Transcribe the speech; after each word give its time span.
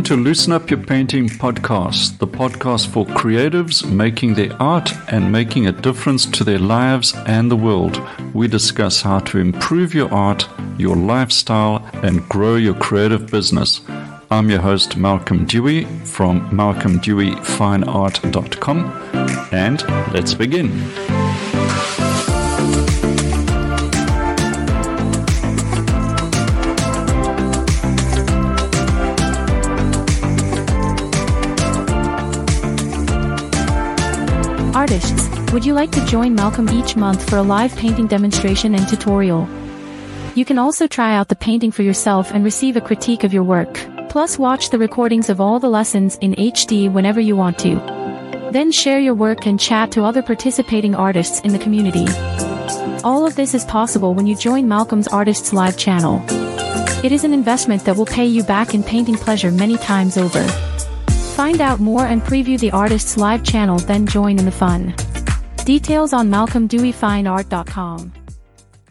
Welcome 0.00 0.16
to 0.16 0.24
Loosen 0.24 0.52
Up 0.54 0.70
Your 0.70 0.82
Painting 0.82 1.28
podcast, 1.28 2.16
the 2.16 2.26
podcast 2.26 2.86
for 2.86 3.04
creatives 3.04 3.86
making 3.86 4.32
their 4.32 4.50
art 4.54 4.90
and 5.12 5.30
making 5.30 5.66
a 5.66 5.72
difference 5.72 6.24
to 6.24 6.42
their 6.42 6.58
lives 6.58 7.12
and 7.26 7.50
the 7.50 7.56
world. 7.56 8.00
We 8.32 8.48
discuss 8.48 9.02
how 9.02 9.18
to 9.18 9.36
improve 9.36 9.92
your 9.92 10.10
art, 10.10 10.48
your 10.78 10.96
lifestyle, 10.96 11.86
and 12.02 12.26
grow 12.30 12.56
your 12.56 12.76
creative 12.76 13.26
business. 13.26 13.82
I'm 14.30 14.48
your 14.48 14.62
host, 14.62 14.96
Malcolm 14.96 15.44
Dewey 15.44 15.84
from 16.06 16.48
malcolmdeweyfineart.com, 16.48 18.78
and 19.52 19.82
let's 20.14 20.32
begin. 20.32 20.70
Would 35.52 35.66
you 35.66 35.74
like 35.74 35.90
to 35.90 36.04
join 36.06 36.32
Malcolm 36.34 36.68
each 36.68 36.94
month 36.94 37.28
for 37.28 37.36
a 37.36 37.42
live 37.42 37.74
painting 37.74 38.06
demonstration 38.06 38.72
and 38.74 38.88
tutorial? 38.88 39.48
You 40.36 40.44
can 40.44 40.58
also 40.58 40.86
try 40.86 41.16
out 41.16 41.26
the 41.26 41.34
painting 41.34 41.72
for 41.72 41.82
yourself 41.82 42.30
and 42.30 42.44
receive 42.44 42.76
a 42.76 42.80
critique 42.80 43.24
of 43.24 43.32
your 43.32 43.42
work. 43.42 43.74
Plus 44.08 44.38
watch 44.38 44.70
the 44.70 44.78
recordings 44.78 45.28
of 45.28 45.40
all 45.40 45.58
the 45.58 45.68
lessons 45.68 46.16
in 46.20 46.34
HD 46.34 46.92
whenever 46.92 47.18
you 47.18 47.34
want 47.34 47.58
to. 47.60 47.74
Then 48.52 48.70
share 48.70 49.00
your 49.00 49.14
work 49.14 49.44
and 49.44 49.58
chat 49.58 49.90
to 49.92 50.04
other 50.04 50.22
participating 50.22 50.94
artists 50.94 51.40
in 51.40 51.52
the 51.52 51.58
community. 51.58 52.06
All 53.02 53.26
of 53.26 53.34
this 53.34 53.52
is 53.52 53.64
possible 53.64 54.14
when 54.14 54.28
you 54.28 54.36
join 54.36 54.68
Malcolm's 54.68 55.08
Artists 55.08 55.52
Live 55.52 55.76
channel. 55.76 56.22
It 57.04 57.10
is 57.10 57.24
an 57.24 57.32
investment 57.32 57.84
that 57.86 57.96
will 57.96 58.06
pay 58.06 58.26
you 58.26 58.44
back 58.44 58.72
in 58.72 58.84
painting 58.84 59.16
pleasure 59.16 59.50
many 59.50 59.76
times 59.78 60.16
over. 60.16 60.46
Find 61.34 61.60
out 61.60 61.80
more 61.80 62.06
and 62.06 62.22
preview 62.22 62.58
the 62.58 62.70
artist's 62.70 63.16
live 63.16 63.42
channel 63.42 63.78
then 63.78 64.06
join 64.06 64.38
in 64.38 64.44
the 64.44 64.52
fun. 64.52 64.94
Details 65.64 66.12
on 66.12 66.30
malcolmdeweyfineart.com. 66.30 68.12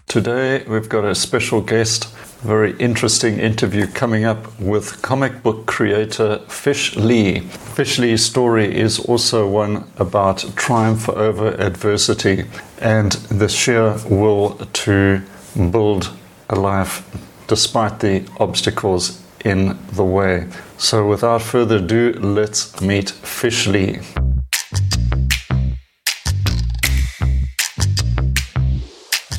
Today 0.08 0.64
we've 0.68 0.90
got 0.90 1.06
a 1.06 1.14
special 1.14 1.62
guest, 1.62 2.14
very 2.40 2.76
interesting 2.78 3.38
interview 3.40 3.86
coming 3.88 4.26
up 4.26 4.60
with 4.60 5.02
comic 5.02 5.44
book 5.44 5.66
creator 5.66 6.40
Fish 6.48 6.96
Lee. 6.96 7.42
Fish 7.42 8.00
Lee's 8.00 8.24
story 8.24 8.76
is 8.76 9.00
also 9.00 9.48
one 9.48 9.84
about 9.98 10.46
triumph 10.56 11.10
over 11.10 11.50
adversity 11.60 12.46
and 12.80 13.12
the 13.30 13.50
sheer 13.50 13.98
will 14.10 14.56
to 14.74 15.22
build 15.72 16.12
a 16.50 16.56
life 16.56 17.04
despite 17.48 18.00
the 18.00 18.26
obstacles 18.40 19.22
in 19.44 19.78
the 19.92 20.04
way. 20.04 20.48
So, 20.78 21.08
without 21.08 21.42
further 21.42 21.78
ado, 21.78 22.14
let's 22.14 22.80
meet 22.82 23.10
Fish 23.10 23.68
Lee. 23.68 24.00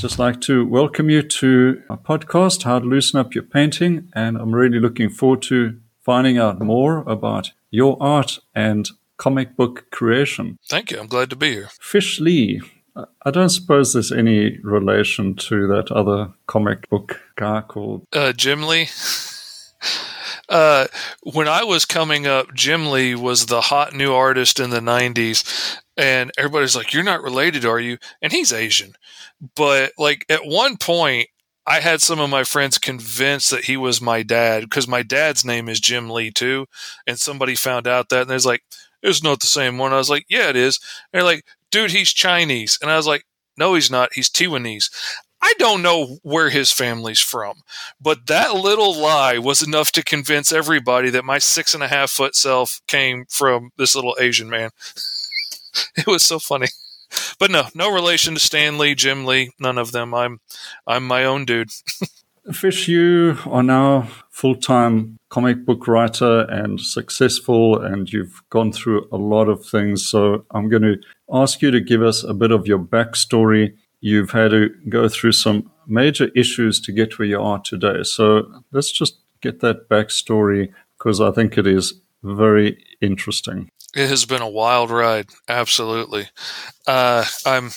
Just 0.00 0.18
like 0.18 0.40
to 0.40 0.64
welcome 0.64 1.10
you 1.10 1.20
to 1.20 1.82
our 1.90 1.98
podcast, 1.98 2.62
How 2.62 2.78
to 2.78 2.86
Loosen 2.86 3.20
Up 3.20 3.34
Your 3.34 3.44
Painting. 3.44 4.08
And 4.14 4.38
I'm 4.38 4.54
really 4.54 4.80
looking 4.80 5.10
forward 5.10 5.42
to 5.42 5.78
finding 6.00 6.38
out 6.38 6.58
more 6.58 7.00
about 7.00 7.52
your 7.70 7.98
art 8.00 8.38
and 8.54 8.88
comic 9.18 9.56
book 9.56 9.90
creation. 9.90 10.58
Thank 10.70 10.90
you. 10.90 10.98
I'm 10.98 11.06
glad 11.06 11.28
to 11.30 11.36
be 11.36 11.52
here. 11.52 11.68
Fish 11.78 12.18
Lee. 12.18 12.62
I 12.96 13.30
don't 13.30 13.50
suppose 13.50 13.92
there's 13.92 14.10
any 14.10 14.58
relation 14.62 15.34
to 15.36 15.66
that 15.68 15.92
other 15.92 16.32
comic 16.46 16.88
book 16.88 17.20
guy 17.36 17.60
called 17.60 18.06
uh, 18.14 18.32
Jim 18.32 18.62
Lee. 18.62 18.88
Uh, 20.48 20.88
when 21.22 21.46
I 21.46 21.62
was 21.62 21.84
coming 21.84 22.26
up, 22.26 22.52
Jim 22.54 22.90
Lee 22.90 23.14
was 23.14 23.46
the 23.46 23.60
hot 23.60 23.94
new 23.94 24.12
artist 24.12 24.58
in 24.58 24.70
the 24.70 24.80
90s. 24.80 25.78
And 25.96 26.32
everybody's 26.36 26.74
like, 26.74 26.92
You're 26.92 27.04
not 27.04 27.22
related, 27.22 27.64
are 27.64 27.78
you? 27.78 27.98
And 28.20 28.32
he's 28.32 28.52
Asian. 28.52 28.94
But 29.56 29.92
like 29.98 30.24
at 30.28 30.46
one 30.46 30.76
point, 30.76 31.28
I 31.66 31.80
had 31.80 32.00
some 32.00 32.20
of 32.20 32.30
my 32.30 32.44
friends 32.44 32.78
convinced 32.78 33.50
that 33.50 33.64
he 33.66 33.76
was 33.76 34.00
my 34.00 34.22
dad 34.22 34.62
because 34.62 34.88
my 34.88 35.02
dad's 35.02 35.44
name 35.44 35.68
is 35.68 35.80
Jim 35.80 36.10
Lee 36.10 36.30
too. 36.30 36.66
And 37.06 37.18
somebody 37.18 37.54
found 37.54 37.86
out 37.86 38.08
that 38.08 38.22
and 38.22 38.30
there's 38.30 38.46
like, 38.46 38.62
It's 39.02 39.22
not 39.22 39.40
the 39.40 39.46
same 39.46 39.78
one. 39.78 39.92
I 39.92 39.96
was 39.98 40.10
like, 40.10 40.26
Yeah, 40.28 40.48
it 40.48 40.56
is. 40.56 40.80
And 41.12 41.20
they're 41.20 41.24
like, 41.24 41.44
Dude, 41.70 41.92
he's 41.92 42.12
Chinese. 42.12 42.78
And 42.82 42.90
I 42.90 42.96
was 42.96 43.06
like, 43.06 43.24
No, 43.56 43.74
he's 43.74 43.90
not. 43.90 44.10
He's 44.14 44.28
Taiwanese. 44.30 44.90
I 45.42 45.54
don't 45.58 45.82
know 45.82 46.18
where 46.22 46.50
his 46.50 46.70
family's 46.70 47.20
from, 47.20 47.62
but 48.00 48.26
that 48.26 48.54
little 48.54 48.94
lie 48.94 49.38
was 49.38 49.62
enough 49.62 49.90
to 49.92 50.02
convince 50.04 50.52
everybody 50.52 51.08
that 51.10 51.24
my 51.24 51.38
six 51.38 51.72
and 51.72 51.82
a 51.82 51.88
half 51.88 52.10
foot 52.10 52.34
self 52.34 52.80
came 52.86 53.24
from 53.28 53.70
this 53.78 53.94
little 53.94 54.16
Asian 54.20 54.50
man. 54.50 54.70
it 55.96 56.06
was 56.06 56.22
so 56.22 56.38
funny. 56.38 56.66
But 57.38 57.50
no, 57.50 57.64
no 57.74 57.92
relation 57.92 58.34
to 58.34 58.40
Stan 58.40 58.78
Lee, 58.78 58.94
Jim 58.94 59.24
Lee, 59.24 59.52
none 59.58 59.78
of 59.78 59.92
them. 59.92 60.14
I'm 60.14 60.40
I'm 60.86 61.06
my 61.06 61.24
own 61.24 61.44
dude. 61.44 61.70
Fish, 62.52 62.88
you 62.88 63.36
are 63.46 63.62
now 63.62 64.08
full 64.30 64.56
time 64.56 65.18
comic 65.28 65.64
book 65.64 65.86
writer 65.86 66.42
and 66.42 66.80
successful, 66.80 67.80
and 67.80 68.10
you've 68.12 68.42
gone 68.50 68.72
through 68.72 69.08
a 69.12 69.16
lot 69.16 69.48
of 69.48 69.64
things. 69.64 70.08
So 70.08 70.44
I'm 70.50 70.68
going 70.68 70.82
to 70.82 70.96
ask 71.32 71.62
you 71.62 71.70
to 71.70 71.80
give 71.80 72.02
us 72.02 72.24
a 72.24 72.34
bit 72.34 72.50
of 72.50 72.66
your 72.66 72.78
backstory 72.78 73.74
you've 74.00 74.30
had 74.30 74.50
to 74.50 74.70
go 74.88 75.08
through 75.08 75.32
some 75.32 75.70
major 75.86 76.28
issues 76.34 76.80
to 76.80 76.92
get 76.92 77.18
where 77.18 77.28
you 77.28 77.40
are 77.40 77.60
today. 77.60 78.02
So 78.02 78.62
let's 78.72 78.90
just 78.90 79.18
get 79.40 79.60
that 79.60 79.88
backstory 79.88 80.72
because 80.98 81.20
I 81.20 81.30
think 81.30 81.56
it 81.56 81.66
is 81.66 82.00
very 82.22 82.84
interesting. 83.00 83.70
It 83.94 84.08
has 84.08 84.24
been 84.24 84.42
a 84.42 84.48
wild 84.48 84.90
ride, 84.90 85.26
absolutely. 85.48 86.28
Uh, 86.86 87.24
I'm 87.44 87.70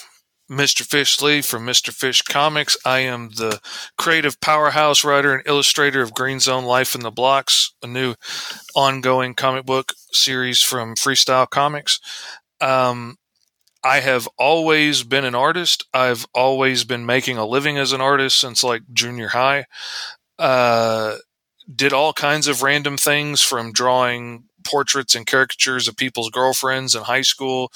Mr. 0.50 0.86
Fish 0.86 1.22
Lee 1.22 1.42
from 1.42 1.66
Mr. 1.66 1.92
Fish 1.92 2.22
Comics. 2.22 2.78
I 2.86 3.00
am 3.00 3.30
the 3.30 3.60
creative 3.98 4.40
powerhouse 4.40 5.04
writer 5.04 5.34
and 5.34 5.44
illustrator 5.48 6.02
of 6.02 6.14
Green 6.14 6.40
Zone 6.40 6.66
Life 6.66 6.94
in 6.94 7.02
the 7.02 7.12
Blocks, 7.12 7.74
a 7.82 7.88
new 7.88 8.16
ongoing 8.76 9.34
comic 9.34 9.66
book 9.66 9.94
series 10.12 10.62
from 10.62 10.96
Freestyle 10.96 11.50
Comics. 11.50 12.00
Um, 12.62 13.18
I 13.84 14.00
have 14.00 14.30
always 14.38 15.04
been 15.04 15.26
an 15.26 15.36
artist. 15.36 15.86
I've 15.94 16.26
always 16.34 16.84
been 16.84 17.06
making 17.06 17.38
a 17.38 17.46
living 17.46 17.78
as 17.78 17.92
an 17.92 18.02
artist 18.02 18.40
since 18.40 18.64
like 18.64 18.84
junior 18.94 19.30
high. 19.30 19.66
Uh, 20.38 21.18
did 21.74 21.94
all 21.94 22.14
kinds 22.14 22.48
of 22.48 22.64
random 22.64 22.98
things 22.98 23.42
from 23.42 23.72
drawing 23.72 24.46
portraits 24.64 25.16
and 25.16 25.28
caricatures 25.28 25.88
of 25.88 25.98
people's 25.98 26.30
girlfriends 26.30 26.96
in 26.96 27.04
high 27.04 27.22
school. 27.22 27.72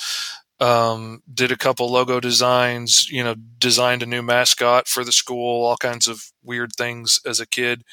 Um, 0.60 1.22
did 1.32 1.52
a 1.52 1.58
couple 1.58 1.92
logo 1.92 2.20
designs, 2.20 3.10
you 3.12 3.24
know, 3.24 3.36
designed 3.60 4.02
a 4.02 4.08
new 4.08 4.24
mascot 4.24 4.88
for 4.88 5.04
the 5.04 5.12
school, 5.12 5.66
all 5.66 5.78
kinds 5.78 6.08
of 6.08 6.32
weird 6.44 6.74
things 6.74 7.20
as 7.28 7.40
a 7.40 7.46
kid. 7.46 7.84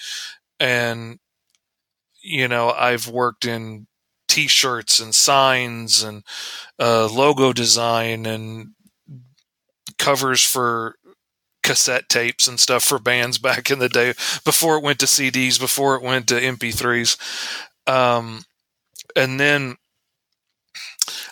And, 0.58 1.18
you 2.22 2.48
know, 2.48 2.70
I've 2.70 3.06
worked 3.06 3.44
in 3.44 3.86
t-shirts 4.28 4.98
and 4.98 5.14
signs 5.14 6.02
and 6.02 6.24
uh, 6.78 7.06
logo 7.12 7.52
design 7.52 8.24
and 8.24 8.70
covers 9.98 10.42
for 10.42 10.96
cassette 11.64 12.08
tapes 12.08 12.46
and 12.46 12.60
stuff 12.60 12.84
for 12.84 13.00
bands 13.00 13.38
back 13.48 13.70
in 13.70 13.80
the 13.80 13.88
day 13.88 14.14
before 14.44 14.76
it 14.76 14.84
went 14.84 15.00
to 15.00 15.06
CDs, 15.06 15.58
before 15.58 15.96
it 15.96 16.02
went 16.02 16.28
to 16.28 16.34
MP3s. 16.34 17.18
Um, 17.88 18.44
and 19.16 19.40
then 19.40 19.76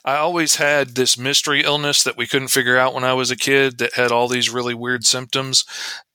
I 0.04 0.16
always 0.16 0.56
had 0.56 0.94
this 0.94 1.16
mystery 1.16 1.62
illness 1.62 2.02
that 2.02 2.16
we 2.16 2.26
couldn't 2.26 2.48
figure 2.48 2.76
out 2.76 2.94
when 2.94 3.04
I 3.04 3.14
was 3.14 3.30
a 3.30 3.36
kid 3.36 3.78
that 3.78 3.94
had 3.94 4.10
all 4.10 4.28
these 4.28 4.50
really 4.50 4.74
weird 4.74 5.04
symptoms. 5.06 5.64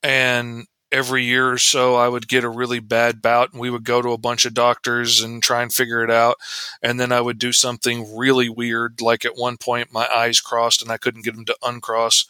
And 0.02 0.66
every 0.90 1.24
year 1.24 1.50
or 1.50 1.58
so 1.58 1.96
I 1.96 2.08
would 2.08 2.28
get 2.28 2.44
a 2.44 2.48
really 2.48 2.80
bad 2.80 3.20
bout 3.20 3.52
and 3.52 3.60
we 3.60 3.70
would 3.70 3.84
go 3.84 4.00
to 4.00 4.12
a 4.12 4.18
bunch 4.18 4.46
of 4.46 4.54
doctors 4.54 5.20
and 5.20 5.42
try 5.42 5.62
and 5.62 5.72
figure 5.72 6.02
it 6.02 6.10
out. 6.10 6.36
And 6.82 6.98
then 6.98 7.12
I 7.12 7.20
would 7.20 7.38
do 7.38 7.52
something 7.52 8.16
really 8.16 8.48
weird. 8.48 9.00
Like 9.00 9.24
at 9.24 9.36
one 9.36 9.56
point, 9.56 9.92
my 9.92 10.06
eyes 10.08 10.40
crossed 10.40 10.82
and 10.82 10.90
I 10.90 10.96
couldn't 10.96 11.24
get 11.24 11.34
them 11.34 11.44
to 11.46 11.56
uncross. 11.62 12.26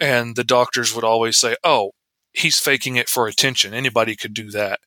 And 0.00 0.36
the 0.36 0.44
doctors 0.44 0.94
would 0.94 1.04
always 1.04 1.36
say, 1.36 1.56
Oh, 1.64 1.92
he's 2.32 2.58
faking 2.58 2.96
it 2.96 3.08
for 3.08 3.26
attention. 3.26 3.74
Anybody 3.74 4.16
could 4.16 4.34
do 4.34 4.50
that. 4.50 4.80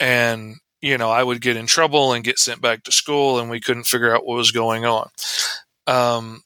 And, 0.00 0.56
you 0.80 0.98
know, 0.98 1.10
I 1.10 1.22
would 1.22 1.40
get 1.40 1.56
in 1.56 1.66
trouble 1.66 2.12
and 2.12 2.24
get 2.24 2.38
sent 2.38 2.60
back 2.60 2.84
to 2.84 2.92
school 2.92 3.38
and 3.38 3.50
we 3.50 3.60
couldn't 3.60 3.84
figure 3.84 4.14
out 4.14 4.26
what 4.26 4.36
was 4.36 4.50
going 4.50 4.84
on. 4.84 5.08
Um, 5.86 6.42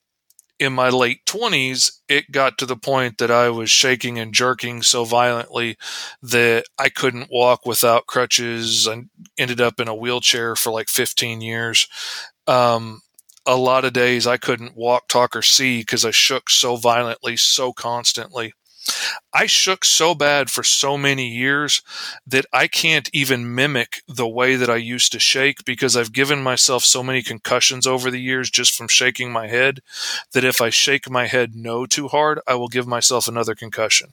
in 0.60 0.74
my 0.74 0.90
late 0.90 1.24
20s, 1.26 2.00
it 2.08 2.30
got 2.30 2.58
to 2.58 2.66
the 2.66 2.76
point 2.76 3.18
that 3.18 3.30
I 3.30 3.48
was 3.48 3.70
shaking 3.70 4.18
and 4.18 4.34
jerking 4.34 4.82
so 4.82 5.04
violently 5.04 5.76
that 6.22 6.66
I 6.78 6.90
couldn't 6.90 7.30
walk 7.30 7.64
without 7.64 8.06
crutches. 8.06 8.86
I 8.86 9.04
ended 9.38 9.60
up 9.60 9.80
in 9.80 9.88
a 9.88 9.94
wheelchair 9.94 10.54
for 10.54 10.70
like 10.70 10.88
15 10.88 11.40
years. 11.40 11.88
Um, 12.46 13.00
a 13.46 13.56
lot 13.56 13.86
of 13.86 13.94
days 13.94 14.26
I 14.26 14.36
couldn't 14.36 14.76
walk, 14.76 15.08
talk, 15.08 15.34
or 15.34 15.42
see 15.42 15.80
because 15.80 16.04
I 16.04 16.10
shook 16.10 16.50
so 16.50 16.76
violently, 16.76 17.38
so 17.38 17.72
constantly. 17.72 18.52
I 19.32 19.46
shook 19.46 19.84
so 19.84 20.14
bad 20.14 20.50
for 20.50 20.62
so 20.62 20.98
many 20.98 21.28
years 21.28 21.82
that 22.26 22.46
I 22.52 22.66
can't 22.66 23.08
even 23.12 23.54
mimic 23.54 24.02
the 24.08 24.28
way 24.28 24.56
that 24.56 24.70
I 24.70 24.76
used 24.76 25.12
to 25.12 25.18
shake 25.18 25.64
because 25.64 25.96
I've 25.96 26.12
given 26.12 26.42
myself 26.42 26.84
so 26.84 27.02
many 27.02 27.22
concussions 27.22 27.86
over 27.86 28.10
the 28.10 28.20
years 28.20 28.50
just 28.50 28.74
from 28.74 28.88
shaking 28.88 29.32
my 29.32 29.46
head 29.46 29.80
that 30.32 30.44
if 30.44 30.60
I 30.60 30.70
shake 30.70 31.08
my 31.08 31.26
head 31.26 31.54
no 31.54 31.86
too 31.86 32.08
hard, 32.08 32.40
I 32.46 32.54
will 32.54 32.68
give 32.68 32.86
myself 32.86 33.28
another 33.28 33.54
concussion. 33.54 34.10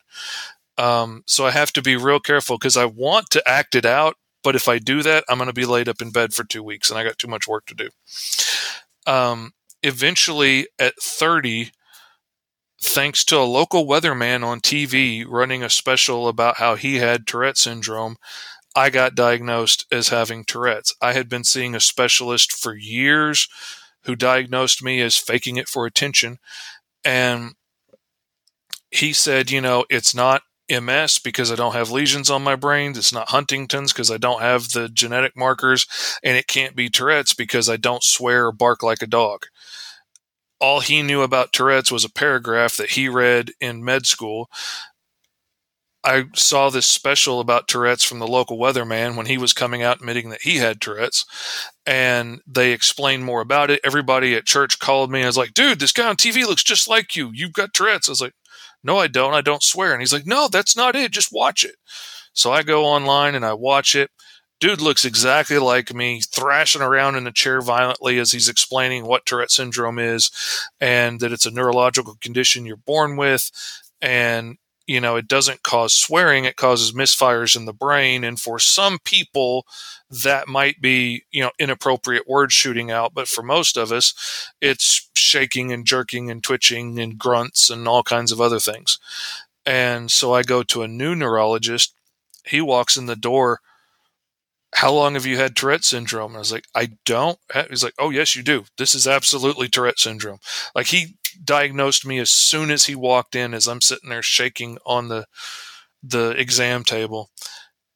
Um, 0.77 1.23
so 1.25 1.45
I 1.45 1.51
have 1.51 1.73
to 1.73 1.81
be 1.81 1.95
real 1.95 2.19
careful 2.19 2.57
because 2.57 2.77
I 2.77 2.85
want 2.85 3.29
to 3.31 3.47
act 3.47 3.73
it 3.73 3.85
out, 3.85 4.15
but 4.43 4.55
if 4.55 4.67
I 4.67 4.77
do 4.77 5.01
that, 5.01 5.23
I'm 5.27 5.37
going 5.37 5.47
to 5.47 5.53
be 5.53 5.65
laid 5.65 5.89
up 5.89 6.01
in 6.01 6.11
bed 6.11 6.33
for 6.33 6.43
two 6.43 6.61
weeks 6.61 6.89
and 6.89 6.99
I 6.99 7.03
got 7.03 7.17
too 7.17 7.27
much 7.27 7.47
work 7.47 7.65
to 7.67 7.75
do. 7.75 7.89
Um, 9.07 9.53
eventually, 9.81 10.67
at 10.77 10.95
30, 11.01 11.71
thanks 12.81 13.23
to 13.25 13.37
a 13.37 13.41
local 13.41 13.85
weatherman 13.85 14.43
on 14.43 14.59
TV 14.59 15.25
running 15.27 15.63
a 15.63 15.69
special 15.69 16.27
about 16.27 16.57
how 16.57 16.75
he 16.75 16.95
had 16.97 17.25
Tourette 17.25 17.57
syndrome, 17.57 18.17
I 18.75 18.89
got 18.89 19.15
diagnosed 19.15 19.85
as 19.91 20.09
having 20.09 20.43
Tourette's. 20.43 20.93
I 21.01 21.13
had 21.13 21.29
been 21.29 21.43
seeing 21.43 21.73
a 21.73 21.79
specialist 21.79 22.51
for 22.51 22.75
years 22.75 23.47
who 24.03 24.15
diagnosed 24.15 24.83
me 24.83 25.01
as 25.01 25.17
faking 25.17 25.57
it 25.57 25.67
for 25.67 25.85
attention. 25.85 26.37
And 27.03 27.55
he 28.91 29.13
said, 29.13 29.49
you 29.49 29.61
know, 29.61 29.85
it's 29.89 30.13
not 30.13 30.43
MS 30.69 31.19
because 31.19 31.51
I 31.51 31.55
don't 31.55 31.73
have 31.73 31.91
lesions 31.91 32.29
on 32.29 32.43
my 32.43 32.55
brain. 32.55 32.91
It's 32.91 33.13
not 33.13 33.29
Huntington's 33.29 33.93
because 33.93 34.11
I 34.11 34.17
don't 34.17 34.41
have 34.41 34.69
the 34.69 34.89
genetic 34.89 35.35
markers. 35.35 35.87
And 36.23 36.37
it 36.37 36.47
can't 36.47 36.75
be 36.75 36.89
Tourette's 36.89 37.33
because 37.33 37.69
I 37.69 37.77
don't 37.77 38.03
swear 38.03 38.47
or 38.47 38.51
bark 38.51 38.83
like 38.83 39.01
a 39.01 39.07
dog 39.07 39.47
all 40.59 40.79
he 40.79 41.01
knew 41.01 41.21
about 41.21 41.53
Tourette's 41.53 41.91
was 41.91 42.05
a 42.05 42.11
paragraph 42.11 42.77
that 42.77 42.91
he 42.91 43.09
read 43.09 43.51
in 43.59 43.83
med 43.83 44.05
school. 44.05 44.49
I 46.03 46.25
saw 46.35 46.69
this 46.69 46.85
special 46.85 47.39
about 47.39 47.67
Tourette's 47.67 48.03
from 48.03 48.19
the 48.19 48.27
local 48.27 48.57
weatherman 48.57 49.17
when 49.17 49.25
he 49.25 49.37
was 49.37 49.51
coming 49.51 49.83
out 49.83 49.97
admitting 49.97 50.29
that 50.29 50.43
he 50.43 50.57
had 50.57 50.79
Tourette's, 50.79 51.25
and 51.85 52.39
they 52.47 52.71
explained 52.71 53.25
more 53.25 53.41
about 53.41 53.69
it. 53.69 53.81
Everybody 53.83 54.33
at 54.35 54.45
church 54.45 54.79
called 54.79 55.11
me. 55.11 55.23
I 55.23 55.25
was 55.25 55.37
like, 55.37 55.53
dude, 55.53 55.79
this 55.79 55.91
guy 55.91 56.07
on 56.07 56.15
TV 56.15 56.45
looks 56.45 56.63
just 56.63 56.87
like 56.87 57.15
you. 57.15 57.31
You've 57.33 57.53
got 57.53 57.73
Tourette's. 57.73 58.07
I 58.07 58.11
was 58.11 58.21
like, 58.21 58.35
no, 58.83 58.97
I 58.97 59.07
don't. 59.07 59.33
I 59.33 59.41
don't 59.41 59.63
swear. 59.63 59.91
And 59.91 60.01
he's 60.01 60.13
like, 60.13 60.25
no, 60.25 60.47
that's 60.47 60.77
not 60.77 60.95
it. 60.95 61.11
Just 61.11 61.33
watch 61.33 61.65
it. 61.65 61.75
So 62.31 62.51
I 62.51 62.63
go 62.63 62.85
online 62.85 63.35
and 63.35 63.45
I 63.45 63.53
watch 63.53 63.95
it. 63.95 64.09
Dude 64.59 64.81
looks 64.81 65.05
exactly 65.05 65.59
like 65.59 65.93
me, 65.93 66.19
thrashing 66.21 66.81
around 66.81 67.15
in 67.15 67.27
a 67.27 67.31
chair 67.31 67.61
violently 67.61 68.17
as 68.17 68.31
he's 68.31 68.49
explaining 68.49 69.05
what 69.05 69.25
Tourette 69.25 69.51
syndrome 69.51 69.99
is 69.99 70.31
and 70.81 71.19
that 71.19 71.31
it's 71.31 71.45
a 71.45 71.51
neurological 71.51 72.17
condition 72.21 72.65
you're 72.65 72.75
born 72.75 73.17
with. 73.17 73.51
And, 74.01 74.57
you 74.87 74.99
know, 74.99 75.15
it 75.15 75.27
doesn't 75.27 75.61
cause 75.61 75.93
swearing, 75.93 76.45
it 76.45 76.55
causes 76.55 76.91
misfires 76.91 77.55
in 77.55 77.65
the 77.65 77.73
brain. 77.73 78.23
And 78.23 78.39
for 78.39 78.57
some 78.57 78.97
people, 79.03 79.67
that 80.09 80.47
might 80.47 80.81
be, 80.81 81.23
you 81.31 81.43
know, 81.43 81.51
inappropriate 81.59 82.27
word 82.27 82.51
shooting 82.51 82.89
out. 82.89 83.13
But 83.13 83.27
for 83.27 83.43
most 83.43 83.77
of 83.77 83.91
us, 83.91 84.49
it's 84.59 85.07
shaking 85.15 85.71
and 85.71 85.85
jerking 85.85 86.31
and 86.31 86.43
twitching 86.43 86.99
and 86.99 87.19
grunts 87.19 87.69
and 87.69 87.87
all 87.87 88.01
kinds 88.01 88.31
of 88.31 88.41
other 88.41 88.59
things. 88.59 88.97
And 89.67 90.09
so 90.09 90.33
I 90.33 90.41
go 90.41 90.63
to 90.63 90.81
a 90.81 90.87
new 90.87 91.13
neurologist. 91.13 91.93
He 92.45 92.61
walks 92.61 92.97
in 92.97 93.05
the 93.05 93.15
door 93.15 93.59
how 94.77 94.93
long 94.93 95.15
have 95.15 95.25
you 95.25 95.37
had 95.37 95.55
Tourette 95.55 95.83
syndrome? 95.83 96.33
And 96.33 96.37
I 96.37 96.39
was 96.39 96.51
like, 96.51 96.65
I 96.75 96.89
don't. 97.03 97.39
He's 97.67 97.83
like, 97.83 97.95
oh, 97.97 98.11
yes, 98.11 98.35
you 98.35 98.43
do. 98.43 98.65
This 98.77 98.93
is 98.93 99.07
absolutely 99.07 99.67
Tourette 99.67 99.97
syndrome. 99.97 100.37
Like 100.75 100.85
he 100.85 101.15
diagnosed 101.43 102.05
me 102.05 102.19
as 102.19 102.29
soon 102.29 102.69
as 102.69 102.85
he 102.85 102.93
walked 102.93 103.35
in, 103.35 103.55
as 103.55 103.65
I'm 103.65 103.81
sitting 103.81 104.11
there 104.11 104.21
shaking 104.21 104.77
on 104.85 105.07
the 105.07 105.25
the 106.03 106.29
exam 106.39 106.83
table, 106.83 107.31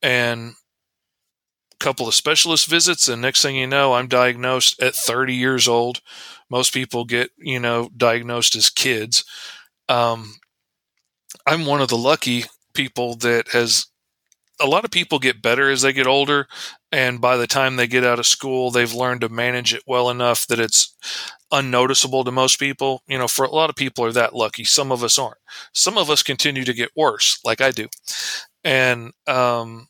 and 0.02 0.54
a 1.72 1.78
couple 1.78 2.08
of 2.08 2.16
specialist 2.16 2.66
visits, 2.66 3.08
and 3.08 3.22
next 3.22 3.44
thing 3.44 3.56
you 3.56 3.68
know, 3.68 3.94
I'm 3.94 4.08
diagnosed 4.08 4.82
at 4.82 4.96
30 4.96 5.36
years 5.36 5.68
old. 5.68 6.02
Most 6.50 6.74
people 6.74 7.06
get, 7.06 7.30
you 7.38 7.60
know, 7.60 7.92
diagnosed 7.96 8.56
as 8.56 8.72
kids. 8.72 9.24
Um, 9.88 10.34
I'm 11.46 11.68
one 11.68 11.80
of 11.80 11.90
the 11.90 11.98
lucky 11.98 12.46
people 12.74 13.14
that 13.18 13.50
has 13.50 13.86
a 14.62 14.68
lot 14.68 14.86
of 14.86 14.92
people 14.92 15.20
get 15.20 15.42
better 15.42 15.70
as 15.70 15.82
they 15.82 15.94
get 15.94 16.08
older 16.08 16.48
and 16.92 17.20
by 17.22 17.38
the 17.38 17.48
time 17.48 17.76
they 17.76 17.88
get 17.88 18.04
out 18.04 18.20
of 18.20 18.28
school 18.28 18.72
they've 18.72 18.94
learned 18.94 19.22
to 19.22 19.30
manage 19.30 19.74
it 19.74 19.84
well 19.88 20.10
enough 20.10 20.48
that 20.48 20.60
it's 20.60 20.96
unnoticeable 21.52 22.24
to 22.24 22.32
most 22.32 22.60
people. 22.60 23.02
You 23.08 23.18
know 23.18 23.28
for 23.28 23.46
a 23.46 23.52
lot 23.52 23.70
of 23.70 23.76
people 23.76 24.06
are 24.06 24.12
that 24.14 24.36
lucky. 24.36 24.64
Some 24.64 24.92
of 24.92 25.04
us 25.04 25.20
aren't. 25.20 25.38
Some 25.74 25.98
of 25.98 26.10
us 26.10 26.24
continue 26.24 26.64
to 26.66 26.74
get 26.74 26.92
worse 26.96 27.40
like 27.44 27.62
i 27.62 27.72
do. 27.72 27.88
And 28.64 29.12
um, 29.28 29.88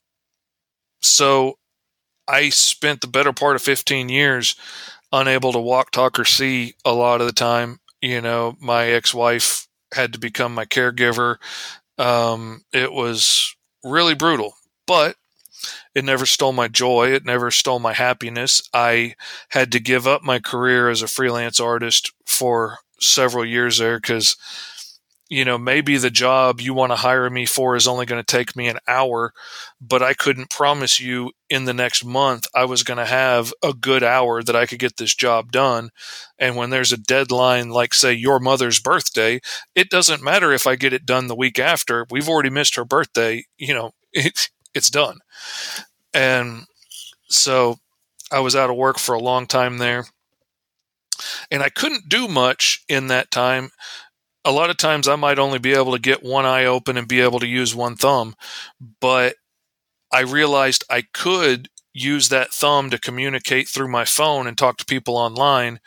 so 1.01 1.55
i 2.27 2.49
spent 2.49 3.01
the 3.01 3.07
better 3.07 3.33
part 3.33 3.55
of 3.55 3.61
15 3.61 4.09
years 4.09 4.55
unable 5.11 5.53
to 5.53 5.59
walk 5.59 5.91
talk 5.91 6.19
or 6.19 6.25
see 6.25 6.75
a 6.85 6.93
lot 6.93 7.21
of 7.21 7.27
the 7.27 7.33
time. 7.33 7.79
You 8.01 8.21
know 8.21 8.55
my 8.61 8.87
ex-wife 8.87 9.67
had 9.93 10.13
to 10.13 10.19
become 10.19 10.55
my 10.55 10.65
caregiver. 10.65 11.37
Um, 11.97 12.63
it 12.73 12.91
was 12.93 13.55
really 13.83 14.15
brutal 14.15 14.55
but 14.91 15.15
it 15.95 16.03
never 16.03 16.25
stole 16.25 16.51
my 16.51 16.67
joy. 16.67 17.13
It 17.13 17.23
never 17.23 17.49
stole 17.49 17.79
my 17.79 17.93
happiness. 17.93 18.61
I 18.73 19.15
had 19.47 19.71
to 19.71 19.79
give 19.79 20.05
up 20.05 20.21
my 20.21 20.39
career 20.39 20.89
as 20.89 21.01
a 21.01 21.07
freelance 21.07 21.61
artist 21.61 22.11
for 22.25 22.79
several 22.99 23.45
years 23.45 23.77
there 23.77 23.97
because 23.97 24.35
you 25.29 25.45
know, 25.45 25.57
maybe 25.57 25.95
the 25.95 26.09
job 26.09 26.59
you 26.59 26.73
want 26.73 26.91
to 26.91 26.97
hire 26.97 27.29
me 27.29 27.45
for 27.45 27.77
is 27.77 27.87
only 27.87 28.05
going 28.05 28.21
to 28.21 28.37
take 28.37 28.53
me 28.53 28.67
an 28.67 28.79
hour, 28.85 29.31
but 29.79 30.03
I 30.03 30.13
couldn't 30.13 30.49
promise 30.49 30.99
you 30.99 31.31
in 31.49 31.63
the 31.63 31.73
next 31.73 32.03
month 32.03 32.47
I 32.53 32.65
was 32.65 32.83
going 32.83 32.97
to 32.97 33.05
have 33.05 33.53
a 33.63 33.71
good 33.71 34.03
hour 34.03 34.43
that 34.43 34.57
I 34.57 34.65
could 34.65 34.79
get 34.79 34.97
this 34.97 35.15
job 35.15 35.53
done. 35.53 35.91
And 36.37 36.57
when 36.57 36.69
there's 36.69 36.91
a 36.91 36.97
deadline, 36.97 37.69
like, 37.69 37.93
say, 37.93 38.11
your 38.11 38.41
mother's 38.41 38.81
birthday, 38.81 39.39
it 39.73 39.89
doesn't 39.89 40.21
matter 40.21 40.51
if 40.51 40.67
I 40.67 40.75
get 40.75 40.91
it 40.91 41.05
done 41.05 41.27
the 41.27 41.35
week 41.35 41.59
after. 41.59 42.05
We've 42.11 42.27
already 42.27 42.49
missed 42.49 42.75
her 42.75 42.83
birthday. 42.83 43.45
You 43.57 43.73
know, 43.73 43.91
it's 44.73 44.89
done. 44.89 45.19
And 46.13 46.63
so 47.29 47.77
I 48.31 48.39
was 48.39 48.55
out 48.55 48.69
of 48.69 48.75
work 48.75 48.97
for 48.97 49.13
a 49.13 49.19
long 49.19 49.47
time 49.47 49.77
there. 49.77 50.05
And 51.51 51.61
I 51.61 51.69
couldn't 51.69 52.09
do 52.09 52.27
much 52.27 52.83
in 52.89 53.07
that 53.07 53.31
time. 53.31 53.69
A 54.43 54.51
lot 54.51 54.69
of 54.69 54.77
times 54.77 55.07
I 55.07 55.15
might 55.15 55.37
only 55.37 55.59
be 55.59 55.73
able 55.73 55.91
to 55.91 55.99
get 55.99 56.23
one 56.23 56.45
eye 56.45 56.65
open 56.65 56.97
and 56.97 57.07
be 57.07 57.21
able 57.21 57.39
to 57.39 57.47
use 57.47 57.75
one 57.75 57.95
thumb. 57.95 58.35
But 58.99 59.35
I 60.11 60.21
realized 60.21 60.83
I 60.89 61.03
could 61.13 61.69
use 61.93 62.29
that 62.29 62.51
thumb 62.51 62.89
to 62.89 62.97
communicate 62.97 63.67
through 63.67 63.89
my 63.89 64.05
phone 64.05 64.47
and 64.47 64.57
talk 64.57 64.77
to 64.77 64.85
people 64.85 65.15
online 65.17 65.79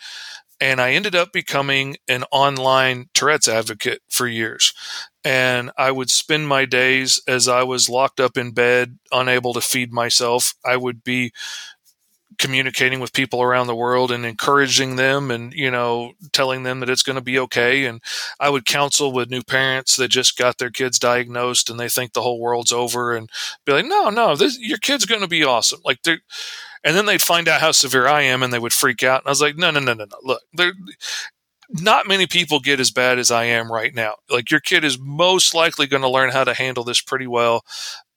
and 0.61 0.81
I 0.81 0.93
ended 0.93 1.15
up 1.15 1.33
becoming 1.33 1.97
an 2.09 2.25
online 2.31 3.11
Tourette's 3.15 3.49
advocate 3.49 4.01
for 4.09 4.27
years. 4.27 4.73
And 5.25 5.71
I 5.79 5.91
would 5.91 6.11
spend 6.11 6.49
my 6.49 6.67
days 6.67 7.21
as 7.27 7.49
I 7.49 7.63
was 7.63 7.89
locked 7.89 8.21
up 8.21 8.37
in 8.37 8.53
bed, 8.53 8.99
unable 9.11 9.55
to 9.55 9.61
feed 9.61 9.93
myself. 9.93 10.55
I 10.65 10.77
would 10.77 11.03
be 11.03 11.33
communicating 12.39 13.01
with 13.01 13.13
people 13.13 13.43
around 13.43 13.67
the 13.67 13.77
world 13.77 14.11
and 14.11 14.27
encouraging 14.27 14.97
them 14.97 15.31
and 15.31 15.53
you 15.53 15.71
know 15.71 16.13
telling 16.33 16.63
them 16.63 16.81
that 16.81 16.91
it's 16.91 17.03
going 17.03 17.17
to 17.17 17.23
be 17.23 17.39
okay 17.39 17.85
and 17.85 18.01
i 18.41 18.49
would 18.49 18.67
counsel 18.67 19.13
with 19.13 19.31
new 19.31 19.43
parents 19.43 19.97
that 19.97 20.09
just 20.09 20.37
got 20.37 20.59
their 20.59 20.71
kids 20.71 20.99
diagnosed 20.99 21.71
and 21.71 21.79
they 21.79 21.89
think 21.89 22.13
the 22.13 22.23
whole 22.23 22.41
world's 22.41 22.73
over 22.73 23.15
and 23.15 23.31
be 23.65 23.73
like 23.73 23.87
no 23.87 24.11
no 24.11 24.35
this, 24.35 24.59
your 24.59 24.79
kid's 24.79 25.07
going 25.07 25.21
to 25.21 25.29
be 25.29 25.45
awesome 25.45 25.81
like 25.85 26.03
they're 26.03 26.19
and 26.85 26.95
then 26.95 27.07
they'd 27.07 27.23
find 27.23 27.49
out 27.49 27.63
how 27.63 27.73
severe 27.73 28.07
I 28.07 28.23
am 28.23 28.43
and 28.43 28.53
they 28.53 28.59
would 28.59 28.75
freak 28.75 29.03
out. 29.03 29.23
And 29.23 29.29
I 29.29 29.31
was 29.31 29.41
like, 29.41 29.57
no, 29.57 29.71
no, 29.71 29.81
no, 29.81 29.95
no, 29.95 30.05
no. 30.05 30.17
Look, 30.23 30.43
not 31.81 32.07
many 32.07 32.27
people 32.27 32.61
get 32.61 32.79
as 32.79 32.93
bad 32.93 33.19
as 33.19 33.31
I 33.31 33.45
am 33.45 33.71
right 33.71 33.95
now. 33.95 34.15
Like 34.31 34.51
your 34.51 34.61
kid 34.61 34.85
is 34.85 34.99
most 34.99 35.55
likely 35.55 35.87
going 35.87 36.03
to 36.03 36.09
learn 36.09 36.31
how 36.31 36.45
to 36.45 36.55
handle 36.55 36.85
this 36.85 37.01
pretty 37.01 37.27
well. 37.27 37.65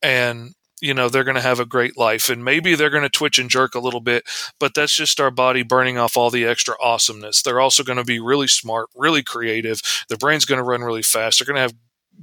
And, 0.01 0.53
you 0.79 0.93
know, 0.93 1.09
they're 1.09 1.23
going 1.23 1.35
to 1.35 1.41
have 1.41 1.59
a 1.59 1.65
great 1.65 1.97
life. 1.97 2.29
And 2.29 2.45
maybe 2.45 2.75
they're 2.75 2.91
going 2.91 3.03
to 3.03 3.09
twitch 3.09 3.39
and 3.39 3.49
jerk 3.49 3.73
a 3.73 3.79
little 3.79 3.99
bit, 3.99 4.23
but 4.59 4.75
that's 4.75 4.95
just 4.95 5.19
our 5.19 5.31
body 5.31 5.63
burning 5.63 5.97
off 5.97 6.15
all 6.15 6.29
the 6.29 6.45
extra 6.45 6.75
awesomeness. 6.79 7.41
They're 7.41 7.59
also 7.59 7.83
going 7.83 7.97
to 7.97 8.03
be 8.03 8.19
really 8.19 8.47
smart, 8.47 8.89
really 8.95 9.23
creative. 9.23 9.81
Their 10.07 10.19
brain's 10.19 10.45
going 10.45 10.59
to 10.59 10.63
run 10.63 10.83
really 10.83 11.01
fast. 11.01 11.39
They're 11.39 11.51
going 11.51 11.55
to 11.55 11.61
have 11.61 11.75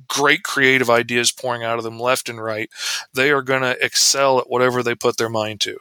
great 0.08 0.44
creative 0.44 0.88
ideas 0.88 1.32
pouring 1.32 1.64
out 1.64 1.78
of 1.78 1.84
them 1.84 1.98
left 1.98 2.28
and 2.28 2.42
right. 2.42 2.70
They 3.12 3.32
are 3.32 3.42
going 3.42 3.62
to 3.62 3.84
excel 3.84 4.38
at 4.38 4.48
whatever 4.48 4.84
they 4.84 4.94
put 4.94 5.16
their 5.16 5.28
mind 5.28 5.60
to. 5.62 5.78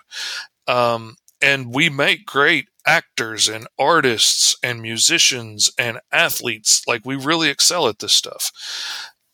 Um, 0.68 1.18
and 1.42 1.74
we 1.74 1.90
make 1.90 2.26
great 2.26 2.70
actors 2.86 3.48
and 3.48 3.68
artists 3.80 4.56
and 4.64 4.82
musicians 4.82 5.72
and 5.78 6.00
athletes. 6.12 6.82
Like 6.88 7.06
we 7.06 7.16
really 7.16 7.50
excel 7.50 7.88
at 7.88 8.00
this 8.00 8.14
stuff. 8.14 8.52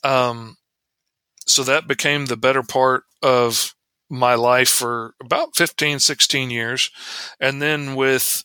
Um, 0.03 0.57
so 1.45 1.63
that 1.63 1.87
became 1.87 2.25
the 2.25 2.37
better 2.37 2.63
part 2.63 3.03
of 3.21 3.75
my 4.09 4.35
life 4.35 4.69
for 4.69 5.13
about 5.21 5.55
15, 5.55 5.99
16 5.99 6.49
years. 6.49 6.89
And 7.39 7.61
then 7.61 7.95
with 7.95 8.43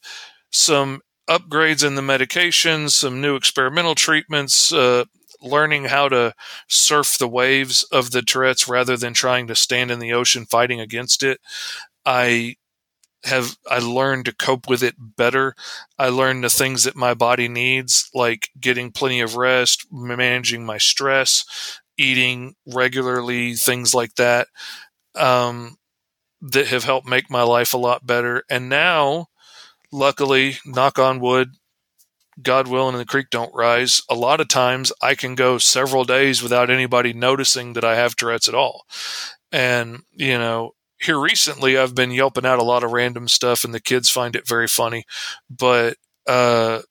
some 0.51 1.01
upgrades 1.29 1.87
in 1.87 1.95
the 1.95 2.03
medications, 2.03 2.91
some 2.91 3.21
new 3.21 3.37
experimental 3.37 3.95
treatments, 3.95 4.73
uh, 4.73 5.05
learning 5.41 5.85
how 5.85 6.09
to 6.09 6.35
surf 6.69 7.19
the 7.19 7.29
waves 7.29 7.83
of 7.85 8.11
the 8.11 8.23
Tourette's 8.23 8.69
rather 8.69 8.97
than 8.97 9.15
trying 9.15 9.47
to 9.47 9.55
stand 9.55 9.91
in 9.91 9.99
the 9.99 10.13
ocean 10.13 10.47
fighting 10.47 10.81
against 10.81 11.23
it. 11.23 11.41
I 12.05 12.57
have 13.25 13.57
I 13.71 13.79
learned 13.79 14.27
to 14.27 14.35
cope 14.35 14.69
with 14.69 14.83
it 14.83 14.95
better. 14.99 15.55
I 15.99 16.09
learned 16.09 16.45
the 16.45 16.51
things 16.51 16.85
that 16.85 16.97
my 16.97 17.15
body 17.15 17.49
needs, 17.49 18.11
like 18.15 18.51
getting 18.61 18.93
plenty 18.93 19.21
of 19.21 19.37
rest, 19.37 19.87
managing 19.91 20.65
my 20.65 20.79
stress, 20.79 21.81
eating 21.97 22.55
regularly, 22.67 23.55
things 23.55 23.95
like 23.95 24.15
that, 24.17 24.49
um, 25.15 25.77
that 26.43 26.69
have 26.69 26.85
helped 26.85 27.09
make 27.09 27.31
my 27.31 27.43
life 27.43 27.73
a 27.73 27.79
lot 27.79 28.07
better. 28.07 28.45
And 28.51 28.69
now, 28.69 29.29
luckily, 29.91 30.59
knock 30.67 30.99
on 30.99 31.21
wood, 31.21 31.53
God 32.43 32.69
willing, 32.69 32.95
and 32.95 33.01
the 33.01 33.07
creek 33.07 33.31
don't 33.31 33.55
rise. 33.55 34.03
A 34.11 34.15
lot 34.15 34.41
of 34.41 34.49
times, 34.49 34.93
I 35.01 35.15
can 35.15 35.35
go 35.35 35.59
several 35.59 36.05
days 36.05 36.43
without 36.43 36.69
anybody 36.71 37.13
noticing 37.13 37.73
that 37.73 37.85
I 37.85 37.97
have 37.97 38.17
Tourette's 38.17 38.49
at 38.49 38.55
all. 38.55 38.87
And 39.51 40.03
you 40.13 40.37
know, 40.39 40.75
here 41.01 41.19
recently 41.19 41.77
I've 41.77 41.95
been 41.95 42.11
yelping 42.11 42.47
out 42.47 42.59
a 42.59 42.65
lot 42.65 42.85
of 42.85 42.93
random 42.93 43.29
stuff 43.29 43.65
and 43.65 43.75
the 43.75 43.81
kids 43.81 44.09
find 44.09 44.37
it 44.37 44.49
very 44.49 44.69
funny. 44.69 45.05
But 45.51 45.97
uh, 46.27 46.83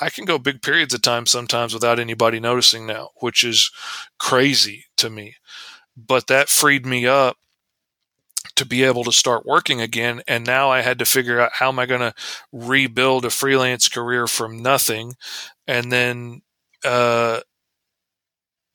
I 0.00 0.10
can 0.10 0.24
go 0.24 0.38
big 0.38 0.62
periods 0.62 0.94
of 0.94 1.02
time 1.02 1.26
sometimes 1.26 1.74
without 1.74 1.98
anybody 1.98 2.40
noticing 2.40 2.86
now, 2.86 3.10
which 3.20 3.42
is 3.42 3.70
crazy 4.18 4.84
to 4.98 5.10
me. 5.10 5.36
But 5.96 6.28
that 6.28 6.48
freed 6.48 6.86
me 6.86 7.06
up 7.06 7.36
to 8.54 8.64
be 8.66 8.84
able 8.84 9.04
to 9.04 9.12
start 9.12 9.46
working 9.46 9.80
again. 9.80 10.22
And 10.28 10.46
now 10.46 10.70
I 10.70 10.82
had 10.82 10.98
to 11.00 11.04
figure 11.04 11.40
out 11.40 11.52
how 11.54 11.68
am 11.68 11.78
I 11.78 11.86
going 11.86 12.00
to 12.00 12.14
rebuild 12.52 13.24
a 13.24 13.30
freelance 13.30 13.88
career 13.88 14.26
from 14.26 14.62
nothing. 14.62 15.14
And 15.66 15.90
then 15.90 16.42
uh, 16.84 17.40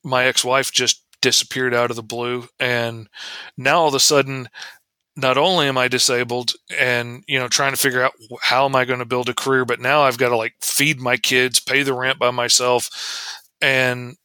my 0.02 0.24
ex 0.24 0.44
wife 0.44 0.72
just 0.72 1.03
disappeared 1.24 1.72
out 1.72 1.88
of 1.88 1.96
the 1.96 2.02
blue. 2.02 2.46
And 2.60 3.08
now 3.56 3.80
all 3.80 3.88
of 3.88 3.94
a 3.94 3.98
sudden, 3.98 4.50
not 5.16 5.38
only 5.38 5.66
am 5.66 5.78
I 5.78 5.88
disabled 5.88 6.52
and, 6.78 7.24
you 7.26 7.38
know, 7.38 7.48
trying 7.48 7.72
to 7.72 7.78
figure 7.78 8.02
out 8.02 8.12
how 8.42 8.66
am 8.66 8.76
I 8.76 8.84
going 8.84 8.98
to 8.98 9.06
build 9.06 9.30
a 9.30 9.34
career, 9.34 9.64
but 9.64 9.80
now 9.80 10.02
I've 10.02 10.18
got 10.18 10.28
to 10.28 10.36
like 10.36 10.52
feed 10.60 11.00
my 11.00 11.16
kids, 11.16 11.60
pay 11.60 11.82
the 11.82 11.94
rent 11.94 12.18
by 12.18 12.30
myself. 12.30 12.90
And 13.62 14.16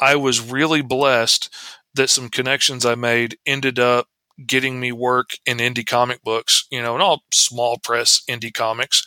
I 0.00 0.16
was 0.16 0.40
really 0.40 0.80
blessed 0.80 1.54
that 1.92 2.08
some 2.08 2.30
connections 2.30 2.86
I 2.86 2.94
made 2.94 3.36
ended 3.44 3.78
up 3.78 4.06
getting 4.46 4.80
me 4.80 4.92
work 4.92 5.36
in 5.44 5.58
indie 5.58 5.86
comic 5.86 6.22
books, 6.22 6.66
you 6.70 6.80
know, 6.80 6.94
and 6.94 7.02
all 7.02 7.24
small 7.30 7.76
press 7.76 8.22
indie 8.30 8.54
comics. 8.54 9.04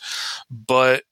But 0.48 1.02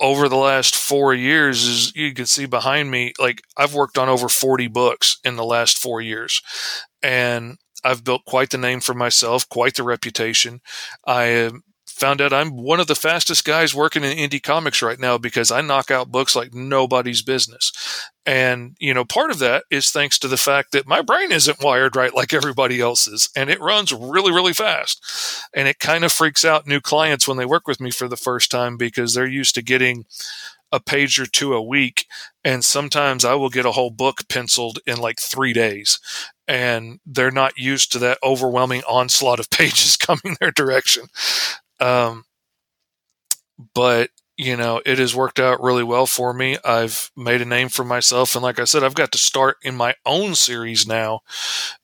over 0.00 0.28
the 0.28 0.36
last 0.36 0.74
four 0.76 1.14
years, 1.14 1.66
as 1.66 1.96
you 1.96 2.12
can 2.14 2.26
see 2.26 2.46
behind 2.46 2.90
me, 2.90 3.12
like 3.18 3.42
I've 3.56 3.74
worked 3.74 3.98
on 3.98 4.08
over 4.08 4.28
40 4.28 4.66
books 4.68 5.18
in 5.24 5.36
the 5.36 5.44
last 5.44 5.78
four 5.78 6.00
years. 6.00 6.42
And 7.02 7.58
I've 7.84 8.04
built 8.04 8.24
quite 8.26 8.50
the 8.50 8.58
name 8.58 8.80
for 8.80 8.94
myself, 8.94 9.48
quite 9.48 9.74
the 9.74 9.82
reputation. 9.82 10.60
I 11.06 11.50
found 11.94 12.20
out 12.20 12.32
I'm 12.32 12.56
one 12.56 12.80
of 12.80 12.86
the 12.86 12.94
fastest 12.94 13.44
guys 13.44 13.74
working 13.74 14.04
in 14.04 14.16
indie 14.16 14.42
comics 14.42 14.82
right 14.82 14.98
now 14.98 15.16
because 15.16 15.50
I 15.50 15.60
knock 15.60 15.90
out 15.90 16.12
books 16.12 16.34
like 16.34 16.52
nobody's 16.52 17.22
business. 17.22 17.72
And, 18.26 18.76
you 18.80 18.94
know, 18.94 19.04
part 19.04 19.30
of 19.30 19.38
that 19.38 19.64
is 19.70 19.90
thanks 19.90 20.18
to 20.20 20.28
the 20.28 20.36
fact 20.36 20.72
that 20.72 20.86
my 20.86 21.02
brain 21.02 21.30
isn't 21.30 21.62
wired 21.62 21.94
right 21.94 22.14
like 22.14 22.32
everybody 22.32 22.80
else's 22.80 23.28
and 23.36 23.50
it 23.50 23.60
runs 23.60 23.92
really, 23.92 24.32
really 24.32 24.54
fast. 24.54 25.04
And 25.54 25.68
it 25.68 25.78
kind 25.78 26.04
of 26.04 26.12
freaks 26.12 26.44
out 26.44 26.66
new 26.66 26.80
clients 26.80 27.28
when 27.28 27.36
they 27.36 27.46
work 27.46 27.68
with 27.68 27.80
me 27.80 27.90
for 27.90 28.08
the 28.08 28.16
first 28.16 28.50
time 28.50 28.76
because 28.76 29.14
they're 29.14 29.26
used 29.26 29.54
to 29.56 29.62
getting 29.62 30.04
a 30.72 30.80
page 30.80 31.20
or 31.20 31.26
two 31.26 31.54
a 31.54 31.62
week. 31.62 32.06
And 32.42 32.64
sometimes 32.64 33.24
I 33.24 33.34
will 33.34 33.48
get 33.48 33.64
a 33.64 33.72
whole 33.72 33.90
book 33.90 34.28
penciled 34.28 34.80
in 34.86 34.98
like 34.98 35.20
three 35.20 35.52
days. 35.52 36.00
And 36.48 36.98
they're 37.06 37.30
not 37.30 37.56
used 37.56 37.92
to 37.92 37.98
that 38.00 38.18
overwhelming 38.22 38.82
onslaught 38.88 39.38
of 39.38 39.50
pages 39.50 39.96
coming 39.96 40.36
their 40.40 40.50
direction. 40.50 41.04
Um, 41.80 42.24
but 43.74 44.10
you 44.36 44.56
know, 44.56 44.82
it 44.84 44.98
has 44.98 45.14
worked 45.14 45.38
out 45.38 45.62
really 45.62 45.84
well 45.84 46.06
for 46.06 46.32
me. 46.32 46.58
I've 46.64 47.10
made 47.16 47.40
a 47.40 47.44
name 47.44 47.68
for 47.68 47.84
myself. 47.84 48.34
And 48.34 48.42
like 48.42 48.58
I 48.58 48.64
said, 48.64 48.82
I've 48.82 48.94
got 48.94 49.12
to 49.12 49.18
start 49.18 49.58
in 49.62 49.76
my 49.76 49.94
own 50.04 50.34
series 50.34 50.86
now, 50.86 51.20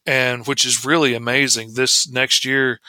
and 0.04 0.47
which 0.47 0.66
is 0.66 0.85
really 0.85 1.14
amazing. 1.14 1.75
This 1.75 2.11
next 2.11 2.44
year, 2.44 2.80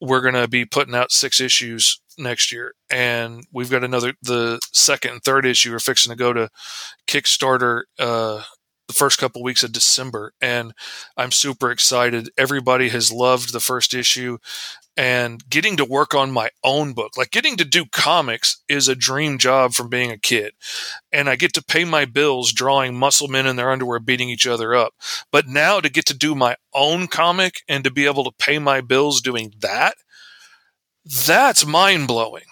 we're 0.00 0.22
going 0.22 0.34
to 0.34 0.48
be 0.48 0.64
putting 0.64 0.94
out 0.94 1.12
six 1.12 1.40
issues 1.40 2.00
next 2.18 2.50
year. 2.50 2.72
And 2.90 3.46
we've 3.52 3.70
got 3.70 3.84
another, 3.84 4.14
the 4.22 4.58
second 4.72 5.12
and 5.12 5.22
third 5.22 5.46
issue 5.46 5.72
are 5.74 5.80
fixing 5.80 6.10
to 6.10 6.16
go 6.16 6.32
to 6.32 6.48
Kickstarter, 7.06 7.82
uh, 8.00 8.42
the 8.86 8.94
first 8.94 9.18
couple 9.18 9.42
weeks 9.42 9.62
of 9.62 9.72
December. 9.72 10.32
And 10.40 10.72
I'm 11.16 11.32
super 11.32 11.70
excited. 11.70 12.30
Everybody 12.38 12.88
has 12.90 13.12
loved 13.12 13.52
the 13.52 13.60
first 13.60 13.94
issue 13.94 14.38
and 14.96 15.48
getting 15.50 15.76
to 15.76 15.84
work 15.84 16.14
on 16.14 16.30
my 16.30 16.48
own 16.64 16.94
book. 16.94 17.16
Like 17.16 17.30
getting 17.30 17.56
to 17.56 17.64
do 17.64 17.84
comics 17.84 18.62
is 18.68 18.88
a 18.88 18.94
dream 18.94 19.36
job 19.38 19.72
from 19.74 19.90
being 19.90 20.10
a 20.10 20.18
kid. 20.18 20.52
And 21.12 21.28
I 21.28 21.36
get 21.36 21.52
to 21.54 21.64
pay 21.64 21.84
my 21.84 22.06
bills 22.06 22.52
drawing 22.52 22.96
muscle 22.96 23.28
men 23.28 23.46
in 23.46 23.56
their 23.56 23.70
underwear 23.70 23.98
beating 23.98 24.30
each 24.30 24.46
other 24.46 24.74
up. 24.74 24.94
But 25.30 25.46
now 25.46 25.80
to 25.80 25.90
get 25.90 26.06
to 26.06 26.16
do 26.16 26.34
my 26.34 26.56
own 26.74 27.08
comic 27.08 27.62
and 27.68 27.84
to 27.84 27.90
be 27.90 28.06
able 28.06 28.24
to 28.24 28.32
pay 28.38 28.58
my 28.58 28.80
bills 28.80 29.20
doing 29.20 29.52
that, 29.60 29.96
that's 31.04 31.66
mind 31.66 32.08
blowing. 32.08 32.44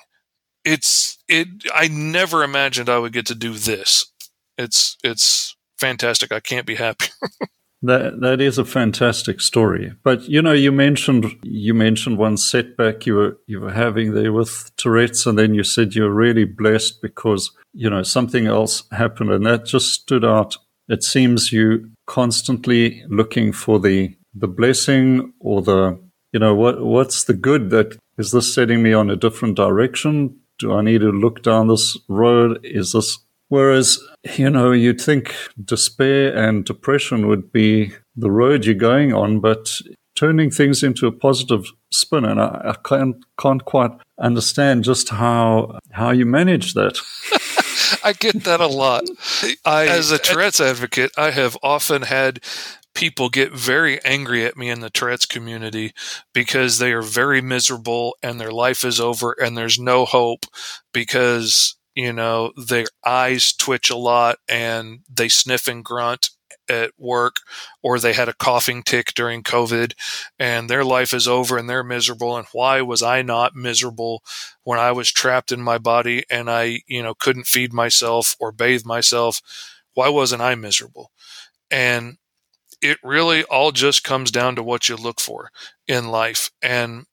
It's 0.65 1.19
it 1.29 1.49
I 1.75 1.89
never 1.89 2.43
imagined 2.43 2.89
I 2.89 2.99
would 2.99 3.13
get 3.13 3.27
to 3.27 3.35
do 3.35 3.55
this. 3.55 4.11
It's 4.59 4.97
it's 5.03 5.54
fantastic. 5.79 6.33
I 6.33 6.41
can't 6.41 6.67
be 6.67 6.77
happier. 6.77 7.11
That 7.85 8.21
that 8.21 8.41
is 8.41 8.57
a 8.57 8.65
fantastic 8.65 9.43
story. 9.43 9.93
But 10.03 10.23
you 10.27 10.41
know, 10.41 10.53
you 10.53 10.73
mentioned 10.73 11.27
you 11.43 11.75
mentioned 11.75 12.17
one 12.17 12.39
setback 12.39 13.05
you 13.05 13.15
were 13.15 13.39
you 13.47 13.61
were 13.61 13.73
having 13.73 14.15
there 14.15 14.33
with 14.33 14.71
Tourette's, 14.79 15.27
and 15.27 15.39
then 15.39 15.53
you 15.53 15.65
said 15.65 15.95
you're 15.95 16.11
really 16.11 16.47
blessed 16.47 17.03
because 17.03 17.51
you 17.75 17.91
know 17.91 18.03
something 18.03 18.47
else 18.47 18.85
happened, 18.91 19.33
and 19.33 19.45
that 19.45 19.67
just 19.67 19.93
stood 19.93 20.25
out. 20.25 20.57
It 20.89 21.03
seems 21.03 21.53
you 21.53 21.91
constantly 22.07 23.05
looking 23.09 23.53
for 23.53 23.79
the 23.79 24.17
the 24.35 24.49
blessing 24.49 25.35
or 25.39 25.61
the 25.61 26.01
you 26.33 26.41
know 26.41 26.55
what 26.55 26.83
what's 26.83 27.25
the 27.25 27.35
good 27.35 27.69
that 27.69 27.99
is 28.17 28.31
this 28.31 28.55
setting 28.55 28.83
me 28.83 28.95
on 28.95 29.11
a 29.11 29.17
different 29.17 29.57
direction? 29.57 30.41
Do 30.59 30.73
I 30.73 30.81
need 30.81 31.03
to 31.03 31.13
look 31.13 31.43
down 31.43 31.69
this 31.69 31.99
road? 32.09 32.61
Is 32.63 32.93
this 32.93 33.19
Whereas, 33.55 34.01
you 34.37 34.51
know, 34.51 34.73
you'd 34.73 35.01
think 35.01 35.33
despair 35.65 36.37
and 36.37 36.65
depression 36.65 37.29
would 37.29 37.53
be 37.53 37.93
the 38.17 38.29
road 38.29 38.65
you're 38.65 38.75
going 38.75 39.13
on, 39.13 39.39
but 39.39 39.81
turning 40.17 40.51
things 40.51 40.83
into 40.83 41.07
a 41.07 41.13
positive 41.13 41.65
spin, 41.93 42.25
and 42.25 42.41
I, 42.41 42.73
I 42.73 42.77
can't, 42.85 43.15
can't 43.41 43.65
quite 43.65 43.93
understand 44.19 44.83
just 44.83 45.11
how 45.11 45.79
how 45.93 46.11
you 46.11 46.27
manage 46.27 46.75
that. 46.75 46.99
I 48.03 48.13
get 48.13 48.43
that 48.43 48.61
a 48.61 48.67
lot. 48.67 49.05
I, 49.65 49.87
as 49.87 50.11
a 50.11 50.19
Tourette's 50.19 50.61
advocate, 50.61 51.13
I 51.17 51.31
have 51.31 51.57
often 51.63 52.03
had 52.03 52.41
people 52.93 53.29
get 53.29 53.53
very 53.53 54.05
angry 54.05 54.45
at 54.45 54.57
me 54.57 54.69
in 54.69 54.81
the 54.81 54.91
Tourette's 54.91 55.27
community 55.27 55.93
because 56.33 56.81
they 56.81 56.93
are 56.93 57.03
very 57.03 57.41
miserable 57.41 58.17
and 58.21 58.41
their 58.41 58.51
life 58.51 58.85
is 58.85 58.99
over 58.99 59.31
and 59.41 59.57
there's 59.57 59.79
no 59.79 60.05
hope 60.05 60.45
because 60.93 61.77
you 61.95 62.13
know, 62.13 62.53
their 62.57 62.87
eyes 63.05 63.53
twitch 63.53 63.91
a 63.91 63.97
lot 63.97 64.39
and 64.49 65.01
they 65.13 65.29
sniff 65.29 65.69
and 65.69 65.85
grunt 65.85 66.31
at 66.69 66.93
work 66.99 67.37
or 67.83 67.99
they 67.99 68.13
had 68.13 68.29
a 68.29 68.35
coughing 68.35 68.83
tic 68.83 69.13
during 69.15 69.43
COVID 69.43 69.93
and 70.39 70.69
their 70.69 70.85
life 70.85 71.13
is 71.13 71.29
over 71.29 71.59
and 71.59 71.69
they're 71.69 71.85
miserable. 71.85 72.37
And 72.37 72.47
why 72.53 72.81
was 72.81 73.03
I 73.03 73.23
not 73.23 73.55
miserable 73.55 74.23
when 74.63 74.79
I 74.79 74.93
was 74.93 75.13
trapped 75.13 75.53
in 75.53 75.63
my 75.63 75.79
body 75.79 76.25
and 76.31 76.51
I, 76.51 76.81
you 76.87 77.03
know, 77.03 77.15
couldn't 77.15 77.47
feed 77.47 77.73
myself 77.73 78.35
or 78.41 78.53
bathe 78.53 78.85
myself? 78.85 79.41
Why 79.95 80.09
wasn't 80.09 80.43
I 80.43 80.55
miserable? 80.55 81.11
And 81.71 82.17
it 82.81 82.99
really 83.03 83.45
all 83.45 83.73
just 83.73 84.05
comes 84.05 84.31
down 84.31 84.57
to 84.57 84.63
what 84.63 84.89
you 84.89 84.97
look 84.97 85.21
for 85.21 85.51
in 85.87 86.09
life. 86.09 86.51
And 86.63 87.05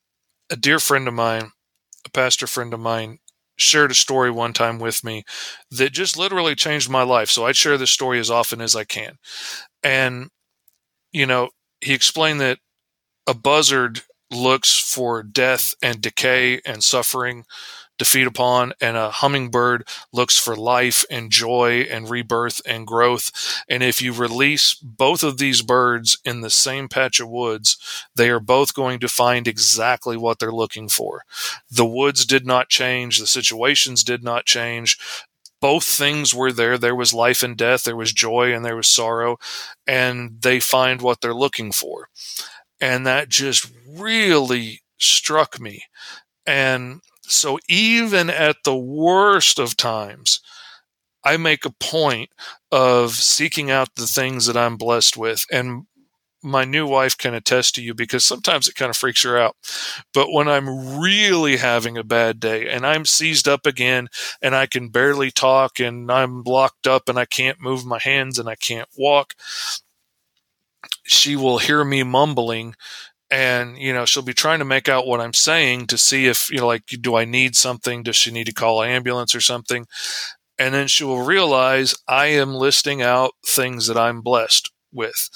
a 0.50 0.56
dear 0.56 0.80
friend 0.80 1.08
of 1.08 1.14
mine, 1.14 1.52
a 2.06 2.10
pastor 2.10 2.48
friend 2.48 2.74
of 2.74 2.80
mine, 2.80 3.20
shared 3.62 3.92
a 3.92 3.96
story 3.96 4.32
one 4.32 4.54
time 4.54 4.80
with 4.80 5.04
me 5.04 5.24
that 5.72 5.94
just 5.94 6.18
literally 6.18 6.56
changed 6.56 6.90
my 6.90 7.04
life. 7.04 7.30
So 7.30 7.46
I'd 7.46 7.56
share 7.56 7.78
this 7.78 7.92
story 7.92 8.20
as 8.20 8.30
often 8.30 8.62
as 8.62 8.76
I 8.76 8.84
can. 8.84 9.18
And, 9.84 10.30
you 11.12 11.26
know, 11.26 11.50
he 11.82 11.94
explained 11.94 12.42
that 12.42 12.60
a 13.28 13.34
buzzard 13.34 14.02
looks 14.32 14.78
for 14.78 15.24
death 15.24 15.76
and 15.82 16.02
decay 16.02 16.62
and 16.66 16.84
suffering 16.84 17.44
to 18.02 18.06
feed 18.06 18.26
upon, 18.26 18.74
and 18.82 18.98
a 18.98 19.12
hummingbird 19.12 19.88
looks 20.12 20.36
for 20.36 20.56
life 20.56 21.06
and 21.12 21.30
joy 21.32 21.82
and 21.82 22.10
rebirth 22.10 22.60
and 22.66 22.88
growth. 22.88 23.30
And 23.70 23.84
if 23.84 24.02
you 24.02 24.12
release 24.12 24.74
both 24.74 25.22
of 25.22 25.38
these 25.38 25.62
birds 25.62 26.18
in 26.26 26.42
the 26.42 26.50
same 26.50 26.90
patch 26.90 27.20
of 27.20 27.30
woods, 27.30 27.78
they 28.16 28.32
are 28.32 28.40
both 28.40 28.74
going 28.74 29.00
to 29.02 29.08
find 29.08 29.48
exactly 29.48 30.18
what 30.18 30.40
they're 30.40 30.52
looking 30.52 30.90
for. 30.90 31.22
The 31.70 31.86
woods 31.86 32.26
did 32.26 32.44
not 32.44 32.70
change, 32.70 33.20
the 33.20 33.28
situations 33.28 34.04
did 34.04 34.24
not 34.24 34.46
change. 34.48 34.98
both 35.62 35.84
things 35.84 36.34
were 36.34 36.52
there. 36.52 36.78
There 36.78 36.96
was 36.96 37.14
life 37.14 37.44
and 37.44 37.56
death, 37.56 37.84
there 37.84 37.96
was 37.96 38.12
joy 38.12 38.54
and 38.54 38.66
there 38.66 38.76
was 38.76 38.88
sorrow, 38.88 39.38
and 39.88 40.42
they 40.42 40.60
find 40.60 41.02
what 41.02 41.22
they're 41.22 41.34
looking 41.34 41.72
for. 41.72 42.10
And 42.82 43.06
that 43.06 43.30
just 43.30 43.72
really 43.88 44.82
struck 44.98 45.60
me. 45.60 45.84
And 46.48 47.02
so, 47.32 47.60
even 47.68 48.30
at 48.30 48.58
the 48.64 48.76
worst 48.76 49.60
of 49.60 49.78
times, 49.78 50.40
I 51.24 51.38
make 51.38 51.66
a 51.66 51.72
point 51.72 52.30
of 52.72 53.12
seeking 53.14 53.72
out 53.72 53.96
the 53.96 54.08
things 54.08 54.48
that 54.48 54.58
I'm 54.58 54.78
blessed 54.78 55.18
with. 55.18 55.46
And 55.52 55.86
my 56.44 56.66
new 56.66 56.88
wife 56.88 57.18
can 57.18 57.34
attest 57.36 57.76
to 57.76 57.84
you 57.84 57.94
because 57.94 58.26
sometimes 58.26 58.68
it 58.68 58.76
kind 58.76 58.90
of 58.90 58.98
freaks 58.98 59.24
her 59.24 59.38
out. 59.38 59.56
But 60.14 60.32
when 60.32 60.48
I'm 60.48 61.00
really 61.00 61.58
having 61.58 61.98
a 61.98 62.04
bad 62.04 62.40
day 62.40 62.68
and 62.68 62.86
I'm 62.86 63.06
seized 63.06 63.48
up 63.48 63.66
again 63.66 64.08
and 64.42 64.56
I 64.56 64.66
can 64.66 64.90
barely 64.90 65.30
talk 65.32 65.80
and 65.80 66.12
I'm 66.12 66.44
locked 66.44 66.88
up 66.88 67.10
and 67.10 67.20
I 67.20 67.26
can't 67.26 67.62
move 67.62 67.86
my 67.86 68.00
hands 68.00 68.40
and 68.40 68.50
I 68.50 68.56
can't 68.56 68.90
walk, 68.98 69.36
she 71.04 71.36
will 71.36 71.60
hear 71.60 71.84
me 71.84 72.04
mumbling 72.04 72.76
and 73.32 73.78
you 73.78 73.94
know 73.94 74.06
she'll 74.06 74.22
be 74.22 74.34
trying 74.34 74.60
to 74.60 74.66
make 74.66 74.90
out 74.90 75.08
what 75.08 75.22
i'm 75.22 75.34
saying 75.34 75.88
to 75.88 75.98
see 75.98 76.28
if 76.28 76.52
you 76.52 76.58
know 76.58 76.68
like 76.68 76.86
do 77.02 77.16
i 77.16 77.26
need 77.26 77.56
something? 77.56 78.04
Does 78.04 78.18
she 78.18 78.32
need 78.32 78.46
to 78.48 78.54
call 78.54 78.82
an 78.82 78.90
ambulance 78.90 79.34
or 79.34 79.42
something? 79.42 79.88
And 80.60 80.76
then 80.76 80.88
she 80.88 81.04
will 81.04 81.24
realize 81.24 81.96
i 82.08 82.28
am 82.28 82.54
listing 82.54 83.02
out 83.02 83.32
things 83.46 83.88
that 83.88 83.98
i'm 83.98 84.22
blessed 84.22 84.70
with. 84.92 85.30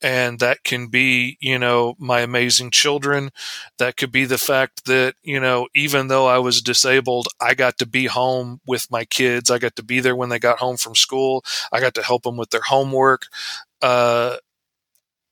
And 0.00 0.38
that 0.38 0.62
can 0.62 0.88
be 0.88 1.38
you 1.40 1.58
know 1.58 1.94
my 1.98 2.20
amazing 2.20 2.70
children. 2.70 3.30
That 3.78 3.96
could 3.96 4.12
be 4.12 4.26
the 4.26 4.38
fact 4.38 4.84
that 4.84 5.14
you 5.22 5.40
know 5.40 5.68
even 5.74 6.08
though 6.08 6.26
i 6.26 6.38
was 6.38 6.62
disabled 6.62 7.28
i 7.40 7.54
got 7.54 7.78
to 7.78 7.86
be 7.86 8.06
home 8.06 8.60
with 8.66 8.90
my 8.90 9.04
kids. 9.04 9.50
I 9.50 9.58
got 9.58 9.74
to 9.76 9.82
be 9.82 10.00
there 10.00 10.14
when 10.14 10.28
they 10.28 10.38
got 10.38 10.58
home 10.58 10.76
from 10.76 10.94
school. 10.94 11.44
I 11.72 11.80
got 11.80 11.94
to 11.94 12.02
help 12.02 12.22
them 12.24 12.36
with 12.36 12.50
their 12.50 12.60
homework. 12.60 13.22
Uh, 13.80 14.36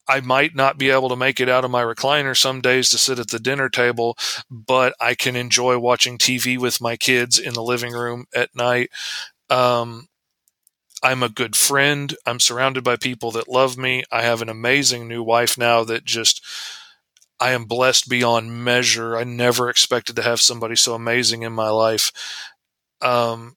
I 0.09 0.21
might 0.21 0.55
not 0.55 0.79
be 0.79 0.91
able 0.91 1.09
to 1.09 1.17
make 1.17 1.41
it 1.41 1.49
out 1.49 1.65
of 1.65 1.71
my 1.71 1.83
recliner 1.83 2.37
some 2.37 2.61
days 2.61 2.91
to 2.91 2.99
sit 2.99 3.19
at 3.19 3.29
the 3.29 3.39
dinner 3.39 3.69
table, 3.69 4.17
but 4.51 4.95
I 5.01 5.15
can 5.15 5.37
enjoy 5.37 5.79
watching 5.79 6.19
TV 6.19 6.59
with 6.59 6.81
my 6.81 6.97
kids 6.97 7.39
in 7.39 7.55
the 7.55 7.63
living 7.63 7.93
room 7.93 8.27
at 8.35 8.55
night. 8.55 8.91
Um, 9.51 10.09
I'm 11.03 11.23
a 11.23 11.29
good 11.29 11.57
friend. 11.57 12.15
I'm 12.25 12.41
surrounded 12.41 12.83
by 12.85 12.97
people 12.97 13.31
that 13.33 13.49
love 13.49 13.77
me. 13.77 14.05
I 14.11 14.23
have 14.23 14.43
an 14.43 14.49
amazing 14.49 15.09
new 15.09 15.23
wife 15.23 15.59
now 15.59 15.85
that 15.85 16.05
just 16.05 16.43
I 17.39 17.53
am 17.53 17.65
blessed 17.65 18.09
beyond 18.09 18.65
measure. 18.65 19.17
I 19.17 19.25
never 19.25 19.69
expected 19.69 20.17
to 20.17 20.23
have 20.23 20.41
somebody 20.41 20.77
so 20.77 20.95
amazing 20.95 21.43
in 21.43 21.53
my 21.53 21.69
life. 21.69 22.13
Um, 23.03 23.57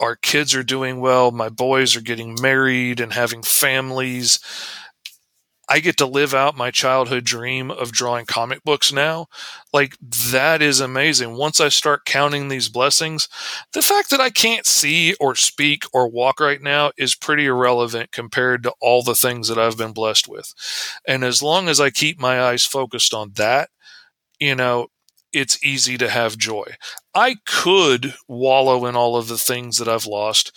our 0.00 0.16
kids 0.16 0.54
are 0.54 0.62
doing 0.62 1.00
well. 1.00 1.30
My 1.30 1.48
boys 1.48 1.96
are 1.96 2.00
getting 2.00 2.36
married 2.40 3.00
and 3.00 3.12
having 3.12 3.42
families. 3.42 4.38
I 5.70 5.78
get 5.78 5.96
to 5.98 6.06
live 6.06 6.34
out 6.34 6.56
my 6.56 6.72
childhood 6.72 7.24
dream 7.24 7.70
of 7.70 7.92
drawing 7.92 8.26
comic 8.26 8.64
books 8.64 8.92
now. 8.92 9.28
Like, 9.72 9.96
that 10.00 10.60
is 10.60 10.80
amazing. 10.80 11.36
Once 11.36 11.60
I 11.60 11.68
start 11.68 12.04
counting 12.04 12.48
these 12.48 12.68
blessings, 12.68 13.28
the 13.72 13.80
fact 13.80 14.10
that 14.10 14.20
I 14.20 14.30
can't 14.30 14.66
see 14.66 15.14
or 15.20 15.36
speak 15.36 15.84
or 15.92 16.08
walk 16.08 16.40
right 16.40 16.60
now 16.60 16.90
is 16.98 17.14
pretty 17.14 17.46
irrelevant 17.46 18.10
compared 18.10 18.64
to 18.64 18.74
all 18.80 19.04
the 19.04 19.14
things 19.14 19.46
that 19.46 19.58
I've 19.58 19.78
been 19.78 19.92
blessed 19.92 20.26
with. 20.28 20.52
And 21.06 21.22
as 21.22 21.40
long 21.40 21.68
as 21.68 21.80
I 21.80 21.90
keep 21.90 22.18
my 22.18 22.42
eyes 22.42 22.64
focused 22.64 23.14
on 23.14 23.30
that, 23.36 23.70
you 24.40 24.56
know, 24.56 24.88
it's 25.32 25.62
easy 25.64 25.96
to 25.98 26.08
have 26.08 26.36
joy. 26.36 26.64
I 27.14 27.36
could 27.46 28.14
wallow 28.26 28.86
in 28.86 28.96
all 28.96 29.16
of 29.16 29.28
the 29.28 29.38
things 29.38 29.78
that 29.78 29.88
I've 29.88 30.06
lost 30.06 30.50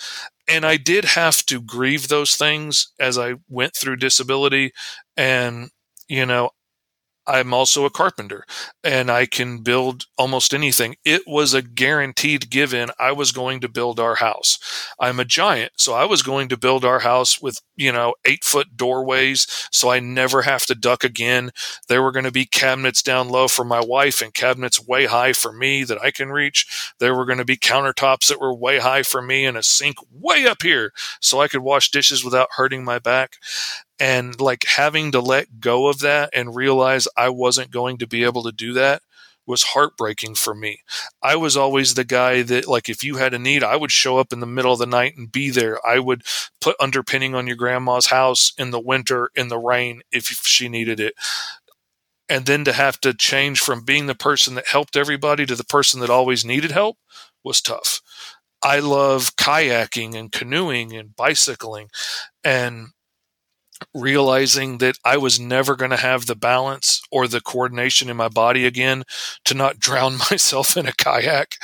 and 0.48 0.66
I 0.66 0.78
did 0.78 1.06
have 1.06 1.46
to 1.48 1.62
grieve 1.62 2.08
those 2.08 2.36
things 2.36 2.88
as 3.00 3.18
I 3.18 3.36
went 3.50 3.76
through 3.76 3.98
disability. 3.98 4.74
And, 5.18 5.70
you 6.08 6.26
know, 6.26 6.52
I'm 7.26 7.54
also 7.54 7.86
a 7.86 7.90
carpenter 7.90 8.46
and 8.84 9.10
I 9.10 9.26
can 9.26 9.60
build 9.60 10.06
almost 10.18 10.54
anything. 10.54 10.96
It 11.06 11.24
was 11.26 11.54
a 11.54 11.62
guaranteed 11.62 12.50
given. 12.50 12.92
I 13.00 13.12
was 13.14 13.32
going 13.32 13.62
to 13.62 13.70
build 13.70 14.00
our 14.00 14.16
house. 14.16 14.60
I'm 15.00 15.20
a 15.20 15.26
giant, 15.26 15.74
so 15.78 15.94
I 15.94 16.06
was 16.06 16.22
going 16.22 16.50
to 16.50 16.58
build 16.58 16.84
our 16.84 17.00
house 17.00 17.42
with, 17.42 17.62
you 17.76 17.92
know, 17.92 18.16
eight 18.26 18.44
foot 18.44 18.76
doorways 18.76 19.48
so 19.72 19.90
I 19.90 20.00
never 20.00 20.42
have 20.42 20.66
to 20.66 20.76
duck 20.76 21.04
again. 21.04 21.52
There 21.88 22.04
were 22.04 22.12
going 22.12 22.26
to 22.26 22.32
be 22.32 22.46
cabinets 22.46 23.02
down 23.02 23.30
low 23.30 23.48
for 23.48 23.64
my 23.64 23.82
wife 23.82 24.22
and 24.22 24.34
cabinets 24.34 24.86
way 24.86 25.06
high 25.06 25.34
for 25.34 25.54
me 25.54 25.84
that 25.86 26.02
I 26.02 26.12
can 26.12 26.30
reach. 26.30 26.94
There 27.00 27.16
were 27.16 27.26
going 27.26 27.38
to 27.38 27.46
be 27.46 27.58
countertops 27.58 28.28
that 28.28 28.42
were 28.42 28.54
way 28.54 28.80
high 28.80 29.04
for 29.04 29.22
me 29.22 29.46
and 29.46 29.58
a 29.58 29.64
sink 29.64 29.98
way 30.12 30.46
up 30.46 30.62
here 30.62 30.92
so 31.22 31.40
I 31.40 31.48
could 31.48 31.62
wash 31.62 31.90
dishes 31.92 32.24
without 32.24 32.50
hurting 32.52 32.84
my 32.84 33.00
back 33.00 33.38
and 34.00 34.40
like 34.40 34.66
having 34.66 35.12
to 35.12 35.20
let 35.20 35.60
go 35.60 35.88
of 35.88 36.00
that 36.00 36.30
and 36.34 36.56
realize 36.56 37.08
I 37.16 37.30
wasn't 37.30 37.72
going 37.72 37.98
to 38.00 38.08
be 38.08 38.24
able 38.24 38.44
to 38.44 38.52
do 38.52 38.74
that 38.74 39.02
was 39.46 39.64
heartbreaking 39.64 40.36
for 40.36 40.54
me. 40.56 40.82
I 41.22 41.36
was 41.36 41.58
always 41.58 41.94
the 41.94 42.06
guy 42.06 42.44
that, 42.44 42.68
like, 42.68 42.88
if 42.88 43.04
you 43.04 43.18
had 43.18 43.34
a 43.34 43.40
need, 43.40 43.64
I 43.64 43.76
would 43.76 43.92
show 43.92 44.18
up 44.18 44.32
in 44.32 44.40
the 44.40 44.46
middle 44.46 44.74
of 44.74 44.80
the 44.80 44.86
night 44.86 45.18
and 45.18 45.32
be 45.32 45.50
there. 45.50 45.86
I 45.86 46.00
would 46.00 46.24
put 46.62 46.78
underpinning 46.80 47.36
on 47.36 47.48
your 47.48 47.58
grandma's 47.58 48.08
house 48.08 48.54
in 48.58 48.72
the 48.72 48.80
winter, 48.80 49.32
in 49.36 49.50
the 49.50 49.58
rain, 49.58 50.02
if 50.12 50.28
she 50.28 50.70
needed 50.70 51.00
it. 51.00 51.16
And 52.30 52.46
then 52.46 52.64
to 52.64 52.74
have 52.74 53.02
to 53.02 53.14
change 53.14 53.60
from 53.60 53.84
being 53.84 54.06
the 54.06 54.16
person 54.16 54.56
that 54.56 54.68
helped 54.68 54.96
everybody 54.96 55.46
to 55.46 55.56
the 55.56 55.66
person 55.66 56.00
that 56.00 56.10
always 56.10 56.46
needed 56.46 56.72
help 56.72 56.98
was 57.44 57.62
tough. 57.62 58.02
I 58.64 58.80
love 58.80 59.36
kayaking 59.36 60.16
and 60.16 60.32
canoeing 60.32 60.94
and 60.94 61.16
bicycling. 61.16 61.90
And 62.46 62.92
realizing 63.94 64.78
that 64.80 64.98
I 65.04 65.18
was 65.18 65.40
never 65.40 65.76
going 65.76 65.92
to 65.92 65.98
have 65.98 66.26
the 66.26 66.36
balance 66.36 67.02
or 67.12 67.28
the 67.28 67.42
coordination 67.42 68.10
in 68.10 68.18
my 68.18 68.30
body 68.30 68.66
again 68.66 69.04
to 69.46 69.54
not 69.54 69.80
drown 69.80 70.18
myself 70.32 70.78
in 70.78 70.88
a 70.88 70.94
kayak. 70.94 71.58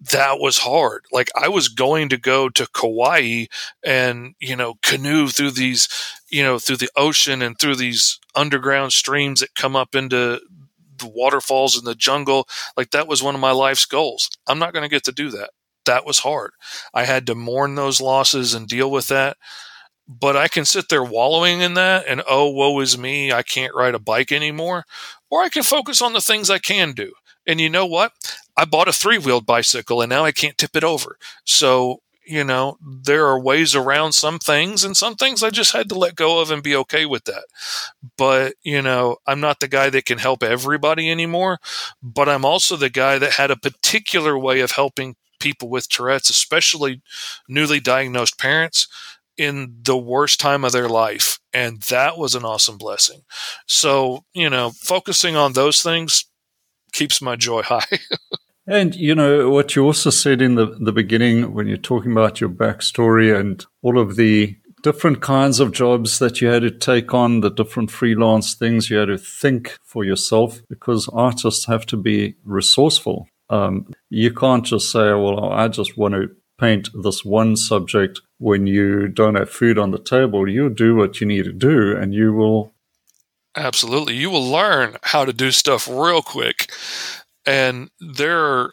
That 0.00 0.38
was 0.38 0.58
hard. 0.58 1.04
Like 1.10 1.28
I 1.34 1.48
was 1.48 1.68
going 1.68 2.08
to 2.10 2.16
go 2.16 2.48
to 2.50 2.68
Kauai 2.72 3.46
and, 3.84 4.34
you 4.38 4.54
know, 4.54 4.74
canoe 4.82 5.28
through 5.28 5.50
these, 5.52 5.88
you 6.28 6.42
know, 6.42 6.58
through 6.58 6.76
the 6.76 6.90
ocean 6.96 7.42
and 7.42 7.58
through 7.58 7.76
these 7.76 8.20
underground 8.34 8.92
streams 8.92 9.40
that 9.40 9.56
come 9.56 9.74
up 9.74 9.96
into 9.96 10.40
the 10.98 11.08
waterfalls 11.08 11.76
in 11.76 11.84
the 11.84 11.96
jungle. 11.96 12.48
Like 12.76 12.90
that 12.92 13.08
was 13.08 13.22
one 13.22 13.34
of 13.34 13.40
my 13.40 13.50
life's 13.50 13.86
goals. 13.86 14.30
I'm 14.46 14.60
not 14.60 14.72
going 14.72 14.84
to 14.84 14.88
get 14.88 15.04
to 15.04 15.12
do 15.12 15.30
that. 15.30 15.50
That 15.84 16.06
was 16.06 16.20
hard. 16.20 16.52
I 16.94 17.04
had 17.04 17.26
to 17.26 17.34
mourn 17.34 17.74
those 17.74 18.00
losses 18.00 18.54
and 18.54 18.68
deal 18.68 18.90
with 18.90 19.08
that 19.08 19.36
but 20.08 20.36
I 20.36 20.48
can 20.48 20.64
sit 20.64 20.88
there 20.88 21.04
wallowing 21.04 21.60
in 21.60 21.74
that 21.74 22.06
and, 22.08 22.22
oh, 22.28 22.48
woe 22.48 22.80
is 22.80 22.96
me, 22.96 23.30
I 23.30 23.42
can't 23.42 23.74
ride 23.74 23.94
a 23.94 23.98
bike 23.98 24.32
anymore. 24.32 24.84
Or 25.30 25.42
I 25.42 25.50
can 25.50 25.62
focus 25.62 26.00
on 26.00 26.14
the 26.14 26.22
things 26.22 26.48
I 26.48 26.58
can 26.58 26.92
do. 26.92 27.12
And 27.46 27.60
you 27.60 27.68
know 27.68 27.86
what? 27.86 28.12
I 28.56 28.64
bought 28.64 28.88
a 28.88 28.92
three 28.92 29.18
wheeled 29.18 29.46
bicycle 29.46 30.00
and 30.00 30.08
now 30.08 30.24
I 30.24 30.32
can't 30.32 30.56
tip 30.56 30.74
it 30.74 30.84
over. 30.84 31.18
So, 31.44 32.00
you 32.24 32.44
know, 32.44 32.76
there 32.82 33.26
are 33.26 33.40
ways 33.40 33.74
around 33.74 34.12
some 34.12 34.38
things, 34.38 34.84
and 34.84 34.94
some 34.94 35.14
things 35.14 35.42
I 35.42 35.48
just 35.48 35.72
had 35.72 35.88
to 35.88 35.94
let 35.94 36.14
go 36.14 36.42
of 36.42 36.50
and 36.50 36.62
be 36.62 36.76
okay 36.76 37.06
with 37.06 37.24
that. 37.24 37.44
But, 38.18 38.52
you 38.62 38.82
know, 38.82 39.16
I'm 39.26 39.40
not 39.40 39.60
the 39.60 39.68
guy 39.68 39.88
that 39.88 40.04
can 40.04 40.18
help 40.18 40.42
everybody 40.42 41.10
anymore, 41.10 41.58
but 42.02 42.28
I'm 42.28 42.44
also 42.44 42.76
the 42.76 42.90
guy 42.90 43.18
that 43.18 43.32
had 43.32 43.50
a 43.50 43.56
particular 43.56 44.38
way 44.38 44.60
of 44.60 44.72
helping 44.72 45.16
people 45.40 45.70
with 45.70 45.88
Tourette's, 45.88 46.28
especially 46.28 47.00
newly 47.48 47.80
diagnosed 47.80 48.38
parents 48.38 48.88
in 49.38 49.76
the 49.82 49.96
worst 49.96 50.40
time 50.40 50.64
of 50.64 50.72
their 50.72 50.88
life. 50.88 51.38
And 51.52 51.80
that 51.82 52.18
was 52.18 52.34
an 52.34 52.44
awesome 52.44 52.76
blessing. 52.76 53.22
So, 53.66 54.24
you 54.34 54.50
know, 54.50 54.70
focusing 54.70 55.36
on 55.36 55.52
those 55.52 55.80
things 55.80 56.26
keeps 56.92 57.22
my 57.22 57.36
joy 57.36 57.62
high. 57.64 57.98
and, 58.66 58.94
you 58.94 59.14
know, 59.14 59.48
what 59.48 59.76
you 59.76 59.84
also 59.84 60.10
said 60.10 60.42
in 60.42 60.56
the, 60.56 60.66
the 60.80 60.92
beginning 60.92 61.54
when 61.54 61.68
you're 61.68 61.76
talking 61.78 62.12
about 62.12 62.40
your 62.40 62.50
backstory 62.50 63.34
and 63.34 63.64
all 63.82 63.98
of 63.98 64.16
the 64.16 64.56
different 64.82 65.20
kinds 65.20 65.60
of 65.60 65.72
jobs 65.72 66.18
that 66.18 66.40
you 66.40 66.48
had 66.48 66.62
to 66.62 66.70
take 66.70 67.12
on, 67.14 67.40
the 67.40 67.50
different 67.50 67.90
freelance 67.90 68.54
things 68.54 68.90
you 68.90 68.96
had 68.96 69.06
to 69.06 69.18
think 69.18 69.76
for 69.84 70.04
yourself, 70.04 70.60
because 70.68 71.08
artists 71.12 71.66
have 71.66 71.86
to 71.86 71.96
be 71.96 72.34
resourceful. 72.44 73.28
Um, 73.50 73.88
you 74.10 74.32
can't 74.32 74.64
just 74.64 74.90
say, 74.90 75.12
well, 75.12 75.50
I 75.50 75.68
just 75.68 75.96
want 75.96 76.14
to 76.14 76.28
paint 76.58 76.90
this 76.92 77.24
one 77.24 77.56
subject 77.56 78.20
when 78.38 78.66
you 78.66 79.08
don't 79.08 79.36
have 79.36 79.50
food 79.50 79.78
on 79.78 79.90
the 79.90 79.98
table. 79.98 80.48
You 80.48 80.68
do 80.68 80.94
what 80.94 81.20
you 81.20 81.26
need 81.26 81.44
to 81.44 81.52
do 81.52 81.96
and 81.96 82.12
you 82.12 82.32
will. 82.32 82.72
Absolutely. 83.56 84.14
You 84.14 84.30
will 84.30 84.44
learn 84.46 84.96
how 85.02 85.24
to 85.24 85.32
do 85.32 85.50
stuff 85.50 85.88
real 85.88 86.22
quick. 86.22 86.70
And 87.46 87.90
there 88.00 88.38
are 88.38 88.70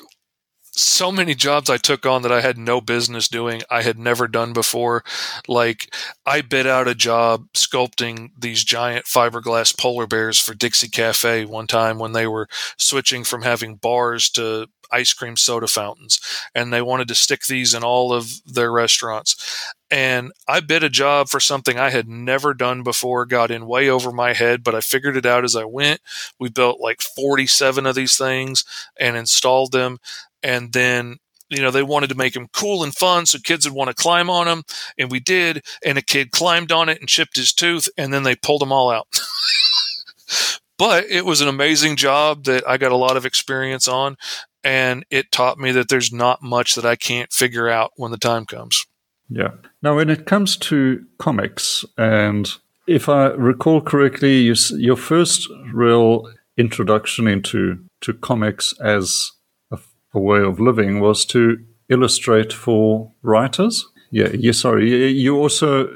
so 0.77 1.11
many 1.11 1.33
jobs 1.33 1.69
I 1.69 1.77
took 1.77 2.05
on 2.05 2.21
that 2.23 2.31
I 2.31 2.41
had 2.41 2.57
no 2.57 2.81
business 2.81 3.27
doing, 3.27 3.61
I 3.69 3.81
had 3.81 3.97
never 3.97 4.27
done 4.27 4.53
before. 4.53 5.03
Like, 5.47 5.93
I 6.25 6.41
bid 6.41 6.67
out 6.67 6.87
a 6.87 6.95
job 6.95 7.47
sculpting 7.53 8.31
these 8.37 8.63
giant 8.63 9.05
fiberglass 9.05 9.77
polar 9.77 10.05
bears 10.05 10.39
for 10.39 10.53
Dixie 10.53 10.89
Cafe 10.89 11.45
one 11.45 11.67
time 11.67 11.97
when 11.97 12.11
they 12.11 12.27
were 12.27 12.47
switching 12.77 13.23
from 13.23 13.43
having 13.43 13.75
bars 13.75 14.29
to 14.31 14.67
ice 14.95 15.13
cream 15.13 15.35
soda 15.35 15.67
fountains, 15.67 16.19
and 16.53 16.71
they 16.71 16.81
wanted 16.81 17.07
to 17.09 17.15
stick 17.15 17.45
these 17.45 17.73
in 17.73 17.83
all 17.83 18.13
of 18.13 18.41
their 18.45 18.71
restaurants. 18.71 19.73
And 19.91 20.31
I 20.47 20.61
bid 20.61 20.83
a 20.83 20.89
job 20.89 21.29
for 21.29 21.39
something 21.39 21.77
I 21.77 21.89
had 21.89 22.07
never 22.07 22.53
done 22.53 22.83
before, 22.83 23.25
got 23.25 23.51
in 23.51 23.67
way 23.67 23.89
over 23.89 24.11
my 24.11 24.33
head, 24.33 24.63
but 24.63 24.75
I 24.75 24.81
figured 24.81 25.15
it 25.15 25.25
out 25.25 25.43
as 25.43 25.55
I 25.55 25.65
went. 25.65 26.01
We 26.39 26.49
built 26.49 26.79
like 26.79 27.01
47 27.01 27.85
of 27.85 27.95
these 27.95 28.17
things 28.17 28.65
and 28.99 29.15
installed 29.15 29.71
them. 29.71 29.99
And 30.41 30.73
then 30.73 31.17
you 31.49 31.61
know, 31.61 31.71
they 31.71 31.83
wanted 31.83 32.09
to 32.09 32.15
make 32.15 32.33
them 32.33 32.47
cool 32.53 32.83
and 32.83 32.95
fun 32.95 33.25
so 33.25 33.37
kids 33.37 33.67
would 33.67 33.75
want 33.75 33.89
to 33.89 33.93
climb 34.01 34.29
on 34.29 34.47
them. 34.47 34.63
And 34.97 35.11
we 35.11 35.19
did. 35.19 35.63
And 35.85 35.97
a 35.97 36.01
kid 36.01 36.31
climbed 36.31 36.71
on 36.71 36.89
it 36.89 36.99
and 36.99 37.07
chipped 37.07 37.35
his 37.35 37.53
tooth, 37.53 37.87
and 37.97 38.13
then 38.13 38.23
they 38.23 38.35
pulled 38.35 38.61
them 38.61 38.71
all 38.71 38.89
out. 38.89 39.07
but 40.77 41.05
it 41.05 41.25
was 41.25 41.41
an 41.41 41.47
amazing 41.47 41.95
job 41.95 42.45
that 42.45 42.67
I 42.67 42.77
got 42.77 42.91
a 42.91 42.97
lot 42.97 43.17
of 43.17 43.25
experience 43.25 43.87
on. 43.87 44.17
And 44.65 45.05
it 45.11 45.31
taught 45.31 45.59
me 45.59 45.71
that 45.73 45.89
there's 45.89 46.11
not 46.11 46.41
much 46.41 46.73
that 46.75 46.85
I 46.85 46.95
can't 46.95 47.31
figure 47.31 47.69
out 47.69 47.91
when 47.95 48.11
the 48.11 48.17
time 48.17 48.45
comes. 48.45 48.85
Yeah. 49.29 49.51
Now, 49.81 49.95
when 49.95 50.09
it 50.09 50.25
comes 50.25 50.57
to 50.57 51.05
comics, 51.19 51.85
and 51.97 52.51
if 52.87 53.07
I 53.07 53.27
recall 53.27 53.79
correctly, 53.79 54.39
you, 54.39 54.55
your 54.71 54.97
first 54.97 55.47
real 55.71 56.31
introduction 56.57 57.27
into 57.27 57.85
to 58.01 58.13
comics 58.13 58.73
as 58.81 59.31
a 59.71 60.19
way 60.19 60.41
of 60.41 60.59
living 60.59 60.99
was 60.99 61.25
to 61.25 61.63
illustrate 61.89 62.51
for 62.51 63.11
writers. 63.21 63.85
Yeah, 64.09 64.29
yeah. 64.33 64.53
Sorry, 64.53 65.11
you 65.11 65.37
also 65.37 65.87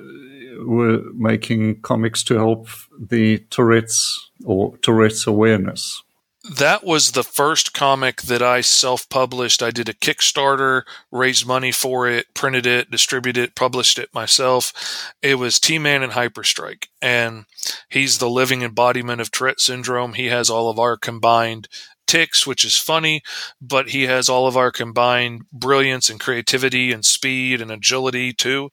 were 0.65 1.01
making 1.13 1.81
comics 1.81 2.23
to 2.23 2.35
help 2.35 2.67
the 2.99 3.39
Tourette's 3.49 4.29
or 4.43 4.77
Tourette's 4.77 5.25
awareness. 5.25 6.03
That 6.49 6.83
was 6.83 7.11
the 7.11 7.23
first 7.23 7.73
comic 7.73 8.23
that 8.23 8.41
I 8.41 8.61
self 8.61 9.07
published. 9.07 9.61
I 9.61 9.69
did 9.69 9.87
a 9.87 9.93
Kickstarter, 9.93 10.81
raised 11.11 11.45
money 11.45 11.71
for 11.71 12.07
it, 12.07 12.33
printed 12.33 12.65
it, 12.65 12.89
distributed 12.89 13.43
it, 13.43 13.55
published 13.55 13.99
it 13.99 14.13
myself. 14.15 15.13
It 15.21 15.35
was 15.35 15.59
T 15.59 15.77
Man 15.77 16.01
and 16.01 16.13
Hyperstrike. 16.13 16.87
And 17.03 17.45
he's 17.87 18.17
the 18.17 18.29
living 18.29 18.63
embodiment 18.63 19.21
of 19.21 19.29
Tourette 19.29 19.59
syndrome. 19.59 20.13
He 20.13 20.25
has 20.27 20.49
all 20.49 20.71
of 20.71 20.79
our 20.79 20.97
combined 20.97 21.67
tics, 22.07 22.47
which 22.47 22.65
is 22.65 22.75
funny, 22.75 23.21
but 23.61 23.89
he 23.89 24.03
has 24.03 24.27
all 24.27 24.47
of 24.47 24.57
our 24.57 24.71
combined 24.71 25.43
brilliance 25.53 26.09
and 26.09 26.19
creativity 26.19 26.91
and 26.91 27.05
speed 27.05 27.61
and 27.61 27.69
agility 27.69 28.33
too. 28.33 28.71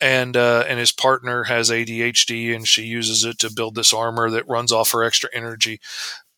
And 0.00 0.36
uh, 0.36 0.64
and 0.68 0.78
his 0.78 0.92
partner 0.92 1.44
has 1.44 1.70
ADHD, 1.70 2.54
and 2.54 2.66
she 2.66 2.84
uses 2.84 3.24
it 3.24 3.38
to 3.40 3.52
build 3.52 3.74
this 3.74 3.92
armor 3.92 4.30
that 4.30 4.48
runs 4.48 4.70
off 4.70 4.92
her 4.92 5.02
extra 5.02 5.28
energy. 5.34 5.80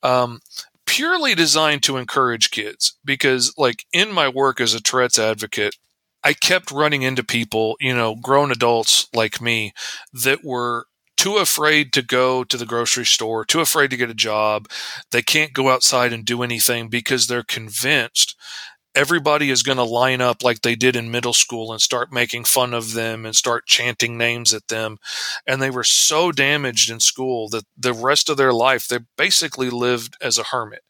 Um, 0.03 0.41
purely 0.87 1.35
designed 1.35 1.83
to 1.85 1.97
encourage 1.97 2.51
kids 2.51 2.95
because, 3.05 3.55
like, 3.57 3.85
in 3.93 4.13
my 4.13 4.29
work 4.29 4.61
as 4.61 4.75
a 4.75 4.81
Tourette's 4.83 5.19
advocate, 5.19 5.77
I 6.25 6.33
kept 6.35 6.71
running 6.71 7.03
into 7.03 7.25
people, 7.25 7.77
you 7.81 7.95
know, 7.95 8.15
grown 8.17 8.53
adults 8.53 9.09
like 9.15 9.41
me 9.41 9.73
that 10.13 10.45
were 10.45 10.87
too 11.17 11.37
afraid 11.37 11.93
to 11.93 12.03
go 12.03 12.45
to 12.45 12.57
the 12.57 12.67
grocery 12.67 13.05
store, 13.07 13.45
too 13.45 13.61
afraid 13.61 13.91
to 13.91 13.97
get 13.97 14.11
a 14.11 14.15
job. 14.15 14.69
They 15.11 15.23
can't 15.23 15.53
go 15.53 15.71
outside 15.71 16.13
and 16.13 16.25
do 16.25 16.43
anything 16.43 16.89
because 16.89 17.27
they're 17.27 17.45
convinced 17.45 18.37
everybody 18.95 19.51
is 19.51 19.63
going 19.63 19.79
to 19.79 19.85
line 19.85 20.21
up 20.21 20.43
like 20.43 20.61
they 20.61 20.75
did 20.75 20.97
in 20.97 21.11
middle 21.11 21.33
school 21.33 21.73
and 21.73 21.81
start 21.81 22.13
making 22.13 22.45
fun 22.45 22.75
of 22.75 22.93
them 22.93 23.25
and 23.25 23.35
start 23.35 23.67
chanting 23.67 24.19
names 24.19 24.53
at 24.53 24.69
them. 24.69 24.99
And 25.47 25.63
they 25.63 25.71
were 25.71 25.85
so 25.85 26.33
damaged 26.33 26.91
in 26.91 27.01
school 27.01 27.49
that 27.51 27.65
the 27.77 27.95
rest 27.95 28.29
of 28.29 28.37
their 28.37 28.53
life, 28.53 28.89
they 28.89 28.99
basically 29.17 29.71
lived 29.71 30.17
as 30.21 30.39
a 30.39 30.45
hermit. 30.45 30.83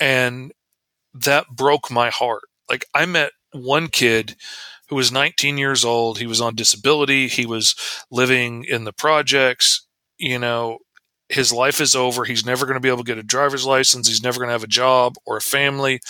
And 0.00 0.52
that 1.14 1.46
broke 1.48 1.90
my 1.90 2.10
heart. 2.10 2.42
Like 2.68 2.86
I 2.94 3.06
met 3.06 3.32
one 3.52 3.88
kid 3.88 4.36
who 4.88 4.96
was 4.96 5.12
19 5.12 5.58
years 5.58 5.84
old. 5.84 6.18
He 6.18 6.26
was 6.26 6.40
on 6.40 6.54
disability. 6.54 7.28
He 7.28 7.46
was 7.46 7.74
living 8.10 8.64
in 8.64 8.84
the 8.84 8.92
projects. 8.92 9.86
You 10.18 10.38
know, 10.38 10.78
his 11.28 11.52
life 11.52 11.80
is 11.80 11.94
over. 11.94 12.24
He's 12.24 12.46
never 12.46 12.66
going 12.66 12.76
to 12.76 12.80
be 12.80 12.88
able 12.88 12.98
to 12.98 13.04
get 13.04 13.18
a 13.18 13.22
driver's 13.22 13.66
license. 13.66 14.08
He's 14.08 14.22
never 14.22 14.38
going 14.38 14.48
to 14.48 14.52
have 14.52 14.64
a 14.64 14.68
job 14.68 15.14
or 15.26 15.36
a 15.36 15.42
family. 15.42 16.00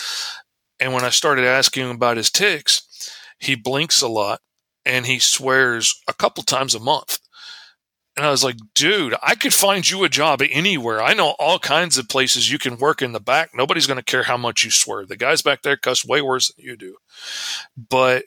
And 0.81 0.93
when 0.93 1.05
I 1.05 1.11
started 1.11 1.45
asking 1.45 1.85
him 1.85 1.97
about 1.97 2.17
his 2.17 2.31
tics, 2.31 3.11
he 3.39 3.55
blinks 3.55 4.03
a 4.03 4.09
lot 4.09 4.41
and 4.85 5.07
he 5.07 5.19
swears 5.19 6.01
a 6.09 6.15
couple 6.15 6.43
times 6.43 6.75
a 6.75 6.81
month. 6.81 7.19
And 8.17 8.25
I 8.25 8.31
was 8.31 8.43
like, 8.43 8.57
dude, 8.75 9.15
I 9.23 9.35
could 9.35 9.53
find 9.53 9.89
you 9.89 10.03
a 10.03 10.09
job 10.09 10.41
anywhere. 10.51 11.03
I 11.03 11.13
know 11.13 11.35
all 11.39 11.59
kinds 11.59 11.99
of 11.99 12.09
places 12.09 12.51
you 12.51 12.59
can 12.59 12.79
work 12.79 13.03
in 13.03 13.13
the 13.13 13.21
back. 13.21 13.51
Nobody's 13.55 13.87
going 13.87 13.99
to 13.99 14.05
care 14.05 14.23
how 14.23 14.39
much 14.39 14.65
you 14.65 14.71
swear. 14.71 15.05
The 15.05 15.19
guys 15.19 15.43
back 15.43 15.63
there 15.63 15.77
cuss 15.77 16.05
way 16.05 16.23
worse 16.23 16.51
than 16.51 16.65
you 16.65 16.77
do. 16.77 16.97
But 17.77 18.25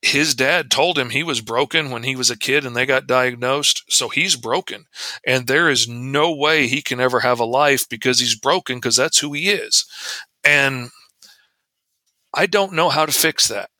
his 0.00 0.34
dad 0.34 0.70
told 0.70 0.98
him 0.98 1.10
he 1.10 1.22
was 1.22 1.42
broken 1.42 1.90
when 1.90 2.04
he 2.04 2.16
was 2.16 2.30
a 2.30 2.38
kid 2.38 2.64
and 2.64 2.74
they 2.74 2.86
got 2.86 3.06
diagnosed. 3.06 3.84
So 3.90 4.08
he's 4.08 4.36
broken. 4.36 4.86
And 5.26 5.46
there 5.46 5.68
is 5.68 5.86
no 5.86 6.34
way 6.34 6.66
he 6.66 6.80
can 6.80 6.98
ever 6.98 7.20
have 7.20 7.40
a 7.40 7.44
life 7.44 7.86
because 7.90 8.20
he's 8.20 8.38
broken 8.38 8.78
because 8.78 8.96
that's 8.96 9.18
who 9.18 9.34
he 9.34 9.50
is. 9.50 9.84
And 10.44 10.88
I 12.34 12.46
don't 12.46 12.74
know 12.74 12.88
how 12.88 13.06
to 13.06 13.12
fix 13.12 13.48
that. 13.48 13.70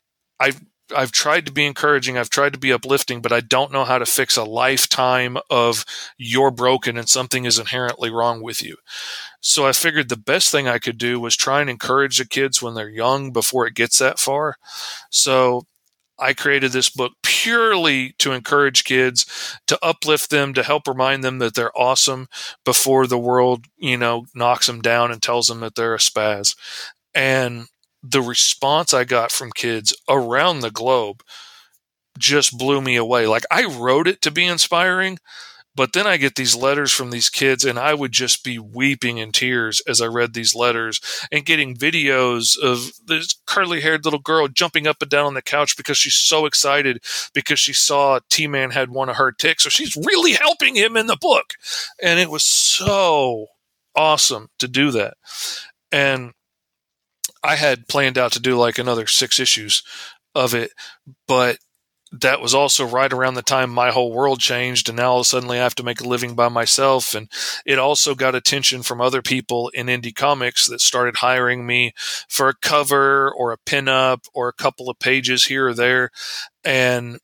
I've, 0.40 0.60
I've 0.94 1.12
tried 1.12 1.46
to 1.46 1.52
be 1.52 1.66
encouraging. 1.66 2.16
I've 2.16 2.30
tried 2.30 2.54
to 2.54 2.58
be 2.58 2.72
uplifting, 2.72 3.20
but 3.20 3.32
I 3.32 3.40
don't 3.40 3.72
know 3.72 3.84
how 3.84 3.98
to 3.98 4.06
fix 4.06 4.36
a 4.36 4.44
lifetime 4.44 5.36
of 5.50 5.84
you're 6.16 6.50
broken 6.50 6.96
and 6.96 7.08
something 7.08 7.44
is 7.44 7.58
inherently 7.58 8.10
wrong 8.10 8.42
with 8.42 8.62
you. 8.62 8.76
So 9.40 9.66
I 9.66 9.72
figured 9.72 10.08
the 10.08 10.16
best 10.16 10.50
thing 10.50 10.66
I 10.66 10.78
could 10.78 10.98
do 10.98 11.20
was 11.20 11.36
try 11.36 11.60
and 11.60 11.68
encourage 11.68 12.18
the 12.18 12.26
kids 12.26 12.62
when 12.62 12.74
they're 12.74 12.88
young 12.88 13.32
before 13.32 13.66
it 13.66 13.74
gets 13.74 13.98
that 13.98 14.18
far. 14.18 14.56
So 15.10 15.66
I 16.18 16.32
created 16.32 16.72
this 16.72 16.90
book 16.90 17.12
purely 17.22 18.14
to 18.18 18.32
encourage 18.32 18.84
kids, 18.84 19.56
to 19.68 19.78
uplift 19.82 20.30
them, 20.30 20.52
to 20.54 20.64
help 20.64 20.88
remind 20.88 21.22
them 21.22 21.38
that 21.38 21.54
they're 21.54 21.76
awesome 21.78 22.28
before 22.64 23.06
the 23.06 23.18
world, 23.18 23.66
you 23.76 23.96
know, 23.96 24.26
knocks 24.34 24.66
them 24.66 24.80
down 24.80 25.12
and 25.12 25.22
tells 25.22 25.46
them 25.46 25.60
that 25.60 25.76
they're 25.76 25.94
a 25.94 25.98
spaz. 25.98 26.56
And 27.14 27.66
the 28.02 28.22
response 28.22 28.94
I 28.94 29.04
got 29.04 29.32
from 29.32 29.50
kids 29.54 29.94
around 30.08 30.60
the 30.60 30.70
globe 30.70 31.22
just 32.18 32.56
blew 32.58 32.80
me 32.80 32.96
away. 32.96 33.26
Like 33.26 33.44
I 33.50 33.64
wrote 33.64 34.08
it 34.08 34.22
to 34.22 34.30
be 34.30 34.44
inspiring, 34.44 35.18
but 35.74 35.92
then 35.92 36.08
I 36.08 36.16
get 36.16 36.34
these 36.34 36.56
letters 36.56 36.90
from 36.90 37.10
these 37.10 37.28
kids, 37.28 37.64
and 37.64 37.78
I 37.78 37.94
would 37.94 38.10
just 38.10 38.42
be 38.42 38.58
weeping 38.58 39.18
in 39.18 39.30
tears 39.30 39.80
as 39.86 40.00
I 40.00 40.06
read 40.06 40.34
these 40.34 40.52
letters 40.52 41.00
and 41.30 41.44
getting 41.44 41.76
videos 41.76 42.58
of 42.58 42.90
this 43.06 43.36
curly 43.46 43.80
haired 43.80 44.04
little 44.04 44.18
girl 44.18 44.48
jumping 44.48 44.88
up 44.88 44.96
and 45.00 45.10
down 45.10 45.26
on 45.26 45.34
the 45.34 45.42
couch 45.42 45.76
because 45.76 45.96
she's 45.96 46.16
so 46.16 46.46
excited 46.46 47.00
because 47.32 47.60
she 47.60 47.72
saw 47.72 48.18
T 48.28 48.48
Man 48.48 48.72
had 48.72 48.90
one 48.90 49.08
of 49.08 49.16
her 49.16 49.30
tics. 49.30 49.62
So 49.62 49.70
she's 49.70 49.94
really 49.94 50.32
helping 50.32 50.74
him 50.74 50.96
in 50.96 51.06
the 51.06 51.18
book. 51.20 51.54
And 52.02 52.18
it 52.18 52.30
was 52.30 52.42
so 52.42 53.46
awesome 53.94 54.48
to 54.58 54.66
do 54.66 54.90
that. 54.90 55.14
And 55.92 56.32
I 57.42 57.56
had 57.56 57.88
planned 57.88 58.18
out 58.18 58.32
to 58.32 58.40
do 58.40 58.56
like 58.56 58.78
another 58.78 59.06
six 59.06 59.38
issues 59.40 59.82
of 60.34 60.54
it, 60.54 60.72
but 61.26 61.58
that 62.10 62.40
was 62.40 62.54
also 62.54 62.86
right 62.86 63.12
around 63.12 63.34
the 63.34 63.42
time 63.42 63.70
my 63.70 63.90
whole 63.90 64.12
world 64.12 64.40
changed 64.40 64.88
and 64.88 64.96
now 64.96 65.10
all 65.10 65.18
of 65.18 65.22
a 65.22 65.24
sudden 65.24 65.50
I 65.50 65.56
have 65.56 65.74
to 65.74 65.82
make 65.82 66.00
a 66.00 66.08
living 66.08 66.34
by 66.34 66.48
myself 66.48 67.14
and 67.14 67.30
it 67.66 67.78
also 67.78 68.14
got 68.14 68.34
attention 68.34 68.82
from 68.82 69.00
other 69.00 69.20
people 69.20 69.68
in 69.74 69.88
indie 69.88 70.14
comics 70.14 70.66
that 70.68 70.80
started 70.80 71.16
hiring 71.16 71.66
me 71.66 71.92
for 72.28 72.48
a 72.48 72.54
cover 72.54 73.30
or 73.30 73.52
a 73.52 73.58
pinup 73.58 74.20
or 74.32 74.48
a 74.48 74.54
couple 74.54 74.88
of 74.88 74.98
pages 74.98 75.44
here 75.44 75.68
or 75.68 75.74
there 75.74 76.10
and 76.64 77.18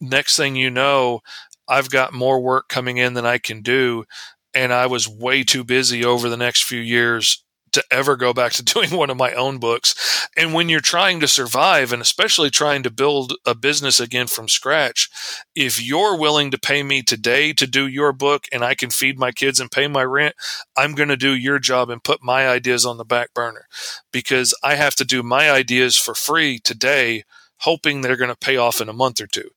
next 0.00 0.36
thing 0.36 0.54
you 0.54 0.70
know 0.70 1.20
I've 1.66 1.90
got 1.90 2.12
more 2.12 2.40
work 2.40 2.68
coming 2.68 2.98
in 2.98 3.14
than 3.14 3.24
I 3.24 3.38
can 3.38 3.62
do 3.62 4.04
and 4.52 4.72
I 4.72 4.86
was 4.86 5.08
way 5.08 5.44
too 5.44 5.64
busy 5.64 6.04
over 6.04 6.28
the 6.28 6.36
next 6.36 6.64
few 6.64 6.80
years 6.80 7.42
to 7.76 7.84
ever 7.90 8.16
go 8.16 8.32
back 8.32 8.52
to 8.52 8.62
doing 8.74 8.90
one 8.90 9.10
of 9.10 9.16
my 9.16 9.32
own 9.32 9.58
books. 9.58 10.28
And 10.36 10.52
when 10.52 10.68
you're 10.68 10.80
trying 10.80 11.20
to 11.20 11.28
survive 11.28 11.92
and 11.92 12.02
especially 12.02 12.50
trying 12.50 12.82
to 12.82 12.90
build 12.90 13.34
a 13.46 13.54
business 13.54 14.00
again 14.00 14.26
from 14.26 14.48
scratch, 14.48 15.08
if 15.54 15.80
you're 15.80 16.18
willing 16.18 16.50
to 16.50 16.58
pay 16.58 16.82
me 16.82 17.02
today 17.02 17.52
to 17.52 17.66
do 17.66 17.86
your 17.86 18.12
book 18.12 18.46
and 18.52 18.64
I 18.64 18.74
can 18.74 18.90
feed 18.90 19.18
my 19.18 19.30
kids 19.30 19.60
and 19.60 19.70
pay 19.70 19.86
my 19.86 20.02
rent, 20.02 20.34
I'm 20.76 20.94
going 20.94 21.08
to 21.08 21.16
do 21.16 21.34
your 21.34 21.58
job 21.58 21.90
and 21.90 22.02
put 22.02 22.22
my 22.22 22.48
ideas 22.48 22.84
on 22.84 22.96
the 22.96 23.04
back 23.04 23.32
burner 23.34 23.66
because 24.12 24.54
I 24.62 24.74
have 24.74 24.96
to 24.96 25.04
do 25.04 25.22
my 25.22 25.50
ideas 25.50 25.96
for 25.96 26.14
free 26.14 26.58
today, 26.58 27.24
hoping 27.60 28.00
they're 28.00 28.16
going 28.16 28.30
to 28.30 28.36
pay 28.36 28.56
off 28.56 28.80
in 28.80 28.88
a 28.88 28.94
month 28.94 29.20
or 29.20 29.26
two. 29.26 29.50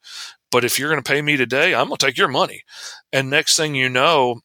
But 0.52 0.66
if 0.66 0.80
you're 0.80 0.90
going 0.90 1.02
to 1.02 1.10
pay 1.10 1.22
me 1.22 1.38
today, 1.38 1.76
I'm 1.76 1.88
going 1.88 1.98
to 1.98 2.06
take 2.06 2.18
your 2.18 2.28
money. 2.28 2.64
And 3.14 3.30
next 3.30 3.56
thing 3.56 3.76
you 3.76 3.90
know, 3.90 4.42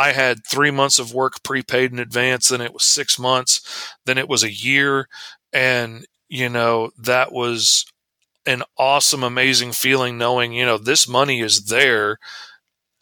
I 0.00 0.12
had 0.12 0.46
three 0.46 0.70
months 0.70 0.98
of 0.98 1.12
work 1.12 1.42
prepaid 1.42 1.92
in 1.92 1.98
advance, 1.98 2.48
then 2.48 2.62
it 2.62 2.72
was 2.72 2.84
six 2.84 3.18
months, 3.18 3.60
then 4.06 4.16
it 4.16 4.28
was 4.28 4.42
a 4.42 4.52
year. 4.52 5.08
And, 5.52 6.06
you 6.28 6.48
know, 6.48 6.90
that 6.96 7.32
was 7.32 7.84
an 8.46 8.62
awesome, 8.78 9.22
amazing 9.22 9.72
feeling 9.72 10.16
knowing, 10.16 10.54
you 10.54 10.64
know, 10.64 10.78
this 10.78 11.06
money 11.06 11.40
is 11.40 11.66
there 11.66 12.18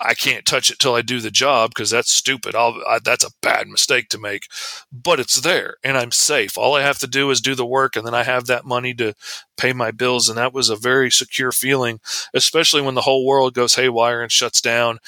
I 0.00 0.14
can't 0.14 0.46
touch 0.46 0.70
it 0.70 0.78
till 0.78 0.94
I 0.94 1.02
do 1.02 1.20
the 1.20 1.30
job 1.30 1.70
because 1.70 1.90
that's 1.90 2.12
stupid. 2.12 2.54
I, 2.54 3.00
that's 3.02 3.24
a 3.24 3.32
bad 3.42 3.66
mistake 3.66 4.08
to 4.10 4.18
make, 4.18 4.44
but 4.92 5.18
it's 5.18 5.40
there 5.40 5.76
and 5.82 5.98
I'm 5.98 6.12
safe. 6.12 6.56
All 6.56 6.76
I 6.76 6.82
have 6.82 6.98
to 7.00 7.08
do 7.08 7.30
is 7.30 7.40
do 7.40 7.56
the 7.56 7.66
work 7.66 7.96
and 7.96 8.06
then 8.06 8.14
I 8.14 8.22
have 8.22 8.46
that 8.46 8.64
money 8.64 8.94
to 8.94 9.14
pay 9.56 9.72
my 9.72 9.90
bills. 9.90 10.28
And 10.28 10.38
that 10.38 10.54
was 10.54 10.70
a 10.70 10.76
very 10.76 11.10
secure 11.10 11.50
feeling, 11.50 11.98
especially 12.32 12.80
when 12.80 12.94
the 12.94 13.00
whole 13.00 13.26
world 13.26 13.54
goes 13.54 13.74
haywire 13.74 14.22
and 14.22 14.30
shuts 14.30 14.60
down. 14.60 14.98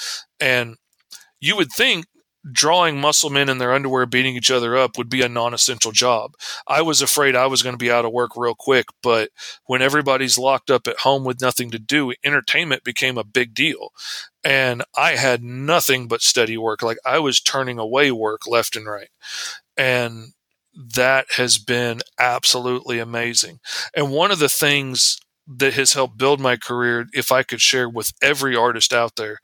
And 0.41 0.77
you 1.41 1.57
would 1.57 1.73
think 1.73 2.07
drawing 2.53 3.01
muscle 3.01 3.29
men 3.29 3.49
in 3.49 3.59
their 3.59 3.73
underwear 3.73 4.07
beating 4.07 4.35
each 4.35 4.51
other 4.51 4.77
up 4.77 4.97
would 4.97 5.11
be 5.11 5.23
a 5.23 5.29
non-essential 5.29 5.93
job. 5.93 6.33
I 6.67 6.81
was 6.83 7.03
afraid 7.03 7.37
I 7.37 7.47
was 7.47 7.63
going 7.63 7.75
to 7.75 7.79
be 7.79 7.91
out 7.91 8.05
of 8.05 8.13
work 8.13 8.31
real 8.35 8.55
quick, 8.55 8.87
but 9.03 9.31
when 9.67 9.83
everybody's 9.83 10.39
locked 10.39 10.71
up 10.71 10.87
at 10.87 11.01
home 11.01 11.25
with 11.25 11.41
nothing 11.41 11.71
to 11.71 11.79
do, 11.79 12.15
entertainment 12.25 12.83
became 12.83 13.19
a 13.19 13.25
big 13.25 13.55
deal. 13.55 13.93
And 14.43 14.83
I 14.97 15.17
had 15.17 15.43
nothing 15.43 16.09
but 16.09 16.23
steady 16.23 16.57
work. 16.57 16.83
Like 16.83 16.99
I 17.05 17.19
was 17.19 17.41
turning 17.41 17.79
away 17.79 18.11
work 18.11 18.47
left 18.47 18.75
and 18.75 18.87
right. 18.87 19.11
And 19.77 20.33
that 20.75 21.33
has 21.33 21.59
been 21.59 22.01
absolutely 22.19 22.99
amazing. 22.99 23.61
And 23.95 24.13
one 24.13 24.31
of 24.31 24.39
the 24.39 24.49
things 24.49 25.19
that 25.47 25.75
has 25.75 25.93
helped 25.93 26.17
build 26.17 26.41
my 26.41 26.57
career, 26.57 27.07
if 27.13 27.33
I 27.33 27.43
could 27.43 27.61
share 27.61 27.89
with 27.89 28.13
every 28.23 28.57
artist 28.57 28.95
out 28.95 29.17
there, 29.17 29.41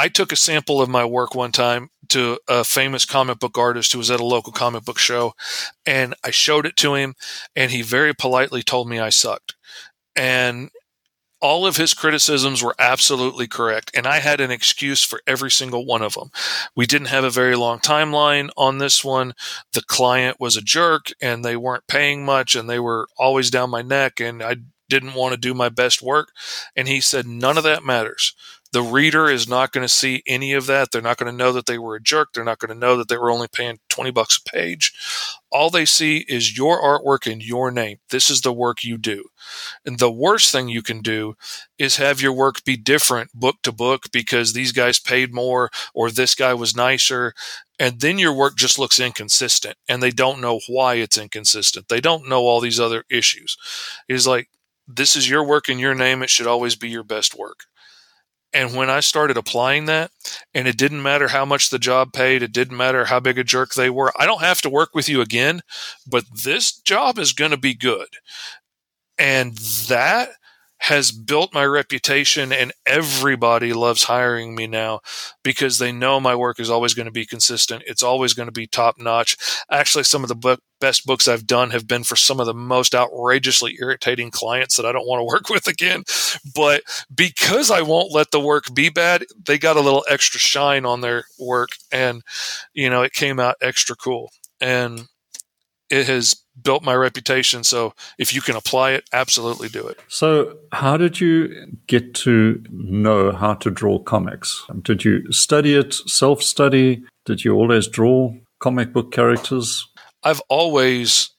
I 0.00 0.08
took 0.08 0.32
a 0.32 0.36
sample 0.36 0.80
of 0.80 0.88
my 0.88 1.04
work 1.04 1.34
one 1.34 1.52
time 1.52 1.90
to 2.08 2.38
a 2.48 2.64
famous 2.64 3.04
comic 3.04 3.38
book 3.38 3.58
artist 3.58 3.92
who 3.92 3.98
was 3.98 4.10
at 4.10 4.18
a 4.18 4.24
local 4.24 4.50
comic 4.50 4.82
book 4.82 4.98
show, 4.98 5.34
and 5.84 6.14
I 6.24 6.30
showed 6.30 6.64
it 6.64 6.78
to 6.78 6.94
him, 6.94 7.14
and 7.54 7.70
he 7.70 7.82
very 7.82 8.14
politely 8.14 8.62
told 8.62 8.88
me 8.88 8.98
I 8.98 9.10
sucked. 9.10 9.56
And 10.16 10.70
all 11.42 11.66
of 11.66 11.76
his 11.76 11.92
criticisms 11.92 12.62
were 12.62 12.74
absolutely 12.78 13.46
correct, 13.46 13.90
and 13.92 14.06
I 14.06 14.20
had 14.20 14.40
an 14.40 14.50
excuse 14.50 15.04
for 15.04 15.20
every 15.26 15.50
single 15.50 15.84
one 15.84 16.00
of 16.00 16.14
them. 16.14 16.30
We 16.74 16.86
didn't 16.86 17.08
have 17.08 17.24
a 17.24 17.28
very 17.30 17.54
long 17.54 17.78
timeline 17.78 18.48
on 18.56 18.78
this 18.78 19.04
one. 19.04 19.34
The 19.74 19.82
client 19.82 20.38
was 20.40 20.56
a 20.56 20.62
jerk, 20.62 21.08
and 21.20 21.44
they 21.44 21.56
weren't 21.56 21.86
paying 21.88 22.24
much, 22.24 22.54
and 22.54 22.70
they 22.70 22.80
were 22.80 23.06
always 23.18 23.50
down 23.50 23.68
my 23.68 23.82
neck, 23.82 24.18
and 24.18 24.42
I 24.42 24.56
didn't 24.88 25.14
want 25.14 25.32
to 25.32 25.40
do 25.40 25.54
my 25.54 25.68
best 25.68 26.02
work. 26.02 26.32
And 26.74 26.88
he 26.88 27.00
said, 27.00 27.26
None 27.26 27.56
of 27.56 27.64
that 27.64 27.84
matters. 27.84 28.34
The 28.72 28.82
reader 28.82 29.28
is 29.28 29.48
not 29.48 29.72
going 29.72 29.84
to 29.84 29.88
see 29.88 30.22
any 30.26 30.52
of 30.52 30.66
that. 30.66 30.92
They're 30.92 31.02
not 31.02 31.16
going 31.16 31.30
to 31.30 31.36
know 31.36 31.52
that 31.52 31.66
they 31.66 31.78
were 31.78 31.96
a 31.96 32.02
jerk. 32.02 32.30
They're 32.32 32.44
not 32.44 32.60
going 32.60 32.68
to 32.68 32.78
know 32.78 32.96
that 32.96 33.08
they 33.08 33.16
were 33.16 33.30
only 33.30 33.48
paying 33.48 33.78
20 33.88 34.12
bucks 34.12 34.38
a 34.38 34.48
page. 34.48 34.92
All 35.50 35.70
they 35.70 35.84
see 35.84 36.24
is 36.28 36.56
your 36.56 36.80
artwork 36.80 37.30
and 37.30 37.42
your 37.42 37.72
name. 37.72 37.98
This 38.10 38.30
is 38.30 38.42
the 38.42 38.52
work 38.52 38.84
you 38.84 38.96
do. 38.96 39.24
And 39.84 39.98
the 39.98 40.10
worst 40.10 40.52
thing 40.52 40.68
you 40.68 40.82
can 40.82 41.00
do 41.00 41.34
is 41.78 41.96
have 41.96 42.20
your 42.20 42.32
work 42.32 42.62
be 42.64 42.76
different 42.76 43.32
book 43.32 43.56
to 43.64 43.72
book 43.72 44.04
because 44.12 44.52
these 44.52 44.70
guys 44.72 45.00
paid 45.00 45.34
more 45.34 45.70
or 45.92 46.10
this 46.10 46.36
guy 46.36 46.54
was 46.54 46.76
nicer. 46.76 47.34
And 47.80 48.00
then 48.00 48.18
your 48.18 48.32
work 48.32 48.56
just 48.56 48.78
looks 48.78 49.00
inconsistent 49.00 49.76
and 49.88 50.00
they 50.00 50.10
don't 50.12 50.40
know 50.40 50.60
why 50.68 50.94
it's 50.94 51.18
inconsistent. 51.18 51.88
They 51.88 52.00
don't 52.00 52.28
know 52.28 52.42
all 52.42 52.60
these 52.60 52.78
other 52.78 53.04
issues. 53.10 53.56
It's 54.08 54.26
like, 54.26 54.48
this 54.86 55.14
is 55.14 55.30
your 55.30 55.44
work 55.44 55.68
and 55.68 55.78
your 55.78 55.94
name. 55.94 56.22
It 56.22 56.30
should 56.30 56.46
always 56.46 56.76
be 56.76 56.88
your 56.88 57.04
best 57.04 57.36
work. 57.36 57.64
And 58.52 58.74
when 58.74 58.90
I 58.90 59.00
started 59.00 59.36
applying 59.36 59.86
that, 59.86 60.10
and 60.54 60.66
it 60.66 60.76
didn't 60.76 61.02
matter 61.02 61.28
how 61.28 61.44
much 61.44 61.70
the 61.70 61.78
job 61.78 62.12
paid, 62.12 62.42
it 62.42 62.52
didn't 62.52 62.76
matter 62.76 63.04
how 63.04 63.20
big 63.20 63.38
a 63.38 63.44
jerk 63.44 63.74
they 63.74 63.90
were, 63.90 64.12
I 64.18 64.26
don't 64.26 64.42
have 64.42 64.60
to 64.62 64.70
work 64.70 64.94
with 64.94 65.08
you 65.08 65.20
again, 65.20 65.60
but 66.06 66.24
this 66.44 66.72
job 66.72 67.18
is 67.18 67.32
going 67.32 67.52
to 67.52 67.56
be 67.56 67.74
good. 67.74 68.08
And 69.18 69.56
that 69.88 70.30
has 70.90 71.12
built 71.12 71.54
my 71.54 71.64
reputation 71.64 72.52
and 72.52 72.72
everybody 72.84 73.72
loves 73.72 74.02
hiring 74.02 74.56
me 74.56 74.66
now 74.66 74.98
because 75.44 75.78
they 75.78 75.92
know 75.92 76.18
my 76.18 76.34
work 76.34 76.58
is 76.58 76.68
always 76.68 76.94
going 76.94 77.06
to 77.06 77.12
be 77.12 77.24
consistent. 77.24 77.84
It's 77.86 78.02
always 78.02 78.34
going 78.34 78.48
to 78.48 78.52
be 78.52 78.66
top 78.66 78.98
notch. 78.98 79.36
Actually, 79.70 80.02
some 80.02 80.24
of 80.24 80.28
the 80.28 80.34
book, 80.34 80.60
best 80.80 81.06
books 81.06 81.28
I've 81.28 81.46
done 81.46 81.70
have 81.70 81.86
been 81.86 82.02
for 82.02 82.16
some 82.16 82.40
of 82.40 82.46
the 82.46 82.54
most 82.54 82.92
outrageously 82.92 83.78
irritating 83.80 84.32
clients 84.32 84.76
that 84.76 84.84
I 84.84 84.90
don't 84.90 85.06
want 85.06 85.20
to 85.20 85.24
work 85.32 85.48
with 85.48 85.68
again. 85.68 86.02
But 86.56 86.82
because 87.14 87.70
I 87.70 87.82
won't 87.82 88.12
let 88.12 88.32
the 88.32 88.40
work 88.40 88.64
be 88.74 88.88
bad, 88.88 89.24
they 89.46 89.58
got 89.58 89.76
a 89.76 89.80
little 89.80 90.04
extra 90.10 90.40
shine 90.40 90.84
on 90.84 91.02
their 91.02 91.22
work 91.38 91.70
and, 91.92 92.22
you 92.74 92.90
know, 92.90 93.02
it 93.02 93.12
came 93.12 93.38
out 93.38 93.54
extra 93.62 93.94
cool. 93.94 94.32
And 94.60 95.06
it 95.88 96.08
has 96.08 96.34
built 96.62 96.82
my 96.82 96.94
reputation. 96.94 97.64
So 97.64 97.94
if 98.18 98.34
you 98.34 98.40
can 98.40 98.56
apply 98.56 98.92
it, 98.92 99.08
absolutely 99.12 99.68
do 99.68 99.86
it. 99.86 99.98
So, 100.08 100.58
how 100.72 100.96
did 100.96 101.20
you 101.20 101.76
get 101.86 102.14
to 102.14 102.62
know 102.70 103.32
how 103.32 103.54
to 103.54 103.70
draw 103.70 103.98
comics? 103.98 104.64
Did 104.82 105.04
you 105.04 105.30
study 105.32 105.74
it, 105.74 105.94
self 105.94 106.42
study? 106.42 107.02
Did 107.24 107.44
you 107.44 107.54
always 107.54 107.88
draw 107.88 108.34
comic 108.60 108.92
book 108.92 109.12
characters? 109.12 109.86
I've 110.22 110.40
always, 110.48 111.30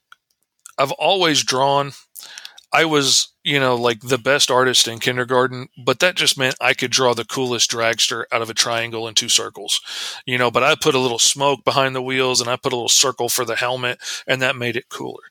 I've 0.78 0.92
always 0.92 1.44
drawn. 1.44 1.92
I 2.74 2.86
was 2.86 3.31
you 3.44 3.60
know, 3.60 3.76
like 3.76 4.02
the 4.02 4.18
best 4.18 4.52
artist 4.52 4.88
in 4.88 5.00
kindergarten, 5.00 5.68
but 5.84 6.00
that 6.00 6.16
just 6.16 6.38
meant 6.38 6.56
I 6.62 6.74
could 6.74 6.92
draw 6.92 7.14
the 7.14 7.26
coolest 7.26 7.72
dragster 7.72 8.26
out 8.32 8.42
of 8.42 8.50
a 8.50 8.54
triangle 8.56 9.08
and 9.08 9.18
two 9.18 9.30
circles, 9.30 9.82
you 10.26 10.38
know, 10.38 10.52
but 10.52 10.64
I 10.64 10.76
put 10.76 10.96
a 10.96 11.00
little 11.00 11.20
smoke 11.20 11.64
behind 11.64 11.96
the 11.96 12.02
wheels 12.02 12.40
and 12.40 12.50
I 12.50 12.56
put 12.56 12.74
a 12.74 12.76
little 12.76 12.90
circle 12.90 13.30
for 13.30 13.44
the 13.44 13.56
helmet 13.56 14.00
and 14.28 14.42
that 14.42 14.56
made 14.56 14.76
it 14.76 14.90
cooler. 14.90 15.24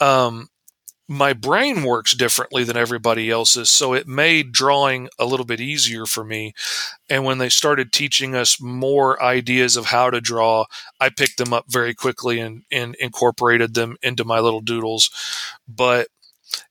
Um, 0.00 0.48
my 1.08 1.32
brain 1.32 1.82
works 1.82 2.14
differently 2.14 2.62
than 2.62 2.76
everybody 2.76 3.30
else's, 3.30 3.68
so 3.68 3.94
it 3.94 4.06
made 4.06 4.52
drawing 4.52 5.08
a 5.18 5.24
little 5.24 5.44
bit 5.44 5.60
easier 5.60 6.06
for 6.06 6.22
me. 6.22 6.52
And 7.08 7.24
when 7.24 7.38
they 7.38 7.48
started 7.48 7.90
teaching 7.90 8.36
us 8.36 8.60
more 8.60 9.20
ideas 9.20 9.76
of 9.76 9.86
how 9.86 10.10
to 10.10 10.20
draw, 10.20 10.66
I 11.00 11.08
picked 11.08 11.38
them 11.38 11.52
up 11.52 11.64
very 11.68 11.94
quickly 11.94 12.38
and, 12.38 12.62
and 12.70 12.94
incorporated 13.00 13.74
them 13.74 13.96
into 14.02 14.24
my 14.24 14.38
little 14.38 14.60
doodles. 14.60 15.10
But 15.66 16.06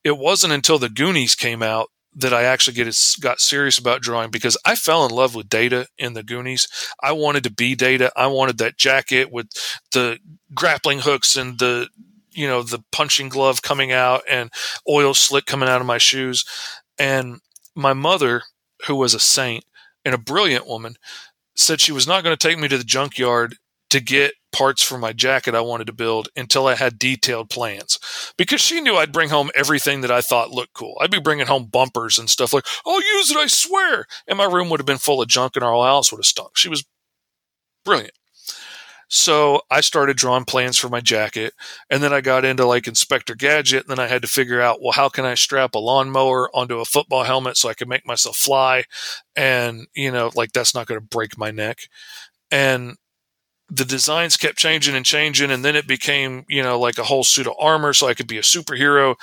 it 0.03 0.17
wasn't 0.17 0.53
until 0.53 0.79
the 0.79 0.89
Goonies 0.89 1.35
came 1.35 1.61
out 1.61 1.89
that 2.15 2.33
I 2.33 2.43
actually 2.43 2.73
get 2.73 3.17
got 3.21 3.39
serious 3.39 3.77
about 3.77 4.01
drawing 4.01 4.31
because 4.31 4.57
I 4.65 4.75
fell 4.75 5.05
in 5.05 5.11
love 5.11 5.35
with 5.35 5.49
Data 5.49 5.87
in 5.97 6.13
the 6.13 6.23
Goonies. 6.23 6.67
I 7.01 7.11
wanted 7.11 7.43
to 7.43 7.51
be 7.51 7.75
Data. 7.75 8.11
I 8.15 8.27
wanted 8.27 8.57
that 8.57 8.77
jacket 8.77 9.31
with 9.31 9.47
the 9.93 10.19
grappling 10.53 10.99
hooks 10.99 11.35
and 11.35 11.59
the 11.59 11.87
you 12.31 12.47
know 12.47 12.63
the 12.63 12.83
punching 12.91 13.29
glove 13.29 13.61
coming 13.61 13.91
out 13.91 14.23
and 14.29 14.51
oil 14.87 15.13
slick 15.13 15.45
coming 15.45 15.69
out 15.69 15.81
of 15.81 15.87
my 15.87 15.97
shoes. 15.97 16.43
And 16.97 17.39
my 17.75 17.93
mother, 17.93 18.43
who 18.87 18.95
was 18.95 19.13
a 19.13 19.19
saint 19.19 19.63
and 20.03 20.13
a 20.13 20.19
brilliant 20.19 20.67
woman, 20.67 20.95
said 21.55 21.79
she 21.79 21.91
was 21.91 22.07
not 22.07 22.23
going 22.23 22.35
to 22.35 22.47
take 22.47 22.59
me 22.59 22.67
to 22.67 22.77
the 22.77 22.83
junkyard 22.83 23.55
to 23.89 23.99
get 23.99 24.33
parts 24.51 24.81
for 24.83 24.97
my 24.97 25.13
jacket 25.13 25.55
I 25.55 25.61
wanted 25.61 25.87
to 25.87 25.93
build 25.93 26.29
until 26.35 26.67
I 26.67 26.75
had 26.75 26.99
detailed 26.99 27.49
plans 27.49 27.99
because 28.37 28.61
she 28.61 28.81
knew 28.81 28.95
I'd 28.95 29.11
bring 29.11 29.29
home 29.29 29.51
everything 29.55 30.01
that 30.01 30.11
I 30.11 30.21
thought 30.21 30.51
looked 30.51 30.73
cool. 30.73 30.97
I'd 31.01 31.11
be 31.11 31.19
bringing 31.19 31.47
home 31.47 31.65
bumpers 31.65 32.17
and 32.17 32.29
stuff 32.29 32.53
like, 32.53 32.65
I'll 32.85 33.01
use 33.01 33.31
it, 33.31 33.37
I 33.37 33.47
swear. 33.47 34.05
And 34.27 34.37
my 34.37 34.45
room 34.45 34.69
would 34.69 34.79
have 34.79 34.87
been 34.87 34.97
full 34.97 35.21
of 35.21 35.27
junk 35.27 35.55
and 35.55 35.63
our 35.63 35.71
whole 35.71 35.83
house 35.83 36.11
would 36.11 36.19
have 36.19 36.25
stunk. 36.25 36.57
She 36.57 36.69
was 36.69 36.85
brilliant. 37.85 38.13
So 39.11 39.61
I 39.71 39.81
started 39.81 40.17
drawing 40.17 40.45
plans 40.45 40.77
for 40.77 40.87
my 40.87 41.01
jacket 41.01 41.53
and 41.89 42.03
then 42.03 42.13
I 42.13 42.21
got 42.21 42.45
into 42.45 42.65
like 42.65 42.87
Inspector 42.87 43.33
Gadget 43.35 43.81
and 43.81 43.89
then 43.89 43.99
I 43.99 44.07
had 44.07 44.21
to 44.21 44.27
figure 44.27 44.61
out, 44.61 44.83
well, 44.83 44.91
how 44.91 45.09
can 45.09 45.25
I 45.25 45.33
strap 45.33 45.73
a 45.73 45.79
lawnmower 45.79 46.55
onto 46.55 46.79
a 46.79 46.85
football 46.85 47.23
helmet 47.23 47.57
so 47.57 47.69
I 47.69 47.73
can 47.73 47.89
make 47.89 48.05
myself 48.05 48.37
fly? 48.37 48.83
And, 49.35 49.87
you 49.95 50.11
know, 50.11 50.29
like 50.35 50.51
that's 50.51 50.75
not 50.75 50.85
going 50.85 50.99
to 50.99 51.05
break 51.05 51.39
my 51.39 51.49
neck. 51.49 51.79
And 52.51 52.97
the 53.69 53.85
designs 53.85 54.37
kept 54.37 54.57
changing 54.57 54.95
and 54.95 55.05
changing 55.05 55.51
and 55.51 55.63
then 55.63 55.75
it 55.75 55.87
became 55.87 56.45
you 56.47 56.61
know 56.63 56.79
like 56.79 56.97
a 56.97 57.03
whole 57.03 57.23
suit 57.23 57.47
of 57.47 57.53
armor 57.59 57.93
so 57.93 58.07
i 58.07 58.13
could 58.13 58.27
be 58.27 58.37
a 58.37 58.41
superhero. 58.41 59.15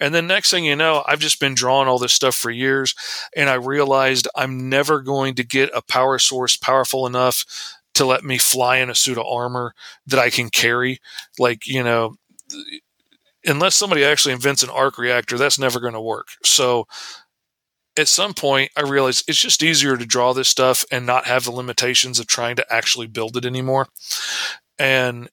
And 0.00 0.14
then 0.14 0.26
next 0.26 0.50
thing 0.50 0.64
you 0.64 0.76
know 0.76 1.02
i've 1.06 1.20
just 1.20 1.40
been 1.40 1.54
drawing 1.54 1.88
all 1.88 1.98
this 1.98 2.12
stuff 2.12 2.34
for 2.34 2.50
years 2.50 2.94
and 3.36 3.48
i 3.48 3.54
realized 3.54 4.28
i'm 4.36 4.68
never 4.68 5.00
going 5.00 5.34
to 5.36 5.44
get 5.44 5.70
a 5.74 5.82
power 5.82 6.18
source 6.18 6.56
powerful 6.56 7.06
enough 7.06 7.44
to 7.94 8.04
let 8.04 8.24
me 8.24 8.38
fly 8.38 8.78
in 8.78 8.90
a 8.90 8.94
suit 8.94 9.18
of 9.18 9.26
armor 9.26 9.74
that 10.06 10.18
i 10.18 10.30
can 10.30 10.50
carry. 10.50 10.98
Like 11.38 11.66
you 11.66 11.82
know 11.82 12.16
unless 13.46 13.74
somebody 13.74 14.04
actually 14.04 14.32
invents 14.34 14.62
an 14.62 14.70
arc 14.70 14.98
reactor 14.98 15.36
that's 15.36 15.58
never 15.58 15.80
going 15.80 15.92
to 15.92 16.00
work. 16.00 16.28
So 16.42 16.86
at 17.96 18.08
some 18.08 18.34
point 18.34 18.70
I 18.76 18.82
realized 18.82 19.24
it's 19.28 19.40
just 19.40 19.62
easier 19.62 19.96
to 19.96 20.06
draw 20.06 20.32
this 20.32 20.48
stuff 20.48 20.84
and 20.90 21.06
not 21.06 21.26
have 21.26 21.44
the 21.44 21.52
limitations 21.52 22.18
of 22.18 22.26
trying 22.26 22.56
to 22.56 22.72
actually 22.72 23.06
build 23.06 23.36
it 23.36 23.44
anymore. 23.44 23.88
And 24.78 25.28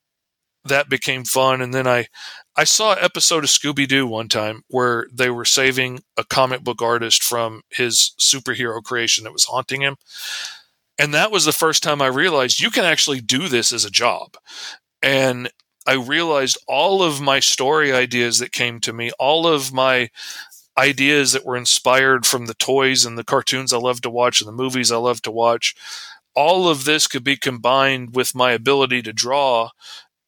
that 0.65 0.89
became 0.89 1.23
fun. 1.23 1.61
And 1.61 1.73
then 1.73 1.87
I, 1.87 2.07
I 2.55 2.65
saw 2.65 2.93
an 2.93 2.99
episode 3.01 3.43
of 3.43 3.49
Scooby 3.49 3.87
Doo 3.87 4.05
one 4.05 4.29
time 4.29 4.63
where 4.67 5.07
they 5.11 5.29
were 5.29 5.45
saving 5.45 6.01
a 6.17 6.23
comic 6.23 6.63
book 6.63 6.81
artist 6.81 7.23
from 7.23 7.61
his 7.69 8.11
superhero 8.19 8.83
creation 8.83 9.23
that 9.23 9.33
was 9.33 9.45
haunting 9.45 9.81
him. 9.81 9.95
And 10.99 11.13
that 11.13 11.31
was 11.31 11.45
the 11.45 11.51
first 11.51 11.81
time 11.81 12.01
I 12.01 12.07
realized 12.07 12.59
you 12.59 12.69
can 12.69 12.85
actually 12.85 13.21
do 13.21 13.47
this 13.47 13.73
as 13.73 13.85
a 13.85 13.89
job. 13.89 14.37
And 15.01 15.49
I 15.87 15.93
realized 15.93 16.59
all 16.67 17.01
of 17.01 17.21
my 17.21 17.39
story 17.39 17.91
ideas 17.91 18.37
that 18.37 18.51
came 18.51 18.79
to 18.81 18.93
me, 18.93 19.11
all 19.17 19.47
of 19.47 19.73
my 19.73 20.09
ideas 20.77 21.33
that 21.33 21.45
were 21.45 21.57
inspired 21.57 22.25
from 22.25 22.45
the 22.45 22.53
toys 22.53 23.05
and 23.05 23.17
the 23.17 23.23
cartoons 23.23 23.73
I 23.73 23.77
love 23.77 24.01
to 24.01 24.09
watch 24.09 24.41
and 24.41 24.47
the 24.47 24.53
movies 24.53 24.91
I 24.91 24.97
love 24.97 25.21
to 25.23 25.31
watch. 25.31 25.75
All 26.33 26.69
of 26.69 26.85
this 26.85 27.07
could 27.07 27.23
be 27.23 27.35
combined 27.35 28.15
with 28.15 28.33
my 28.33 28.51
ability 28.51 29.01
to 29.03 29.13
draw 29.13 29.71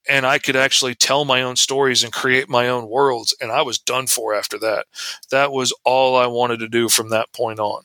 and 0.08 0.25
I 0.25 0.39
could 0.39 0.56
actually 0.56 0.95
tell 0.95 1.25
my 1.25 1.41
own 1.41 1.56
stories 1.56 2.03
and 2.03 2.12
create 2.12 2.49
my 2.49 2.67
own 2.67 2.89
worlds. 2.89 3.36
And 3.39 3.51
I 3.51 3.62
was 3.62 3.79
done 3.79 4.08
for 4.08 4.34
after 4.34 4.58
that. 4.60 4.86
That 5.32 5.51
was 5.51 5.73
all 5.84 6.15
I 6.15 6.27
wanted 6.27 6.60
to 6.60 6.67
do 6.67 6.89
from 6.89 7.10
that 7.10 7.32
point 7.32 7.60
on. 7.60 7.84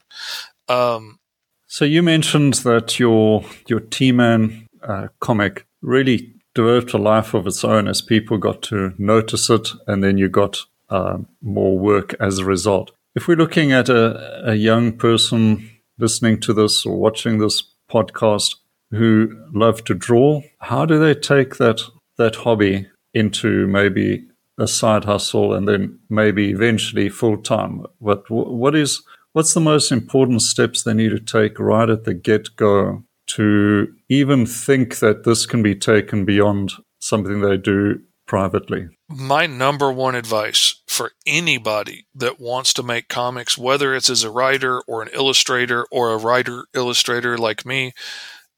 Um, 0.69 1.19
so 1.67 1.85
you 1.85 2.03
mentioned 2.03 2.55
that 2.55 2.99
your 2.99 3.45
your 3.67 3.81
T-Man 3.81 4.67
uh, 4.83 5.09
comic 5.21 5.67
really 5.83 6.35
developed 6.55 6.93
a 6.93 6.99
life 6.99 7.35
of 7.35 7.47
its 7.47 7.63
own 7.63 7.87
as 7.87 8.03
people 8.03 8.39
got 8.39 8.63
to 8.63 8.95
notice 8.99 9.51
it, 9.51 9.69
and 9.87 10.03
then 10.03 10.19
you 10.19 10.29
got 10.29 10.65
uh, 10.91 11.19
more 11.43 11.79
work 11.79 12.15
as 12.21 12.39
a 12.39 12.45
result. 12.45 12.91
If 13.15 13.27
we're 13.27 13.37
looking 13.37 13.73
at 13.73 13.89
a, 13.89 14.51
a 14.51 14.55
young 14.55 14.93
person 14.93 15.71
listening 15.99 16.41
to 16.41 16.53
this 16.53 16.87
or 16.87 16.97
watching 16.97 17.39
this 17.39 17.63
podcast 17.91 18.57
who 18.91 19.37
love 19.53 19.85
to 19.85 19.95
draw, 19.95 20.43
how 20.61 20.85
do 20.87 20.99
they 20.99 21.15
take 21.15 21.57
that 21.57 21.83
that 22.17 22.37
hobby 22.37 22.87
into 23.15 23.67
maybe 23.67 24.25
a 24.59 24.67
side 24.67 25.05
hustle 25.05 25.55
and 25.55 25.69
then 25.69 25.99
maybe 26.11 26.51
eventually 26.51 27.09
full 27.09 27.39
time. 27.39 27.87
But 28.01 28.29
what 28.29 28.75
is 28.75 29.03
what's 29.33 29.55
the 29.55 29.61
most 29.61 29.93
important 29.93 30.43
steps 30.43 30.83
they 30.83 30.95
need 30.95 31.11
to 31.11 31.21
take 31.21 31.59
right 31.59 31.89
at 31.89 32.05
the 32.05 32.15
get 32.15 32.57
go 32.57 33.05
to 33.29 33.95
even 34.09 34.47
think 34.47 34.99
that 34.99 35.25
this 35.25 35.47
can 35.47 35.63
be 35.63 35.75
taken 35.75 36.25
beyond 36.25 36.73
something 36.99 37.41
they 37.41 37.57
do 37.57 38.01
privately? 38.29 38.89
My 39.09 39.47
number 39.47 39.91
one 39.91 40.15
advice 40.15 40.83
for 40.87 41.13
anybody 41.27 42.07
that 42.15 42.39
wants 42.39 42.73
to 42.75 42.83
make 42.83 43.09
comics, 43.09 43.59
whether 43.59 43.95
it's 43.95 44.11
as 44.11 44.23
a 44.23 44.31
writer 44.31 44.81
or 44.87 45.03
an 45.03 45.09
illustrator 45.13 45.87
or 45.91 46.13
a 46.13 46.19
writer 46.19 46.67
illustrator 46.75 47.37
like 47.37 47.67
me, 47.67 47.93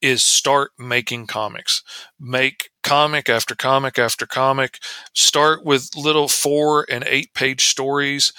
is 0.03 0.23
start 0.23 0.73
making 0.79 1.27
comics. 1.27 1.83
Make 2.19 2.71
comic 2.83 3.29
after 3.29 3.55
comic 3.55 3.99
after 3.99 4.27
comic. 4.27 4.79
Start 5.15 5.65
with 5.65 5.97
little 5.97 6.29
four 6.29 6.87
and 6.91 7.05
eight 7.07 7.33
page 7.35 7.67
stories. 7.67 8.33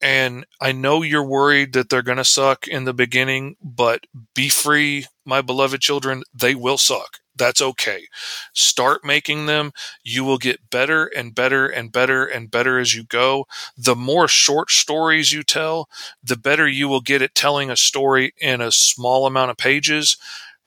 And 0.00 0.46
I 0.60 0.72
know 0.72 1.02
you're 1.02 1.26
worried 1.26 1.72
that 1.72 1.88
they're 1.88 2.02
going 2.02 2.18
to 2.18 2.24
suck 2.24 2.68
in 2.68 2.84
the 2.84 2.94
beginning, 2.94 3.56
but 3.60 4.06
be 4.34 4.48
free, 4.48 5.06
my 5.24 5.42
beloved 5.42 5.80
children. 5.80 6.22
They 6.32 6.54
will 6.54 6.78
suck. 6.78 7.18
That's 7.38 7.62
okay. 7.62 8.06
Start 8.52 9.04
making 9.04 9.46
them. 9.46 9.72
You 10.04 10.24
will 10.24 10.38
get 10.38 10.70
better 10.70 11.06
and 11.06 11.34
better 11.34 11.66
and 11.66 11.92
better 11.92 12.26
and 12.26 12.50
better 12.50 12.78
as 12.78 12.94
you 12.94 13.04
go. 13.04 13.46
The 13.76 13.96
more 13.96 14.28
short 14.28 14.70
stories 14.70 15.32
you 15.32 15.42
tell, 15.42 15.88
the 16.22 16.36
better 16.36 16.68
you 16.68 16.88
will 16.88 17.00
get 17.00 17.22
at 17.22 17.34
telling 17.34 17.70
a 17.70 17.76
story 17.76 18.34
in 18.38 18.60
a 18.60 18.72
small 18.72 19.26
amount 19.26 19.50
of 19.50 19.56
pages 19.56 20.16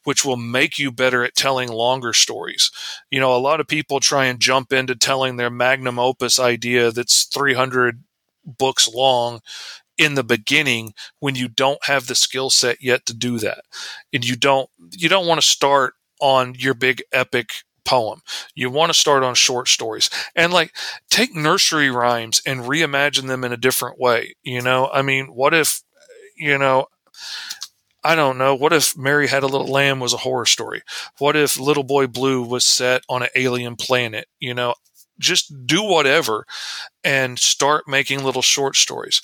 which 0.04 0.26
will 0.26 0.38
make 0.38 0.80
you 0.80 0.92
better 0.92 1.24
at 1.24 1.36
telling 1.36 1.70
longer 1.70 2.14
stories. 2.14 2.72
You 3.12 3.20
know, 3.20 3.36
a 3.36 3.38
lot 3.38 3.60
of 3.60 3.68
people 3.68 4.00
try 4.00 4.26
and 4.26 4.40
jump 4.40 4.74
into 4.74 4.96
telling 4.96 5.38
their 5.38 5.50
magnum 5.52 6.00
opus 6.00 6.40
idea 6.40 6.92
that's 6.92 7.26
300 7.26 8.04
books 8.46 8.88
long 8.88 9.42
in 9.98 10.16
the 10.16 10.24
beginning 10.24 10.94
when 11.20 11.36
you 11.36 11.48
don't 11.48 11.86
have 11.86 12.08
the 12.08 12.16
skill 12.16 12.50
set 12.50 12.82
yet 12.82 13.06
to 13.06 13.14
do 13.14 13.38
that. 13.40 13.64
And 14.14 14.28
you 14.28 14.36
don't 14.36 14.70
you 14.92 15.10
don't 15.10 15.28
want 15.28 15.42
to 15.42 15.48
start 15.48 15.94
on 16.22 16.56
your 16.56 16.74
big 16.74 17.04
epic 17.12 17.64
poem. 17.84 18.22
You 18.56 18.70
want 18.70 18.92
to 18.92 18.98
start 18.98 19.24
on 19.24 19.36
short 19.36 19.68
stories 19.68 20.10
and 20.36 20.54
like 20.54 20.74
take 21.10 21.36
nursery 21.36 21.90
rhymes 21.90 22.42
and 22.46 22.62
reimagine 22.62 23.28
them 23.28 23.44
in 23.44 23.52
a 23.52 23.58
different 23.58 24.00
way. 24.00 24.36
You 24.44 24.62
know, 24.62 24.90
I 24.94 25.02
mean, 25.02 25.28
what 25.28 25.54
if, 25.54 25.82
you 26.38 26.58
know, 26.58 26.86
I 28.04 28.16
don't 28.16 28.38
know. 28.38 28.56
What 28.56 28.74
if 28.74 28.98
Mary 28.98 29.28
Had 29.28 29.44
a 29.44 29.48
Little 29.48 29.68
Lamb 29.68 30.00
was 30.00 30.14
a 30.14 30.18
horror 30.18 30.46
story? 30.46 30.82
What 31.20 31.36
if 31.36 31.60
Little 31.60 31.84
Boy 31.84 32.08
Blue 32.08 32.42
was 32.42 32.66
set 32.66 33.04
on 33.08 33.22
an 33.22 33.30
alien 33.36 33.76
planet? 33.76 34.28
You 34.40 34.54
know, 34.54 34.74
just 35.20 35.68
do 35.68 35.84
whatever 35.84 36.46
and 37.04 37.38
start 37.38 37.88
making 37.88 38.24
little 38.24 38.42
short 38.42 38.76
stories. 38.76 39.22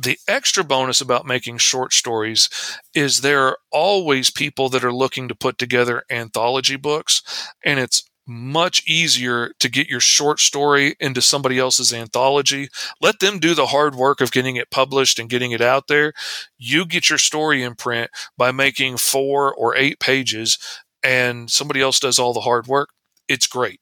The 0.00 0.18
extra 0.28 0.62
bonus 0.62 1.00
about 1.00 1.26
making 1.26 1.58
short 1.58 1.92
stories 1.92 2.48
is 2.94 3.20
there 3.20 3.42
are 3.42 3.58
always 3.72 4.30
people 4.30 4.68
that 4.68 4.84
are 4.84 4.92
looking 4.92 5.28
to 5.28 5.34
put 5.34 5.58
together 5.58 6.04
anthology 6.08 6.76
books, 6.76 7.22
and 7.64 7.80
it's 7.80 8.04
much 8.24 8.82
easier 8.86 9.50
to 9.58 9.70
get 9.70 9.88
your 9.88 10.00
short 10.00 10.38
story 10.38 10.94
into 11.00 11.20
somebody 11.22 11.58
else's 11.58 11.92
anthology. 11.92 12.68
Let 13.00 13.20
them 13.20 13.38
do 13.38 13.54
the 13.54 13.66
hard 13.66 13.94
work 13.94 14.20
of 14.20 14.30
getting 14.30 14.56
it 14.56 14.70
published 14.70 15.18
and 15.18 15.30
getting 15.30 15.50
it 15.50 15.62
out 15.62 15.88
there. 15.88 16.12
You 16.58 16.84
get 16.84 17.08
your 17.08 17.18
story 17.18 17.62
in 17.62 17.74
print 17.74 18.10
by 18.36 18.52
making 18.52 18.98
four 18.98 19.52
or 19.54 19.74
eight 19.74 19.98
pages, 19.98 20.58
and 21.02 21.50
somebody 21.50 21.80
else 21.80 21.98
does 21.98 22.18
all 22.18 22.34
the 22.34 22.40
hard 22.40 22.66
work. 22.66 22.90
It's 23.28 23.46
great. 23.46 23.80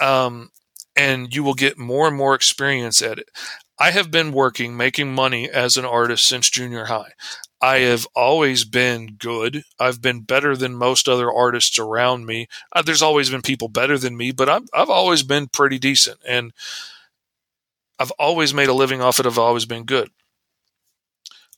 Um, 0.00 0.50
and 0.94 1.34
you 1.34 1.42
will 1.42 1.54
get 1.54 1.78
more 1.78 2.06
and 2.06 2.16
more 2.16 2.34
experience 2.34 3.00
at 3.00 3.18
it. 3.18 3.30
I 3.78 3.90
have 3.90 4.10
been 4.10 4.32
working, 4.32 4.76
making 4.76 5.14
money 5.14 5.50
as 5.50 5.76
an 5.76 5.84
artist 5.84 6.26
since 6.26 6.50
junior 6.50 6.86
high. 6.86 7.12
I 7.60 7.78
have 7.78 8.06
always 8.14 8.64
been 8.64 9.14
good. 9.18 9.62
I've 9.78 10.02
been 10.02 10.22
better 10.22 10.56
than 10.56 10.74
most 10.74 11.08
other 11.08 11.32
artists 11.32 11.78
around 11.78 12.26
me. 12.26 12.48
Uh, 12.72 12.82
there's 12.82 13.02
always 13.02 13.30
been 13.30 13.42
people 13.42 13.68
better 13.68 13.96
than 13.96 14.16
me, 14.16 14.32
but 14.32 14.48
I've, 14.48 14.68
I've 14.74 14.90
always 14.90 15.22
been 15.22 15.46
pretty 15.46 15.78
decent. 15.78 16.18
And 16.26 16.52
I've 17.98 18.10
always 18.12 18.52
made 18.52 18.68
a 18.68 18.74
living 18.74 19.00
off 19.00 19.20
it. 19.20 19.26
I've 19.26 19.38
always 19.38 19.64
been 19.64 19.84
good. 19.84 20.10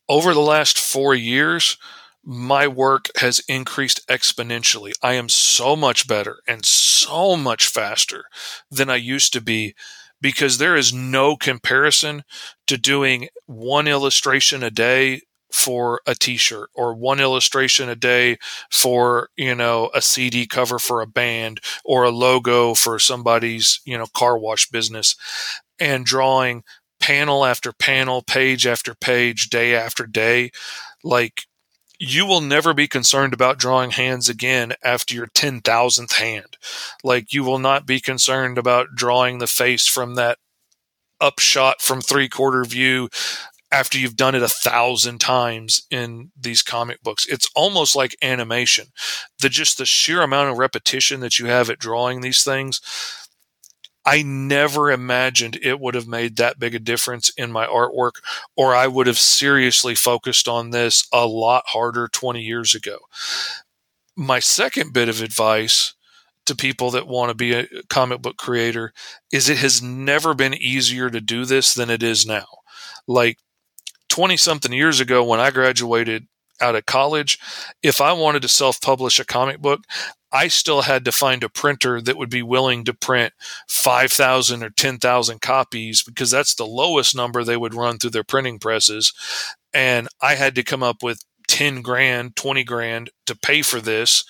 Over 0.08 0.34
the 0.34 0.40
last 0.40 0.78
four 0.78 1.14
years, 1.14 1.78
my 2.22 2.66
work 2.66 3.08
has 3.16 3.40
increased 3.48 4.06
exponentially. 4.08 4.92
I 5.02 5.14
am 5.14 5.30
so 5.30 5.74
much 5.74 6.06
better 6.06 6.38
and 6.46 6.64
so 6.64 7.36
much 7.36 7.66
faster 7.66 8.24
than 8.70 8.90
I 8.90 8.96
used 8.96 9.32
to 9.32 9.40
be 9.40 9.74
because 10.20 10.58
there 10.58 10.76
is 10.76 10.92
no 10.92 11.36
comparison 11.36 12.22
to 12.66 12.76
doing 12.78 13.28
one 13.46 13.86
illustration 13.86 14.62
a 14.62 14.70
day 14.70 15.20
for 15.52 16.00
a 16.04 16.16
t-shirt 16.16 16.68
or 16.74 16.94
one 16.94 17.20
illustration 17.20 17.88
a 17.88 17.94
day 17.94 18.36
for 18.72 19.28
you 19.36 19.54
know 19.54 19.88
a 19.94 20.02
cd 20.02 20.46
cover 20.46 20.80
for 20.80 21.00
a 21.00 21.06
band 21.06 21.60
or 21.84 22.02
a 22.02 22.10
logo 22.10 22.74
for 22.74 22.98
somebody's 22.98 23.80
you 23.84 23.96
know 23.96 24.06
car 24.14 24.36
wash 24.36 24.68
business. 24.68 25.14
And 25.78 26.04
drawing 26.04 26.62
panel 27.00 27.44
after 27.44 27.72
panel 27.72 28.22
page 28.22 28.66
after 28.66 28.94
page 28.94 29.48
day 29.48 29.74
after 29.74 30.06
day 30.06 30.50
like 31.04 31.46
you 31.98 32.26
will 32.26 32.40
never 32.40 32.74
be 32.74 32.88
concerned 32.88 33.32
about 33.32 33.58
drawing 33.58 33.92
hands 33.92 34.28
again 34.28 34.74
after 34.82 35.14
your 35.14 35.28
10,000th 35.28 36.12
hand. 36.14 36.56
Like 37.02 37.32
you 37.32 37.44
will 37.44 37.58
not 37.58 37.86
be 37.86 38.00
concerned 38.00 38.58
about 38.58 38.94
drawing 38.94 39.38
the 39.38 39.46
face 39.46 39.86
from 39.86 40.14
that 40.16 40.38
upshot 41.20 41.80
from 41.80 42.00
three 42.00 42.28
quarter 42.28 42.64
view 42.64 43.08
after 43.70 43.98
you've 43.98 44.16
done 44.16 44.34
it 44.34 44.42
a 44.42 44.48
thousand 44.48 45.18
times 45.20 45.82
in 45.90 46.30
these 46.38 46.62
comic 46.62 47.02
books. 47.02 47.26
It's 47.26 47.50
almost 47.56 47.96
like 47.96 48.16
animation. 48.22 48.86
The 49.40 49.48
just 49.48 49.78
the 49.78 49.86
sheer 49.86 50.22
amount 50.22 50.50
of 50.50 50.58
repetition 50.58 51.20
that 51.20 51.38
you 51.38 51.46
have 51.46 51.68
at 51.70 51.80
drawing 51.80 52.20
these 52.20 52.44
things. 52.44 52.80
I 54.06 54.22
never 54.22 54.90
imagined 54.90 55.58
it 55.62 55.80
would 55.80 55.94
have 55.94 56.06
made 56.06 56.36
that 56.36 56.58
big 56.58 56.74
a 56.74 56.78
difference 56.78 57.30
in 57.30 57.50
my 57.50 57.66
artwork, 57.66 58.22
or 58.56 58.74
I 58.74 58.86
would 58.86 59.06
have 59.06 59.18
seriously 59.18 59.94
focused 59.94 60.46
on 60.46 60.70
this 60.70 61.06
a 61.12 61.26
lot 61.26 61.64
harder 61.68 62.08
20 62.08 62.42
years 62.42 62.74
ago. 62.74 62.98
My 64.16 64.40
second 64.40 64.92
bit 64.92 65.08
of 65.08 65.22
advice 65.22 65.94
to 66.46 66.54
people 66.54 66.90
that 66.90 67.08
want 67.08 67.30
to 67.30 67.34
be 67.34 67.54
a 67.54 67.66
comic 67.88 68.20
book 68.20 68.36
creator 68.36 68.92
is 69.32 69.48
it 69.48 69.58
has 69.58 69.82
never 69.82 70.34
been 70.34 70.54
easier 70.54 71.08
to 71.08 71.20
do 71.20 71.44
this 71.44 71.72
than 71.72 71.88
it 71.90 72.02
is 72.02 72.26
now. 72.26 72.46
Like 73.06 73.38
20 74.10 74.36
something 74.36 74.72
years 74.72 75.00
ago 75.00 75.24
when 75.24 75.40
I 75.40 75.50
graduated 75.50 76.26
out 76.64 76.74
of 76.74 76.86
college, 76.86 77.38
if 77.82 78.00
I 78.00 78.12
wanted 78.12 78.42
to 78.42 78.48
self 78.48 78.80
publish 78.80 79.20
a 79.20 79.24
comic 79.24 79.60
book, 79.60 79.82
I 80.32 80.48
still 80.48 80.82
had 80.82 81.04
to 81.04 81.12
find 81.12 81.44
a 81.44 81.48
printer 81.48 82.00
that 82.00 82.16
would 82.16 82.30
be 82.30 82.42
willing 82.42 82.84
to 82.84 82.94
print 82.94 83.32
5,000 83.68 84.64
or 84.64 84.70
10,000 84.70 85.40
copies 85.40 86.02
because 86.02 86.30
that's 86.30 86.54
the 86.56 86.66
lowest 86.66 87.14
number 87.14 87.44
they 87.44 87.56
would 87.56 87.74
run 87.74 87.98
through 87.98 88.10
their 88.10 88.24
printing 88.24 88.58
presses. 88.58 89.12
And 89.72 90.08
I 90.20 90.34
had 90.34 90.56
to 90.56 90.64
come 90.64 90.82
up 90.82 91.04
with 91.04 91.20
10 91.46 91.82
grand, 91.82 92.34
20 92.34 92.64
grand 92.64 93.10
to 93.26 93.36
pay 93.36 93.62
for 93.62 93.80
this 93.80 94.24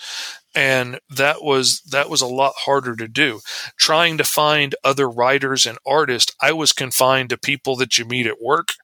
and 0.54 1.00
that 1.10 1.42
was 1.42 1.80
that 1.82 2.08
was 2.10 2.20
a 2.20 2.26
lot 2.26 2.54
harder 2.58 2.96
to 2.96 3.08
do. 3.08 3.40
Trying 3.76 4.18
to 4.18 4.24
find 4.24 4.74
other 4.84 5.08
writers 5.08 5.66
and 5.66 5.78
artists 5.86 6.34
i 6.40 6.52
was 6.52 6.72
confined 6.72 7.30
to 7.30 7.38
people 7.38 7.76
that 7.76 7.98
you 7.98 8.04
meet 8.04 8.26
at 8.26 8.40
work 8.40 8.74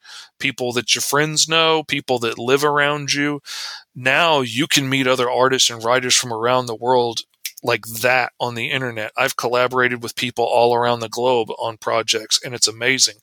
people 0.41 0.73
that 0.73 0.95
your 0.95 1.03
friends 1.03 1.49
know 1.49 1.85
people 1.85 2.19
that 2.19 2.39
live 2.39 2.65
around 2.65 3.13
you. 3.13 3.41
Now 3.95 4.41
you 4.41 4.67
can 4.67 4.89
meet 4.89 5.07
other 5.07 5.31
artists 5.31 5.71
and 5.71 5.85
writers 5.85 6.17
from 6.17 6.33
around 6.33 6.67
the 6.67 6.75
world 6.75 7.21
like 7.63 7.85
that 7.87 8.33
on 8.41 8.55
the 8.55 8.71
internet. 8.71 9.13
I've 9.17 9.37
collaborated 9.37 10.03
with 10.03 10.17
people 10.17 10.45
all 10.45 10.75
around 10.75 11.01
the 11.01 11.09
globe 11.11 11.51
on 11.59 11.77
projects 11.77 12.41
and 12.43 12.55
it's 12.55 12.67
amazing. 12.67 13.17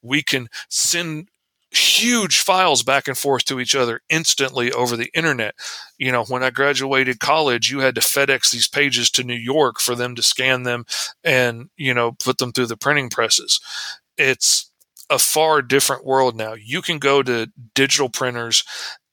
We 0.00 0.22
can 0.22 0.48
send 0.68 1.28
huge 1.72 2.40
files 2.40 2.82
back 2.82 3.08
and 3.08 3.16
forth 3.16 3.44
to 3.46 3.58
each 3.58 3.74
other 3.74 4.00
instantly 4.10 4.70
over 4.72 4.96
the 4.96 5.10
internet. 5.14 5.54
You 5.98 6.12
know, 6.12 6.24
when 6.24 6.42
I 6.42 6.50
graduated 6.50 7.18
college, 7.18 7.70
you 7.70 7.80
had 7.80 7.94
to 7.94 8.00
FedEx 8.00 8.50
these 8.50 8.68
pages 8.68 9.10
to 9.12 9.24
New 9.24 9.34
York 9.34 9.80
for 9.80 9.94
them 9.94 10.14
to 10.14 10.22
scan 10.22 10.64
them 10.64 10.84
and, 11.24 11.70
you 11.76 11.94
know, 11.94 12.12
put 12.12 12.38
them 12.38 12.52
through 12.52 12.66
the 12.66 12.76
printing 12.76 13.08
presses. 13.08 13.60
It's 14.18 14.70
a 15.08 15.18
far 15.18 15.62
different 15.62 16.04
world 16.04 16.36
now. 16.36 16.54
You 16.54 16.82
can 16.82 16.98
go 16.98 17.22
to 17.22 17.50
digital 17.74 18.08
printers 18.08 18.64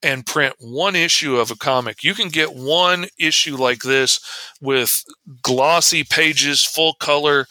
and 0.01 0.25
print 0.25 0.55
one 0.59 0.95
issue 0.95 1.37
of 1.37 1.51
a 1.51 1.55
comic. 1.55 2.03
You 2.03 2.13
can 2.13 2.29
get 2.29 2.53
one 2.53 3.07
issue 3.17 3.57
like 3.57 3.81
this 3.81 4.19
with 4.61 5.03
glossy 5.41 6.03
pages, 6.03 6.63
full 6.63 6.93
color, 6.93 7.47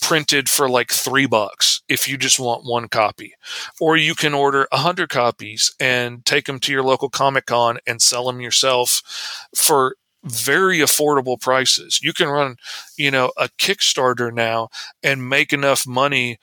printed 0.00 0.48
for 0.48 0.68
like 0.68 0.90
three 0.90 1.26
bucks 1.26 1.82
if 1.88 2.08
you 2.08 2.16
just 2.16 2.38
want 2.38 2.64
one 2.64 2.88
copy. 2.88 3.34
Or 3.80 3.96
you 3.96 4.14
can 4.14 4.34
order 4.34 4.68
a 4.72 4.78
hundred 4.78 5.08
copies 5.08 5.74
and 5.80 6.24
take 6.24 6.46
them 6.46 6.60
to 6.60 6.72
your 6.72 6.82
local 6.82 7.08
Comic 7.08 7.46
Con 7.46 7.78
and 7.86 8.00
sell 8.00 8.26
them 8.26 8.40
yourself 8.40 9.02
for 9.54 9.96
very 10.24 10.78
affordable 10.78 11.40
prices. 11.40 12.00
You 12.02 12.12
can 12.12 12.28
run, 12.28 12.56
you 12.96 13.10
know, 13.10 13.30
a 13.36 13.48
Kickstarter 13.58 14.32
now 14.32 14.68
and 15.02 15.28
make 15.28 15.52
enough 15.52 15.86
money 15.86 16.38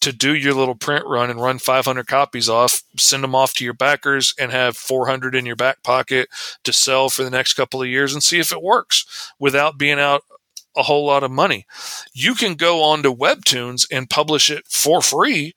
to 0.00 0.12
do 0.12 0.34
your 0.34 0.52
little 0.52 0.74
print 0.74 1.06
run 1.06 1.30
and 1.30 1.40
run 1.40 1.58
500 1.58 2.06
copies 2.06 2.46
off, 2.46 2.82
send 2.98 3.24
them 3.24 3.34
off 3.34 3.54
to 3.54 3.64
your 3.64 3.72
backers 3.72 4.34
and 4.38 4.52
have 4.52 4.76
400 4.76 5.34
in 5.34 5.46
your 5.46 5.56
back 5.56 5.82
pocket 5.82 6.28
to 6.62 6.74
sell 6.74 7.08
for 7.08 7.24
the 7.24 7.30
next 7.30 7.54
couple 7.54 7.80
of 7.80 7.88
years 7.88 8.12
and 8.12 8.22
see 8.22 8.38
if 8.38 8.52
it 8.52 8.62
works 8.62 9.32
without 9.38 9.78
being 9.78 9.98
out 9.98 10.22
a 10.76 10.82
whole 10.82 11.06
lot 11.06 11.22
of 11.22 11.30
money. 11.30 11.66
You 12.12 12.34
can 12.34 12.54
go 12.54 12.82
on 12.82 13.02
to 13.02 13.14
Webtoons 13.14 13.86
and 13.90 14.10
publish 14.10 14.50
it 14.50 14.66
for 14.68 15.00
free 15.00 15.54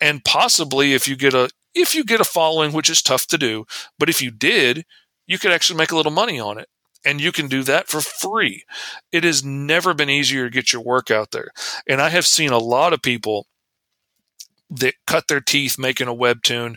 and 0.00 0.24
possibly 0.24 0.94
if 0.94 1.08
you 1.08 1.16
get 1.16 1.34
a 1.34 1.50
if 1.74 1.94
you 1.94 2.04
get 2.04 2.20
a 2.20 2.24
following 2.24 2.72
which 2.72 2.90
is 2.90 3.02
tough 3.02 3.26
to 3.28 3.38
do, 3.38 3.64
but 3.98 4.08
if 4.08 4.22
you 4.22 4.30
did, 4.30 4.84
you 5.26 5.38
could 5.38 5.52
actually 5.52 5.76
make 5.76 5.92
a 5.92 5.96
little 5.96 6.12
money 6.12 6.40
on 6.40 6.58
it 6.58 6.68
and 7.04 7.20
you 7.20 7.30
can 7.32 7.48
do 7.48 7.62
that 7.62 7.88
for 7.88 8.00
free. 8.00 8.64
It 9.12 9.24
has 9.24 9.44
never 9.44 9.94
been 9.94 10.10
easier 10.10 10.44
to 10.44 10.54
get 10.54 10.72
your 10.72 10.82
work 10.82 11.10
out 11.10 11.30
there. 11.30 11.50
And 11.88 12.00
I 12.00 12.08
have 12.08 12.26
seen 12.26 12.50
a 12.50 12.58
lot 12.58 12.92
of 12.92 13.02
people 13.02 13.46
that 14.70 14.94
cut 15.06 15.28
their 15.28 15.40
teeth 15.40 15.78
making 15.78 16.08
a 16.08 16.14
webtoon 16.14 16.76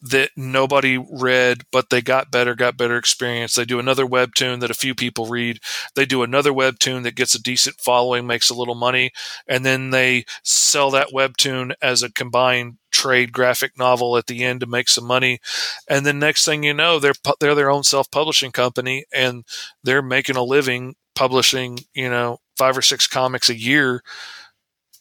that 0.00 0.30
nobody 0.36 0.96
read, 0.96 1.62
but 1.72 1.90
they 1.90 2.00
got 2.00 2.30
better, 2.30 2.54
got 2.54 2.76
better 2.76 2.96
experience. 2.96 3.54
They 3.54 3.64
do 3.64 3.80
another 3.80 4.06
webtoon 4.06 4.60
that 4.60 4.70
a 4.70 4.74
few 4.74 4.94
people 4.94 5.26
read. 5.26 5.58
They 5.96 6.06
do 6.06 6.22
another 6.22 6.52
webtoon 6.52 7.02
that 7.02 7.16
gets 7.16 7.34
a 7.34 7.42
decent 7.42 7.80
following, 7.80 8.26
makes 8.26 8.48
a 8.48 8.54
little 8.54 8.76
money, 8.76 9.10
and 9.48 9.64
then 9.66 9.90
they 9.90 10.24
sell 10.44 10.90
that 10.92 11.08
webtoon 11.08 11.72
as 11.82 12.02
a 12.02 12.12
combined 12.12 12.78
trade 12.90 13.32
graphic 13.32 13.76
novel 13.76 14.16
at 14.16 14.26
the 14.26 14.44
end 14.44 14.60
to 14.60 14.66
make 14.66 14.88
some 14.88 15.04
money. 15.04 15.40
And 15.88 16.06
then 16.06 16.18
next 16.18 16.44
thing 16.44 16.62
you 16.62 16.74
know, 16.74 16.98
they're 16.98 17.14
they're 17.40 17.54
their 17.54 17.70
own 17.70 17.82
self-publishing 17.82 18.52
company 18.52 19.04
and 19.12 19.44
they're 19.82 20.02
making 20.02 20.36
a 20.36 20.42
living 20.42 20.94
publishing, 21.14 21.80
you 21.92 22.08
know, 22.08 22.38
five 22.56 22.78
or 22.78 22.82
six 22.82 23.06
comics 23.06 23.50
a 23.50 23.58
year 23.58 24.02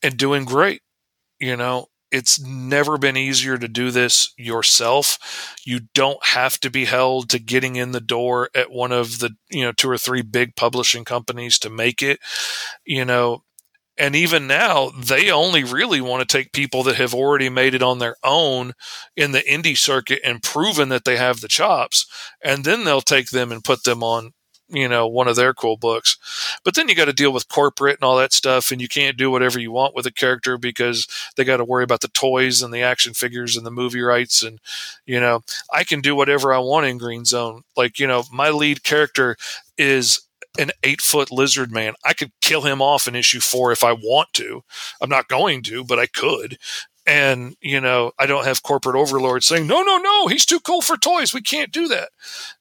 and 0.02 0.18
doing 0.18 0.46
great. 0.46 0.82
You 1.40 1.56
know, 1.56 1.88
it's 2.12 2.40
never 2.40 2.98
been 2.98 3.18
easier 3.18 3.58
to 3.58 3.68
do 3.68 3.92
this 3.92 4.34
yourself. 4.38 5.58
You 5.66 5.82
don't 5.94 6.24
have 6.26 6.60
to 6.62 6.70
be 6.70 6.86
held 6.86 7.30
to 7.30 7.40
getting 7.40 7.76
in 7.76 7.92
the 7.92 8.02
door 8.02 8.50
at 8.56 8.72
one 8.72 8.92
of 8.92 9.20
the, 9.20 9.36
you 9.50 9.64
know, 9.64 9.72
two 9.72 9.90
or 9.90 9.98
three 9.98 10.22
big 10.22 10.56
publishing 10.56 11.06
companies 11.06 11.60
to 11.60 11.70
make 11.70 12.02
it. 12.02 12.20
You 12.86 13.06
know, 13.06 13.44
and 13.98 14.16
even 14.16 14.46
now, 14.46 14.92
they 14.92 15.32
only 15.32 15.64
really 15.64 16.02
want 16.02 16.28
to 16.28 16.38
take 16.38 16.54
people 16.54 16.84
that 16.84 16.98
have 16.98 17.14
already 17.14 17.50
made 17.50 17.74
it 17.74 17.82
on 17.82 17.98
their 17.98 18.16
own 18.24 18.74
in 19.16 19.32
the 19.32 19.42
indie 19.42 19.78
circuit 19.78 20.20
and 20.24 20.44
proven 20.44 20.90
that 20.90 21.04
they 21.04 21.18
have 21.18 21.42
the 21.42 21.48
chops. 21.48 22.06
And 22.44 22.64
then 22.64 22.84
they'll 22.84 23.02
take 23.02 23.32
them 23.32 23.52
and 23.52 23.64
put 23.64 23.84
them 23.84 24.04
on 24.04 24.34
you 24.70 24.88
know 24.88 25.08
one 25.08 25.28
of 25.28 25.36
their 25.36 25.54
cool 25.54 25.78
books 25.78 26.18
but 26.64 26.76
then 26.76 26.90
you 26.90 26.96
got 26.96 27.06
to 27.06 27.14
deal 27.14 27.32
with 27.32 27.48
corporate 27.48 27.98
and 28.00 28.04
all 28.04 28.18
that 28.18 28.34
stuff 28.34 28.72
and 28.72 28.82
you 28.82 28.88
can't 28.88 29.18
do 29.18 29.32
whatever 29.32 29.60
you 29.60 29.72
want 29.72 29.96
with 29.96 30.06
a 30.06 30.12
character 30.12 30.58
because 30.58 31.08
they 31.36 31.44
got 31.44 31.58
to 31.58 31.66
worry 31.66 31.84
about 31.84 32.02
the 32.02 32.08
toys 32.10 32.62
and 32.62 32.74
the 32.74 32.82
action 32.82 33.14
figures 33.14 33.56
and 33.56 33.66
the 33.66 33.72
movie 33.72 34.02
rights 34.02 34.44
and 34.44 34.60
you 35.06 35.20
know 35.20 35.42
i 35.74 35.84
can 35.84 36.02
do 36.02 36.16
whatever 36.16 36.54
i 36.54 36.58
want 36.58 36.86
in 36.86 36.98
green 36.98 37.26
zone 37.26 37.64
like 37.76 38.00
you 38.00 38.08
know 38.08 38.24
my 38.32 38.50
lead 38.50 38.84
character 38.84 39.38
is 39.78 40.22
an 40.60 40.72
eight 40.84 41.02
foot 41.02 41.32
lizard 41.32 41.72
man. 41.72 41.94
I 42.04 42.14
could 42.14 42.32
kill 42.42 42.62
him 42.62 42.82
off 42.82 43.08
in 43.08 43.16
issue 43.16 43.40
four 43.40 43.72
if 43.72 43.84
I 43.84 43.94
want 43.94 44.34
to. 44.34 44.64
I'm 45.00 45.10
not 45.10 45.28
going 45.28 45.62
to, 45.64 45.84
but 45.84 46.00
I 46.00 46.08
could 46.08 46.58
and 47.08 47.56
you 47.62 47.80
know 47.80 48.12
i 48.20 48.26
don't 48.26 48.46
have 48.46 48.62
corporate 48.62 48.96
overlords 48.96 49.46
saying 49.46 49.66
no 49.66 49.82
no 49.82 49.98
no 49.98 50.28
he's 50.28 50.46
too 50.46 50.60
cool 50.60 50.82
for 50.82 50.98
toys. 50.98 51.34
We 51.34 51.42
can't 51.42 51.72
do 51.72 51.88
that. 51.88 52.10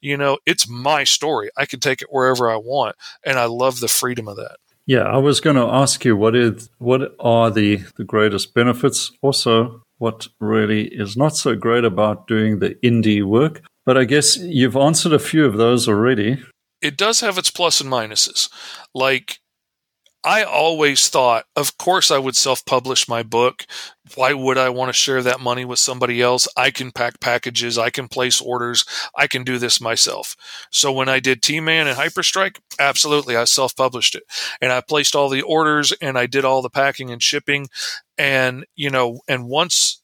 You 0.01 0.17
know 0.17 0.39
it's 0.47 0.69
my 0.69 1.05
story. 1.05 1.51
I 1.57 1.67
can 1.67 1.81
take 1.81 2.01
it 2.01 2.09
wherever 2.11 2.49
i 2.49 2.57
want 2.57 2.97
and 3.25 3.39
i 3.39 3.47
love 3.47 3.81
the 3.81 3.89
freedom 3.89 4.29
of 4.29 4.37
that. 4.37 4.57
Yeah 4.87 5.03
i 5.03 5.19
was 5.19 5.41
going 5.41 5.57
to 5.57 5.63
ask 5.63 6.05
you 6.05 6.17
what 6.17 6.37
is 6.37 6.71
what 6.79 7.15
are 7.19 7.51
the 7.51 7.79
the 7.97 8.05
greatest 8.05 8.55
benefits? 8.55 9.13
Also 9.21 9.83
what 9.99 10.29
really 10.41 10.89
is 10.89 11.17
not 11.17 11.35
so 11.37 11.57
great 11.57 11.85
about 11.85 12.27
doing 12.29 12.59
the 12.61 12.75
indie 12.77 13.25
work? 13.25 13.63
But 13.85 13.99
i 13.99 14.05
guess 14.05 14.37
you've 14.37 14.77
answered 14.77 15.13
a 15.13 15.19
few 15.19 15.45
of 15.45 15.57
those 15.57 15.89
already. 15.89 16.43
It 16.83 16.97
does 16.97 17.21
have 17.21 17.39
its 17.39 17.51
plus 17.51 17.81
and 17.81 17.91
minuses. 17.91 18.51
Like 18.95 19.41
I 20.27 20.43
always 20.43 21.09
thought, 21.09 21.45
of 21.55 21.79
course, 21.79 22.11
I 22.11 22.19
would 22.19 22.35
self 22.35 22.65
publish 22.65 23.09
my 23.09 23.23
book. 23.23 23.65
Why 24.17 24.33
would 24.33 24.59
I 24.59 24.71
want 24.71 24.89
to 24.89 24.93
share 24.93 25.23
that 25.23 25.39
money 25.39 25.65
with 25.65 25.79
somebody 25.79 26.21
else? 26.21 26.49
I 26.57 26.73
can 26.73 26.91
pack 26.91 27.21
packages, 27.21 27.79
I 27.79 27.91
can 27.91 28.09
place 28.09 28.41
orders, 28.41 28.85
I 29.17 29.29
can 29.29 29.45
do 29.45 29.57
this 29.59 29.81
myself. 29.81 30.35
So 30.73 30.93
when 30.93 31.09
I 31.09 31.21
did 31.21 31.43
T 31.43 31.61
Man 31.61 31.87
and 31.87 31.97
Hyperstrike, 31.97 32.59
absolutely, 32.81 33.37
I 33.37 33.45
self 33.45 33.77
published 33.77 34.17
it. 34.17 34.25
And 34.61 34.73
I 34.73 34.81
placed 34.81 35.15
all 35.15 35.29
the 35.29 35.43
orders 35.43 35.93
and 36.03 36.19
I 36.19 36.27
did 36.27 36.45
all 36.45 36.61
the 36.61 36.71
packing 36.71 37.11
and 37.11 37.23
shipping. 37.23 37.69
And, 38.19 38.67
you 38.75 38.91
know, 38.91 39.21
and 39.29 39.47
once 39.47 40.03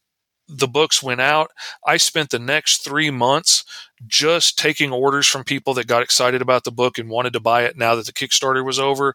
the 0.59 0.68
books 0.68 1.03
went 1.03 1.20
out, 1.20 1.50
I 1.86 1.96
spent 1.96 2.30
the 2.30 2.38
next 2.38 2.84
three 2.84 3.11
months 3.11 3.64
just 4.07 4.59
taking 4.59 4.92
orders 4.92 5.26
from 5.26 5.44
people 5.44 5.74
that 5.74 5.86
got 5.86 6.03
excited 6.03 6.42
about 6.42 6.64
the 6.64 6.72
book 6.72 6.98
and 6.98 7.09
wanted 7.09 7.32
to 7.34 7.40
buy 7.40 7.62
it 7.64 7.76
now 7.76 7.94
that 7.94 8.07
the 8.07 8.12
Kickstarter 8.12 8.64
was 8.64 8.78
over. 8.78 9.14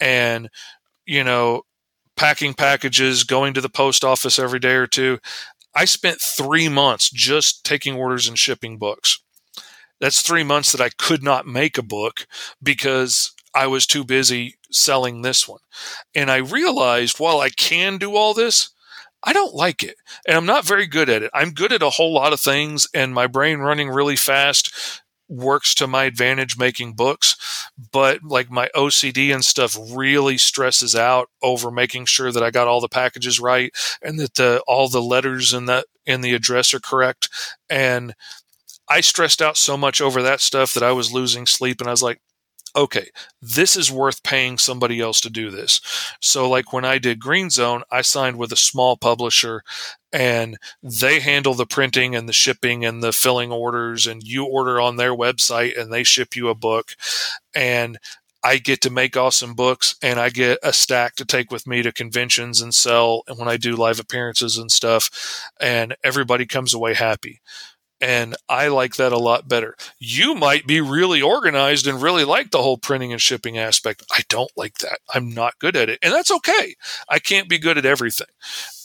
And, 0.00 0.48
you 1.06 1.24
know, 1.24 1.62
packing 2.16 2.54
packages, 2.54 3.24
going 3.24 3.54
to 3.54 3.60
the 3.60 3.68
post 3.68 4.04
office 4.04 4.38
every 4.38 4.58
day 4.58 4.74
or 4.74 4.86
two. 4.86 5.18
I 5.74 5.84
spent 5.84 6.20
three 6.20 6.68
months 6.68 7.10
just 7.10 7.64
taking 7.64 7.94
orders 7.94 8.28
and 8.28 8.38
shipping 8.38 8.78
books. 8.78 9.20
That's 10.00 10.22
three 10.22 10.44
months 10.44 10.72
that 10.72 10.80
I 10.80 10.90
could 10.98 11.22
not 11.22 11.46
make 11.46 11.78
a 11.78 11.82
book 11.82 12.26
because 12.62 13.32
I 13.54 13.66
was 13.66 13.86
too 13.86 14.04
busy 14.04 14.56
selling 14.70 15.22
this 15.22 15.48
one. 15.48 15.60
And 16.14 16.30
I 16.30 16.36
realized 16.36 17.18
while 17.18 17.40
I 17.40 17.50
can 17.50 17.98
do 17.98 18.14
all 18.14 18.34
this, 18.34 18.70
I 19.22 19.32
don't 19.32 19.54
like 19.54 19.82
it. 19.82 19.96
And 20.26 20.36
I'm 20.36 20.46
not 20.46 20.64
very 20.64 20.86
good 20.86 21.08
at 21.08 21.22
it. 21.22 21.30
I'm 21.34 21.50
good 21.50 21.72
at 21.72 21.82
a 21.82 21.90
whole 21.90 22.12
lot 22.12 22.32
of 22.32 22.40
things, 22.40 22.86
and 22.94 23.12
my 23.14 23.26
brain 23.26 23.58
running 23.58 23.88
really 23.88 24.16
fast 24.16 25.02
works 25.28 25.74
to 25.74 25.86
my 25.86 26.04
advantage 26.04 26.56
making 26.58 26.94
books. 26.94 27.70
But 27.92 28.22
like 28.22 28.50
my 28.50 28.70
OCD 28.74 29.32
and 29.32 29.44
stuff 29.44 29.76
really 29.92 30.38
stresses 30.38 30.94
out 30.94 31.28
over 31.42 31.70
making 31.70 32.06
sure 32.06 32.32
that 32.32 32.42
I 32.42 32.50
got 32.50 32.66
all 32.66 32.80
the 32.80 32.88
packages 32.88 33.38
right 33.38 33.70
and 34.02 34.18
that 34.18 34.34
the, 34.34 34.62
all 34.66 34.88
the 34.88 35.02
letters 35.02 35.52
in 35.52 35.66
that 35.66 35.86
in 36.06 36.22
the 36.22 36.34
address 36.34 36.72
are 36.72 36.80
correct. 36.80 37.28
And 37.68 38.14
I 38.88 39.02
stressed 39.02 39.42
out 39.42 39.58
so 39.58 39.76
much 39.76 40.00
over 40.00 40.22
that 40.22 40.40
stuff 40.40 40.72
that 40.74 40.82
I 40.82 40.92
was 40.92 41.12
losing 41.12 41.44
sleep. 41.44 41.80
And 41.80 41.88
I 41.88 41.92
was 41.92 42.02
like, 42.02 42.20
okay, 42.78 43.08
this 43.42 43.76
is 43.76 43.90
worth 43.90 44.22
paying 44.22 44.56
somebody 44.56 45.00
else 45.00 45.20
to 45.22 45.30
do 45.30 45.50
this. 45.50 45.80
So, 46.20 46.48
like 46.48 46.72
when 46.72 46.84
I 46.84 46.98
did 46.98 47.18
Green 47.18 47.50
Zone, 47.50 47.82
I 47.90 48.02
signed 48.02 48.38
with 48.38 48.52
a 48.52 48.56
small 48.56 48.96
publisher 48.96 49.62
and 50.12 50.56
they 50.82 51.20
handle 51.20 51.54
the 51.54 51.66
printing 51.66 52.14
and 52.14 52.28
the 52.28 52.32
shipping 52.32 52.84
and 52.84 53.02
the 53.02 53.12
filling 53.12 53.52
orders, 53.52 54.06
and 54.06 54.22
you 54.22 54.44
order 54.44 54.80
on 54.80 54.96
their 54.96 55.14
website 55.14 55.78
and 55.78 55.92
they 55.92 56.04
ship 56.04 56.36
you 56.36 56.48
a 56.48 56.54
book. 56.54 56.94
And 57.54 57.98
I 58.44 58.58
get 58.58 58.80
to 58.82 58.90
make 58.90 59.16
awesome 59.16 59.54
books 59.54 59.96
and 60.00 60.20
I 60.20 60.30
get 60.30 60.60
a 60.62 60.72
stack 60.72 61.16
to 61.16 61.24
take 61.24 61.50
with 61.50 61.66
me 61.66 61.82
to 61.82 61.92
conventions 61.92 62.60
and 62.60 62.72
sell 62.72 63.24
and 63.26 63.36
when 63.36 63.48
I 63.48 63.56
do 63.56 63.74
live 63.74 63.98
appearances 63.98 64.56
and 64.56 64.70
stuff 64.70 65.10
and 65.60 65.96
everybody 66.04 66.46
comes 66.46 66.72
away 66.72 66.94
happy. 66.94 67.40
And 68.00 68.36
I 68.48 68.68
like 68.68 68.96
that 68.96 69.12
a 69.12 69.18
lot 69.18 69.48
better. 69.48 69.74
You 69.98 70.34
might 70.34 70.66
be 70.66 70.80
really 70.80 71.20
organized 71.20 71.86
and 71.86 72.00
really 72.00 72.24
like 72.24 72.50
the 72.50 72.62
whole 72.62 72.78
printing 72.78 73.12
and 73.12 73.20
shipping 73.20 73.58
aspect. 73.58 74.04
I 74.12 74.22
don't 74.28 74.52
like 74.56 74.78
that. 74.78 75.00
I'm 75.12 75.30
not 75.30 75.58
good 75.58 75.76
at 75.76 75.88
it. 75.88 75.98
And 76.02 76.12
that's 76.12 76.30
okay. 76.30 76.76
I 77.08 77.18
can't 77.18 77.48
be 77.48 77.58
good 77.58 77.76
at 77.76 77.86
everything. 77.86 78.28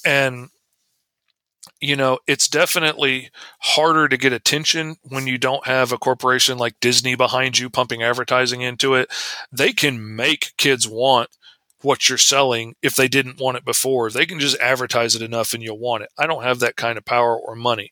And, 0.03 0.49
you 1.79 1.95
know, 1.95 2.19
it's 2.25 2.47
definitely 2.47 3.29
harder 3.59 4.07
to 4.07 4.17
get 4.17 4.33
attention 4.33 4.95
when 5.03 5.27
you 5.27 5.37
don't 5.37 5.67
have 5.67 5.91
a 5.91 5.99
corporation 5.99 6.57
like 6.57 6.79
Disney 6.79 7.15
behind 7.15 7.59
you 7.59 7.69
pumping 7.69 8.01
advertising 8.01 8.61
into 8.61 8.95
it. 8.95 9.13
They 9.51 9.73
can 9.73 10.15
make 10.15 10.53
kids 10.57 10.87
want 10.87 11.29
what 11.83 12.07
you're 12.09 12.17
selling 12.17 12.75
if 12.81 12.95
they 12.95 13.07
didn't 13.07 13.39
want 13.39 13.57
it 13.57 13.65
before. 13.65 14.09
They 14.09 14.25
can 14.25 14.39
just 14.39 14.59
advertise 14.59 15.15
it 15.15 15.21
enough 15.21 15.53
and 15.53 15.61
you'll 15.61 15.79
want 15.79 16.03
it. 16.03 16.09
I 16.17 16.27
don't 16.27 16.43
have 16.43 16.59
that 16.59 16.75
kind 16.75 16.97
of 16.97 17.05
power 17.05 17.37
or 17.37 17.55
money. 17.55 17.91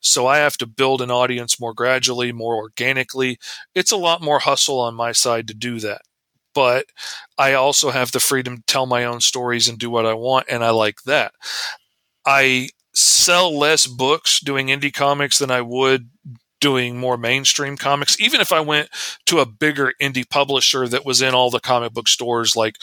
So 0.00 0.26
I 0.26 0.38
have 0.38 0.56
to 0.58 0.66
build 0.66 1.02
an 1.02 1.10
audience 1.10 1.60
more 1.60 1.74
gradually, 1.74 2.32
more 2.32 2.56
organically. 2.56 3.38
It's 3.74 3.92
a 3.92 3.96
lot 3.96 4.22
more 4.22 4.40
hustle 4.40 4.80
on 4.80 4.94
my 4.94 5.12
side 5.12 5.48
to 5.48 5.54
do 5.54 5.80
that. 5.80 6.02
But 6.52 6.86
I 7.38 7.54
also 7.54 7.90
have 7.90 8.12
the 8.12 8.20
freedom 8.20 8.56
to 8.56 8.62
tell 8.66 8.86
my 8.86 9.04
own 9.04 9.20
stories 9.20 9.68
and 9.68 9.78
do 9.78 9.88
what 9.88 10.04
I 10.04 10.14
want, 10.14 10.46
and 10.50 10.64
I 10.64 10.70
like 10.70 11.02
that. 11.02 11.32
I 12.26 12.70
sell 12.92 13.56
less 13.56 13.86
books 13.86 14.40
doing 14.40 14.66
indie 14.66 14.92
comics 14.92 15.38
than 15.38 15.52
I 15.52 15.60
would 15.60 16.10
doing 16.60 16.98
more 16.98 17.16
mainstream 17.16 17.76
comics. 17.76 18.20
Even 18.20 18.40
if 18.40 18.52
I 18.52 18.60
went 18.60 18.88
to 19.26 19.38
a 19.38 19.46
bigger 19.46 19.92
indie 20.00 20.28
publisher 20.28 20.86
that 20.88 21.04
was 21.04 21.22
in 21.22 21.34
all 21.34 21.50
the 21.50 21.60
comic 21.60 21.92
book 21.92 22.08
stores 22.08 22.54
like 22.54 22.76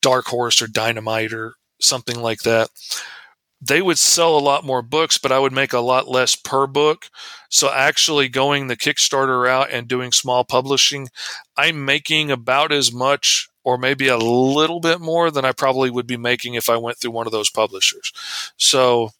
Dark 0.00 0.26
Horse 0.26 0.62
or 0.62 0.66
Dynamite 0.66 1.32
or 1.32 1.54
something 1.80 2.20
like 2.20 2.42
that, 2.42 2.68
they 3.60 3.80
would 3.80 3.98
sell 3.98 4.36
a 4.36 4.40
lot 4.40 4.64
more 4.64 4.82
books, 4.82 5.16
but 5.18 5.32
I 5.32 5.38
would 5.38 5.52
make 5.52 5.72
a 5.72 5.80
lot 5.80 6.06
less 6.06 6.36
per 6.36 6.66
book. 6.66 7.08
So 7.48 7.70
actually 7.70 8.28
going 8.28 8.66
the 8.66 8.76
Kickstarter 8.76 9.42
route 9.42 9.68
and 9.70 9.88
doing 9.88 10.12
small 10.12 10.44
publishing, 10.44 11.08
I'm 11.56 11.84
making 11.84 12.30
about 12.30 12.72
as 12.72 12.92
much 12.92 13.48
or 13.64 13.78
maybe 13.78 14.08
a 14.08 14.18
little 14.18 14.80
bit 14.80 15.00
more 15.00 15.30
than 15.30 15.44
I 15.44 15.52
probably 15.52 15.90
would 15.90 16.06
be 16.06 16.18
making 16.18 16.54
if 16.54 16.68
I 16.68 16.76
went 16.76 16.98
through 16.98 17.12
one 17.12 17.26
of 17.26 17.32
those 17.32 17.48
publishers. 17.48 18.12
So 18.58 19.10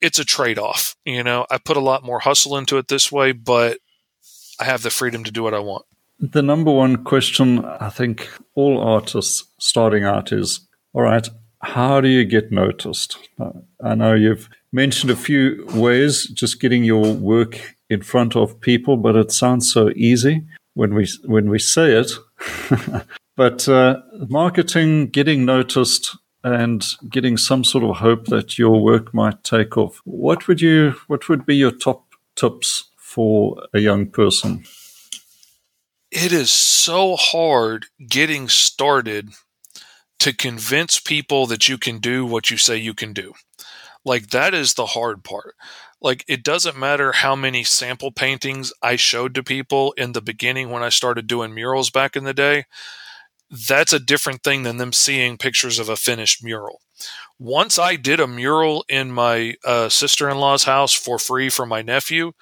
it's 0.00 0.18
a 0.18 0.24
trade 0.24 0.58
off. 0.58 0.96
You 1.04 1.22
know, 1.22 1.46
I 1.50 1.58
put 1.58 1.76
a 1.76 1.80
lot 1.80 2.04
more 2.04 2.20
hustle 2.20 2.56
into 2.56 2.78
it 2.78 2.88
this 2.88 3.10
way, 3.10 3.32
but 3.32 3.78
I 4.60 4.64
have 4.64 4.82
the 4.82 4.90
freedom 4.90 5.24
to 5.24 5.30
do 5.30 5.42
what 5.42 5.54
I 5.54 5.58
want. 5.58 5.84
The 6.18 6.42
number 6.42 6.70
one 6.70 7.04
question 7.04 7.64
I 7.64 7.88
think 7.88 8.28
all 8.54 8.78
artists 8.80 9.44
starting 9.58 10.04
out 10.04 10.32
is 10.32 10.66
all 10.92 11.02
right, 11.02 11.26
how 11.62 12.00
do 12.00 12.08
you 12.08 12.24
get 12.24 12.50
noticed? 12.50 13.16
I 13.82 13.94
know 13.94 14.14
you've 14.14 14.48
mentioned 14.72 15.10
a 15.10 15.16
few 15.16 15.66
ways 15.74 16.26
just 16.26 16.60
getting 16.60 16.84
your 16.84 17.12
work 17.14 17.76
in 17.88 18.02
front 18.02 18.36
of 18.36 18.60
people, 18.60 18.96
but 18.96 19.16
it 19.16 19.32
sounds 19.32 19.72
so 19.72 19.90
easy 19.96 20.42
when 20.74 20.94
we 20.94 21.08
when 21.24 21.50
we 21.50 21.58
say 21.58 21.92
it. 21.92 22.12
but 23.36 23.68
uh, 23.68 24.00
marketing, 24.28 25.08
getting 25.08 25.44
noticed, 25.44 26.16
and 26.42 26.84
getting 27.08 27.36
some 27.36 27.64
sort 27.64 27.84
of 27.84 27.96
hope 27.96 28.26
that 28.26 28.58
your 28.58 28.82
work 28.82 29.12
might 29.12 29.44
take 29.44 29.76
off. 29.76 30.00
What 30.04 30.48
would 30.48 30.60
you 30.60 30.94
what 31.06 31.28
would 31.28 31.44
be 31.44 31.56
your 31.56 31.70
top 31.70 32.06
tips 32.36 32.90
for 32.96 33.62
a 33.74 33.80
young 33.80 34.06
person? 34.06 34.64
It 36.10 36.32
is 36.32 36.50
so 36.50 37.16
hard 37.16 37.86
getting 38.08 38.48
started 38.48 39.30
to 40.18 40.34
convince 40.34 40.98
people 40.98 41.46
that 41.46 41.68
you 41.68 41.78
can 41.78 41.98
do 41.98 42.26
what 42.26 42.50
you 42.50 42.56
say 42.56 42.76
you 42.76 42.94
can 42.94 43.12
do. 43.12 43.34
Like 44.04 44.28
that 44.30 44.54
is 44.54 44.74
the 44.74 44.86
hard 44.86 45.24
part. 45.24 45.54
Like 46.00 46.24
it 46.26 46.42
doesn't 46.42 46.78
matter 46.78 47.12
how 47.12 47.36
many 47.36 47.62
sample 47.64 48.10
paintings 48.10 48.72
I 48.82 48.96
showed 48.96 49.34
to 49.34 49.42
people 49.42 49.92
in 49.92 50.12
the 50.12 50.22
beginning 50.22 50.70
when 50.70 50.82
I 50.82 50.88
started 50.88 51.26
doing 51.26 51.54
murals 51.54 51.90
back 51.90 52.16
in 52.16 52.24
the 52.24 52.34
day 52.34 52.64
that's 53.50 53.92
a 53.92 53.98
different 53.98 54.42
thing 54.42 54.62
than 54.62 54.76
them 54.76 54.92
seeing 54.92 55.36
pictures 55.36 55.78
of 55.78 55.88
a 55.88 55.96
finished 55.96 56.42
mural. 56.42 56.80
Once 57.38 57.78
I 57.78 57.96
did 57.96 58.20
a 58.20 58.26
mural 58.26 58.84
in 58.88 59.10
my 59.10 59.56
uh, 59.64 59.88
sister 59.88 60.28
in 60.28 60.38
law's 60.38 60.64
house 60.64 60.92
for 60.92 61.18
free 61.18 61.48
for 61.48 61.64
my 61.64 61.80
nephew, 61.82 62.32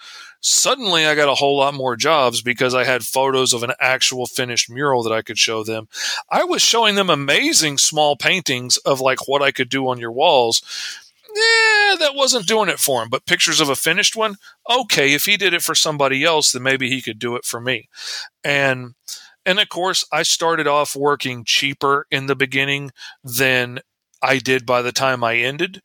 suddenly 0.40 1.06
I 1.06 1.14
got 1.14 1.28
a 1.28 1.36
whole 1.36 1.56
lot 1.59 1.74
more 1.74 1.96
jobs 1.96 2.42
because 2.42 2.74
I 2.74 2.84
had 2.84 3.04
photos 3.04 3.52
of 3.52 3.62
an 3.62 3.72
actual 3.80 4.26
finished 4.26 4.68
mural 4.68 5.02
that 5.04 5.12
I 5.12 5.22
could 5.22 5.38
show 5.38 5.62
them. 5.62 5.88
I 6.30 6.44
was 6.44 6.62
showing 6.62 6.96
them 6.96 7.11
amazing 7.11 7.78
small 7.78 8.16
paintings 8.16 8.76
of 8.78 9.00
like 9.00 9.28
what 9.28 9.42
I 9.42 9.52
could 9.52 9.68
do 9.68 9.88
on 9.88 9.98
your 9.98 10.12
walls. 10.12 10.62
Yeah, 11.34 11.96
that 12.00 12.14
wasn't 12.14 12.48
doing 12.48 12.68
it 12.68 12.80
for 12.80 13.02
him, 13.02 13.09
but 13.09 13.26
pictures 13.26 13.61
of 13.61 13.68
a 13.68 13.76
finished 13.76 14.16
one, 14.16 14.36
okay, 14.68 15.12
if 15.12 15.26
he 15.26 15.36
did 15.36 15.54
it 15.54 15.62
for 15.62 15.74
somebody 15.74 16.24
else, 16.24 16.50
then 16.50 16.62
maybe 16.62 16.88
he 16.88 17.02
could 17.02 17.18
do 17.18 17.36
it 17.36 17.44
for 17.44 17.61
me. 17.61 17.88
And 18.42 18.94
and 19.49 19.59
of 19.59 19.70
course, 19.70 20.05
I 20.12 20.24
started 20.24 20.66
off 20.66 20.94
working 20.94 21.42
cheaper 21.42 22.07
in 22.11 22.26
the 22.26 22.36
beginning 22.36 22.90
than 23.24 23.80
I 24.22 24.40
did 24.40 24.66
by 24.66 24.82
the 24.82 24.92
time 24.92 25.24
I 25.24 25.36
ended. 25.36 25.80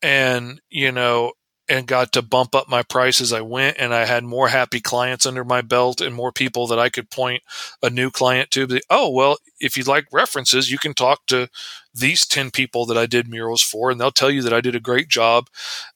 And, 0.00 0.60
you 0.70 0.92
know, 0.92 1.32
and 1.68 1.88
got 1.88 2.12
to 2.12 2.22
bump 2.22 2.54
up 2.54 2.68
my 2.68 2.84
price 2.84 3.20
as 3.20 3.32
I 3.32 3.40
went. 3.40 3.78
And 3.80 3.92
I 3.92 4.04
had 4.04 4.22
more 4.22 4.46
happy 4.46 4.80
clients 4.80 5.26
under 5.26 5.44
my 5.44 5.60
belt 5.60 6.00
and 6.00 6.14
more 6.14 6.30
people 6.30 6.68
that 6.68 6.78
I 6.78 6.88
could 6.88 7.10
point 7.10 7.42
a 7.82 7.90
new 7.90 8.12
client 8.12 8.52
to. 8.52 8.80
oh, 8.90 9.10
well, 9.10 9.38
if 9.58 9.76
you'd 9.76 9.88
like 9.88 10.06
references, 10.12 10.70
you 10.70 10.78
can 10.78 10.94
talk 10.94 11.26
to 11.26 11.48
these 11.92 12.28
10 12.28 12.52
people 12.52 12.86
that 12.86 12.96
I 12.96 13.06
did 13.06 13.28
murals 13.28 13.62
for, 13.62 13.90
and 13.90 14.00
they'll 14.00 14.12
tell 14.12 14.30
you 14.30 14.42
that 14.42 14.54
I 14.54 14.60
did 14.60 14.76
a 14.76 14.80
great 14.80 15.08
job. 15.08 15.48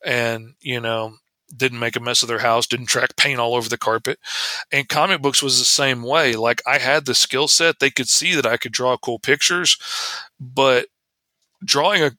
And, 0.04 0.54
you 0.60 0.80
know, 0.80 1.14
didn't 1.56 1.78
make 1.78 1.96
a 1.96 2.00
mess 2.00 2.22
of 2.22 2.28
their 2.28 2.38
house, 2.38 2.66
didn't 2.66 2.86
track 2.86 3.16
paint 3.16 3.40
all 3.40 3.54
over 3.54 3.68
the 3.68 3.78
carpet. 3.78 4.18
And 4.72 4.88
comic 4.88 5.22
books 5.22 5.42
was 5.42 5.58
the 5.58 5.64
same 5.64 6.02
way. 6.02 6.34
Like 6.34 6.62
I 6.66 6.78
had 6.78 7.06
the 7.06 7.14
skill 7.14 7.48
set, 7.48 7.78
they 7.78 7.90
could 7.90 8.08
see 8.08 8.34
that 8.34 8.46
I 8.46 8.56
could 8.56 8.72
draw 8.72 8.96
cool 8.96 9.18
pictures, 9.18 9.78
but 10.40 10.86
drawing 11.64 12.02
a 12.02 12.12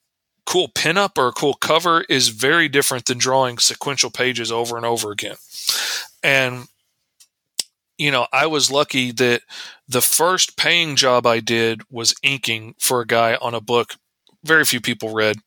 cool 0.45 0.67
pinup 0.69 1.17
or 1.17 1.27
a 1.27 1.33
cool 1.33 1.55
cover 1.55 2.05
is 2.07 2.29
very 2.29 2.69
different 2.69 3.05
than 3.05 3.17
drawing 3.17 3.57
sequential 3.57 4.11
pages 4.11 4.51
over 4.51 4.77
and 4.77 4.85
over 4.85 5.11
again. 5.11 5.35
And 6.23 6.67
you 7.97 8.11
know, 8.11 8.27
I 8.33 8.47
was 8.47 8.71
lucky 8.71 9.11
that 9.13 9.41
the 9.87 10.01
first 10.01 10.57
paying 10.57 10.95
job 10.95 11.25
I 11.25 11.39
did 11.39 11.81
was 11.89 12.13
inking 12.21 12.75
for 12.77 13.01
a 13.01 13.07
guy 13.07 13.35
on 13.35 13.53
a 13.53 13.61
book 13.61 13.95
very 14.45 14.65
few 14.65 14.79
people 14.79 15.13
read, 15.13 15.37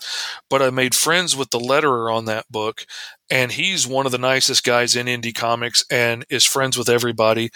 but 0.51 0.62
I 0.62 0.70
made 0.70 0.94
friends 0.94 1.36
with 1.36 1.51
the 1.51 1.59
letterer 1.59 2.14
on 2.14 2.24
that 2.26 2.51
book, 2.51 2.84
and 3.30 3.53
he's 3.53 3.86
one 3.86 4.07
of 4.07 4.12
the 4.12 4.18
nicest 4.18 4.64
guys 4.64 4.96
in 4.96 5.07
indie 5.07 5.34
comics 5.34 5.84
and 5.90 6.24
is 6.28 6.44
friends 6.44 6.76
with 6.76 6.88
everybody. 6.88 7.51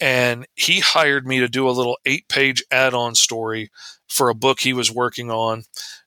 And 0.00 0.46
he 0.56 0.80
hired 0.80 1.26
me 1.26 1.40
to 1.40 1.48
do 1.48 1.68
a 1.68 1.72
little 1.72 1.98
eight 2.06 2.28
page 2.28 2.62
add 2.70 2.94
on 2.94 3.14
story 3.14 3.70
for 4.08 4.28
a 4.28 4.34
book 4.34 4.60
he 4.60 4.72
was 4.72 4.90
working 4.90 5.30
on. 5.30 5.64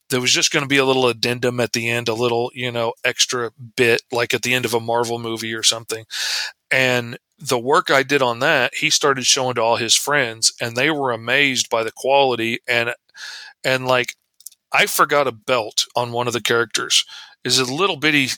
There 0.10 0.22
was 0.22 0.32
just 0.32 0.52
going 0.52 0.64
to 0.64 0.70
be 0.70 0.78
a 0.78 0.86
little 0.86 1.08
addendum 1.08 1.60
at 1.60 1.74
the 1.74 1.90
end, 1.90 2.08
a 2.08 2.14
little, 2.14 2.52
you 2.54 2.72
know, 2.72 2.94
extra 3.04 3.52
bit 3.76 4.02
like 4.12 4.34
at 4.34 4.42
the 4.44 4.54
end 4.54 4.66
of 4.66 4.74
a 4.74 4.80
Marvel 4.80 5.18
movie 5.18 5.54
or 5.54 5.64
something. 5.64 6.06
And 6.72 7.18
the 7.40 7.60
work 7.60 7.92
I 7.92 8.04
did 8.04 8.22
on 8.22 8.40
that, 8.40 8.76
he 8.76 8.90
started 8.90 9.26
showing 9.26 9.56
to 9.56 9.62
all 9.62 9.78
his 9.78 9.96
friends 9.96 10.54
and 10.62 10.76
they 10.76 10.90
were 10.92 11.12
amazed 11.12 11.70
by 11.70 11.84
the 11.84 11.92
quality 11.92 12.60
and 12.68 12.94
and 13.64 13.88
like 13.88 14.16
I 14.74 14.88
forgot 14.88 15.28
a 15.28 15.32
belt 15.32 15.86
on 15.96 16.12
one 16.12 16.28
of 16.28 16.34
the 16.34 16.42
characters. 16.42 17.06
Is 17.44 17.60
a 17.60 17.72
little 17.72 17.98
bitty, 17.98 18.30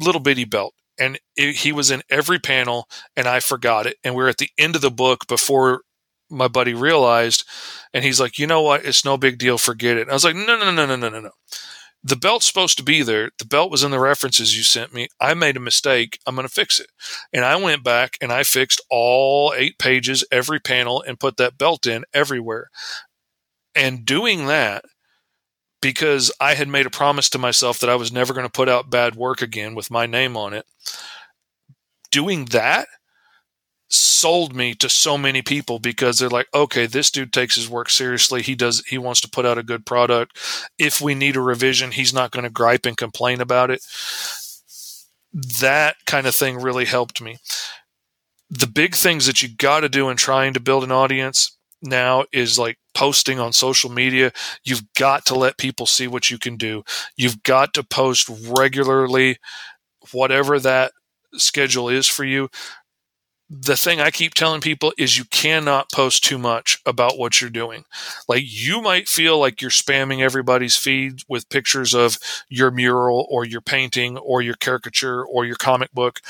little 0.00 0.20
bitty 0.20 0.44
belt, 0.44 0.74
and 0.98 1.18
it, 1.36 1.56
he 1.56 1.72
was 1.72 1.92
in 1.92 2.02
every 2.10 2.40
panel, 2.40 2.88
and 3.16 3.28
I 3.28 3.38
forgot 3.38 3.86
it. 3.86 3.96
And 4.02 4.14
we 4.16 4.24
are 4.24 4.28
at 4.28 4.38
the 4.38 4.50
end 4.58 4.74
of 4.74 4.82
the 4.82 4.90
book 4.90 5.28
before 5.28 5.82
my 6.28 6.48
buddy 6.48 6.74
realized, 6.74 7.44
and 7.94 8.04
he's 8.04 8.20
like, 8.20 8.36
"You 8.36 8.48
know 8.48 8.60
what? 8.60 8.84
It's 8.84 9.04
no 9.04 9.16
big 9.16 9.38
deal. 9.38 9.58
Forget 9.58 9.96
it." 9.96 10.02
And 10.02 10.10
I 10.10 10.14
was 10.14 10.24
like, 10.24 10.34
"No, 10.34 10.44
no, 10.44 10.72
no, 10.72 10.86
no, 10.86 10.96
no, 10.96 11.08
no, 11.08 11.20
no. 11.20 11.30
The 12.02 12.16
belt's 12.16 12.46
supposed 12.46 12.78
to 12.78 12.84
be 12.84 13.02
there. 13.02 13.30
The 13.38 13.44
belt 13.44 13.70
was 13.70 13.84
in 13.84 13.90
the 13.92 14.00
references 14.00 14.56
you 14.56 14.64
sent 14.64 14.92
me. 14.92 15.08
I 15.20 15.34
made 15.34 15.56
a 15.56 15.60
mistake. 15.60 16.18
I'm 16.26 16.34
going 16.34 16.46
to 16.46 16.52
fix 16.52 16.80
it." 16.80 16.88
And 17.32 17.44
I 17.44 17.54
went 17.56 17.84
back 17.84 18.16
and 18.20 18.32
I 18.32 18.42
fixed 18.42 18.80
all 18.90 19.54
eight 19.56 19.78
pages, 19.78 20.24
every 20.32 20.58
panel, 20.58 21.02
and 21.06 21.20
put 21.20 21.36
that 21.36 21.58
belt 21.58 21.86
in 21.86 22.04
everywhere. 22.12 22.70
And 23.76 24.04
doing 24.04 24.46
that 24.46 24.84
because 25.80 26.32
I 26.40 26.54
had 26.54 26.68
made 26.68 26.86
a 26.86 26.90
promise 26.90 27.30
to 27.30 27.38
myself 27.38 27.78
that 27.80 27.90
I 27.90 27.96
was 27.96 28.12
never 28.12 28.34
going 28.34 28.46
to 28.46 28.52
put 28.52 28.68
out 28.68 28.90
bad 28.90 29.14
work 29.14 29.42
again 29.42 29.74
with 29.74 29.90
my 29.90 30.06
name 30.06 30.36
on 30.36 30.52
it. 30.52 30.66
Doing 32.10 32.46
that 32.46 32.88
sold 33.90 34.54
me 34.54 34.74
to 34.74 34.88
so 34.88 35.16
many 35.16 35.40
people 35.40 35.78
because 35.78 36.18
they're 36.18 36.28
like, 36.28 36.48
okay, 36.52 36.86
this 36.86 37.10
dude 37.10 37.32
takes 37.32 37.54
his 37.54 37.68
work 37.68 37.88
seriously. 37.88 38.42
He 38.42 38.54
does, 38.54 38.84
he 38.86 38.98
wants 38.98 39.20
to 39.22 39.30
put 39.30 39.46
out 39.46 39.58
a 39.58 39.62
good 39.62 39.86
product. 39.86 40.36
If 40.78 41.00
we 41.00 41.14
need 41.14 41.36
a 41.36 41.40
revision, 41.40 41.92
he's 41.92 42.12
not 42.12 42.30
going 42.30 42.44
to 42.44 42.50
gripe 42.50 42.84
and 42.84 42.96
complain 42.96 43.40
about 43.40 43.70
it. 43.70 43.82
That 45.32 45.96
kind 46.06 46.26
of 46.26 46.34
thing 46.34 46.60
really 46.60 46.84
helped 46.84 47.20
me. 47.20 47.38
The 48.50 48.66
big 48.66 48.94
things 48.94 49.26
that 49.26 49.42
you 49.42 49.48
got 49.48 49.80
to 49.80 49.88
do 49.88 50.08
in 50.08 50.16
trying 50.16 50.54
to 50.54 50.60
build 50.60 50.84
an 50.84 50.92
audience 50.92 51.57
now 51.82 52.24
is 52.32 52.58
like 52.58 52.78
posting 52.94 53.38
on 53.38 53.52
social 53.52 53.90
media. 53.90 54.32
You've 54.64 54.84
got 54.94 55.26
to 55.26 55.34
let 55.34 55.58
people 55.58 55.86
see 55.86 56.08
what 56.08 56.30
you 56.30 56.38
can 56.38 56.56
do. 56.56 56.82
You've 57.16 57.42
got 57.42 57.74
to 57.74 57.82
post 57.84 58.28
regularly, 58.48 59.38
whatever 60.12 60.58
that 60.60 60.92
schedule 61.34 61.88
is 61.88 62.06
for 62.06 62.24
you. 62.24 62.48
The 63.50 63.76
thing 63.76 63.98
I 63.98 64.10
keep 64.10 64.34
telling 64.34 64.60
people 64.60 64.92
is 64.98 65.16
you 65.16 65.24
cannot 65.24 65.90
post 65.90 66.22
too 66.22 66.36
much 66.36 66.78
about 66.84 67.16
what 67.16 67.40
you're 67.40 67.48
doing. 67.48 67.84
Like 68.28 68.42
you 68.44 68.82
might 68.82 69.08
feel 69.08 69.38
like 69.38 69.62
you're 69.62 69.70
spamming 69.70 70.20
everybody's 70.20 70.76
feed 70.76 71.22
with 71.28 71.48
pictures 71.48 71.94
of 71.94 72.18
your 72.50 72.70
mural 72.70 73.26
or 73.30 73.46
your 73.46 73.62
painting 73.62 74.18
or 74.18 74.42
your 74.42 74.54
caricature 74.56 75.24
or 75.24 75.46
your 75.46 75.56
comic 75.56 75.90
book 75.92 76.20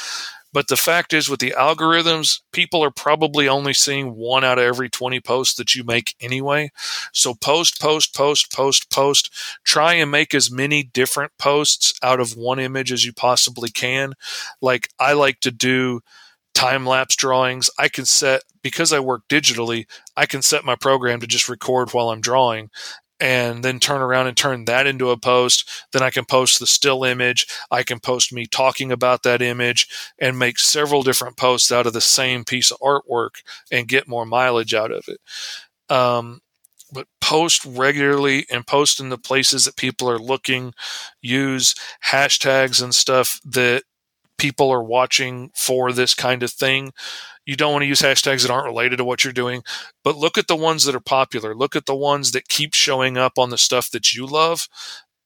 But 0.52 0.68
the 0.68 0.76
fact 0.76 1.12
is, 1.12 1.28
with 1.28 1.40
the 1.40 1.54
algorithms, 1.56 2.40
people 2.52 2.82
are 2.82 2.90
probably 2.90 3.48
only 3.48 3.74
seeing 3.74 4.14
one 4.16 4.44
out 4.44 4.58
of 4.58 4.64
every 4.64 4.88
20 4.88 5.20
posts 5.20 5.54
that 5.56 5.74
you 5.74 5.84
make 5.84 6.14
anyway. 6.20 6.70
So 7.12 7.34
post, 7.34 7.80
post, 7.80 8.14
post, 8.14 8.52
post, 8.52 8.90
post. 8.90 9.30
Try 9.64 9.94
and 9.94 10.10
make 10.10 10.34
as 10.34 10.50
many 10.50 10.82
different 10.82 11.32
posts 11.38 11.92
out 12.02 12.20
of 12.20 12.36
one 12.36 12.58
image 12.58 12.90
as 12.90 13.04
you 13.04 13.12
possibly 13.12 13.68
can. 13.68 14.14
Like 14.62 14.88
I 14.98 15.12
like 15.12 15.40
to 15.40 15.50
do 15.50 16.00
time 16.54 16.86
lapse 16.86 17.14
drawings. 17.14 17.70
I 17.78 17.88
can 17.88 18.04
set, 18.06 18.42
because 18.62 18.92
I 18.92 19.00
work 19.00 19.22
digitally, 19.28 19.86
I 20.16 20.26
can 20.26 20.42
set 20.42 20.64
my 20.64 20.76
program 20.76 21.20
to 21.20 21.26
just 21.26 21.48
record 21.48 21.92
while 21.92 22.10
I'm 22.10 22.20
drawing 22.20 22.70
and 23.20 23.64
then 23.64 23.80
turn 23.80 24.00
around 24.00 24.26
and 24.26 24.36
turn 24.36 24.64
that 24.66 24.86
into 24.86 25.10
a 25.10 25.16
post. 25.16 25.68
Then 25.92 26.02
I 26.02 26.10
can 26.10 26.24
post 26.24 26.60
the 26.60 26.66
still 26.66 27.04
image. 27.04 27.46
I 27.70 27.82
can 27.82 28.00
post 28.00 28.32
me 28.32 28.46
talking 28.46 28.92
about 28.92 29.22
that 29.24 29.42
image 29.42 29.88
and 30.18 30.38
make 30.38 30.58
several 30.58 31.02
different 31.02 31.36
posts 31.36 31.72
out 31.72 31.86
of 31.86 31.92
the 31.92 32.00
same 32.00 32.44
piece 32.44 32.70
of 32.70 32.78
artwork 32.78 33.42
and 33.72 33.88
get 33.88 34.08
more 34.08 34.26
mileage 34.26 34.74
out 34.74 34.92
of 34.92 35.08
it. 35.08 35.20
Um, 35.92 36.40
but 36.92 37.06
post 37.20 37.64
regularly 37.64 38.46
and 38.50 38.66
post 38.66 39.00
in 39.00 39.08
the 39.08 39.18
places 39.18 39.64
that 39.64 39.76
people 39.76 40.08
are 40.08 40.18
looking. 40.18 40.72
Use 41.20 41.74
hashtags 42.06 42.82
and 42.82 42.94
stuff 42.94 43.40
that 43.44 43.82
people 44.38 44.70
are 44.70 44.82
watching 44.82 45.50
for 45.54 45.92
this 45.92 46.14
kind 46.14 46.42
of 46.42 46.50
thing. 46.50 46.92
You 47.48 47.56
don't 47.56 47.72
want 47.72 47.82
to 47.82 47.88
use 47.88 48.02
hashtags 48.02 48.42
that 48.42 48.50
aren't 48.50 48.66
related 48.66 48.98
to 48.98 49.06
what 49.06 49.24
you're 49.24 49.32
doing, 49.32 49.62
but 50.04 50.18
look 50.18 50.36
at 50.36 50.48
the 50.48 50.54
ones 50.54 50.84
that 50.84 50.94
are 50.94 51.00
popular. 51.00 51.54
Look 51.54 51.74
at 51.74 51.86
the 51.86 51.96
ones 51.96 52.32
that 52.32 52.46
keep 52.46 52.74
showing 52.74 53.16
up 53.16 53.38
on 53.38 53.48
the 53.48 53.56
stuff 53.56 53.90
that 53.92 54.12
you 54.12 54.26
love 54.26 54.68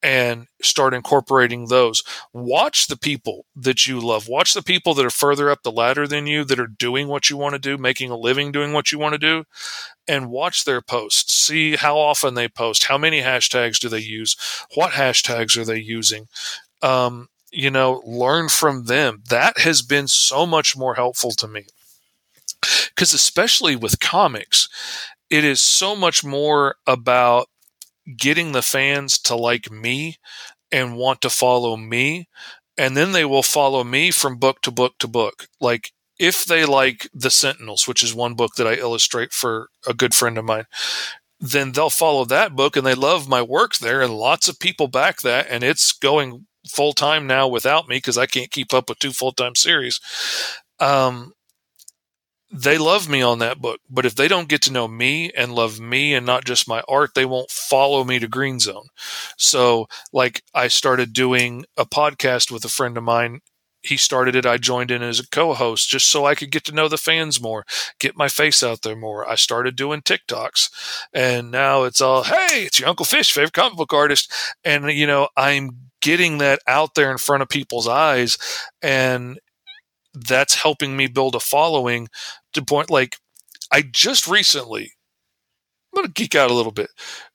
and 0.05 0.47
start 0.63 0.95
incorporating 0.95 1.67
those. 1.67 2.05
Watch 2.33 2.87
the 2.87 2.97
people 2.97 3.45
that 3.57 3.89
you 3.89 3.99
love. 3.99 4.29
Watch 4.29 4.55
the 4.55 4.63
people 4.63 4.95
that 4.95 5.05
are 5.05 5.11
further 5.11 5.51
up 5.51 5.65
the 5.65 5.73
ladder 5.73 6.07
than 6.07 6.29
you 6.29 6.45
that 6.45 6.61
are 6.61 6.69
doing 6.69 7.09
what 7.09 7.29
you 7.29 7.37
want 7.37 7.55
to 7.55 7.59
do, 7.59 7.77
making 7.77 8.13
a 8.13 8.17
living 8.17 8.53
doing 8.53 8.73
what 8.73 8.93
you 8.93 9.01
want 9.01 9.15
to 9.15 9.19
do, 9.19 9.43
and 10.07 10.31
watch 10.31 10.65
their 10.65 10.81
posts. 10.81 11.35
See 11.35 11.75
how 11.75 11.99
often 11.99 12.35
they 12.35 12.47
post. 12.47 12.85
How 12.85 12.99
many 12.99 13.21
hashtags 13.21 13.81
do 13.81 13.89
they 13.89 13.99
use? 13.99 14.37
What 14.77 14.93
hashtags 14.93 15.57
are 15.57 15.65
they 15.65 15.81
using? 15.81 16.29
Um, 16.83 17.31
you 17.51 17.71
know, 17.73 18.01
learn 18.07 18.49
from 18.49 18.85
them. 18.85 19.25
That 19.29 19.59
has 19.59 19.83
been 19.83 20.07
so 20.07 20.47
much 20.47 20.77
more 20.77 20.95
helpful 20.95 21.33
to 21.33 21.49
me. 21.49 21.67
Because, 22.63 23.13
especially 23.13 23.77
with 23.77 24.01
comics, 24.01 24.69
it 25.31 25.45
is 25.45 25.61
so 25.61 25.97
much 25.97 26.25
more 26.25 26.77
about 26.87 27.49
getting 28.17 28.53
the 28.53 28.63
fans 28.63 29.19
to 29.19 29.37
like 29.37 29.71
me 29.71 30.17
and 30.71 30.97
want 30.97 31.21
to 31.23 31.31
follow 31.31 31.77
me. 31.77 32.29
And 32.79 32.97
then 32.97 33.13
they 33.13 33.25
will 33.25 33.43
follow 33.43 33.85
me 33.85 34.11
from 34.11 34.39
book 34.39 34.63
to 34.63 34.71
book 34.71 34.95
to 35.01 35.09
book. 35.09 35.47
Like, 35.61 35.93
if 36.19 36.45
they 36.45 36.65
like 36.65 37.09
The 37.13 37.31
Sentinels, 37.31 37.89
which 37.89 38.03
is 38.03 38.15
one 38.15 38.35
book 38.35 38.55
that 38.57 38.67
I 38.67 38.75
illustrate 38.75 39.33
for 39.33 39.69
a 39.87 39.95
good 39.95 40.15
friend 40.15 40.39
of 40.39 40.45
mine, 40.45 40.67
then 41.41 41.73
they'll 41.73 41.91
follow 41.91 42.25
that 42.27 42.55
book 42.55 42.77
and 42.77 42.87
they 42.87 42.95
love 42.95 43.29
my 43.29 43.43
work 43.43 43.77
there. 43.79 44.01
And 44.01 44.15
lots 44.15 44.49
of 44.49 44.61
people 44.61 44.87
back 44.87 45.23
that, 45.23 45.47
and 45.51 45.65
it's 45.65 45.93
going 45.93 46.47
full 46.69 46.93
time 46.93 47.27
now 47.27 47.49
without 47.49 47.89
me 47.89 47.97
because 47.97 48.17
I 48.17 48.27
can't 48.27 48.51
keep 48.51 48.73
up 48.73 48.89
with 48.89 49.01
two 49.01 49.13
full 49.13 49.33
time 49.33 49.57
series. 49.57 50.01
Um, 50.79 51.33
they 52.53 52.77
love 52.77 53.09
me 53.09 53.23
on 53.23 53.39
that 53.39 53.61
book, 53.61 53.81
but 53.89 54.05
if 54.05 54.15
they 54.15 54.29
don't 54.29 54.49
get 54.49 54.61
to 54.63 54.73
know 54.73 54.87
me 54.87 55.31
and 55.33 55.55
love 55.55 55.81
me 55.81 56.13
and 56.15 56.27
not 56.27 56.45
just 56.45 56.69
my 56.69 56.83
art, 56.87 57.11
they 57.15 57.25
won't 57.25 57.51
follow 57.51 58.05
me 58.05 58.19
to 58.19 58.29
Green 58.29 58.61
Zone. 58.61 58.89
So, 59.39 59.87
like, 60.13 60.43
I 60.55 60.69
started 60.69 61.15
doing 61.15 61.65
a 61.79 61.87
podcast 61.87 62.51
with 62.51 62.65
a 62.65 62.69
friend 62.69 62.99
of 62.99 63.05
mine. 63.05 63.41
He 63.81 63.97
started 63.97 64.37
it. 64.37 64.45
I 64.45 64.59
joined 64.59 64.91
in 64.91 65.03
as 65.03 65.19
a 65.19 65.29
co-host 65.29 65.89
just 65.89 66.09
so 66.09 66.27
I 66.27 66.35
could 66.35 66.53
get 66.53 66.65
to 66.65 66.75
know 66.75 66.89
the 66.89 66.99
fans 66.99 67.41
more, 67.41 67.65
get 67.99 68.17
my 68.17 68.29
face 68.29 68.63
out 68.63 68.83
there 68.83 68.95
more. 68.95 69.29
I 69.29 69.35
started 69.35 69.75
doing 69.75 70.03
TikToks, 70.03 70.71
and 71.13 71.51
now 71.51 71.85
it's 71.85 72.03
all, 72.03 72.25
hey, 72.25 72.65
it's 72.67 72.79
your 72.79 72.89
Uncle 72.91 73.07
Fish, 73.07 73.33
favorite 73.33 73.55
comic 73.55 73.79
book 73.79 73.95
artist, 73.95 74.31
and 74.63 74.93
you 74.93 75.07
know 75.07 75.29
I'm 75.37 75.91
getting 76.03 76.39
that 76.39 76.61
out 76.67 76.95
there 76.95 77.11
in 77.11 77.17
front 77.17 77.43
of 77.43 77.49
people's 77.49 77.89
eyes 77.89 78.37
and 78.83 79.39
that's 80.15 80.55
helping 80.63 80.97
me 80.97 81.07
build 81.07 81.35
a 81.35 81.41
following 81.41 82.09
to 82.53 82.63
point 82.63 82.91
like 82.91 83.17
I 83.71 83.83
just 83.83 84.29
recently 84.29 84.93
I'm 85.95 86.05
to 86.05 86.13
geek 86.13 86.35
out 86.35 86.51
a 86.51 86.55
little 86.55 86.73
bit 86.73 86.91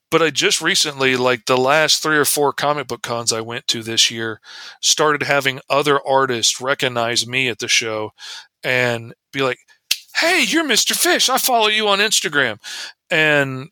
but 0.09 0.21
I 0.21 0.29
just 0.29 0.61
recently 0.61 1.15
like 1.17 1.45
the 1.45 1.57
last 1.57 2.01
3 2.01 2.17
or 2.17 2.25
4 2.25 2.53
comic 2.53 2.87
book 2.87 3.01
cons 3.01 3.33
I 3.33 3.41
went 3.41 3.67
to 3.67 3.83
this 3.83 4.09
year 4.11 4.39
started 4.81 5.23
having 5.23 5.59
other 5.69 5.99
artists 6.05 6.61
recognize 6.61 7.27
me 7.27 7.49
at 7.49 7.59
the 7.59 7.67
show 7.67 8.11
and 8.63 9.13
be 9.31 9.41
like 9.41 9.59
hey 10.17 10.43
you're 10.47 10.65
Mr. 10.65 10.95
Fish 10.95 11.29
I 11.29 11.37
follow 11.37 11.67
you 11.67 11.87
on 11.87 11.99
Instagram 11.99 12.59
and 13.09 13.69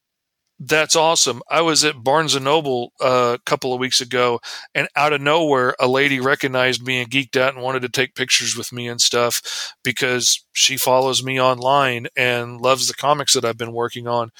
that's 0.67 0.95
awesome. 0.95 1.41
I 1.49 1.61
was 1.61 1.83
at 1.83 2.03
Barnes 2.03 2.35
and 2.35 2.45
Noble 2.45 2.91
uh, 2.99 3.37
a 3.39 3.43
couple 3.45 3.73
of 3.73 3.79
weeks 3.79 4.01
ago, 4.01 4.39
and 4.73 4.87
out 4.95 5.13
of 5.13 5.21
nowhere, 5.21 5.75
a 5.79 5.87
lady 5.87 6.19
recognized 6.19 6.85
me 6.85 7.01
and 7.01 7.09
geeked 7.09 7.37
out 7.37 7.53
and 7.53 7.63
wanted 7.63 7.81
to 7.81 7.89
take 7.89 8.15
pictures 8.15 8.57
with 8.57 8.71
me 8.71 8.87
and 8.87 8.99
stuff 8.99 9.75
because 9.83 10.43
she 10.53 10.77
follows 10.77 11.23
me 11.23 11.39
online 11.39 12.07
and 12.15 12.61
loves 12.61 12.87
the 12.87 12.93
comics 12.93 13.33
that 13.33 13.45
I've 13.45 13.57
been 13.57 13.73
working 13.73 14.07
on. 14.07 14.31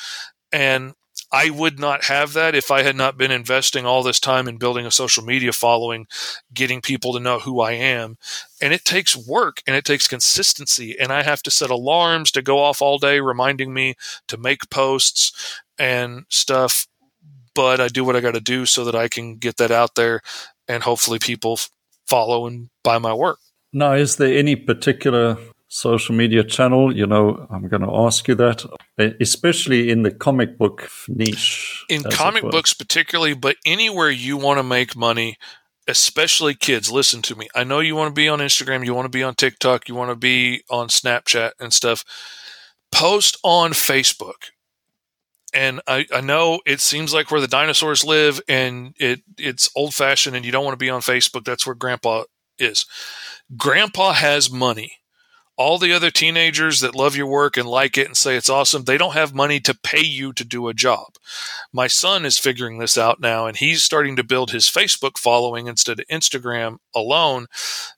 And 0.52 0.94
I 1.32 1.50
would 1.50 1.80
not 1.80 2.06
have 2.06 2.34
that 2.34 2.56
if 2.56 2.72
I 2.72 2.84
had 2.84 2.96
not 2.96 3.18
been 3.18 3.32
investing 3.32 3.86
all 3.86 4.04
this 4.04 4.20
time 4.20 4.48
in 4.48 4.58
building 4.58 4.86
a 4.86 4.92
social 4.92 5.24
media 5.24 5.52
following, 5.52 6.08
getting 6.54 6.82
people 6.82 7.14
to 7.14 7.20
know 7.20 7.40
who 7.40 7.60
I 7.60 7.74
am. 7.74 8.18
And 8.62 8.74
it 8.74 8.86
takes 8.86 9.18
work 9.18 9.62
and 9.68 9.76
it 9.76 9.86
takes 9.86 10.08
consistency. 10.08 10.96
And 10.98 11.12
I 11.12 11.24
have 11.24 11.42
to 11.44 11.52
set 11.52 11.70
alarms 11.70 12.32
to 12.32 12.42
go 12.42 12.60
off 12.60 12.82
all 12.82 13.00
day, 13.00 13.20
reminding 13.20 13.74
me 13.74 13.96
to 14.28 14.38
make 14.38 14.70
posts 14.70 15.62
and 15.80 16.26
stuff. 16.30 16.88
But 17.54 17.80
I 17.80 17.88
do 17.88 18.04
what 18.04 18.16
I 18.16 18.22
got 18.22 18.34
to 18.34 18.42
do 18.42 18.66
so 18.66 18.84
that 18.86 18.96
I 18.96 19.08
can 19.08 19.38
get 19.38 19.58
that 19.58 19.72
out 19.72 19.96
there 19.96 20.22
and 20.68 20.84
hopefully 20.84 21.20
people 21.20 21.60
follow 22.06 22.48
and 22.48 22.70
buy 22.84 22.98
my 22.98 23.14
work. 23.14 23.40
Now, 23.72 23.94
is 23.94 24.18
there 24.18 24.38
any 24.38 24.56
particular 24.56 25.38
social 25.68 26.16
media 26.16 26.44
channel? 26.44 26.96
You 26.96 27.06
know, 27.06 27.48
I'm 27.50 27.68
going 27.68 27.82
to 27.82 27.94
ask 27.94 28.28
you 28.28 28.36
that, 28.36 28.66
especially 29.20 29.90
in 29.90 30.04
the 30.04 30.12
comic 30.12 30.58
book 30.58 30.90
niche. 31.08 31.84
In 31.90 32.04
comic 32.04 32.44
books, 32.44 32.74
particularly, 32.74 33.34
but 33.34 33.58
anywhere 33.66 34.10
you 34.10 34.38
want 34.38 34.60
to 34.60 34.64
make 34.64 34.96
money, 34.96 35.38
especially 35.88 36.56
kids, 36.56 36.92
listen 36.92 37.22
to 37.24 37.36
me. 37.36 37.48
I 37.56 37.64
know 37.64 37.80
you 37.80 37.96
want 37.96 38.10
to 38.10 38.20
be 38.20 38.30
on 38.30 38.40
Instagram, 38.40 38.86
you 38.86 38.94
want 38.94 39.06
to 39.06 39.18
be 39.18 39.24
on 39.24 39.36
TikTok, 39.36 39.88
you 39.88 39.96
want 39.96 40.10
to 40.10 40.16
be 40.16 40.64
on 40.70 40.88
Snapchat 40.88 41.52
and 41.60 41.74
stuff. 41.74 42.04
Post 42.92 43.38
on 43.44 43.72
Facebook. 43.72 44.52
And 45.56 45.82
I, 45.88 46.06
I 46.14 46.22
know 46.22 46.60
it 46.66 46.82
seems 46.82 47.14
like 47.14 47.32
where 47.32 47.42
the 47.42 47.48
dinosaurs 47.48 48.04
live 48.04 48.42
and 48.48 48.94
it 49.00 49.22
it's 49.38 49.70
old 49.76 49.94
fashioned 49.94 50.36
and 50.36 50.46
you 50.46 50.52
don't 50.52 50.66
want 50.66 50.74
to 50.74 50.84
be 50.84 50.90
on 50.90 51.02
Facebook. 51.02 51.46
That's 51.46 51.66
where 51.66 51.76
grandpa 51.76 52.26
is. 52.60 52.86
Grandpa 53.58 54.14
has 54.14 54.52
money 54.52 55.00
all 55.58 55.78
the 55.78 55.94
other 55.94 56.12
teenagers 56.12 56.82
that 56.82 56.96
love 56.96 57.16
your 57.16 57.28
work 57.28 57.56
and 57.56 57.68
like 57.68 57.98
it 57.98 58.08
and 58.08 58.18
say 58.18 58.36
it's 58.36 58.50
awesome, 58.50 58.84
they 58.84 58.98
don't 58.98 59.14
have 59.14 59.34
money 59.34 59.60
to 59.62 59.78
pay 59.84 60.04
you 60.04 60.34
to 60.34 60.44
do 60.44 60.68
a 60.68 60.74
job. 60.74 61.16
My 61.72 61.88
son 61.88 62.26
is 62.26 62.38
figuring 62.38 62.78
this 62.78 62.98
out 62.98 63.20
now 63.20 63.48
and 63.48 63.56
he's 63.56 63.84
starting 63.84 64.16
to 64.18 64.24
build 64.24 64.52
his 64.52 64.66
Facebook 64.66 65.18
following 65.18 65.68
instead 65.68 66.00
of 66.00 66.08
Instagram 66.08 66.78
alone 66.94 67.48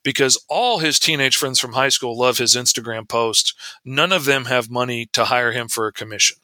because 0.03 0.43
all 0.49 0.79
his 0.79 0.99
teenage 0.99 1.35
friends 1.35 1.59
from 1.59 1.73
high 1.73 1.89
school 1.89 2.17
love 2.17 2.37
his 2.37 2.55
Instagram 2.55 3.07
posts. 3.07 3.53
None 3.83 4.11
of 4.11 4.25
them 4.25 4.45
have 4.45 4.69
money 4.69 5.07
to 5.13 5.25
hire 5.25 5.51
him 5.51 5.67
for 5.67 5.87
a 5.87 5.93
commission 5.93 6.37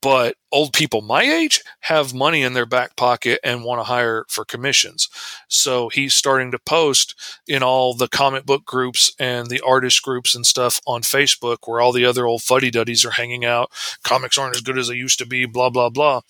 but 0.00 0.36
old 0.52 0.72
people 0.72 1.02
my 1.02 1.22
age 1.22 1.62
have 1.80 2.14
money 2.14 2.42
in 2.42 2.54
their 2.54 2.66
back 2.66 2.96
pocket 2.96 3.38
and 3.44 3.64
want 3.64 3.80
to 3.80 3.84
hire 3.84 4.24
for 4.28 4.44
commissions. 4.44 5.08
So 5.48 5.88
he's 5.88 6.14
starting 6.14 6.50
to 6.52 6.58
post 6.58 7.14
in 7.46 7.62
all 7.62 7.94
the 7.94 8.08
comic 8.08 8.46
book 8.46 8.64
groups 8.64 9.12
and 9.18 9.48
the 9.48 9.60
artist 9.60 10.02
groups 10.02 10.34
and 10.34 10.46
stuff 10.46 10.80
on 10.86 11.02
Facebook 11.02 11.58
where 11.66 11.80
all 11.80 11.92
the 11.92 12.04
other 12.04 12.26
old 12.26 12.42
fuddy 12.42 12.70
duddies 12.70 13.04
are 13.04 13.12
hanging 13.12 13.44
out. 13.44 13.70
Comics 14.02 14.38
aren't 14.38 14.56
as 14.56 14.62
good 14.62 14.78
as 14.78 14.88
they 14.88 14.94
used 14.94 15.18
to 15.18 15.26
be, 15.26 15.44
blah, 15.44 15.70
blah, 15.70 15.90
blah. 15.90 16.20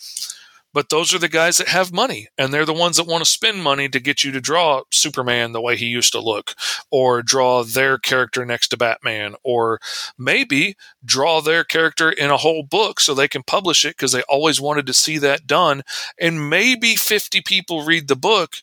But 0.75 0.89
those 0.89 1.15
are 1.15 1.19
the 1.19 1.29
guys 1.29 1.59
that 1.59 1.69
have 1.69 1.93
money, 1.93 2.27
and 2.37 2.53
they're 2.53 2.67
the 2.67 2.75
ones 2.75 2.97
that 2.97 3.07
want 3.07 3.25
to 3.25 3.31
spend 3.31 3.63
money 3.63 3.89
to 3.89 4.01
get 4.01 4.25
you 4.25 4.33
to 4.33 4.41
draw 4.41 4.83
Superman 4.91 5.53
the 5.53 5.61
way 5.61 5.77
he 5.77 5.87
used 5.87 6.13
to 6.13 6.21
look, 6.21 6.55
or 6.91 7.23
draw 7.23 7.63
their 7.63 7.97
character 7.97 8.45
next 8.45 8.69
to 8.69 8.77
Batman, 8.77 9.37
or 9.45 9.79
maybe 10.19 10.75
draw 11.05 11.41
their 11.41 11.63
character 11.63 12.11
in 12.11 12.31
a 12.31 12.37
whole 12.37 12.65
book 12.65 12.99
so 12.99 13.15
they 13.15 13.29
can 13.29 13.45
publish 13.45 13.85
it 13.85 13.97
because 13.97 14.11
they 14.13 14.23
always 14.23 14.61
wanted 14.61 14.85
to 14.87 14.93
see 14.93 15.17
that 15.19 15.47
done. 15.47 15.83
And 16.21 16.51
maybe 16.51 16.97
50 16.97 17.41
people 17.43 17.85
read 17.85 18.09
the 18.09 18.17
book, 18.17 18.57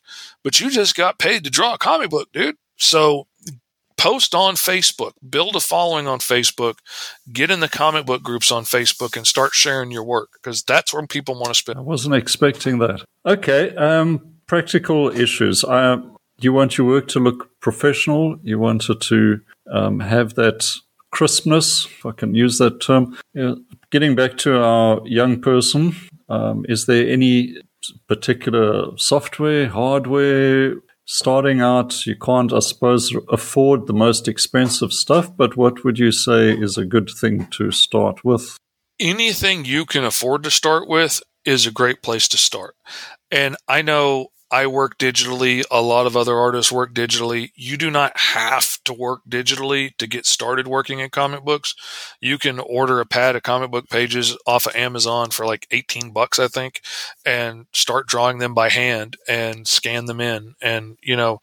but 0.44 0.60
you 0.60 0.70
just 0.70 0.94
got 0.94 1.18
paid 1.18 1.44
to 1.44 1.50
draw 1.50 1.74
a 1.74 1.78
comic 1.78 2.10
book, 2.10 2.28
dude. 2.32 2.56
So 2.76 3.26
post 4.02 4.34
on 4.34 4.56
Facebook, 4.56 5.12
build 5.30 5.54
a 5.54 5.60
following 5.60 6.08
on 6.08 6.18
Facebook, 6.18 6.78
get 7.32 7.52
in 7.52 7.60
the 7.60 7.68
comic 7.68 8.04
book 8.04 8.20
groups 8.20 8.50
on 8.50 8.64
Facebook, 8.64 9.16
and 9.16 9.24
start 9.24 9.54
sharing 9.54 9.92
your 9.92 10.02
work 10.02 10.30
because 10.32 10.64
that's 10.64 10.92
where 10.92 11.06
people 11.06 11.36
want 11.36 11.48
to 11.48 11.54
spend. 11.54 11.78
I 11.78 11.82
wasn't 11.82 12.16
expecting 12.16 12.78
that. 12.78 13.04
Okay, 13.24 13.72
um, 13.76 14.34
practical 14.48 15.16
issues. 15.16 15.64
I, 15.64 16.00
you 16.40 16.52
want 16.52 16.76
your 16.76 16.88
work 16.88 17.06
to 17.08 17.20
look 17.20 17.48
professional. 17.60 18.36
You 18.42 18.58
want 18.58 18.90
it 18.90 19.00
to 19.02 19.40
um, 19.70 20.00
have 20.00 20.34
that 20.34 20.68
crispness, 21.12 21.86
if 21.86 22.04
I 22.04 22.10
can 22.10 22.34
use 22.34 22.58
that 22.58 22.80
term. 22.80 23.16
getting 23.90 24.16
back 24.16 24.36
to 24.38 24.60
our 24.60 25.00
young 25.06 25.40
person, 25.40 25.94
um, 26.28 26.66
is 26.68 26.86
there 26.86 27.08
any 27.08 27.56
particular 28.08 28.96
software, 28.96 29.68
hardware, 29.68 30.74
starting 31.12 31.60
out, 31.60 32.06
you 32.06 32.16
can't, 32.16 32.54
I 32.54 32.60
suppose, 32.60 33.14
afford 33.30 33.86
the 33.86 33.92
most 33.92 34.28
expensive 34.28 34.94
stuff, 34.94 35.36
but 35.36 35.58
what 35.58 35.84
would 35.84 35.98
you 35.98 36.10
say 36.10 36.50
is 36.50 36.78
a 36.78 36.86
good 36.86 37.10
thing 37.10 37.46
to 37.48 37.70
start 37.70 38.24
with? 38.24 38.56
Anything 38.98 39.66
you 39.66 39.84
can 39.84 40.04
afford 40.04 40.42
to 40.44 40.50
start 40.50 40.88
with 40.88 41.22
is 41.44 41.66
a 41.66 41.70
great 41.70 42.02
place 42.02 42.28
to 42.28 42.38
start. 42.38 42.76
And 43.30 43.56
I 43.68 43.82
know 43.82 44.28
I 44.52 44.66
work 44.66 44.98
digitally. 44.98 45.64
A 45.70 45.80
lot 45.80 46.06
of 46.06 46.14
other 46.14 46.36
artists 46.36 46.70
work 46.70 46.92
digitally. 46.92 47.52
You 47.54 47.78
do 47.78 47.90
not 47.90 48.16
have 48.18 48.78
to 48.84 48.92
work 48.92 49.22
digitally 49.26 49.96
to 49.96 50.06
get 50.06 50.26
started 50.26 50.68
working 50.68 50.98
in 50.98 51.08
comic 51.08 51.42
books. 51.42 51.74
You 52.20 52.36
can 52.36 52.58
order 52.58 53.00
a 53.00 53.06
pad 53.06 53.34
of 53.34 53.42
comic 53.42 53.70
book 53.70 53.88
pages 53.88 54.36
off 54.46 54.66
of 54.66 54.76
Amazon 54.76 55.30
for 55.30 55.46
like 55.46 55.66
18 55.70 56.10
bucks, 56.12 56.38
I 56.38 56.48
think, 56.48 56.82
and 57.24 57.64
start 57.72 58.06
drawing 58.06 58.38
them 58.38 58.52
by 58.52 58.68
hand 58.68 59.16
and 59.26 59.66
scan 59.66 60.04
them 60.04 60.20
in. 60.20 60.54
And, 60.60 60.98
you 61.02 61.16
know, 61.16 61.40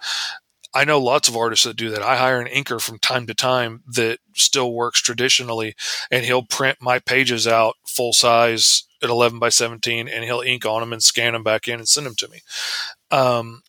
I 0.75 0.85
know 0.85 0.99
lots 0.99 1.27
of 1.27 1.35
artists 1.35 1.65
that 1.65 1.77
do 1.77 1.89
that. 1.89 2.03
I 2.03 2.15
hire 2.15 2.39
an 2.39 2.47
inker 2.47 2.79
from 2.79 2.99
time 2.99 3.25
to 3.25 3.33
time 3.33 3.81
that 3.87 4.19
still 4.35 4.71
works 4.71 5.01
traditionally, 5.01 5.73
and 6.11 6.25
he'll 6.25 6.43
print 6.43 6.77
my 6.79 6.99
pages 6.99 7.47
out 7.47 7.75
full 7.87 8.13
size 8.13 8.83
at 9.01 9.09
11 9.09 9.39
by 9.39 9.49
17 9.49 10.07
and 10.07 10.23
he'll 10.25 10.41
ink 10.41 10.65
on 10.65 10.81
them 10.81 10.93
and 10.93 11.01
scan 11.01 11.33
them 11.33 11.43
back 11.43 11.67
in 11.67 11.75
and 11.75 11.87
send 11.87 12.05
them 12.05 12.15
to 12.15 12.27
me. 12.27 12.41
Um, 13.11 13.61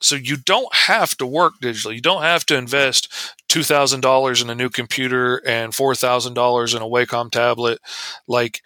so 0.00 0.16
you 0.16 0.36
don't 0.36 0.74
have 0.74 1.16
to 1.18 1.26
work 1.26 1.54
digitally. 1.62 1.94
You 1.96 2.00
don't 2.00 2.22
have 2.22 2.46
to 2.46 2.56
invest 2.56 3.12
two 3.48 3.62
thousand 3.62 4.00
dollars 4.00 4.40
in 4.40 4.48
a 4.50 4.54
new 4.54 4.70
computer 4.70 5.42
and 5.46 5.74
four 5.74 5.94
thousand 5.94 6.34
dollars 6.34 6.74
in 6.74 6.82
a 6.82 6.86
Wacom 6.86 7.30
tablet. 7.30 7.80
Like 8.26 8.62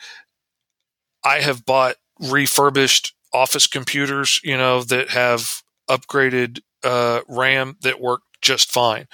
I 1.25 1.41
have 1.41 1.65
bought 1.65 1.97
refurbished 2.21 3.15
office 3.33 3.67
computers, 3.67 4.41
you 4.45 4.57
know, 4.57 4.83
that 4.85 5.11
have 5.11 5.63
upgraded 5.91 6.61
uh, 6.85 7.21
RAM 7.29 7.77
that 7.81 8.01
work 8.01 8.21
just 8.41 8.71
fine. 8.71 9.07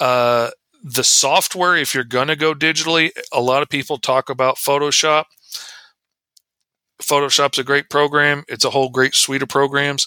Uh, 0.00 0.50
the 0.82 1.04
software, 1.04 1.76
if 1.76 1.94
you're 1.94 2.02
going 2.04 2.28
to 2.28 2.36
go 2.36 2.54
digitally, 2.54 3.10
a 3.32 3.40
lot 3.40 3.62
of 3.62 3.68
people 3.68 3.98
talk 3.98 4.28
about 4.28 4.56
Photoshop. 4.56 5.24
Photoshop's 7.02 7.58
a 7.58 7.64
great 7.64 7.90
program. 7.90 8.44
It's 8.48 8.64
a 8.64 8.70
whole 8.70 8.88
great 8.88 9.14
suite 9.14 9.42
of 9.42 9.48
programs. 9.48 10.06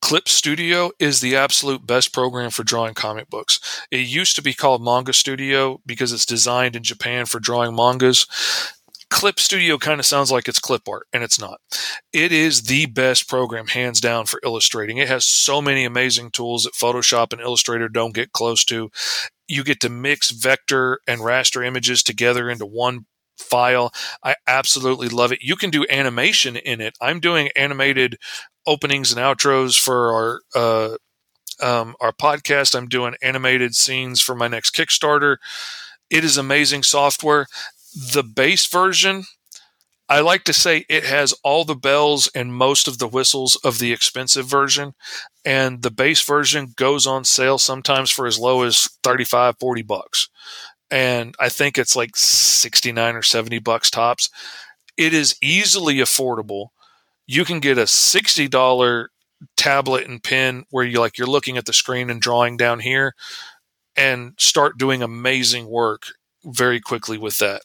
Clip 0.00 0.28
Studio 0.28 0.92
is 1.00 1.20
the 1.20 1.34
absolute 1.34 1.86
best 1.86 2.12
program 2.12 2.50
for 2.50 2.62
drawing 2.62 2.94
comic 2.94 3.28
books. 3.28 3.84
It 3.90 4.06
used 4.06 4.36
to 4.36 4.42
be 4.42 4.54
called 4.54 4.82
Manga 4.82 5.12
Studio 5.12 5.80
because 5.84 6.12
it's 6.12 6.26
designed 6.26 6.76
in 6.76 6.82
Japan 6.82 7.26
for 7.26 7.40
drawing 7.40 7.74
mangas. 7.74 8.26
Clip 9.10 9.40
Studio 9.40 9.78
kind 9.78 9.98
of 9.98 10.06
sounds 10.06 10.30
like 10.30 10.48
it's 10.48 10.60
clip 10.60 10.86
art, 10.86 11.06
and 11.12 11.24
it's 11.24 11.40
not. 11.40 11.60
It 12.12 12.30
is 12.30 12.62
the 12.62 12.86
best 12.86 13.28
program, 13.28 13.68
hands 13.68 14.00
down, 14.00 14.26
for 14.26 14.38
illustrating. 14.44 14.98
It 14.98 15.08
has 15.08 15.24
so 15.24 15.62
many 15.62 15.84
amazing 15.84 16.30
tools 16.30 16.64
that 16.64 16.74
Photoshop 16.74 17.32
and 17.32 17.40
Illustrator 17.40 17.88
don't 17.88 18.14
get 18.14 18.32
close 18.32 18.64
to. 18.66 18.90
You 19.48 19.64
get 19.64 19.80
to 19.80 19.88
mix 19.88 20.30
vector 20.30 21.00
and 21.06 21.22
raster 21.22 21.66
images 21.66 22.02
together 22.02 22.50
into 22.50 22.66
one 22.66 23.06
file. 23.38 23.92
I 24.22 24.34
absolutely 24.46 25.08
love 25.08 25.32
it. 25.32 25.42
You 25.42 25.56
can 25.56 25.70
do 25.70 25.86
animation 25.90 26.56
in 26.56 26.80
it. 26.80 26.96
I'm 27.00 27.20
doing 27.20 27.48
animated 27.56 28.18
openings 28.66 29.12
and 29.12 29.20
outros 29.20 29.80
for 29.80 30.12
our 30.12 30.40
uh, 30.54 30.96
um, 31.60 31.94
our 32.00 32.12
podcast. 32.12 32.74
I'm 32.74 32.88
doing 32.88 33.14
animated 33.22 33.74
scenes 33.74 34.20
for 34.20 34.34
my 34.34 34.48
next 34.48 34.74
Kickstarter. 34.74 35.36
It 36.10 36.24
is 36.24 36.36
amazing 36.36 36.82
software. 36.82 37.46
The 37.94 38.22
base 38.22 38.66
version, 38.66 39.24
I 40.08 40.20
like 40.20 40.44
to 40.44 40.52
say 40.52 40.84
it 40.88 41.04
has 41.04 41.34
all 41.42 41.64
the 41.64 41.74
bells 41.74 42.30
and 42.34 42.54
most 42.54 42.88
of 42.88 42.98
the 42.98 43.08
whistles 43.08 43.56
of 43.56 43.78
the 43.78 43.92
expensive 43.92 44.46
version. 44.46 44.94
And 45.44 45.82
the 45.82 45.90
base 45.90 46.22
version 46.22 46.72
goes 46.76 47.06
on 47.06 47.24
sale 47.24 47.58
sometimes 47.58 48.10
for 48.10 48.26
as 48.26 48.38
low 48.38 48.62
as 48.62 48.88
35, 49.02 49.56
40 49.58 49.82
bucks 49.82 50.28
and 50.90 51.34
I 51.38 51.48
think 51.48 51.78
it's 51.78 51.96
like 51.96 52.16
69 52.16 53.14
or 53.14 53.22
70 53.22 53.58
bucks 53.58 53.90
tops. 53.90 54.30
It 54.96 55.12
is 55.12 55.36
easily 55.42 55.96
affordable. 55.96 56.68
You 57.26 57.44
can 57.44 57.60
get 57.60 57.78
a 57.78 57.82
$60 57.82 59.06
tablet 59.56 60.08
and 60.08 60.22
pen 60.22 60.64
where 60.70 60.84
you 60.84 60.98
like 61.00 61.18
you're 61.18 61.26
looking 61.26 61.56
at 61.56 61.66
the 61.66 61.72
screen 61.72 62.10
and 62.10 62.20
drawing 62.20 62.56
down 62.56 62.80
here 62.80 63.14
and 63.96 64.32
start 64.38 64.78
doing 64.78 65.02
amazing 65.02 65.68
work 65.68 66.06
very 66.44 66.80
quickly 66.80 67.18
with 67.18 67.38
that. 67.38 67.62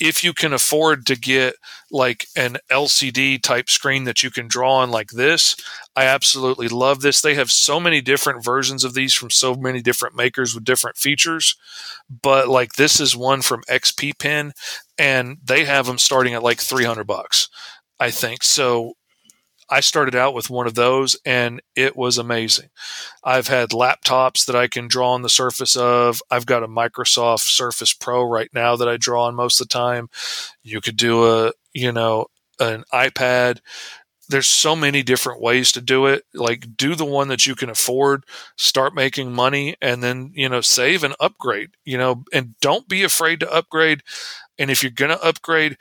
If 0.00 0.22
you 0.22 0.32
can 0.32 0.52
afford 0.52 1.06
to 1.06 1.16
get 1.16 1.54
like 1.90 2.26
an 2.36 2.58
LCD 2.70 3.42
type 3.42 3.70
screen 3.70 4.04
that 4.04 4.22
you 4.22 4.30
can 4.30 4.46
draw 4.48 4.76
on 4.76 4.90
like 4.90 5.10
this, 5.10 5.56
I 5.96 6.04
absolutely 6.04 6.68
love 6.68 7.00
this. 7.00 7.20
They 7.20 7.34
have 7.34 7.50
so 7.50 7.80
many 7.80 8.00
different 8.00 8.44
versions 8.44 8.84
of 8.84 8.94
these 8.94 9.14
from 9.14 9.30
so 9.30 9.54
many 9.54 9.80
different 9.80 10.16
makers 10.16 10.54
with 10.54 10.64
different 10.64 10.96
features. 10.96 11.56
But 12.22 12.48
like 12.48 12.74
this 12.74 13.00
is 13.00 13.16
one 13.16 13.42
from 13.42 13.62
XP 13.68 14.18
Pen 14.18 14.52
and 14.98 15.38
they 15.42 15.64
have 15.64 15.86
them 15.86 15.98
starting 15.98 16.34
at 16.34 16.42
like 16.42 16.60
300 16.60 17.04
bucks, 17.04 17.48
I 17.98 18.10
think. 18.10 18.42
So 18.42 18.94
I 19.68 19.80
started 19.80 20.14
out 20.14 20.34
with 20.34 20.50
one 20.50 20.66
of 20.66 20.74
those 20.74 21.16
and 21.24 21.60
it 21.74 21.96
was 21.96 22.18
amazing. 22.18 22.70
I've 23.22 23.48
had 23.48 23.70
laptops 23.70 24.44
that 24.46 24.56
I 24.56 24.68
can 24.68 24.88
draw 24.88 25.12
on 25.12 25.22
the 25.22 25.28
surface 25.28 25.76
of. 25.76 26.22
I've 26.30 26.46
got 26.46 26.62
a 26.62 26.68
Microsoft 26.68 27.40
Surface 27.40 27.92
Pro 27.92 28.22
right 28.22 28.50
now 28.52 28.76
that 28.76 28.88
I 28.88 28.96
draw 28.96 29.24
on 29.24 29.34
most 29.34 29.60
of 29.60 29.68
the 29.68 29.72
time. 29.72 30.08
You 30.62 30.80
could 30.80 30.96
do 30.96 31.24
a, 31.24 31.52
you 31.72 31.92
know, 31.92 32.26
an 32.60 32.84
iPad. 32.92 33.60
There's 34.28 34.46
so 34.46 34.74
many 34.74 35.02
different 35.02 35.42
ways 35.42 35.72
to 35.72 35.80
do 35.80 36.06
it. 36.06 36.24
Like 36.32 36.76
do 36.76 36.94
the 36.94 37.04
one 37.04 37.28
that 37.28 37.46
you 37.46 37.54
can 37.54 37.68
afford, 37.70 38.24
start 38.56 38.94
making 38.94 39.32
money 39.32 39.76
and 39.82 40.02
then, 40.02 40.32
you 40.34 40.48
know, 40.48 40.60
save 40.60 41.04
and 41.04 41.14
upgrade, 41.20 41.70
you 41.84 41.98
know, 41.98 42.24
and 42.32 42.54
don't 42.60 42.88
be 42.88 43.02
afraid 43.02 43.40
to 43.40 43.52
upgrade. 43.52 44.02
And 44.58 44.70
if 44.70 44.82
you're 44.82 44.92
going 44.92 45.10
to 45.10 45.22
upgrade, 45.22 45.76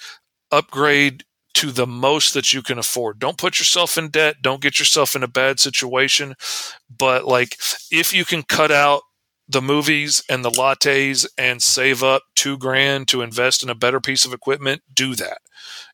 upgrade 0.51 1.23
to 1.55 1.71
the 1.71 1.87
most 1.87 2.33
that 2.33 2.53
you 2.53 2.61
can 2.61 2.79
afford. 2.79 3.19
Don't 3.19 3.37
put 3.37 3.59
yourself 3.59 3.97
in 3.97 4.09
debt. 4.09 4.37
Don't 4.41 4.61
get 4.61 4.79
yourself 4.79 5.15
in 5.15 5.23
a 5.23 5.27
bad 5.27 5.59
situation. 5.59 6.35
But 6.89 7.25
like, 7.25 7.57
if 7.91 8.13
you 8.13 8.25
can 8.25 8.43
cut 8.43 8.71
out 8.71 9.01
the 9.47 9.61
movies 9.61 10.23
and 10.29 10.43
the 10.43 10.49
lattes 10.49 11.27
and 11.37 11.61
save 11.61 12.01
up 12.01 12.23
two 12.35 12.57
grand 12.57 13.07
to 13.09 13.21
invest 13.21 13.61
in 13.61 13.69
a 13.69 13.75
better 13.75 13.99
piece 13.99 14.25
of 14.25 14.33
equipment, 14.33 14.81
do 14.93 15.15
that. 15.15 15.39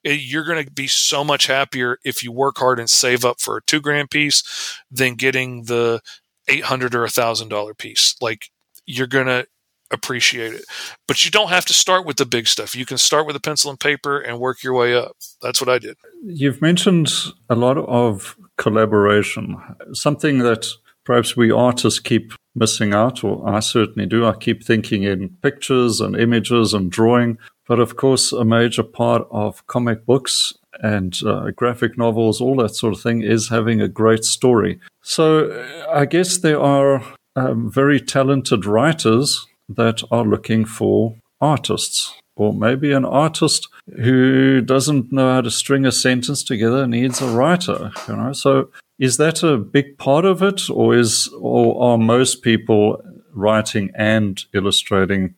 Eh, 0.06 0.14
you're 0.14 0.46
going 0.46 0.64
to 0.64 0.72
be 0.72 0.88
so 0.88 1.24
much 1.24 1.48
happier 1.48 1.98
if 2.04 2.24
you 2.24 2.32
work 2.32 2.58
hard 2.58 2.80
and 2.80 2.90
save 2.90 3.26
up 3.26 3.40
for 3.42 3.58
a 3.58 3.64
two 3.64 3.82
grand 3.82 4.12
piece 4.12 4.78
than 4.90 5.16
getting 5.16 5.64
the 5.64 6.02
800 6.48 6.96
or 6.96 7.04
a 7.04 7.10
thousand 7.10 7.50
dollar 7.50 7.74
piece. 7.74 8.16
Like, 8.22 8.50
you're 8.86 9.08
going 9.08 9.28
to 9.28 9.46
appreciate 9.92 10.54
it. 10.54 10.66
But 11.08 11.26
you 11.26 11.32
don't 11.32 11.50
have 11.50 11.66
to 11.66 11.74
start 11.74 12.06
with 12.06 12.18
the 12.18 12.26
big 12.26 12.48
stuff. 12.48 12.76
You 12.76 12.86
can 12.86 12.98
start 12.98 13.26
with 13.26 13.36
a 13.36 13.40
pencil 13.40 13.70
and 13.70 13.80
paper 13.80 14.20
and 14.20 14.40
work 14.40 14.64
your 14.64 14.74
way 14.74 14.96
up. 14.96 15.16
That's 15.42 15.62
what 15.62 15.70
I 15.70 15.80
did. 15.80 15.98
You've 16.24 16.62
mentioned 16.62 17.12
a 17.50 17.56
lot 17.56 17.78
of 17.78 18.36
collaboration, 18.58 19.58
something 19.94 20.40
that 20.40 20.68
perhaps 21.06 21.36
we 21.36 21.52
artists 21.52 22.00
keep 22.00 22.34
missing 22.56 22.94
out, 22.94 23.24
or 23.24 23.48
I 23.48 23.62
certainly 23.62 24.08
do. 24.08 24.26
I 24.26 24.34
keep 24.34 24.64
thinking 24.64 25.04
in 25.04 25.30
pictures 25.42 26.02
and 26.02 26.16
images 26.16 26.74
and 26.74 26.92
drawing. 26.92 27.38
But 27.68 27.80
of 27.80 27.96
course, 27.96 28.32
a 28.32 28.44
major 28.44 28.84
part 28.84 29.28
of 29.32 29.66
comic 29.68 30.06
books 30.06 30.54
and 30.82 31.18
uh, 31.26 31.52
graphic 31.52 31.98
novels, 31.98 32.42
all 32.42 32.56
that 32.58 32.76
sort 32.76 32.94
of 32.94 33.02
thing, 33.02 33.22
is 33.22 33.50
having 33.50 33.82
a 33.82 33.88
great 33.88 34.24
story. 34.24 34.80
So 35.02 35.66
I 35.92 36.06
guess 36.06 36.38
there 36.38 36.60
are 36.60 37.04
um, 37.36 37.72
very 37.72 38.00
talented 38.00 38.66
writers 38.66 39.46
that 39.70 40.04
are 40.12 40.26
looking 40.26 40.66
for 40.66 41.16
artists. 41.40 42.14
Or 42.36 42.54
maybe 42.54 42.94
an 42.94 43.04
artist 43.04 43.68
who 43.98 44.62
doesn't 44.62 45.12
know 45.12 45.34
how 45.34 45.42
to 45.42 45.52
string 45.52 45.86
a 45.86 45.92
sentence 45.92 46.42
together 46.42 46.88
needs 46.88 47.22
a 47.22 47.28
writer, 47.28 47.92
you 48.08 48.16
know. 48.16 48.32
So 48.32 48.70
is 48.98 49.18
that 49.18 49.44
a 49.44 49.58
big 49.58 49.98
part 49.98 50.24
of 50.24 50.42
it, 50.42 50.70
or 50.70 50.96
is 50.96 51.28
or 51.38 51.82
are 51.82 51.98
most 51.98 52.42
people 52.42 53.04
writing 53.34 53.92
and 53.94 54.42
illustrating? 54.54 55.36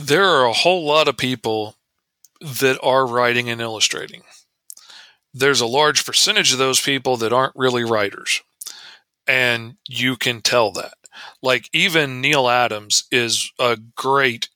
There 0.00 0.24
are 0.24 0.44
a 0.44 0.52
whole 0.52 0.84
lot 0.84 1.08
of 1.08 1.16
people 1.16 1.74
that 2.40 2.78
are 2.82 3.06
writing 3.06 3.48
and 3.48 3.60
illustrating. 3.60 4.22
There's 5.32 5.60
a 5.60 5.66
large 5.66 6.06
percentage 6.06 6.52
of 6.52 6.58
those 6.58 6.80
people 6.80 7.16
that 7.16 7.32
aren't 7.32 7.56
really 7.56 7.82
writers. 7.82 8.42
And 9.26 9.76
you 9.88 10.16
can 10.16 10.40
tell 10.40 10.70
that. 10.72 10.94
Like 11.42 11.68
even 11.72 12.20
Neal 12.20 12.48
Adams 12.48 13.04
is 13.10 13.52
a 13.58 13.76
great 13.96 14.48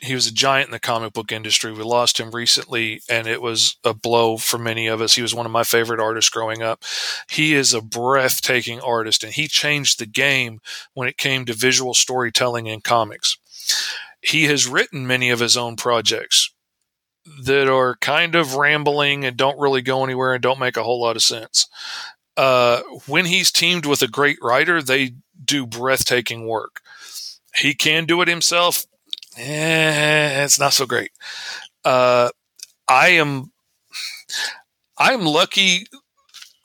he 0.00 0.14
was 0.14 0.26
a 0.26 0.32
giant 0.32 0.68
in 0.68 0.72
the 0.72 0.78
comic 0.78 1.12
book 1.12 1.32
industry. 1.32 1.72
We 1.72 1.82
lost 1.82 2.18
him 2.18 2.30
recently, 2.30 3.00
and 3.10 3.26
it 3.26 3.42
was 3.42 3.76
a 3.82 3.92
blow 3.92 4.36
for 4.36 4.58
many 4.58 4.86
of 4.86 5.00
us. 5.00 5.14
He 5.14 5.22
was 5.22 5.34
one 5.34 5.46
of 5.46 5.52
my 5.52 5.64
favorite 5.64 6.00
artists 6.00 6.30
growing 6.30 6.62
up. 6.62 6.84
He 7.28 7.54
is 7.54 7.74
a 7.74 7.82
breathtaking 7.82 8.80
artist, 8.80 9.24
and 9.24 9.32
he 9.32 9.48
changed 9.48 9.98
the 9.98 10.06
game 10.06 10.60
when 10.94 11.08
it 11.08 11.18
came 11.18 11.44
to 11.46 11.54
visual 11.54 11.92
storytelling 11.92 12.66
in 12.66 12.82
comics. 12.82 13.36
He 14.22 14.44
has 14.44 14.68
written 14.68 15.06
many 15.06 15.30
of 15.30 15.40
his 15.40 15.56
own 15.56 15.76
projects 15.76 16.52
that 17.42 17.68
are 17.68 17.96
kind 17.96 18.34
of 18.34 18.54
rambling 18.54 19.24
and 19.24 19.36
don't 19.36 19.58
really 19.58 19.82
go 19.82 20.04
anywhere 20.04 20.34
and 20.34 20.42
don't 20.42 20.58
make 20.58 20.76
a 20.76 20.82
whole 20.82 21.00
lot 21.00 21.16
of 21.16 21.22
sense. 21.22 21.68
Uh, 22.36 22.80
when 23.06 23.24
he's 23.26 23.50
teamed 23.50 23.86
with 23.86 24.02
a 24.02 24.08
great 24.08 24.38
writer, 24.42 24.82
they 24.82 25.14
do 25.42 25.66
breathtaking 25.66 26.46
work. 26.46 26.80
He 27.54 27.74
can 27.74 28.04
do 28.04 28.20
it 28.20 28.28
himself 28.28 28.86
eh, 29.36 30.44
it's 30.44 30.58
not 30.58 30.72
so 30.72 30.86
great. 30.86 31.10
Uh, 31.84 32.30
I 32.88 33.08
am, 33.10 33.52
I'm 34.98 35.24
lucky. 35.24 35.86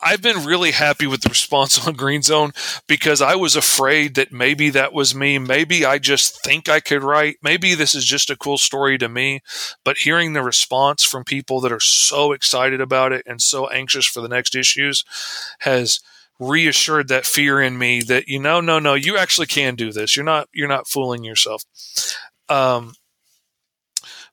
I've 0.02 0.22
been 0.22 0.46
really 0.46 0.70
happy 0.70 1.06
with 1.06 1.20
the 1.20 1.28
response 1.28 1.86
on 1.86 1.92
Green 1.94 2.22
Zone 2.22 2.52
because 2.86 3.20
I 3.20 3.34
was 3.34 3.54
afraid 3.54 4.14
that 4.14 4.32
maybe 4.32 4.70
that 4.70 4.94
was 4.94 5.14
me. 5.14 5.38
Maybe 5.38 5.84
I 5.84 5.98
just 5.98 6.42
think 6.42 6.68
I 6.68 6.80
could 6.80 7.02
write. 7.02 7.36
Maybe 7.42 7.74
this 7.74 7.94
is 7.94 8.06
just 8.06 8.30
a 8.30 8.36
cool 8.36 8.56
story 8.56 8.96
to 8.96 9.08
me. 9.10 9.42
But 9.84 9.98
hearing 9.98 10.32
the 10.32 10.42
response 10.42 11.04
from 11.04 11.24
people 11.24 11.60
that 11.60 11.72
are 11.72 11.80
so 11.80 12.32
excited 12.32 12.80
about 12.80 13.12
it 13.12 13.24
and 13.26 13.42
so 13.42 13.68
anxious 13.68 14.06
for 14.06 14.22
the 14.22 14.28
next 14.28 14.54
issues 14.54 15.04
has 15.60 16.00
reassured 16.40 17.08
that 17.08 17.26
fear 17.26 17.60
in 17.60 17.78
me 17.78 18.00
that 18.00 18.26
you 18.26 18.40
know 18.40 18.60
no 18.60 18.78
no 18.78 18.94
you 18.94 19.16
actually 19.16 19.46
can 19.46 19.76
do 19.76 19.92
this 19.92 20.16
you're 20.16 20.24
not 20.24 20.48
you're 20.52 20.66
not 20.66 20.88
fooling 20.88 21.22
yourself 21.22 21.62
um, 22.48 22.94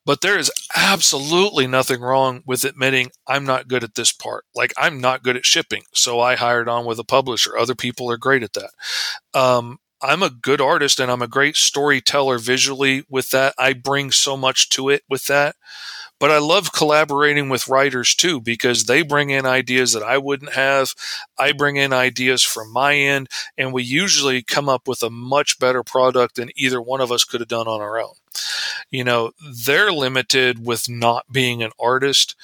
but 0.08 0.22
there 0.22 0.40
is 0.40 0.50
absolutely 0.74 1.68
nothing 1.68 2.00
wrong 2.00 2.42
with 2.46 2.64
admitting 2.64 3.12
I'm 3.28 3.44
not 3.44 3.68
good 3.68 3.84
at 3.84 3.96
this 3.96 4.14
part. 4.14 4.46
Like 4.56 4.74
I'm 4.78 5.02
not 5.02 5.22
good 5.22 5.36
at 5.36 5.46
shipping, 5.46 5.84
so 5.94 6.22
I 6.22 6.36
hired 6.38 6.70
on 6.70 6.86
with 6.86 6.98
a 6.98 7.04
publisher. 7.04 7.58
Other 7.58 7.76
people 7.76 8.10
are 8.10 8.18
great 8.18 8.42
at 8.42 8.54
that. 8.54 8.72
Um, 9.38 9.80
I'm 10.02 10.24
a 10.24 10.30
good 10.30 10.62
artist 10.62 11.02
and 11.02 11.12
I'm 11.12 11.22
a 11.22 11.28
great 11.28 11.58
storyteller 11.58 12.38
visually 12.40 13.04
with 13.10 13.32
that. 13.32 13.54
I 13.58 13.74
bring 13.74 14.12
so 14.12 14.38
much 14.38 14.70
to 14.70 14.88
it 14.88 15.04
with 15.10 15.26
that. 15.26 15.58
But 16.20 16.32
I 16.32 16.40
love 16.40 16.74
collaborating 16.74 17.50
with 17.50 17.68
writers 17.68 18.16
too 18.16 18.42
because 18.42 18.86
they 18.86 19.02
bring 19.04 19.30
in 19.30 19.46
ideas 19.46 19.94
that 19.94 20.04
I 20.04 20.18
wouldn't 20.18 20.54
have. 20.54 20.94
I 21.38 21.52
bring 21.52 21.76
in 21.76 21.94
ideas 21.94 22.44
from 22.44 22.74
my 22.74 22.96
end, 22.96 23.30
and 23.58 23.72
we 23.72 23.84
usually 23.84 24.42
come 24.42 24.68
up 24.68 24.88
with 24.88 25.04
a 25.04 25.10
much 25.10 25.60
better 25.60 25.84
product 25.84 26.36
than 26.36 26.50
either 26.56 26.82
one 26.82 27.02
of 27.02 27.12
us 27.12 27.24
could 27.24 27.42
have 27.42 27.50
done 27.50 27.68
on 27.68 27.82
our 27.82 28.00
own. 28.00 28.16
You 28.90 29.04
know, 29.04 29.32
they're 29.66 29.92
limited 29.92 30.66
with 30.66 30.90
not 30.90 31.26
being 31.32 31.62
an 31.62 31.72
artist, 31.80 32.36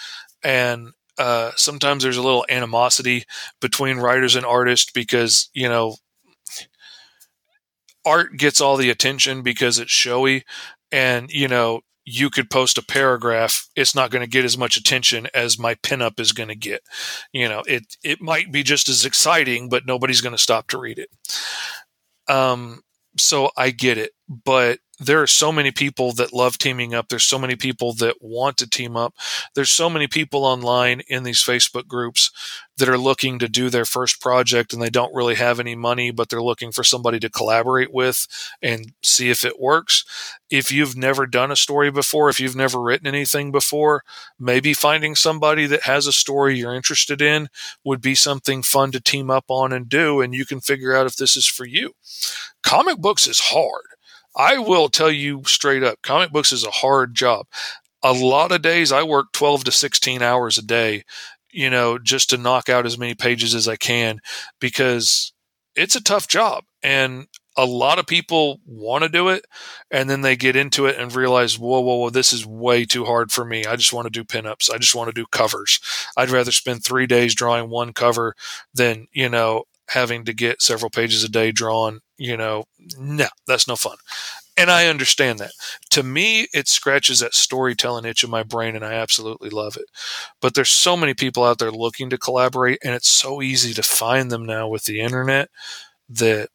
and 0.43 0.93
uh, 1.17 1.51
sometimes 1.55 2.03
there's 2.03 2.17
a 2.17 2.23
little 2.23 2.45
animosity 2.49 3.25
between 3.59 3.97
writers 3.97 4.35
and 4.35 4.45
artists 4.45 4.91
because, 4.91 5.49
you 5.53 5.69
know, 5.69 5.95
art 8.05 8.37
gets 8.37 8.61
all 8.61 8.77
the 8.77 8.89
attention 8.89 9.41
because 9.41 9.79
it's 9.79 9.91
showy 9.91 10.43
and 10.91 11.31
you 11.31 11.47
know 11.47 11.81
you 12.05 12.29
could 12.29 12.49
post 12.49 12.77
a 12.77 12.83
paragraph 12.83 13.67
it's 13.75 13.95
not 13.95 14.11
going 14.11 14.23
to 14.23 14.29
get 14.29 14.45
as 14.45 14.57
much 14.57 14.77
attention 14.77 15.27
as 15.33 15.57
my 15.57 15.75
pinup 15.75 16.19
is 16.19 16.31
going 16.31 16.49
to 16.49 16.55
get. 16.55 16.81
You 17.31 17.49
know 17.49 17.63
it 17.67 17.97
it 18.03 18.21
might 18.21 18.51
be 18.51 18.63
just 18.63 18.89
as 18.89 19.05
exciting 19.05 19.69
but 19.69 19.85
nobody's 19.85 20.21
going 20.21 20.35
to 20.35 20.41
stop 20.41 20.67
to 20.69 20.77
read 20.77 20.99
it. 20.99 21.09
Um 22.33 22.83
so 23.17 23.51
i 23.55 23.69
get 23.69 23.97
it 23.97 24.11
but 24.45 24.79
there 24.99 25.21
are 25.21 25.27
so 25.27 25.51
many 25.51 25.71
people 25.71 26.11
that 26.13 26.33
love 26.33 26.57
teaming 26.57 26.93
up. 26.93 27.09
There's 27.09 27.23
so 27.23 27.39
many 27.39 27.55
people 27.55 27.93
that 27.93 28.17
want 28.21 28.57
to 28.57 28.69
team 28.69 28.95
up. 28.95 29.15
There's 29.55 29.71
so 29.71 29.89
many 29.89 30.07
people 30.07 30.45
online 30.45 31.01
in 31.07 31.23
these 31.23 31.43
Facebook 31.43 31.87
groups 31.87 32.31
that 32.77 32.87
are 32.89 32.97
looking 32.97 33.39
to 33.39 33.47
do 33.49 33.69
their 33.69 33.85
first 33.85 34.21
project 34.21 34.71
and 34.71 34.81
they 34.81 34.89
don't 34.89 35.13
really 35.13 35.35
have 35.35 35.59
any 35.59 35.75
money, 35.75 36.11
but 36.11 36.29
they're 36.29 36.41
looking 36.41 36.71
for 36.71 36.83
somebody 36.83 37.19
to 37.19 37.29
collaborate 37.29 37.91
with 37.91 38.27
and 38.61 38.93
see 39.01 39.29
if 39.29 39.43
it 39.43 39.59
works. 39.59 40.05
If 40.49 40.71
you've 40.71 40.95
never 40.95 41.25
done 41.25 41.51
a 41.51 41.55
story 41.55 41.91
before, 41.91 42.29
if 42.29 42.39
you've 42.39 42.55
never 42.55 42.79
written 42.79 43.07
anything 43.07 43.51
before, 43.51 44.03
maybe 44.39 44.73
finding 44.73 45.15
somebody 45.15 45.65
that 45.67 45.83
has 45.83 46.05
a 46.07 46.13
story 46.13 46.57
you're 46.57 46.75
interested 46.75 47.21
in 47.21 47.49
would 47.83 48.01
be 48.01 48.15
something 48.15 48.61
fun 48.61 48.91
to 48.91 49.01
team 49.01 49.31
up 49.31 49.45
on 49.49 49.73
and 49.73 49.89
do. 49.89 50.21
And 50.21 50.35
you 50.35 50.45
can 50.45 50.61
figure 50.61 50.95
out 50.95 51.07
if 51.07 51.15
this 51.15 51.35
is 51.35 51.47
for 51.47 51.65
you. 51.65 51.93
Comic 52.61 52.99
books 52.99 53.27
is 53.27 53.39
hard 53.39 53.92
I 54.35 54.57
will 54.57 54.89
tell 54.89 55.11
you 55.11 55.43
straight 55.45 55.83
up, 55.83 56.01
comic 56.01 56.31
books 56.31 56.51
is 56.51 56.65
a 56.65 56.71
hard 56.71 57.13
job. 57.15 57.45
A 58.03 58.13
lot 58.13 58.51
of 58.51 58.61
days 58.61 58.91
I 58.91 59.03
work 59.03 59.27
12 59.33 59.65
to 59.65 59.71
16 59.71 60.21
hours 60.21 60.57
a 60.57 60.61
day, 60.63 61.03
you 61.51 61.69
know, 61.69 61.97
just 61.97 62.29
to 62.31 62.37
knock 62.37 62.69
out 62.69 62.85
as 62.85 62.97
many 62.97 63.15
pages 63.15 63.55
as 63.55 63.67
I 63.67 63.75
can 63.75 64.19
because 64.59 65.33
it's 65.75 65.95
a 65.95 66.03
tough 66.03 66.27
job. 66.27 66.65
And 66.81 67.27
a 67.55 67.65
lot 67.65 67.99
of 67.99 68.07
people 68.07 68.59
want 68.65 69.03
to 69.03 69.09
do 69.09 69.29
it 69.29 69.45
and 69.91 70.09
then 70.09 70.21
they 70.21 70.35
get 70.35 70.55
into 70.55 70.87
it 70.87 70.97
and 70.97 71.13
realize, 71.15 71.57
whoa, 71.57 71.79
whoa, 71.79 71.95
whoa, 71.97 72.09
this 72.09 72.33
is 72.33 72.45
way 72.45 72.83
too 72.83 73.05
hard 73.05 73.31
for 73.31 73.45
me. 73.45 73.65
I 73.65 73.75
just 73.75 73.93
want 73.93 74.05
to 74.05 74.09
do 74.11 74.23
pinups. 74.23 74.73
I 74.73 74.77
just 74.79 74.95
want 74.95 75.07
to 75.09 75.13
do 75.13 75.27
covers. 75.31 75.79
I'd 76.17 76.31
rather 76.31 76.51
spend 76.51 76.83
three 76.83 77.05
days 77.05 77.35
drawing 77.35 77.69
one 77.69 77.93
cover 77.93 78.35
than, 78.73 79.07
you 79.11 79.29
know, 79.29 79.65
having 79.89 80.25
to 80.25 80.33
get 80.33 80.61
several 80.61 80.89
pages 80.89 81.23
a 81.23 81.29
day 81.29 81.51
drawn, 81.51 81.99
you 82.17 82.37
know, 82.37 82.65
no, 82.97 83.27
that's 83.47 83.67
no 83.67 83.75
fun. 83.75 83.97
And 84.55 84.69
I 84.69 84.87
understand 84.87 85.39
that. 85.39 85.51
To 85.91 86.03
me, 86.03 86.47
it 86.53 86.67
scratches 86.67 87.19
that 87.19 87.33
storytelling 87.33 88.05
itch 88.05 88.23
in 88.23 88.29
my 88.29 88.43
brain, 88.43 88.75
and 88.75 88.85
I 88.85 88.93
absolutely 88.93 89.49
love 89.49 89.77
it. 89.77 89.85
But 90.41 90.53
there's 90.53 90.69
so 90.69 90.95
many 90.95 91.13
people 91.13 91.43
out 91.43 91.57
there 91.57 91.71
looking 91.71 92.09
to 92.11 92.17
collaborate, 92.17 92.79
and 92.83 92.93
it's 92.93 93.09
so 93.09 93.41
easy 93.41 93.73
to 93.73 93.83
find 93.83 94.31
them 94.31 94.45
now 94.45 94.67
with 94.67 94.85
the 94.85 95.01
internet 95.01 95.49
that 96.09 96.49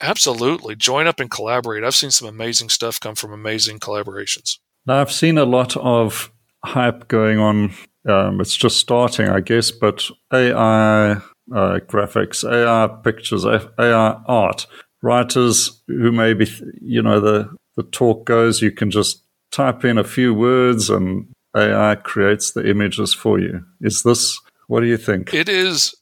absolutely 0.00 0.76
join 0.76 1.06
up 1.06 1.20
and 1.20 1.30
collaborate. 1.30 1.84
I've 1.84 1.94
seen 1.94 2.10
some 2.10 2.28
amazing 2.28 2.68
stuff 2.68 3.00
come 3.00 3.14
from 3.14 3.32
amazing 3.32 3.78
collaborations. 3.78 4.58
Now, 4.84 5.00
I've 5.00 5.12
seen 5.12 5.38
a 5.38 5.44
lot 5.44 5.76
of 5.76 6.30
hype 6.64 7.08
going 7.08 7.38
on. 7.38 7.72
Um, 8.06 8.40
it's 8.40 8.56
just 8.56 8.78
starting, 8.78 9.28
I 9.28 9.40
guess, 9.40 9.70
but 9.70 10.10
AI 10.32 11.22
uh, 11.50 11.80
graphics, 11.86 12.44
AI 12.44 12.88
pictures, 13.02 13.44
AI 13.44 14.22
art. 14.26 14.66
Writers 15.02 15.82
who 15.88 16.12
maybe, 16.12 16.46
you 16.80 17.02
know, 17.02 17.20
the, 17.20 17.48
the 17.76 17.82
talk 17.82 18.24
goes, 18.24 18.62
you 18.62 18.70
can 18.70 18.90
just 18.90 19.24
type 19.50 19.84
in 19.84 19.98
a 19.98 20.04
few 20.04 20.32
words 20.32 20.88
and 20.90 21.26
AI 21.56 21.96
creates 21.96 22.52
the 22.52 22.68
images 22.68 23.12
for 23.12 23.38
you. 23.38 23.64
Is 23.80 24.02
this, 24.02 24.38
what 24.68 24.80
do 24.80 24.86
you 24.86 24.96
think? 24.96 25.34
It 25.34 25.48
is, 25.48 25.94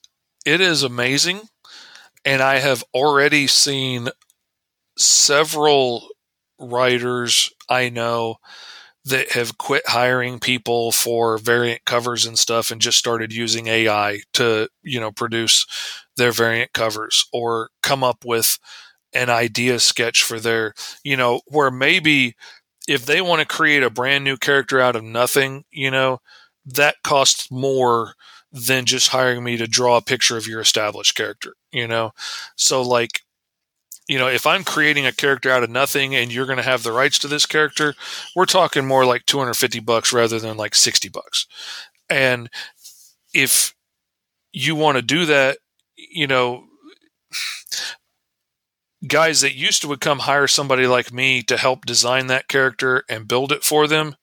it 0.44 0.60
is 0.60 0.82
amazing. 0.82 1.40
And 2.24 2.42
I 2.42 2.58
have 2.58 2.84
already 2.94 3.46
seen 3.46 4.08
several 4.98 6.06
writers 6.58 7.50
I 7.68 7.88
know 7.88 8.36
that 9.04 9.32
have 9.32 9.58
quit 9.58 9.82
hiring 9.86 10.38
people 10.38 10.92
for 10.92 11.38
variant 11.38 11.84
covers 11.86 12.26
and 12.26 12.38
stuff 12.38 12.70
and 12.70 12.80
just 12.80 12.98
started 12.98 13.32
using 13.32 13.66
AI 13.66 14.20
to, 14.34 14.68
you 14.82 15.00
know, 15.00 15.10
produce 15.10 15.66
their 16.16 16.32
variant 16.32 16.72
covers 16.72 17.24
or 17.32 17.70
come 17.82 18.04
up 18.04 18.24
with 18.24 18.58
an 19.14 19.30
idea 19.30 19.78
sketch 19.80 20.22
for 20.22 20.40
their, 20.40 20.74
you 21.04 21.16
know, 21.16 21.40
where 21.46 21.70
maybe 21.70 22.34
if 22.88 23.06
they 23.06 23.20
want 23.20 23.40
to 23.40 23.46
create 23.46 23.82
a 23.82 23.90
brand 23.90 24.24
new 24.24 24.36
character 24.36 24.80
out 24.80 24.96
of 24.96 25.04
nothing, 25.04 25.64
you 25.70 25.90
know, 25.90 26.20
that 26.66 26.96
costs 27.04 27.50
more 27.50 28.14
than 28.52 28.84
just 28.84 29.08
hiring 29.08 29.44
me 29.44 29.56
to 29.56 29.66
draw 29.66 29.96
a 29.96 30.02
picture 30.02 30.36
of 30.36 30.46
your 30.46 30.60
established 30.60 31.14
character, 31.14 31.54
you 31.72 31.86
know? 31.86 32.12
So 32.56 32.82
like 32.82 33.22
you 34.08 34.18
know, 34.18 34.28
if 34.28 34.46
I'm 34.46 34.64
creating 34.64 35.06
a 35.06 35.12
character 35.12 35.50
out 35.50 35.62
of 35.62 35.70
nothing 35.70 36.14
and 36.14 36.32
you're 36.32 36.46
going 36.46 36.56
to 36.56 36.62
have 36.64 36.82
the 36.82 36.92
rights 36.92 37.18
to 37.20 37.28
this 37.28 37.46
character, 37.46 37.94
we're 38.34 38.46
talking 38.46 38.86
more 38.86 39.04
like 39.04 39.26
250 39.26 39.80
bucks 39.80 40.12
rather 40.12 40.38
than 40.38 40.56
like 40.56 40.74
60 40.74 41.08
bucks. 41.08 41.46
And 42.08 42.50
if 43.32 43.74
you 44.52 44.74
want 44.74 44.96
to 44.96 45.02
do 45.02 45.26
that, 45.26 45.58
you 45.96 46.26
know, 46.26 46.64
guys 49.06 49.40
that 49.40 49.54
used 49.54 49.82
to 49.82 49.88
would 49.88 50.00
come 50.00 50.20
hire 50.20 50.46
somebody 50.46 50.86
like 50.86 51.12
me 51.12 51.42
to 51.42 51.56
help 51.56 51.86
design 51.86 52.26
that 52.26 52.48
character 52.48 53.04
and 53.08 53.28
build 53.28 53.52
it 53.52 53.64
for 53.64 53.86
them 53.86 54.16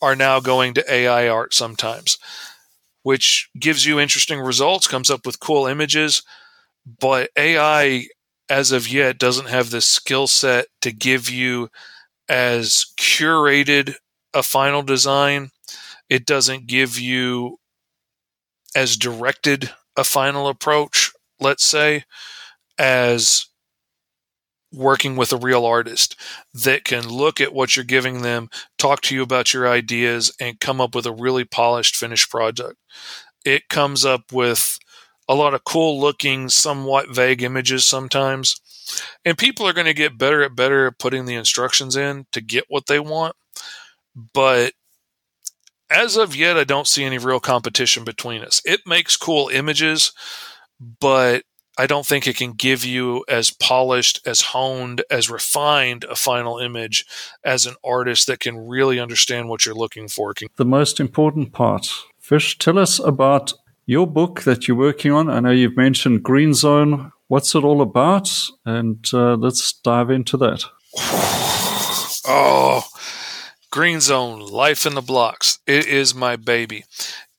are 0.00 0.16
now 0.16 0.40
going 0.40 0.74
to 0.74 0.92
AI 0.92 1.28
art 1.28 1.54
sometimes, 1.54 2.18
which 3.02 3.48
gives 3.58 3.84
you 3.86 3.98
interesting 3.98 4.40
results, 4.40 4.86
comes 4.86 5.10
up 5.10 5.26
with 5.26 5.40
cool 5.40 5.66
images, 5.66 6.22
but 7.00 7.30
AI 7.36 8.06
as 8.48 8.72
of 8.72 8.88
yet 8.88 9.18
doesn't 9.18 9.48
have 9.48 9.70
the 9.70 9.80
skill 9.80 10.26
set 10.26 10.66
to 10.80 10.92
give 10.92 11.28
you 11.28 11.68
as 12.28 12.86
curated 12.98 13.94
a 14.34 14.42
final 14.42 14.82
design. 14.82 15.50
It 16.08 16.26
doesn't 16.26 16.66
give 16.66 16.98
you 16.98 17.58
as 18.74 18.96
directed 18.96 19.70
a 19.96 20.04
final 20.04 20.48
approach, 20.48 21.12
let's 21.40 21.64
say, 21.64 22.04
as 22.78 23.46
working 24.72 25.16
with 25.16 25.32
a 25.32 25.36
real 25.38 25.64
artist 25.64 26.16
that 26.52 26.84
can 26.84 27.08
look 27.08 27.40
at 27.40 27.54
what 27.54 27.76
you're 27.76 27.84
giving 27.84 28.22
them, 28.22 28.48
talk 28.78 29.00
to 29.00 29.14
you 29.14 29.22
about 29.22 29.54
your 29.54 29.68
ideas, 29.68 30.32
and 30.40 30.60
come 30.60 30.80
up 30.80 30.94
with 30.94 31.06
a 31.06 31.12
really 31.12 31.44
polished 31.44 31.96
finished 31.96 32.30
product. 32.30 32.76
It 33.44 33.68
comes 33.68 34.04
up 34.04 34.32
with 34.32 34.78
a 35.28 35.34
lot 35.34 35.54
of 35.54 35.64
cool 35.64 36.00
looking, 36.00 36.48
somewhat 36.48 37.14
vague 37.14 37.42
images 37.42 37.84
sometimes. 37.84 38.60
And 39.24 39.36
people 39.36 39.66
are 39.66 39.72
going 39.72 39.86
to 39.86 39.94
get 39.94 40.18
better 40.18 40.42
at 40.42 40.54
better 40.54 40.86
at 40.86 40.98
putting 40.98 41.26
the 41.26 41.34
instructions 41.34 41.96
in 41.96 42.26
to 42.32 42.40
get 42.40 42.64
what 42.68 42.86
they 42.86 43.00
want. 43.00 43.34
But 44.32 44.74
as 45.90 46.16
of 46.16 46.34
yet, 46.34 46.56
I 46.56 46.64
don't 46.64 46.86
see 46.86 47.04
any 47.04 47.18
real 47.18 47.40
competition 47.40 48.04
between 48.04 48.42
us. 48.42 48.60
It 48.64 48.80
makes 48.86 49.16
cool 49.16 49.48
images, 49.48 50.12
but 51.00 51.42
I 51.78 51.86
don't 51.86 52.06
think 52.06 52.26
it 52.26 52.36
can 52.36 52.52
give 52.52 52.84
you 52.84 53.24
as 53.28 53.50
polished, 53.50 54.26
as 54.26 54.40
honed, 54.40 55.02
as 55.10 55.30
refined 55.30 56.04
a 56.04 56.16
final 56.16 56.58
image 56.58 57.04
as 57.44 57.66
an 57.66 57.74
artist 57.84 58.26
that 58.28 58.40
can 58.40 58.66
really 58.66 58.98
understand 58.98 59.48
what 59.48 59.66
you're 59.66 59.74
looking 59.74 60.08
for. 60.08 60.32
The 60.56 60.64
most 60.64 60.98
important 60.98 61.52
part. 61.52 61.88
Fish, 62.18 62.56
tell 62.58 62.78
us 62.78 62.98
about 62.98 63.52
your 63.86 64.06
book 64.06 64.42
that 64.42 64.66
you're 64.66 64.76
working 64.76 65.12
on. 65.12 65.30
I 65.30 65.40
know 65.40 65.50
you've 65.50 65.76
mentioned 65.76 66.24
Green 66.24 66.52
Zone. 66.52 67.12
What's 67.28 67.54
it 67.54 67.64
all 67.64 67.80
about? 67.80 68.30
And 68.64 69.08
uh, 69.12 69.34
let's 69.36 69.72
dive 69.72 70.10
into 70.10 70.36
that. 70.38 70.64
Oh, 72.28 72.82
Green 73.70 74.00
Zone, 74.00 74.40
Life 74.40 74.84
in 74.84 74.96
the 74.96 75.00
Blocks. 75.00 75.60
It 75.64 75.86
is 75.86 76.12
my 76.12 76.34
baby. 76.34 76.82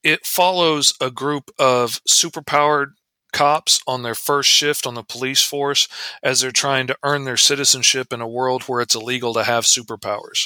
It 0.02 0.26
follows 0.26 0.93
a 1.02 1.12
group 1.12 1.52
of 1.60 2.00
superpowered 2.08 2.91
cops 3.34 3.82
on 3.86 4.04
their 4.04 4.16
first 4.16 4.50
shift 4.50 4.88
on 4.88 4.93
the 4.93 5.04
police 5.04 5.43
force 5.43 5.88
as 6.24 6.39
they're 6.39 6.52
trying 6.52 6.88
to 6.88 6.98
earn 7.04 7.26
their 7.26 7.38
citizenship 7.38 8.14
in 8.14 8.22
a 8.22 8.28
world 8.28 8.64
where 8.64 8.80
it's 8.80 8.95
illegal 8.95 9.34
to 9.34 9.43
have 9.43 9.66
superpowers. 9.66 10.45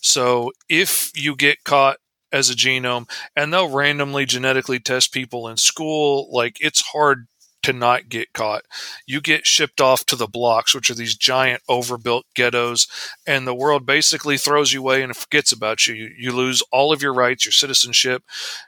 So 0.00 0.52
if 0.68 1.10
you 1.14 1.36
get 1.36 1.64
caught 1.64 1.98
as 2.34 2.50
a 2.50 2.54
genome 2.54 3.08
and 3.36 3.52
they'll 3.52 3.70
randomly 3.70 4.26
genetically 4.26 4.80
test 4.80 5.12
people 5.12 5.48
in 5.48 5.56
school, 5.56 6.28
like 6.32 6.56
it's 6.60 6.80
hard 6.88 7.28
to 7.62 7.72
not 7.72 8.10
get 8.10 8.32
caught. 8.34 8.64
You 9.06 9.22
get 9.22 9.46
shipped 9.46 9.80
off 9.80 10.04
to 10.06 10.16
the 10.16 10.26
blocks, 10.26 10.74
which 10.74 10.90
are 10.90 10.94
these 10.94 11.16
giant 11.16 11.62
overbuilt 11.66 12.26
ghettos, 12.34 12.86
and 13.26 13.46
the 13.46 13.54
world 13.54 13.86
basically 13.86 14.36
throws 14.36 14.72
you 14.72 14.80
away 14.80 15.02
and 15.02 15.16
forgets 15.16 15.50
about 15.52 15.86
you. 15.86 15.94
You, 15.94 16.10
you 16.18 16.32
lose 16.32 16.62
all 16.72 16.92
of 16.92 17.00
your 17.00 17.14
rights, 17.14 17.46
your 17.46 17.52
citizenship. 17.52 18.22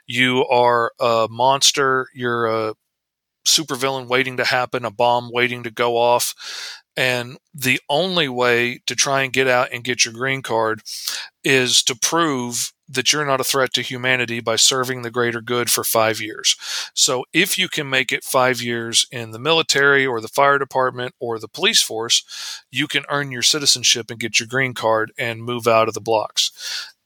You 0.07 0.45
are 0.47 0.93
a 0.99 1.27
monster. 1.29 2.07
You're 2.15 2.47
a 2.47 2.73
supervillain 3.45 4.07
waiting 4.07 4.37
to 4.37 4.45
happen, 4.45 4.83
a 4.83 4.91
bomb 4.91 5.29
waiting 5.31 5.61
to 5.63 5.71
go 5.71 5.95
off. 5.95 6.33
And 6.95 7.37
the 7.53 7.79
only 7.89 8.27
way 8.27 8.81
to 8.87 8.95
try 8.95 9.21
and 9.21 9.31
get 9.31 9.47
out 9.47 9.69
and 9.71 9.83
get 9.83 10.05
your 10.05 10.13
green 10.15 10.41
card 10.41 10.81
is 11.43 11.83
to 11.83 11.95
prove 11.95 12.73
that 12.89 13.11
you're 13.11 13.25
not 13.25 13.41
a 13.41 13.45
threat 13.45 13.73
to 13.73 13.81
humanity 13.81 14.39
by 14.39 14.55
serving 14.55 15.01
the 15.01 15.11
greater 15.11 15.41
good 15.41 15.69
for 15.69 15.83
five 15.83 16.21
years. 16.21 16.55
So 16.93 17.25
if 17.33 17.57
you 17.57 17.67
can 17.67 17.89
make 17.89 18.11
it 18.11 18.23
five 18.23 18.61
years 18.61 19.05
in 19.11 19.31
the 19.31 19.39
military 19.39 20.05
or 20.05 20.21
the 20.21 20.27
fire 20.27 20.57
department 20.57 21.13
or 21.19 21.39
the 21.39 21.47
police 21.47 21.81
force, 21.81 22.63
you 22.71 22.87
can 22.87 23.03
earn 23.09 23.31
your 23.31 23.41
citizenship 23.43 24.09
and 24.09 24.19
get 24.19 24.39
your 24.39 24.47
green 24.47 24.73
card 24.73 25.11
and 25.17 25.43
move 25.43 25.67
out 25.67 25.87
of 25.87 25.93
the 25.93 26.01
blocks. 26.01 26.51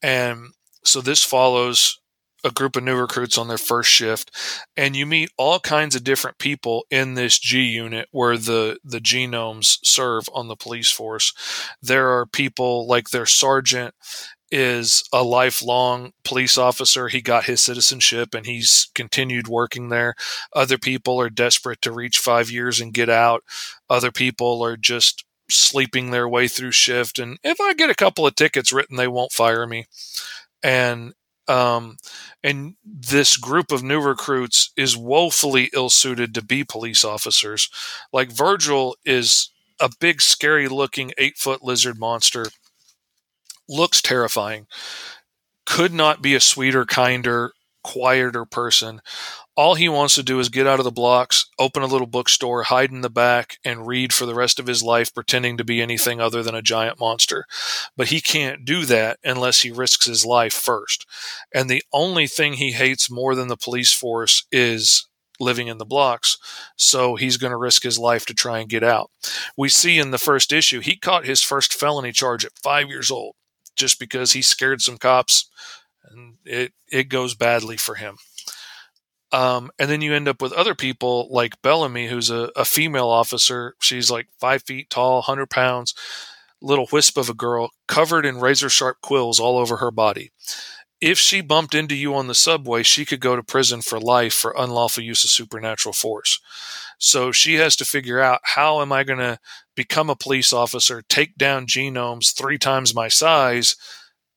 And 0.02 0.54
so 0.84 1.02
this 1.02 1.24
follows 1.24 2.00
a 2.44 2.52
group 2.52 2.76
of 2.76 2.84
new 2.84 2.96
recruits 2.96 3.38
on 3.38 3.48
their 3.48 3.58
first 3.58 3.90
shift 3.90 4.32
and 4.76 4.96
you 4.96 5.06
meet 5.06 5.30
all 5.38 5.60
kinds 5.60 5.96
of 5.96 6.04
different 6.04 6.40
people 6.40 6.86
in 6.90 7.14
this 7.14 7.38
G 7.38 7.62
unit 7.62 8.08
where 8.12 8.38
the 8.38 8.80
the 8.84 9.00
genomes 9.00 9.78
serve 9.84 10.28
on 10.34 10.48
the 10.48 10.56
police 10.56 10.92
force 10.92 11.34
there 11.82 12.10
are 12.10 12.26
people 12.26 12.88
like 12.88 13.10
their 13.10 13.26
sergeant 13.26 13.94
is 14.52 15.04
a 15.14 15.24
lifelong 15.24 16.14
police 16.24 16.58
officer. 16.58 17.08
He 17.08 17.22
got 17.22 17.46
his 17.46 17.62
citizenship 17.62 18.34
and 18.34 18.46
he's 18.46 18.90
continued 18.94 19.48
working 19.48 19.90
there. 19.90 20.16
Other 20.54 20.78
people 20.78 21.20
are 21.22 21.30
desperate 21.30 21.82
to 21.84 21.92
reach 21.92 22.20
five 22.20 22.52
years 22.52 22.82
and 22.82 22.94
get 22.94 23.10
out. 23.10 23.44
Other 23.90 24.12
people 24.12 24.64
are 24.64 24.78
just 24.78 25.26
sleeping 25.50 26.12
their 26.12 26.28
way 26.28 26.48
through 26.48 26.72
shift. 26.72 27.20
And 27.20 27.38
if 27.44 27.60
I 27.62 27.74
get 27.74 27.90
a 27.90 27.96
couple 27.96 28.28
of 28.28 28.36
tickets 28.36 28.72
written, 28.72 28.98
they 28.98 29.08
won't 29.08 29.32
fire 29.32 29.66
me. 29.66 29.86
And 30.64 31.14
um, 31.48 31.98
and 32.44 32.76
this 32.86 33.36
group 33.36 33.72
of 33.72 33.84
new 33.84 34.00
recruits 34.00 34.72
is 34.78 34.96
woefully 34.96 35.70
ill 35.74 35.90
suited 35.90 36.34
to 36.36 36.44
be 36.44 36.64
police 36.64 37.04
officers. 37.04 37.70
Like 38.14 38.32
Virgil 38.32 38.96
is 39.04 39.50
a 39.80 39.90
big, 40.00 40.22
scary 40.22 40.68
looking 40.70 41.12
eight 41.18 41.38
foot 41.38 41.64
lizard 41.64 42.00
monster 42.00 42.46
looks 43.72 44.02
terrifying. 44.02 44.68
Could 45.66 45.94
not 45.94 46.22
be 46.22 46.36
a 46.36 46.40
sweeter, 46.40 46.86
kinder, 46.86 47.54
quieter 47.84 48.46
person. 48.46 49.02
All 49.56 49.76
he 49.76 49.90
wants 49.90 50.16
to 50.16 50.24
do 50.24 50.40
is 50.40 50.50
get 50.50 50.68
out 50.68 50.80
of 50.80 50.86
the 50.86 50.92
blocks, 50.92 51.46
open 51.60 51.84
a 51.84 51.88
little 51.88 52.08
bookstore, 52.08 52.64
hide 52.64 52.92
in 52.92 53.02
the 53.02 53.10
back, 53.10 53.58
and 53.66 53.88
read 53.88 54.14
for 54.14 54.26
the 54.26 54.36
rest 54.36 54.60
of 54.60 54.68
his 54.68 54.82
life, 54.82 55.14
pretending 55.14 55.58
to 55.58 55.64
be 55.64 55.82
anything 55.82 56.20
other 56.20 56.44
than 56.44 56.56
a 56.56 56.62
giant 56.62 57.00
monster. 57.00 57.46
But 57.98 58.10
he 58.10 58.22
can't 58.22 58.66
do 58.66 58.86
that 58.86 59.20
unless 59.24 59.62
he 59.62 59.72
risks 59.72 60.06
his 60.06 60.26
life 60.26 60.54
first. 60.54 61.06
And 61.54 61.70
the 61.70 61.84
only 61.92 62.28
thing 62.28 62.54
he 62.54 62.72
hates 62.72 63.10
more 63.10 63.36
than 63.36 63.48
the 63.48 63.58
police 63.58 63.94
force 63.94 64.46
is 64.52 65.08
living 65.40 65.68
in 65.68 65.80
the 65.80 65.86
blocks. 65.86 66.38
So 66.78 67.16
he's 67.16 67.38
going 67.38 67.52
to 67.52 67.58
risk 67.58 67.84
his 67.84 67.98
life 67.98 68.26
to 68.28 68.34
try 68.34 68.60
and 68.60 68.70
get 68.70 68.84
out. 68.84 69.10
We 69.58 69.70
see 69.70 69.98
in 69.98 70.12
the 70.12 70.18
first 70.18 70.54
issue, 70.54 70.80
he 70.80 70.96
caught 70.96 71.26
his 71.26 71.42
first 71.42 71.74
felony 71.74 72.12
charge 72.12 72.46
at 72.46 72.60
five 72.64 72.90
years 72.90 73.10
old 73.10 73.36
just 73.82 74.00
because 74.00 74.32
he 74.32 74.42
scared 74.42 74.82
some 74.82 74.98
cops 74.98 75.50
and 76.10 76.36
it 76.46 76.74
it 76.92 77.10
goes 77.10 77.36
badly 77.36 77.76
for 77.76 77.96
him. 77.96 78.18
Um, 79.34 79.72
and 79.80 79.90
then 79.90 80.02
you 80.02 80.14
end 80.14 80.28
up 80.28 80.42
with 80.42 80.54
other 80.54 80.76
people 80.76 81.28
like 81.32 81.62
Bellamy, 81.62 82.08
who's 82.08 82.30
a, 82.30 82.52
a 82.56 82.66
female 82.66 83.08
officer. 83.08 83.76
She's 83.80 84.12
like 84.12 84.28
five 84.40 84.64
feet 84.64 84.90
tall, 84.90 85.22
hundred 85.22 85.50
pounds, 85.50 85.96
little 86.62 86.88
wisp 86.92 87.18
of 87.18 87.30
a 87.30 87.34
girl, 87.34 87.72
covered 87.88 88.26
in 88.26 88.40
razor 88.40 88.70
sharp 88.70 88.98
quills 89.02 89.40
all 89.40 89.58
over 89.58 89.78
her 89.78 89.92
body. 89.92 90.32
If 91.02 91.18
she 91.18 91.42
bumped 91.42 91.74
into 91.74 91.96
you 91.96 92.14
on 92.14 92.28
the 92.28 92.36
subway, 92.36 92.84
she 92.84 93.06
could 93.06 93.20
go 93.20 93.36
to 93.36 93.42
prison 93.42 93.82
for 93.82 94.00
life 94.00 94.34
for 94.34 94.54
unlawful 94.56 95.04
use 95.04 95.24
of 95.24 95.32
supernatural 95.32 95.94
force. 95.94 96.40
So 97.00 97.32
she 97.32 97.56
has 97.56 97.76
to 97.78 97.86
figure 97.86 98.20
out 98.20 98.42
how 98.44 98.82
am 98.82 98.92
I 98.92 99.04
going 99.04 99.20
to 99.20 99.40
become 99.76 100.12
a 100.12 100.16
police 100.16 100.54
officer, 100.54 101.02
take 101.02 101.36
down 101.38 101.66
genomes 101.66 102.38
three 102.38 102.60
times 102.60 102.94
my 102.94 103.08
size, 103.08 103.76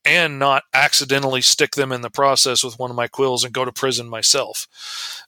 and 0.04 0.38
not 0.38 0.64
accidentally 0.74 1.40
stick 1.40 1.72
them 1.72 1.90
in 1.90 2.02
the 2.02 2.10
process 2.10 2.62
with 2.62 2.78
one 2.78 2.90
of 2.90 2.96
my 2.96 3.08
quills 3.08 3.42
and 3.42 3.54
go 3.54 3.64
to 3.64 3.72
prison 3.72 4.08
myself. 4.08 4.66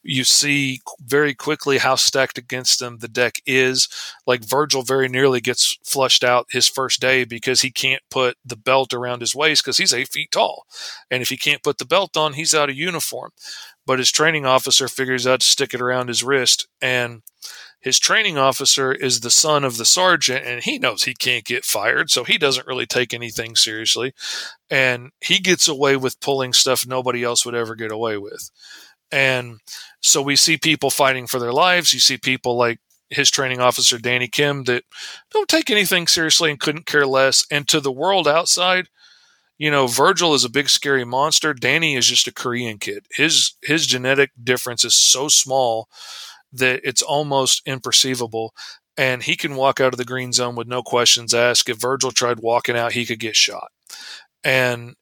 You 0.02 0.24
see 0.24 0.80
very 1.00 1.34
quickly 1.34 1.78
how 1.78 1.94
stacked 1.94 2.36
against 2.36 2.78
them 2.78 2.98
the 2.98 3.08
deck 3.08 3.40
is. 3.46 3.88
Like 4.26 4.44
Virgil 4.44 4.82
very 4.82 5.08
nearly 5.08 5.40
gets 5.40 5.78
flushed 5.82 6.22
out 6.22 6.46
his 6.50 6.68
first 6.68 7.00
day 7.00 7.24
because 7.24 7.62
he 7.62 7.70
can't 7.70 8.02
put 8.10 8.36
the 8.44 8.56
belt 8.56 8.92
around 8.92 9.20
his 9.20 9.34
waist 9.34 9.64
because 9.64 9.78
he's 9.78 9.94
eight 9.94 10.08
feet 10.08 10.30
tall. 10.30 10.66
And 11.10 11.22
if 11.22 11.30
he 11.30 11.36
can't 11.38 11.62
put 11.62 11.78
the 11.78 11.86
belt 11.86 12.16
on, 12.16 12.34
he's 12.34 12.54
out 12.54 12.68
of 12.68 12.76
uniform. 12.76 13.30
But 13.86 13.98
his 14.00 14.10
training 14.10 14.44
officer 14.44 14.88
figures 14.88 15.26
out 15.26 15.40
to 15.40 15.46
stick 15.46 15.72
it 15.72 15.80
around 15.80 16.08
his 16.08 16.24
wrist 16.24 16.66
and 16.82 17.22
his 17.86 18.00
training 18.00 18.36
officer 18.36 18.90
is 18.90 19.20
the 19.20 19.30
son 19.30 19.62
of 19.62 19.76
the 19.76 19.84
sergeant, 19.84 20.44
and 20.44 20.60
he 20.64 20.76
knows 20.76 21.04
he 21.04 21.14
can't 21.14 21.44
get 21.44 21.64
fired, 21.64 22.10
so 22.10 22.24
he 22.24 22.36
doesn't 22.36 22.66
really 22.66 22.84
take 22.84 23.14
anything 23.14 23.54
seriously. 23.54 24.12
And 24.68 25.12
he 25.20 25.38
gets 25.38 25.68
away 25.68 25.96
with 25.96 26.18
pulling 26.18 26.52
stuff 26.52 26.84
nobody 26.84 27.22
else 27.22 27.46
would 27.46 27.54
ever 27.54 27.76
get 27.76 27.92
away 27.92 28.18
with. 28.18 28.50
And 29.12 29.60
so 30.00 30.20
we 30.20 30.34
see 30.34 30.56
people 30.56 30.90
fighting 30.90 31.28
for 31.28 31.38
their 31.38 31.52
lives. 31.52 31.92
You 31.92 32.00
see 32.00 32.16
people 32.18 32.56
like 32.56 32.80
his 33.08 33.30
training 33.30 33.60
officer, 33.60 33.98
Danny 33.98 34.26
Kim, 34.26 34.64
that 34.64 34.82
don't 35.30 35.48
take 35.48 35.70
anything 35.70 36.08
seriously 36.08 36.50
and 36.50 36.58
couldn't 36.58 36.86
care 36.86 37.06
less. 37.06 37.46
And 37.52 37.68
to 37.68 37.78
the 37.78 37.92
world 37.92 38.26
outside, 38.26 38.88
you 39.58 39.70
know, 39.70 39.86
Virgil 39.86 40.34
is 40.34 40.44
a 40.44 40.50
big 40.50 40.70
scary 40.70 41.04
monster. 41.04 41.54
Danny 41.54 41.94
is 41.94 42.08
just 42.08 42.26
a 42.26 42.34
Korean 42.34 42.78
kid. 42.78 43.06
His 43.12 43.54
his 43.62 43.86
genetic 43.86 44.32
difference 44.42 44.84
is 44.84 44.96
so 44.96 45.28
small 45.28 45.88
that 46.58 46.80
it's 46.84 47.02
almost 47.02 47.64
imperceivable. 47.66 48.50
And 48.98 49.22
he 49.22 49.36
can 49.36 49.56
walk 49.56 49.80
out 49.80 49.92
of 49.92 49.98
the 49.98 50.04
green 50.04 50.32
zone 50.32 50.56
with 50.56 50.68
no 50.68 50.82
questions 50.82 51.34
asked. 51.34 51.68
If 51.68 51.78
Virgil 51.78 52.12
tried 52.12 52.40
walking 52.40 52.76
out, 52.76 52.92
he 52.92 53.04
could 53.04 53.20
get 53.20 53.36
shot. 53.36 53.68
And, 54.42 54.94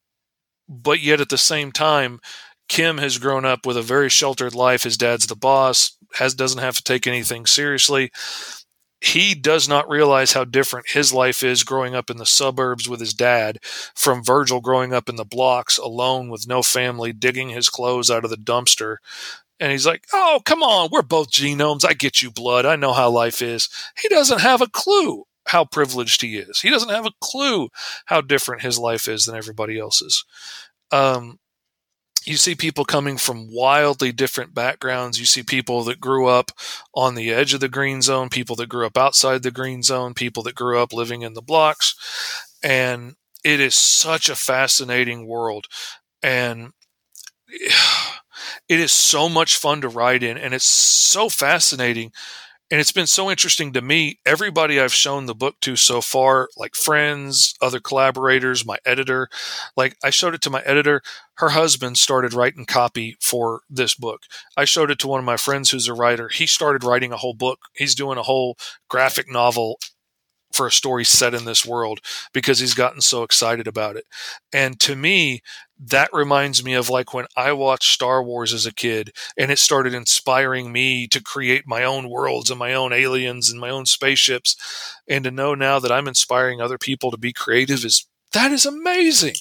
but 0.68 1.00
yet 1.00 1.20
at 1.20 1.28
the 1.28 1.38
same 1.38 1.70
time, 1.70 2.20
Kim 2.68 2.98
has 2.98 3.18
grown 3.18 3.44
up 3.44 3.66
with 3.66 3.76
a 3.76 3.82
very 3.82 4.08
sheltered 4.08 4.54
life. 4.54 4.82
His 4.82 4.96
dad's 4.96 5.26
the 5.26 5.36
boss, 5.36 5.96
has 6.14 6.34
doesn't 6.34 6.60
have 6.60 6.76
to 6.76 6.82
take 6.82 7.06
anything 7.06 7.46
seriously. 7.46 8.10
He 9.00 9.34
does 9.34 9.68
not 9.68 9.88
realize 9.88 10.32
how 10.32 10.44
different 10.44 10.88
his 10.88 11.12
life 11.12 11.42
is 11.42 11.62
growing 11.62 11.94
up 11.94 12.08
in 12.08 12.16
the 12.16 12.24
suburbs 12.24 12.88
with 12.88 13.00
his 13.00 13.12
dad 13.12 13.58
from 13.94 14.24
Virgil 14.24 14.62
growing 14.62 14.94
up 14.94 15.10
in 15.10 15.16
the 15.16 15.26
blocks 15.26 15.76
alone 15.76 16.30
with 16.30 16.48
no 16.48 16.62
family, 16.62 17.12
digging 17.12 17.50
his 17.50 17.68
clothes 17.68 18.10
out 18.10 18.24
of 18.24 18.30
the 18.30 18.36
dumpster 18.36 18.96
and 19.60 19.72
he's 19.72 19.86
like, 19.86 20.06
Oh, 20.12 20.40
come 20.44 20.62
on, 20.62 20.88
we're 20.92 21.02
both 21.02 21.30
genomes. 21.30 21.84
I 21.84 21.94
get 21.94 22.22
you, 22.22 22.30
blood. 22.30 22.66
I 22.66 22.76
know 22.76 22.92
how 22.92 23.10
life 23.10 23.42
is. 23.42 23.68
He 24.00 24.08
doesn't 24.08 24.40
have 24.40 24.60
a 24.60 24.68
clue 24.68 25.24
how 25.46 25.64
privileged 25.64 26.22
he 26.22 26.38
is. 26.38 26.60
He 26.60 26.70
doesn't 26.70 26.88
have 26.88 27.06
a 27.06 27.12
clue 27.20 27.68
how 28.06 28.20
different 28.20 28.62
his 28.62 28.78
life 28.78 29.08
is 29.08 29.24
than 29.24 29.36
everybody 29.36 29.78
else's. 29.78 30.24
Um, 30.90 31.38
you 32.24 32.36
see 32.36 32.54
people 32.54 32.84
coming 32.84 33.18
from 33.18 33.52
wildly 33.52 34.10
different 34.10 34.54
backgrounds. 34.54 35.18
You 35.18 35.26
see 35.26 35.42
people 35.42 35.84
that 35.84 36.00
grew 36.00 36.26
up 36.26 36.52
on 36.94 37.14
the 37.14 37.30
edge 37.30 37.52
of 37.52 37.60
the 37.60 37.68
green 37.68 38.00
zone, 38.00 38.30
people 38.30 38.56
that 38.56 38.68
grew 38.68 38.86
up 38.86 38.96
outside 38.96 39.42
the 39.42 39.50
green 39.50 39.82
zone, 39.82 40.14
people 40.14 40.42
that 40.44 40.54
grew 40.54 40.78
up 40.78 40.92
living 40.92 41.22
in 41.22 41.34
the 41.34 41.42
blocks. 41.42 41.94
And 42.62 43.16
it 43.44 43.60
is 43.60 43.74
such 43.74 44.30
a 44.30 44.36
fascinating 44.36 45.26
world. 45.26 45.66
And 46.22 46.72
it 48.68 48.80
is 48.80 48.92
so 48.92 49.28
much 49.28 49.56
fun 49.56 49.80
to 49.80 49.88
write 49.88 50.22
in, 50.22 50.36
and 50.38 50.54
it's 50.54 50.64
so 50.64 51.28
fascinating 51.28 52.12
and 52.70 52.80
it's 52.80 52.92
been 52.92 53.06
so 53.06 53.30
interesting 53.30 53.72
to 53.74 53.82
me. 53.82 54.18
Everybody 54.24 54.80
i've 54.80 54.92
shown 54.92 55.26
the 55.26 55.34
book 55.34 55.56
to 55.60 55.76
so 55.76 56.00
far 56.00 56.48
like 56.56 56.74
friends 56.74 57.54
other 57.60 57.78
collaborators 57.78 58.66
my 58.66 58.78
editor 58.86 59.28
like 59.76 59.96
i 60.02 60.10
showed 60.10 60.34
it 60.34 60.42
to 60.42 60.50
my 60.50 60.62
editor. 60.62 61.02
Her 61.36 61.50
husband 61.50 61.98
started 61.98 62.32
writing 62.32 62.64
copy 62.64 63.16
for 63.20 63.62
this 63.68 63.94
book. 63.94 64.22
I 64.56 64.64
showed 64.64 64.90
it 64.90 64.98
to 65.00 65.08
one 65.08 65.18
of 65.18 65.26
my 65.26 65.36
friends 65.36 65.70
who's 65.70 65.88
a 65.88 65.94
writer. 65.94 66.28
He 66.28 66.46
started 66.46 66.84
writing 66.84 67.12
a 67.12 67.16
whole 67.16 67.34
book. 67.34 67.58
He's 67.74 67.94
doing 67.94 68.18
a 68.18 68.22
whole 68.22 68.56
graphic 68.88 69.30
novel 69.30 69.78
for 70.52 70.66
a 70.68 70.72
story 70.72 71.04
set 71.04 71.34
in 71.34 71.44
this 71.44 71.66
world 71.66 71.98
because 72.32 72.60
he's 72.60 72.74
gotten 72.74 73.00
so 73.00 73.24
excited 73.24 73.66
about 73.66 73.96
it. 73.96 74.04
And 74.52 74.78
to 74.80 74.94
me, 74.94 75.42
that 75.78 76.10
reminds 76.12 76.64
me 76.64 76.74
of 76.74 76.88
like 76.88 77.12
when 77.12 77.26
I 77.36 77.52
watched 77.52 77.92
Star 77.92 78.22
Wars 78.22 78.52
as 78.52 78.64
a 78.64 78.74
kid 78.74 79.12
and 79.36 79.50
it 79.50 79.58
started 79.58 79.92
inspiring 79.92 80.72
me 80.72 81.06
to 81.08 81.22
create 81.22 81.66
my 81.66 81.82
own 81.82 82.08
worlds 82.08 82.50
and 82.50 82.58
my 82.58 82.74
own 82.74 82.92
aliens 82.92 83.50
and 83.50 83.60
my 83.60 83.70
own 83.70 83.86
spaceships. 83.86 84.56
And 85.08 85.24
to 85.24 85.30
know 85.30 85.54
now 85.54 85.78
that 85.80 85.92
I'm 85.92 86.08
inspiring 86.08 86.60
other 86.60 86.78
people 86.78 87.10
to 87.10 87.18
be 87.18 87.32
creative 87.32 87.84
is 87.84 88.06
that 88.32 88.52
is 88.52 88.64
amazing. 88.66 89.34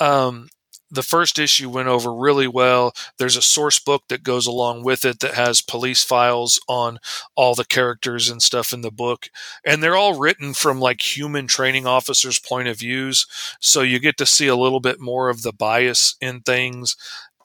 Um, 0.00 0.48
the 0.92 1.02
first 1.02 1.38
issue 1.38 1.70
went 1.70 1.88
over 1.88 2.14
really 2.14 2.46
well. 2.46 2.92
There's 3.16 3.36
a 3.36 3.42
source 3.42 3.78
book 3.78 4.04
that 4.08 4.22
goes 4.22 4.46
along 4.46 4.84
with 4.84 5.04
it 5.06 5.20
that 5.20 5.34
has 5.34 5.62
police 5.62 6.04
files 6.04 6.60
on 6.68 6.98
all 7.34 7.54
the 7.54 7.64
characters 7.64 8.28
and 8.28 8.42
stuff 8.42 8.74
in 8.74 8.82
the 8.82 8.90
book. 8.90 9.28
And 9.64 9.82
they're 9.82 9.96
all 9.96 10.18
written 10.18 10.52
from 10.52 10.80
like 10.80 11.16
human 11.16 11.46
training 11.46 11.86
officers' 11.86 12.38
point 12.38 12.68
of 12.68 12.78
views. 12.78 13.26
So 13.58 13.80
you 13.80 13.98
get 13.98 14.18
to 14.18 14.26
see 14.26 14.48
a 14.48 14.56
little 14.56 14.80
bit 14.80 15.00
more 15.00 15.30
of 15.30 15.42
the 15.42 15.52
bias 15.52 16.14
in 16.20 16.40
things 16.40 16.94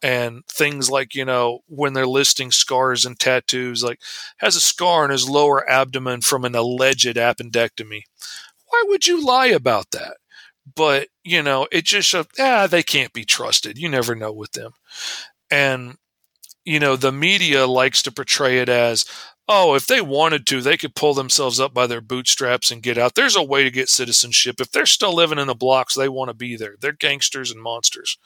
and 0.03 0.45
things 0.45 0.91
like, 0.91 1.15
you 1.15 1.23
know, 1.23 1.59
when 1.67 1.93
they're 1.93 2.05
listing 2.05 2.51
scars 2.51 3.05
and 3.05 3.17
tattoos, 3.17 3.81
like 3.81 4.01
has 4.37 4.57
a 4.57 4.61
scar 4.61 5.05
on 5.05 5.09
his 5.09 5.29
lower 5.29 5.67
abdomen 5.69 6.21
from 6.21 6.43
an 6.43 6.53
alleged 6.53 7.15
appendectomy. 7.15 8.01
Why 8.67 8.83
would 8.87 9.07
you 9.07 9.25
lie 9.25 9.47
about 9.47 9.91
that? 9.91 10.17
But 10.75 11.07
you 11.23 11.43
know, 11.43 11.67
it 11.71 11.85
just 11.85 12.09
shows, 12.09 12.27
ah, 12.39 12.67
they 12.67 12.83
can't 12.83 13.13
be 13.13 13.25
trusted. 13.25 13.77
You 13.77 13.89
never 13.89 14.15
know 14.15 14.31
with 14.31 14.53
them. 14.53 14.71
And, 15.51 15.95
you 16.65 16.79
know, 16.79 16.95
the 16.95 17.11
media 17.11 17.67
likes 17.67 18.01
to 18.03 18.11
portray 18.11 18.59
it 18.59 18.69
as, 18.69 19.05
oh, 19.49 19.75
if 19.75 19.87
they 19.87 20.01
wanted 20.01 20.45
to, 20.47 20.61
they 20.61 20.77
could 20.77 20.95
pull 20.95 21.13
themselves 21.13 21.59
up 21.59 21.73
by 21.73 21.87
their 21.87 22.01
bootstraps 22.01 22.71
and 22.71 22.83
get 22.83 22.97
out. 22.97 23.15
There's 23.15 23.35
a 23.35 23.43
way 23.43 23.63
to 23.63 23.71
get 23.71 23.89
citizenship. 23.89 24.59
If 24.59 24.71
they're 24.71 24.85
still 24.85 25.13
living 25.13 25.39
in 25.39 25.47
the 25.47 25.55
blocks, 25.55 25.95
they 25.95 26.09
want 26.09 26.29
to 26.29 26.33
be 26.33 26.55
there. 26.55 26.75
They're 26.79 26.91
gangsters 26.91 27.51
and 27.51 27.61
monsters. 27.61 28.17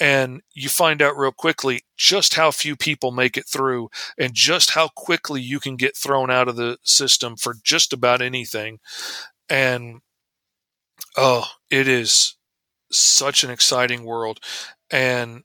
And 0.00 0.42
you 0.52 0.68
find 0.68 1.00
out 1.00 1.16
real 1.16 1.32
quickly 1.32 1.82
just 1.96 2.34
how 2.34 2.50
few 2.50 2.74
people 2.74 3.12
make 3.12 3.36
it 3.36 3.46
through 3.46 3.90
and 4.18 4.34
just 4.34 4.70
how 4.70 4.88
quickly 4.88 5.40
you 5.40 5.60
can 5.60 5.76
get 5.76 5.96
thrown 5.96 6.30
out 6.32 6.48
of 6.48 6.56
the 6.56 6.78
system 6.82 7.36
for 7.36 7.54
just 7.62 7.92
about 7.92 8.20
anything. 8.20 8.80
And 9.48 10.00
Oh, 11.16 11.46
it 11.70 11.88
is 11.88 12.36
such 12.92 13.44
an 13.44 13.50
exciting 13.50 14.04
world. 14.04 14.40
And 14.90 15.42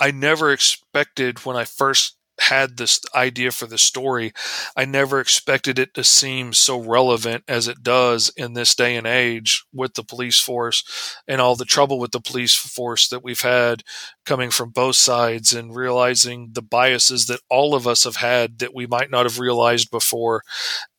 I 0.00 0.10
never 0.12 0.52
expected 0.52 1.44
when 1.46 1.56
I 1.56 1.64
first 1.64 2.16
had 2.40 2.76
this 2.78 3.00
idea 3.14 3.50
for 3.52 3.66
the 3.66 3.78
story, 3.78 4.32
I 4.76 4.84
never 4.86 5.20
expected 5.20 5.78
it 5.78 5.94
to 5.94 6.04
seem 6.04 6.52
so 6.52 6.78
relevant 6.80 7.44
as 7.48 7.68
it 7.68 7.82
does 7.82 8.30
in 8.36 8.54
this 8.54 8.74
day 8.74 8.96
and 8.96 9.06
age 9.06 9.64
with 9.72 9.94
the 9.94 10.04
police 10.04 10.40
force 10.40 11.16
and 11.28 11.40
all 11.40 11.56
the 11.56 11.64
trouble 11.64 11.98
with 11.98 12.12
the 12.12 12.20
police 12.20 12.54
force 12.54 13.08
that 13.08 13.24
we've 13.24 13.42
had 13.42 13.82
coming 14.26 14.50
from 14.50 14.70
both 14.70 14.96
sides 14.96 15.54
and 15.54 15.76
realizing 15.76 16.50
the 16.52 16.62
biases 16.62 17.26
that 17.26 17.40
all 17.50 17.74
of 17.74 17.86
us 17.86 18.04
have 18.04 18.16
had 18.16 18.58
that 18.60 18.74
we 18.74 18.86
might 18.86 19.10
not 19.10 19.26
have 19.26 19.38
realized 19.38 19.90
before. 19.90 20.42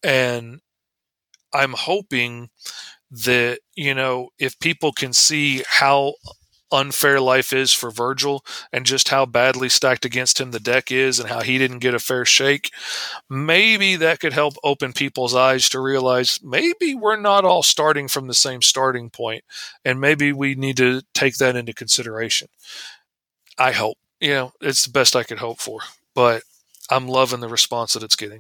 And 0.03 0.61
I'm 1.53 1.74
hoping 1.74 2.49
that 3.14 3.59
you 3.76 3.93
know 3.93 4.30
if 4.39 4.59
people 4.59 4.91
can 4.91 5.14
see 5.14 5.64
how 5.68 6.14
unfair 6.72 7.22
life 7.22 7.53
is 7.53 7.72
for 7.72 7.91
Virgil 7.91 8.43
and 8.74 8.86
just 8.86 9.09
how 9.09 9.26
badly 9.28 9.70
stacked 9.70 10.05
against 10.05 10.41
him 10.41 10.49
the 10.49 10.59
deck 10.59 10.91
is 10.91 11.20
and 11.20 11.30
how 11.30 11.41
he 11.41 11.59
didn't 11.59 11.80
get 11.80 11.93
a 11.93 11.99
fair 11.99 12.26
shake, 12.26 12.72
maybe 13.30 13.95
that 13.95 14.20
could 14.20 14.34
help 14.34 14.55
open 14.64 14.91
people's 14.91 15.36
eyes 15.36 15.70
to 15.70 15.80
realize 15.80 16.39
maybe 16.43 16.95
we're 16.95 17.16
not 17.16 17.45
all 17.45 17.61
starting 17.61 18.07
from 18.07 18.26
the 18.28 18.34
same 18.34 18.61
starting 18.61 19.11
point 19.11 19.43
and 19.86 20.01
maybe 20.01 20.34
we 20.34 20.55
need 20.55 20.76
to 20.76 21.03
take 21.14 21.38
that 21.38 21.55
into 21.55 21.74
consideration. 21.74 22.47
I 23.57 23.72
hope. 23.72 23.97
You 24.20 24.30
know, 24.30 24.53
it's 24.61 24.86
the 24.86 24.91
best 24.91 25.16
I 25.16 25.24
could 25.24 25.39
hope 25.39 25.59
for, 25.59 25.82
but 26.16 26.43
I'm 26.89 27.07
loving 27.07 27.41
the 27.41 27.49
response 27.49 27.93
that 27.93 28.03
it's 28.03 28.16
getting. 28.16 28.39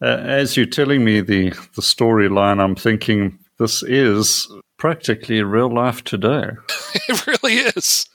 Uh, 0.00 0.06
as 0.06 0.56
you're 0.56 0.66
telling 0.66 1.04
me 1.04 1.20
the, 1.20 1.50
the 1.50 1.82
storyline, 1.82 2.60
I'm 2.60 2.74
thinking 2.74 3.38
this 3.58 3.82
is 3.82 4.50
practically 4.78 5.42
real 5.42 5.72
life 5.72 6.04
today. 6.04 6.50
it 7.08 7.26
really 7.26 7.54
is. 7.54 8.06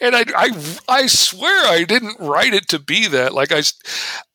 And 0.00 0.14
I, 0.14 0.24
I, 0.34 0.50
I 0.88 1.06
swear 1.06 1.66
I 1.66 1.84
didn't 1.84 2.18
write 2.20 2.54
it 2.54 2.68
to 2.68 2.78
be 2.78 3.08
that. 3.08 3.34
Like 3.34 3.52
I, 3.52 3.62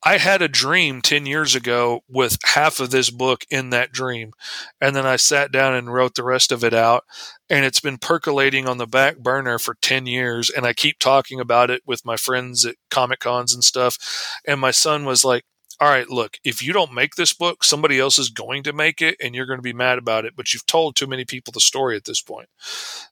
I 0.03 0.17
had 0.17 0.41
a 0.41 0.47
dream 0.47 1.01
10 1.01 1.25
years 1.25 1.55
ago 1.55 2.01
with 2.07 2.37
half 2.43 2.79
of 2.79 2.91
this 2.91 3.09
book 3.09 3.45
in 3.49 3.69
that 3.69 3.91
dream. 3.91 4.33
And 4.79 4.95
then 4.95 5.05
I 5.05 5.15
sat 5.15 5.51
down 5.51 5.73
and 5.73 5.91
wrote 5.91 6.15
the 6.15 6.23
rest 6.23 6.51
of 6.51 6.63
it 6.63 6.73
out. 6.73 7.05
And 7.49 7.65
it's 7.65 7.79
been 7.79 7.97
percolating 7.97 8.67
on 8.67 8.77
the 8.77 8.85
back 8.85 9.17
burner 9.17 9.57
for 9.57 9.75
10 9.81 10.05
years. 10.05 10.49
And 10.49 10.65
I 10.65 10.73
keep 10.73 10.99
talking 10.99 11.39
about 11.39 11.69
it 11.71 11.81
with 11.85 12.05
my 12.05 12.17
friends 12.17 12.65
at 12.65 12.75
Comic 12.89 13.21
Cons 13.21 13.53
and 13.53 13.63
stuff. 13.63 13.97
And 14.45 14.59
my 14.59 14.71
son 14.71 15.05
was 15.05 15.25
like, 15.25 15.43
all 15.81 15.89
right, 15.89 16.07
look, 16.11 16.37
if 16.43 16.63
you 16.63 16.73
don't 16.73 16.93
make 16.93 17.15
this 17.15 17.33
book, 17.33 17.63
somebody 17.63 17.99
else 17.99 18.19
is 18.19 18.29
going 18.29 18.61
to 18.63 18.71
make 18.73 19.01
it 19.01 19.15
and 19.19 19.33
you're 19.33 19.47
going 19.47 19.57
to 19.57 19.63
be 19.63 19.73
mad 19.73 19.97
about 19.97 20.25
it, 20.25 20.35
but 20.35 20.53
you've 20.53 20.67
told 20.67 20.95
too 20.95 21.07
many 21.07 21.25
people 21.25 21.51
the 21.51 21.59
story 21.59 21.95
at 21.95 22.05
this 22.05 22.21
point. 22.21 22.47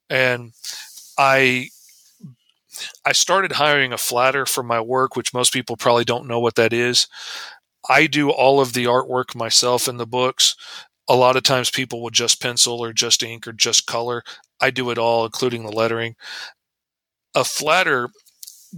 And 0.08 0.54
I 1.18 1.70
I 3.04 3.12
started 3.14 3.54
hiring 3.54 3.92
a 3.92 3.98
flatter 3.98 4.46
for 4.46 4.62
my 4.62 4.80
work, 4.80 5.16
which 5.16 5.34
most 5.34 5.52
people 5.52 5.78
probably 5.78 6.06
don't 6.06 6.28
know 6.28 6.40
what 6.40 6.56
that 6.56 6.72
is. 6.72 7.08
I 7.90 8.06
do 8.08 8.30
all 8.30 8.62
of 8.62 8.74
the 8.74 8.86
artwork 8.86 9.36
myself 9.36 9.88
in 9.88 9.98
the 9.98 10.06
books. 10.06 10.56
A 11.10 11.16
lot 11.16 11.36
of 11.36 11.44
times 11.44 11.72
people 11.72 12.04
will 12.04 12.12
just 12.12 12.42
pencil 12.42 12.84
or 12.84 12.94
just 12.94 13.24
ink 13.24 13.48
or 13.48 13.52
just 13.54 13.88
color. 13.88 14.24
I 14.62 14.70
do 14.70 14.92
it 14.92 15.00
all, 15.00 15.26
including 15.26 15.64
the 15.64 15.72
lettering. 15.72 16.16
A 17.34 17.44
flatter 17.44 18.10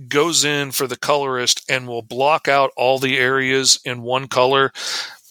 goes 0.08 0.44
in 0.44 0.72
for 0.72 0.88
the 0.88 0.98
colorist 0.98 1.64
and 1.70 1.88
will 1.88 2.02
block 2.02 2.48
out 2.48 2.72
all 2.76 3.00
the 3.00 3.18
areas 3.18 3.80
in 3.84 4.02
one 4.02 4.28
color. 4.28 4.72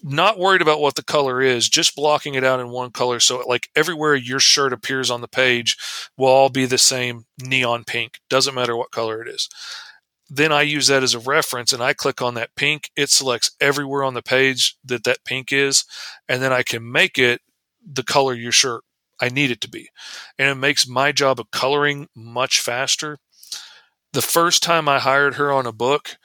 Not 0.02 0.38
worried 0.38 0.62
about 0.62 0.80
what 0.80 0.94
the 0.94 1.04
color 1.04 1.42
is 1.42 1.68
just 1.68 1.96
blocking 1.96 2.34
it 2.34 2.44
out 2.44 2.60
in 2.60 2.70
one 2.70 2.90
color. 2.90 3.20
So 3.20 3.42
like 3.46 3.68
everywhere 3.76 4.14
your 4.14 4.40
shirt 4.40 4.72
appears 4.72 5.10
on 5.10 5.20
the 5.20 5.28
page 5.28 5.76
will 6.16 6.28
all 6.28 6.48
be 6.48 6.66
the 6.66 6.78
same 6.78 7.26
neon 7.40 7.84
pink. 7.84 8.20
Doesn't 8.28 8.54
matter 8.54 8.76
what 8.76 8.90
color 8.90 9.22
it 9.22 9.28
is. 9.28 9.48
Then 10.32 10.52
i 10.52 10.62
use 10.62 10.86
that 10.86 11.02
as 11.02 11.14
a 11.14 11.18
reference 11.18 11.72
and 11.72 11.82
i 11.82 11.92
click 11.92 12.22
on 12.22 12.34
that 12.34 12.54
pink. 12.54 12.90
It 12.96 13.10
selects 13.10 13.50
everywhere 13.60 14.04
on 14.04 14.14
the 14.14 14.22
page 14.22 14.76
that 14.84 15.04
that 15.04 15.24
pink 15.24 15.52
is 15.52 15.84
and 16.28 16.40
then 16.40 16.52
i 16.52 16.62
can 16.62 16.90
make 16.90 17.18
it 17.18 17.40
the 17.84 18.04
color 18.04 18.34
your 18.34 18.52
shirt 18.52 18.82
i 19.20 19.28
need 19.28 19.50
it 19.50 19.60
to 19.62 19.68
be. 19.68 19.90
And 20.38 20.48
it 20.48 20.54
makes 20.54 20.86
my 20.86 21.12
job 21.12 21.40
of 21.40 21.50
coloring 21.50 22.08
much 22.14 22.60
faster 22.60 23.18
the 24.12 24.22
first 24.22 24.62
time 24.62 24.88
I 24.88 24.98
hired 24.98 25.34
her 25.34 25.52
on 25.52 25.66
a 25.66 25.72
book, 25.72 26.16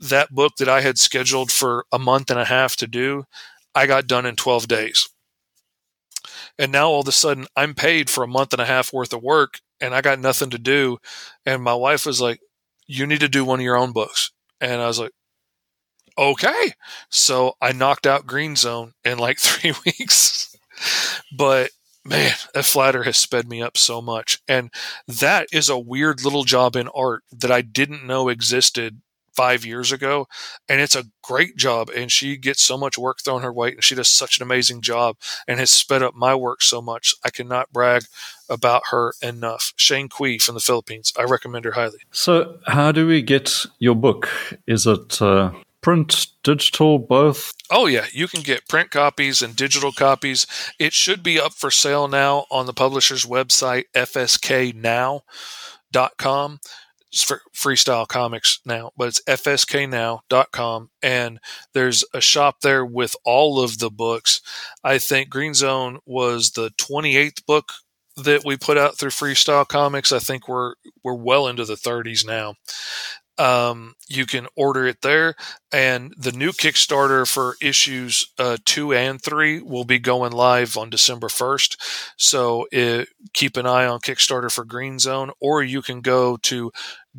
that 0.00 0.30
book 0.30 0.56
that 0.58 0.68
I 0.68 0.80
had 0.80 0.98
scheduled 0.98 1.50
for 1.50 1.86
a 1.92 1.98
month 1.98 2.30
and 2.30 2.38
a 2.40 2.44
half 2.44 2.76
to 2.76 2.86
do, 2.86 3.24
I 3.74 3.86
got 3.86 4.06
done 4.06 4.26
in 4.26 4.36
12 4.36 4.68
days. 4.68 5.08
And 6.58 6.72
now 6.72 6.88
all 6.88 7.00
of 7.00 7.08
a 7.08 7.12
sudden 7.12 7.46
I'm 7.56 7.74
paid 7.74 8.08
for 8.08 8.24
a 8.24 8.28
month 8.28 8.52
and 8.52 8.62
a 8.62 8.66
half 8.66 8.92
worth 8.92 9.12
of 9.12 9.22
work 9.22 9.60
and 9.80 9.94
I 9.94 10.00
got 10.00 10.20
nothing 10.20 10.50
to 10.50 10.58
do. 10.58 10.98
And 11.44 11.62
my 11.62 11.74
wife 11.74 12.06
was 12.06 12.20
like, 12.20 12.40
You 12.86 13.06
need 13.06 13.20
to 13.20 13.28
do 13.28 13.44
one 13.44 13.60
of 13.60 13.64
your 13.64 13.76
own 13.76 13.92
books. 13.92 14.30
And 14.60 14.80
I 14.80 14.86
was 14.86 14.98
like, 14.98 15.12
Okay. 16.16 16.72
So 17.10 17.54
I 17.60 17.72
knocked 17.72 18.06
out 18.06 18.26
Green 18.26 18.56
Zone 18.56 18.92
in 19.04 19.18
like 19.18 19.38
three 19.40 19.74
weeks. 19.84 20.54
but 21.36 21.70
man, 22.04 22.34
that 22.52 22.64
flatter 22.64 23.02
has 23.04 23.16
sped 23.16 23.48
me 23.48 23.62
up 23.62 23.76
so 23.76 24.02
much. 24.02 24.40
And 24.46 24.70
that 25.06 25.48
is 25.52 25.68
a 25.68 25.78
weird 25.78 26.22
little 26.22 26.44
job 26.44 26.76
in 26.76 26.88
art 26.88 27.24
that 27.32 27.50
I 27.50 27.62
didn't 27.62 28.06
know 28.06 28.28
existed 28.28 29.00
five 29.34 29.64
years 29.64 29.90
ago. 29.92 30.28
And 30.68 30.80
it's 30.80 30.94
a 30.94 31.06
great 31.22 31.56
job. 31.56 31.90
And 31.90 32.10
she 32.10 32.36
gets 32.36 32.62
so 32.62 32.78
much 32.78 32.96
work 32.96 33.18
thrown 33.20 33.42
her 33.42 33.52
way. 33.52 33.72
And 33.72 33.84
she 33.84 33.94
does 33.94 34.08
such 34.08 34.38
an 34.38 34.42
amazing 34.42 34.80
job 34.80 35.16
and 35.48 35.58
has 35.58 35.70
sped 35.70 36.02
up 36.02 36.14
my 36.14 36.34
work 36.34 36.62
so 36.62 36.80
much. 36.80 37.14
I 37.24 37.30
cannot 37.30 37.72
brag 37.72 38.04
about 38.48 38.84
her 38.90 39.14
enough. 39.22 39.72
Shane 39.76 40.08
Kui 40.08 40.38
from 40.38 40.54
the 40.54 40.60
Philippines. 40.60 41.12
I 41.18 41.24
recommend 41.24 41.64
her 41.64 41.72
highly. 41.72 41.98
So, 42.12 42.58
how 42.66 42.92
do 42.92 43.06
we 43.06 43.22
get 43.22 43.66
your 43.78 43.94
book? 43.94 44.28
Is 44.66 44.86
it 44.86 45.20
uh, 45.20 45.52
print, 45.84 46.26
digital, 46.42 46.98
both? 46.98 47.52
Oh, 47.70 47.86
yeah. 47.86 48.06
You 48.10 48.26
can 48.26 48.40
get 48.40 48.66
print 48.68 48.90
copies 48.90 49.42
and 49.42 49.54
digital 49.54 49.92
copies. 49.92 50.46
It 50.78 50.94
should 50.94 51.22
be 51.22 51.38
up 51.38 51.52
for 51.52 51.70
sale 51.70 52.08
now 52.08 52.46
on 52.50 52.64
the 52.64 52.72
publisher's 52.72 53.26
website, 53.26 53.84
fsknow.com. 53.94 55.20
It's 57.12 57.22
for 57.22 57.42
freestyle 57.54 58.08
comics 58.08 58.60
now, 58.64 58.92
but 58.96 59.08
it's 59.08 59.22
fsknow.com. 59.24 60.90
And 61.02 61.38
there's 61.74 62.02
a 62.14 62.20
shop 62.22 62.62
there 62.62 62.86
with 62.86 63.14
all 63.24 63.60
of 63.60 63.78
the 63.78 63.90
books. 63.90 64.40
I 64.82 64.96
think 64.96 65.28
Green 65.28 65.52
Zone 65.52 65.98
was 66.06 66.52
the 66.52 66.70
28th 66.70 67.44
book 67.44 67.72
that 68.16 68.42
we 68.44 68.56
put 68.56 68.78
out 68.78 68.96
through 68.96 69.10
freestyle 69.10 69.68
comics. 69.68 70.12
I 70.12 70.18
think 70.18 70.48
we're, 70.48 70.76
we're 71.02 71.14
well 71.14 71.46
into 71.46 71.66
the 71.66 71.74
30s 71.74 72.26
now 72.26 72.54
um, 73.38 73.94
you 74.08 74.26
can 74.26 74.46
order 74.56 74.86
it 74.86 75.02
there. 75.02 75.34
And 75.72 76.14
the 76.16 76.32
new 76.32 76.52
Kickstarter 76.52 77.28
for 77.30 77.56
issues 77.60 78.32
uh, 78.38 78.58
two 78.64 78.92
and 78.92 79.20
three 79.20 79.60
will 79.60 79.84
be 79.84 79.98
going 79.98 80.32
live 80.32 80.76
on 80.76 80.90
December 80.90 81.28
1st. 81.28 81.76
So 82.16 82.66
it, 82.70 83.08
keep 83.32 83.56
an 83.56 83.66
eye 83.66 83.86
on 83.86 84.00
Kickstarter 84.00 84.52
for 84.52 84.64
Green 84.64 84.98
Zone, 84.98 85.30
or 85.40 85.62
you 85.62 85.82
can 85.82 86.00
go 86.00 86.36
to 86.38 86.70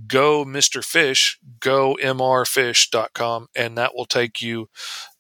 go 0.07 0.45
Mr. 0.45 0.83
Fish, 0.83 1.39
go 1.59 1.97
mrfish.com, 2.01 3.47
and 3.55 3.77
that 3.77 3.95
will 3.95 4.05
take 4.05 4.41
you 4.41 4.69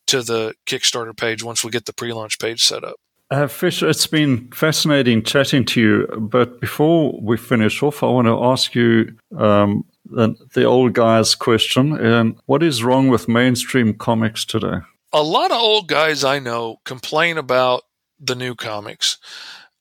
to 0.07 0.21
the 0.21 0.53
Kickstarter 0.65 1.15
page 1.15 1.43
once 1.43 1.63
we 1.63 1.71
get 1.71 1.85
the 1.85 1.93
pre 1.93 2.13
launch 2.13 2.39
page 2.39 2.63
set 2.63 2.83
up. 2.83 2.97
Uh, 3.31 3.47
Fish, 3.47 3.81
it's 3.81 4.05
been 4.05 4.51
fascinating 4.51 5.23
chatting 5.23 5.65
to 5.65 5.81
you. 5.81 6.07
But 6.19 6.61
before 6.61 7.19
we 7.19 7.37
finish 7.37 7.81
off, 7.81 8.03
I 8.03 8.07
want 8.07 8.27
to 8.27 8.43
ask 8.43 8.75
you 8.75 9.17
um, 9.35 9.83
the, 10.05 10.35
the 10.53 10.63
old 10.63 10.93
guy's 10.93 11.35
question. 11.35 11.93
And 11.93 12.37
what 12.45 12.63
is 12.63 12.83
wrong 12.83 13.07
with 13.07 13.27
mainstream 13.27 13.93
comics 13.93 14.45
today? 14.45 14.77
A 15.13 15.23
lot 15.23 15.51
of 15.51 15.59
old 15.59 15.87
guys 15.87 16.23
I 16.23 16.39
know 16.39 16.77
complain 16.85 17.37
about 17.37 17.83
the 18.19 18.35
new 18.35 18.55
comics. 18.55 19.17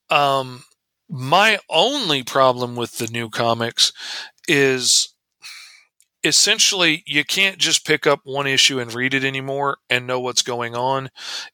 Um, 0.09 0.63
my 1.09 1.59
only 1.69 2.23
problem 2.23 2.75
with 2.75 2.97
the 2.97 3.07
new 3.07 3.29
comics 3.29 3.91
is 4.47 5.14
essentially 6.25 7.03
you 7.05 7.23
can't 7.23 7.57
just 7.57 7.85
pick 7.85 8.07
up 8.07 8.21
one 8.23 8.47
issue 8.47 8.79
and 8.79 8.93
read 8.93 9.13
it 9.13 9.23
anymore 9.23 9.77
and 9.89 10.07
know 10.07 10.19
what's 10.19 10.41
going 10.41 10.75
on. 10.75 11.09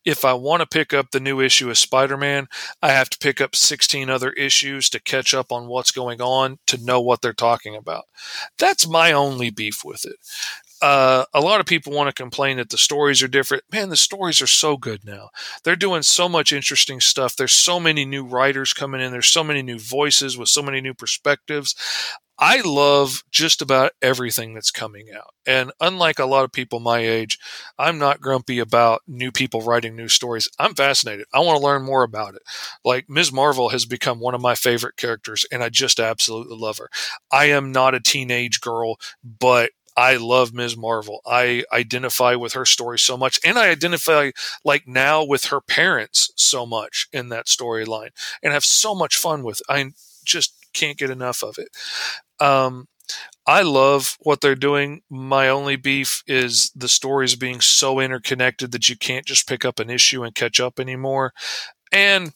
If 0.06 0.23
I 0.23 0.34
want 0.34 0.61
to 0.61 0.68
pick 0.68 0.93
up 0.93 1.11
the 1.11 1.19
new 1.19 1.41
issue 1.41 1.69
of 1.69 1.77
Spider-Man, 1.77 2.48
I 2.81 2.91
have 2.91 3.10
to 3.10 3.18
pick 3.19 3.41
up 3.41 3.56
16 3.56 4.10
other 4.10 4.31
issues 4.31 4.89
to 4.91 5.02
catch 5.02 5.34
up 5.34 5.52
on 5.52 5.68
what's 5.68 5.91
going 5.91 6.22
on 6.22 6.60
to 6.68 6.84
know 6.84 7.02
what 7.02 7.22
they're 7.22 7.34
talking 7.34 7.76
about. 7.76 8.06
That's 8.57 8.88
my 8.88 9.11
only 9.11 9.49
beef 9.49 9.84
with 9.84 10.06
it. 10.06 10.15
Uh, 10.82 11.26
a 11.34 11.41
lot 11.41 11.60
of 11.60 11.68
people 11.68 11.94
want 11.94 12.08
to 12.08 12.14
complain 12.24 12.58
that 12.58 12.70
the 12.70 12.78
stories 12.78 13.22
are 13.22 13.28
different. 13.28 13.64
Man, 13.72 13.90
the 13.90 13.95
stories 13.95 14.41
are 14.41 14.48
so 14.48 14.78
good 14.78 15.06
now. 15.06 15.30
They're 15.64 15.76
doing 15.76 16.02
so 16.02 16.28
much 16.28 16.52
interesting 16.52 16.99
stuff. 16.99 17.36
There's 17.36 17.53
so 17.53 17.80
many 17.80 18.03
new 18.03 18.26
writers 18.26 18.74
coming 18.74 18.99
in. 18.99 19.12
There's 19.12 19.28
so 19.28 19.44
many 19.44 19.62
new 19.62 19.78
voices 19.78 20.38
with 20.38 20.49
so 20.49 20.64
many 20.64 20.82
new 20.82 20.95
perspectives. 20.95 21.76
I 22.44 22.62
love 22.62 23.24
just 23.30 23.62
about 23.62 23.91
everything 24.02 24.56
that's 24.56 24.72
coming 24.72 25.10
out. 25.16 25.36
And 25.45 25.72
unlike 25.80 26.18
a 26.18 26.26
lot 26.26 26.44
of 26.44 26.52
people 26.52 26.80
my 26.80 26.98
age, 26.99 27.38
I'm 27.78 27.99
not 27.99 28.20
grumpy 28.20 28.58
about 28.58 29.03
new 29.08 29.32
people 29.32 29.62
writing 29.62 29.95
new 29.95 30.08
stories. 30.08 30.49
I'm 30.58 30.74
fascinated. 30.74 31.28
I 31.32 31.40
want 31.41 31.60
to 31.60 31.64
learn 31.64 31.84
more 31.84 32.02
about 32.02 32.34
it. 32.34 32.41
Like 32.84 33.08
Ms. 33.08 33.32
Marvel 33.32 33.70
has 33.70 33.86
become 33.86 34.20
one 34.20 34.34
of 34.34 34.41
my 34.41 34.56
favorite 34.56 34.98
characters, 34.98 35.45
and 35.52 35.62
I 35.64 35.70
just 35.70 35.99
absolutely 35.99 36.58
love 36.58 36.80
her. 36.80 36.90
I 37.32 37.45
am 37.45 37.72
not 37.72 37.94
a 37.94 37.99
teenage 37.99 38.60
girl, 38.60 38.95
but 39.24 39.70
I 39.97 40.18
love 40.18 40.53
Ms. 40.53 40.77
Marvel. 40.77 41.22
I 41.26 41.63
identify 41.72 42.35
with 42.35 42.53
her 42.53 42.65
story 42.65 42.99
so 42.99 43.18
much, 43.18 43.39
and 43.45 43.57
I 43.57 43.69
identify 43.69 44.31
like 44.63 44.88
now 44.88 45.23
with 45.23 45.45
her 45.45 45.61
parents 45.61 46.31
so 46.35 46.65
much 46.65 47.07
in 47.11 47.30
that 47.30 47.47
storyline, 47.47 48.09
and 48.41 48.53
have 48.53 48.65
so 48.65 48.95
much 48.95 49.18
fun 49.18 49.43
with. 49.43 49.59
It. 49.61 49.65
I 49.69 49.91
just 50.26 50.53
can't 50.73 50.97
get 50.97 51.09
enough 51.09 51.43
of 51.43 51.57
it. 51.57 51.69
Um, 52.39 52.88
I 53.45 53.63
love 53.63 54.18
what 54.22 54.41
they're 54.41 54.55
doing. 54.55 55.01
My 55.09 55.49
only 55.49 55.76
beef 55.76 56.23
is 56.27 56.72
the 56.76 56.88
stories 56.88 57.35
being 57.35 57.59
so 57.59 57.99
interconnected 57.99 58.72
that 58.72 58.88
you 58.88 58.95
can't 58.95 59.26
just 59.26 59.47
pick 59.47 59.65
up 59.65 59.80
an 59.80 59.89
issue 59.89 60.23
and 60.23 60.34
catch 60.34 60.59
up 60.59 60.80
anymore. 60.80 61.34
And 61.93 62.34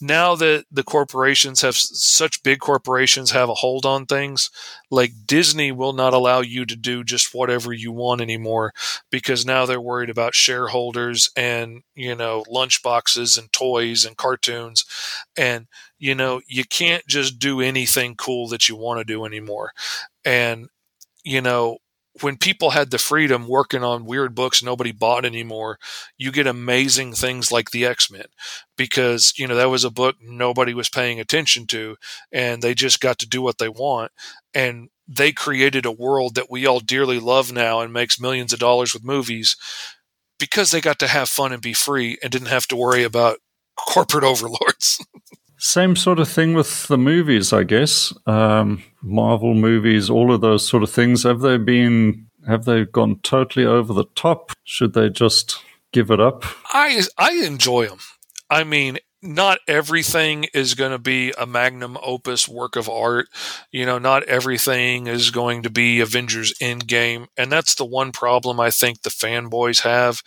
now 0.00 0.34
that 0.36 0.64
the 0.70 0.82
corporations 0.82 1.62
have 1.62 1.76
such 1.76 2.42
big 2.42 2.58
corporations 2.58 3.30
have 3.30 3.48
a 3.48 3.54
hold 3.54 3.86
on 3.86 4.06
things, 4.06 4.50
like 4.90 5.12
Disney 5.26 5.70
will 5.72 5.92
not 5.92 6.12
allow 6.12 6.40
you 6.40 6.64
to 6.66 6.76
do 6.76 7.04
just 7.04 7.34
whatever 7.34 7.72
you 7.72 7.92
want 7.92 8.20
anymore 8.20 8.72
because 9.10 9.46
now 9.46 9.64
they're 9.64 9.80
worried 9.80 10.10
about 10.10 10.34
shareholders 10.34 11.30
and, 11.36 11.82
you 11.94 12.14
know, 12.16 12.44
lunchboxes 12.52 13.38
and 13.38 13.52
toys 13.52 14.04
and 14.04 14.16
cartoons. 14.16 14.84
And, 15.36 15.66
you 15.98 16.14
know, 16.14 16.40
you 16.48 16.64
can't 16.64 17.06
just 17.06 17.38
do 17.38 17.60
anything 17.60 18.16
cool 18.16 18.48
that 18.48 18.68
you 18.68 18.76
want 18.76 18.98
to 18.98 19.04
do 19.04 19.24
anymore. 19.24 19.70
And, 20.24 20.68
you 21.24 21.42
know, 21.42 21.78
when 22.22 22.36
people 22.36 22.70
had 22.70 22.90
the 22.90 22.98
freedom 22.98 23.46
working 23.46 23.84
on 23.84 24.06
weird 24.06 24.34
books 24.34 24.62
nobody 24.62 24.92
bought 24.92 25.24
anymore, 25.24 25.78
you 26.16 26.32
get 26.32 26.46
amazing 26.46 27.12
things 27.12 27.52
like 27.52 27.70
the 27.70 27.84
X 27.84 28.10
Men 28.10 28.26
because, 28.76 29.32
you 29.36 29.46
know, 29.46 29.54
that 29.54 29.70
was 29.70 29.84
a 29.84 29.90
book 29.90 30.16
nobody 30.22 30.74
was 30.74 30.88
paying 30.88 31.20
attention 31.20 31.66
to 31.66 31.96
and 32.32 32.62
they 32.62 32.74
just 32.74 33.00
got 33.00 33.18
to 33.18 33.28
do 33.28 33.42
what 33.42 33.58
they 33.58 33.68
want. 33.68 34.12
And 34.54 34.88
they 35.08 35.32
created 35.32 35.86
a 35.86 35.92
world 35.92 36.34
that 36.34 36.50
we 36.50 36.66
all 36.66 36.80
dearly 36.80 37.20
love 37.20 37.52
now 37.52 37.80
and 37.80 37.92
makes 37.92 38.20
millions 38.20 38.52
of 38.52 38.58
dollars 38.58 38.94
with 38.94 39.04
movies 39.04 39.56
because 40.38 40.70
they 40.70 40.80
got 40.80 40.98
to 41.00 41.08
have 41.08 41.28
fun 41.28 41.52
and 41.52 41.62
be 41.62 41.72
free 41.72 42.18
and 42.22 42.32
didn't 42.32 42.48
have 42.48 42.66
to 42.68 42.76
worry 42.76 43.02
about 43.02 43.38
corporate 43.76 44.24
overlords. 44.24 45.04
Same 45.58 45.96
sort 45.96 46.18
of 46.18 46.28
thing 46.28 46.54
with 46.54 46.86
the 46.88 46.98
movies, 46.98 47.52
I 47.52 47.64
guess. 47.64 48.12
Um, 48.26 48.82
Marvel 49.02 49.54
movies, 49.54 50.10
all 50.10 50.32
of 50.32 50.40
those 50.40 50.66
sort 50.66 50.82
of 50.82 50.90
things. 50.90 51.22
Have 51.22 51.40
they 51.40 51.56
been? 51.56 52.26
Have 52.46 52.64
they 52.64 52.84
gone 52.84 53.18
totally 53.22 53.66
over 53.66 53.92
the 53.92 54.04
top? 54.14 54.52
Should 54.64 54.92
they 54.92 55.08
just 55.08 55.62
give 55.92 56.10
it 56.10 56.20
up? 56.20 56.44
I 56.72 57.02
I 57.18 57.32
enjoy 57.44 57.86
them. 57.88 57.98
I 58.50 58.64
mean, 58.64 58.98
not 59.22 59.58
everything 59.66 60.44
is 60.54 60.74
going 60.74 60.92
to 60.92 60.98
be 60.98 61.32
a 61.38 61.46
magnum 61.46 61.96
opus 62.02 62.48
work 62.48 62.76
of 62.76 62.88
art. 62.88 63.28
You 63.72 63.86
know, 63.86 63.98
not 63.98 64.24
everything 64.24 65.06
is 65.06 65.30
going 65.30 65.62
to 65.62 65.70
be 65.70 66.00
Avengers 66.00 66.54
Endgame. 66.60 67.26
And 67.36 67.50
that's 67.50 67.74
the 67.74 67.84
one 67.84 68.12
problem 68.12 68.60
I 68.60 68.70
think 68.70 69.02
the 69.02 69.10
fanboys 69.10 69.82
have 69.82 70.22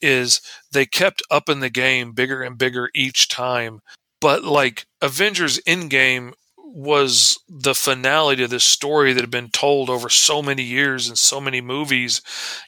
is 0.00 0.40
they 0.72 0.86
kept 0.86 1.22
up 1.30 1.48
in 1.48 1.60
the 1.60 1.70
game 1.70 2.12
bigger 2.12 2.42
and 2.42 2.56
bigger 2.56 2.90
each 2.94 3.28
time 3.28 3.80
but 4.20 4.44
like 4.44 4.86
Avengers 5.00 5.58
Endgame 5.66 6.32
was 6.70 7.38
the 7.48 7.74
finale 7.74 8.36
to 8.36 8.46
this 8.46 8.64
story 8.64 9.12
that 9.12 9.22
had 9.22 9.30
been 9.30 9.48
told 9.48 9.88
over 9.88 10.08
so 10.08 10.42
many 10.42 10.62
years 10.62 11.08
and 11.08 11.16
so 11.16 11.40
many 11.40 11.60
movies. 11.60 12.20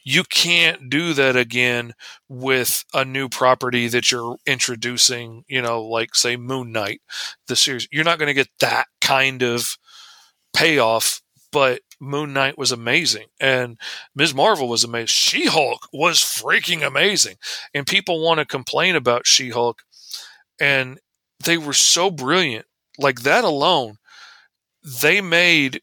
You 0.04 0.24
can't 0.24 0.88
do 0.88 1.12
that 1.14 1.36
again 1.36 1.92
with 2.28 2.84
a 2.94 3.04
new 3.04 3.28
property 3.28 3.88
that 3.88 4.10
you're 4.10 4.36
introducing, 4.46 5.44
you 5.48 5.60
know, 5.60 5.84
like 5.84 6.14
say 6.14 6.36
Moon 6.36 6.72
Knight, 6.72 7.02
the 7.46 7.56
series. 7.56 7.86
You're 7.92 8.04
not 8.04 8.18
going 8.18 8.28
to 8.28 8.34
get 8.34 8.48
that 8.60 8.86
kind 9.02 9.42
of 9.42 9.76
payoff, 10.54 11.20
but 11.52 11.82
Moon 12.00 12.32
Knight 12.32 12.56
was 12.56 12.72
amazing 12.72 13.26
and 13.38 13.78
Ms. 14.14 14.34
Marvel 14.34 14.68
was 14.68 14.82
amazing. 14.82 15.08
She 15.08 15.46
Hulk 15.46 15.88
was 15.92 16.18
freaking 16.18 16.86
amazing. 16.86 17.36
And 17.74 17.86
people 17.86 18.24
want 18.24 18.40
to 18.40 18.46
complain 18.46 18.96
about 18.96 19.26
She 19.26 19.50
Hulk. 19.50 19.82
And 20.58 20.98
they 21.44 21.58
were 21.58 21.72
so 21.74 22.10
brilliant. 22.10 22.66
Like 22.98 23.22
that 23.22 23.44
alone, 23.44 23.96
they 24.82 25.20
made 25.20 25.80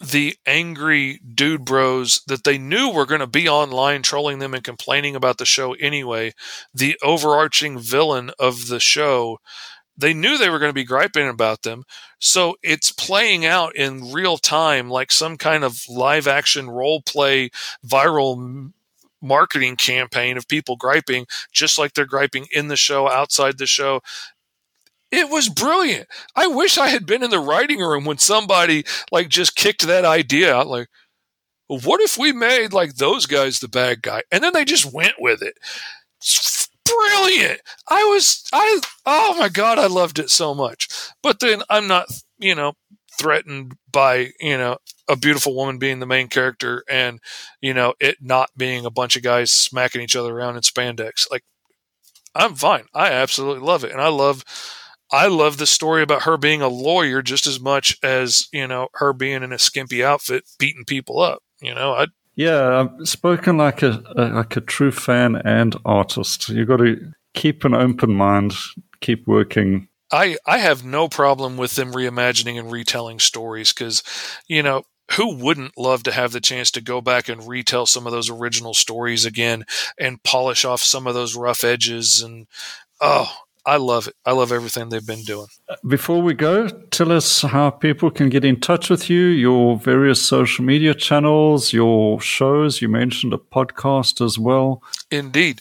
the 0.00 0.34
angry 0.46 1.20
dude 1.34 1.64
bros 1.64 2.22
that 2.26 2.44
they 2.44 2.58
knew 2.58 2.90
were 2.90 3.06
going 3.06 3.20
to 3.20 3.26
be 3.26 3.48
online 3.48 4.02
trolling 4.02 4.38
them 4.38 4.54
and 4.54 4.64
complaining 4.64 5.14
about 5.14 5.38
the 5.38 5.44
show 5.44 5.74
anyway, 5.74 6.32
the 6.72 6.96
overarching 7.02 7.78
villain 7.78 8.30
of 8.38 8.68
the 8.68 8.80
show, 8.80 9.38
they 9.96 10.14
knew 10.14 10.38
they 10.38 10.50
were 10.50 10.58
going 10.58 10.70
to 10.70 10.74
be 10.74 10.84
griping 10.84 11.28
about 11.28 11.62
them. 11.62 11.84
So 12.20 12.56
it's 12.62 12.90
playing 12.90 13.46
out 13.46 13.76
in 13.76 14.12
real 14.12 14.38
time 14.38 14.90
like 14.90 15.12
some 15.12 15.36
kind 15.36 15.64
of 15.64 15.82
live 15.88 16.26
action 16.26 16.70
role 16.70 17.02
play 17.02 17.50
viral 17.86 18.72
marketing 19.22 19.76
campaign 19.76 20.36
of 20.36 20.48
people 20.48 20.76
griping 20.76 21.26
just 21.52 21.78
like 21.78 21.92
they're 21.94 22.06
griping 22.06 22.46
in 22.52 22.68
the 22.68 22.76
show 22.76 23.08
outside 23.10 23.58
the 23.58 23.66
show 23.66 24.00
it 25.10 25.30
was 25.30 25.48
brilliant. 25.48 26.08
I 26.36 26.46
wish 26.46 26.78
I 26.78 26.88
had 26.88 27.06
been 27.06 27.22
in 27.22 27.30
the 27.30 27.38
writing 27.38 27.80
room 27.80 28.04
when 28.04 28.18
somebody 28.18 28.84
like 29.10 29.28
just 29.28 29.56
kicked 29.56 29.86
that 29.86 30.04
idea 30.04 30.54
out. 30.54 30.68
Like, 30.68 30.88
what 31.66 32.00
if 32.00 32.18
we 32.18 32.32
made 32.32 32.72
like 32.72 32.96
those 32.96 33.26
guys 33.26 33.58
the 33.58 33.68
bad 33.68 34.02
guy? 34.02 34.22
And 34.30 34.42
then 34.42 34.52
they 34.52 34.64
just 34.64 34.92
went 34.92 35.14
with 35.18 35.42
it. 35.42 35.54
Brilliant. 36.84 37.60
I 37.88 38.04
was, 38.04 38.44
I, 38.52 38.80
oh 39.06 39.36
my 39.38 39.48
God, 39.48 39.78
I 39.78 39.86
loved 39.86 40.18
it 40.18 40.30
so 40.30 40.54
much. 40.54 40.88
But 41.22 41.40
then 41.40 41.62
I'm 41.70 41.86
not, 41.86 42.06
you 42.38 42.54
know, 42.54 42.74
threatened 43.18 43.76
by, 43.92 44.30
you 44.40 44.58
know, 44.58 44.78
a 45.08 45.16
beautiful 45.16 45.54
woman 45.54 45.78
being 45.78 46.00
the 46.00 46.06
main 46.06 46.28
character 46.28 46.84
and, 46.88 47.20
you 47.60 47.74
know, 47.74 47.94
it 48.00 48.16
not 48.20 48.50
being 48.56 48.84
a 48.84 48.90
bunch 48.90 49.16
of 49.16 49.22
guys 49.22 49.50
smacking 49.50 50.00
each 50.00 50.16
other 50.16 50.36
around 50.36 50.56
in 50.56 50.62
spandex. 50.62 51.30
Like, 51.30 51.44
I'm 52.34 52.54
fine. 52.54 52.84
I 52.94 53.12
absolutely 53.12 53.64
love 53.64 53.84
it. 53.84 53.92
And 53.92 54.00
I 54.00 54.08
love, 54.08 54.44
I 55.12 55.26
love 55.26 55.58
the 55.58 55.66
story 55.66 56.02
about 56.02 56.22
her 56.22 56.36
being 56.36 56.62
a 56.62 56.68
lawyer 56.68 57.22
just 57.22 57.46
as 57.46 57.60
much 57.60 57.96
as, 58.02 58.48
you 58.52 58.66
know, 58.66 58.88
her 58.94 59.12
being 59.12 59.42
in 59.42 59.52
a 59.52 59.58
skimpy 59.58 60.04
outfit 60.04 60.44
beating 60.58 60.84
people 60.84 61.20
up. 61.20 61.42
You 61.60 61.74
know, 61.74 61.92
I 61.92 62.06
yeah, 62.36 62.80
I've 62.80 63.08
spoken 63.08 63.58
like 63.58 63.82
a, 63.82 64.02
a 64.16 64.24
like 64.28 64.56
a 64.56 64.60
true 64.60 64.92
fan 64.92 65.36
and 65.36 65.76
artist. 65.84 66.48
You 66.48 66.64
got 66.64 66.78
to 66.78 67.12
keep 67.34 67.64
an 67.64 67.74
open 67.74 68.14
mind, 68.14 68.54
keep 69.00 69.26
working. 69.26 69.88
I 70.12 70.36
I 70.46 70.58
have 70.58 70.84
no 70.84 71.08
problem 71.08 71.56
with 71.56 71.74
them 71.76 71.92
reimagining 71.92 72.58
and 72.58 72.72
retelling 72.72 73.18
stories 73.18 73.72
because, 73.72 74.02
you 74.46 74.62
know, 74.62 74.84
who 75.12 75.34
wouldn't 75.34 75.76
love 75.76 76.04
to 76.04 76.12
have 76.12 76.32
the 76.32 76.40
chance 76.40 76.70
to 76.72 76.80
go 76.80 77.00
back 77.00 77.28
and 77.28 77.46
retell 77.46 77.86
some 77.86 78.06
of 78.06 78.12
those 78.12 78.30
original 78.30 78.74
stories 78.74 79.24
again 79.24 79.64
and 79.98 80.22
polish 80.22 80.64
off 80.64 80.80
some 80.80 81.06
of 81.06 81.14
those 81.14 81.36
rough 81.36 81.64
edges 81.64 82.22
and 82.22 82.46
oh 83.00 83.30
I 83.70 83.76
love 83.76 84.08
it. 84.08 84.16
I 84.26 84.32
love 84.32 84.50
everything 84.50 84.88
they've 84.88 85.06
been 85.06 85.22
doing. 85.22 85.46
Before 85.86 86.20
we 86.20 86.34
go, 86.34 86.66
tell 86.90 87.12
us 87.12 87.42
how 87.42 87.70
people 87.70 88.10
can 88.10 88.28
get 88.28 88.44
in 88.44 88.58
touch 88.58 88.90
with 88.90 89.08
you, 89.08 89.26
your 89.26 89.76
various 89.78 90.20
social 90.20 90.64
media 90.64 90.92
channels, 90.92 91.72
your 91.72 92.20
shows. 92.20 92.82
You 92.82 92.88
mentioned 92.88 93.32
a 93.32 93.38
podcast 93.38 94.24
as 94.26 94.40
well. 94.40 94.82
Indeed. 95.12 95.60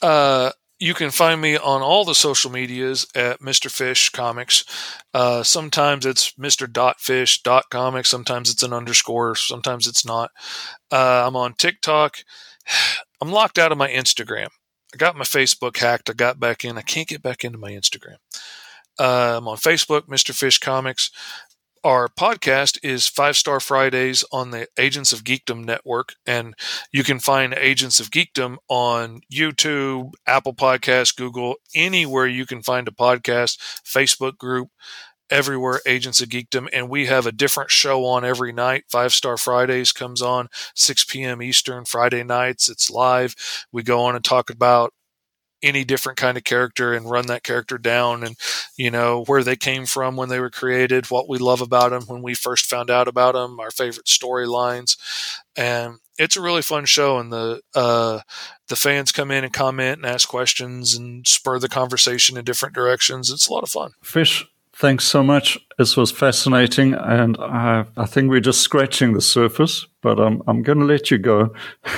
Uh, 0.00 0.52
you 0.78 0.94
can 0.94 1.10
find 1.10 1.40
me 1.40 1.56
on 1.56 1.82
all 1.82 2.04
the 2.04 2.14
social 2.14 2.52
medias 2.52 3.08
at 3.16 3.40
Mr. 3.40 3.68
Fish 3.68 4.10
Comics. 4.10 4.64
Uh, 5.12 5.42
sometimes 5.42 6.06
it's 6.06 6.34
Mr. 6.34 6.72
Dot 6.72 7.00
Fish 7.00 7.42
Dot 7.42 7.70
Comics. 7.70 8.08
Sometimes 8.08 8.52
it's 8.52 8.62
an 8.62 8.72
underscore. 8.72 9.34
Sometimes 9.34 9.88
it's 9.88 10.06
not. 10.06 10.30
Uh, 10.92 11.24
I'm 11.26 11.34
on 11.34 11.54
TikTok. 11.54 12.18
I'm 13.20 13.32
locked 13.32 13.58
out 13.58 13.72
of 13.72 13.78
my 13.78 13.88
Instagram. 13.88 14.50
I 14.94 14.96
got 14.96 15.16
my 15.16 15.24
Facebook 15.24 15.76
hacked. 15.76 16.08
I 16.10 16.14
got 16.14 16.40
back 16.40 16.64
in. 16.64 16.78
I 16.78 16.82
can't 16.82 17.08
get 17.08 17.22
back 17.22 17.44
into 17.44 17.58
my 17.58 17.72
Instagram. 17.72 18.16
I'm 18.98 19.46
on 19.46 19.56
Facebook, 19.56 20.02
Mr. 20.08 20.34
Fish 20.34 20.58
Comics. 20.58 21.10
Our 21.84 22.08
podcast 22.08 22.78
is 22.82 23.06
Five 23.06 23.36
Star 23.36 23.60
Fridays 23.60 24.24
on 24.32 24.50
the 24.50 24.66
Agents 24.78 25.12
of 25.12 25.22
Geekdom 25.22 25.64
network, 25.64 26.16
and 26.26 26.54
you 26.90 27.04
can 27.04 27.20
find 27.20 27.54
Agents 27.54 28.00
of 28.00 28.10
Geekdom 28.10 28.56
on 28.68 29.20
YouTube, 29.32 30.10
Apple 30.26 30.54
Podcasts, 30.54 31.14
Google, 31.14 31.54
anywhere 31.76 32.26
you 32.26 32.46
can 32.46 32.62
find 32.62 32.88
a 32.88 32.90
podcast, 32.90 33.58
Facebook 33.86 34.36
group 34.38 34.70
everywhere 35.30 35.80
agents 35.86 36.20
of 36.20 36.28
geekdom 36.28 36.68
and 36.72 36.88
we 36.88 37.06
have 37.06 37.26
a 37.26 37.32
different 37.32 37.70
show 37.70 38.04
on 38.04 38.24
every 38.24 38.52
night. 38.52 38.84
Five 38.88 39.12
star 39.12 39.36
fridays 39.36 39.92
comes 39.92 40.22
on 40.22 40.48
6 40.74 41.04
p.m 41.04 41.42
eastern 41.42 41.84
friday 41.84 42.24
nights. 42.24 42.68
It's 42.68 42.90
live. 42.90 43.34
We 43.72 43.82
go 43.82 44.02
on 44.02 44.14
and 44.14 44.24
talk 44.24 44.50
about 44.50 44.92
any 45.62 45.84
different 45.84 46.18
kind 46.18 46.36
of 46.36 46.44
character 46.44 46.92
and 46.94 47.10
run 47.10 47.26
that 47.26 47.42
character 47.42 47.78
down 47.78 48.22
and 48.22 48.36
you 48.76 48.90
know 48.90 49.24
where 49.24 49.42
they 49.42 49.56
came 49.56 49.86
from 49.86 50.16
when 50.16 50.28
they 50.28 50.38
were 50.38 50.50
created 50.50 51.10
what 51.10 51.28
we 51.28 51.36
love 51.38 51.60
about 51.60 51.90
them 51.90 52.02
when 52.02 52.22
we 52.22 52.34
first 52.34 52.66
found 52.66 52.90
out 52.90 53.08
about 53.08 53.34
them 53.34 53.58
our 53.58 53.70
favorite 53.70 54.06
storylines. 54.06 54.96
And 55.56 55.98
it's 56.18 56.36
a 56.36 56.40
really 56.40 56.62
fun 56.62 56.84
show 56.84 57.18
and 57.18 57.32
the 57.32 57.60
uh, 57.74 58.20
the 58.68 58.76
fans 58.76 59.12
come 59.12 59.30
in 59.30 59.44
and 59.44 59.52
comment 59.52 59.98
and 59.98 60.06
ask 60.06 60.28
questions 60.28 60.94
and 60.94 61.26
spur 61.26 61.58
the 61.58 61.68
conversation 61.68 62.36
in 62.36 62.44
different 62.44 62.74
directions. 62.74 63.30
It's 63.30 63.48
a 63.48 63.52
lot 63.52 63.62
of 63.62 63.70
fun. 63.70 63.92
Fish 64.02 64.46
Thanks 64.78 65.06
so 65.06 65.24
much. 65.24 65.58
This 65.76 65.96
was 65.96 66.12
fascinating, 66.12 66.94
and 66.94 67.36
I, 67.38 67.84
I 67.96 68.06
think 68.06 68.30
we're 68.30 68.38
just 68.38 68.60
scratching 68.60 69.12
the 69.12 69.20
surface. 69.20 69.84
But 70.02 70.20
I'm 70.20 70.40
I'm 70.46 70.62
going 70.62 70.78
to 70.78 70.84
let 70.84 71.10
you 71.10 71.18
go. 71.18 71.52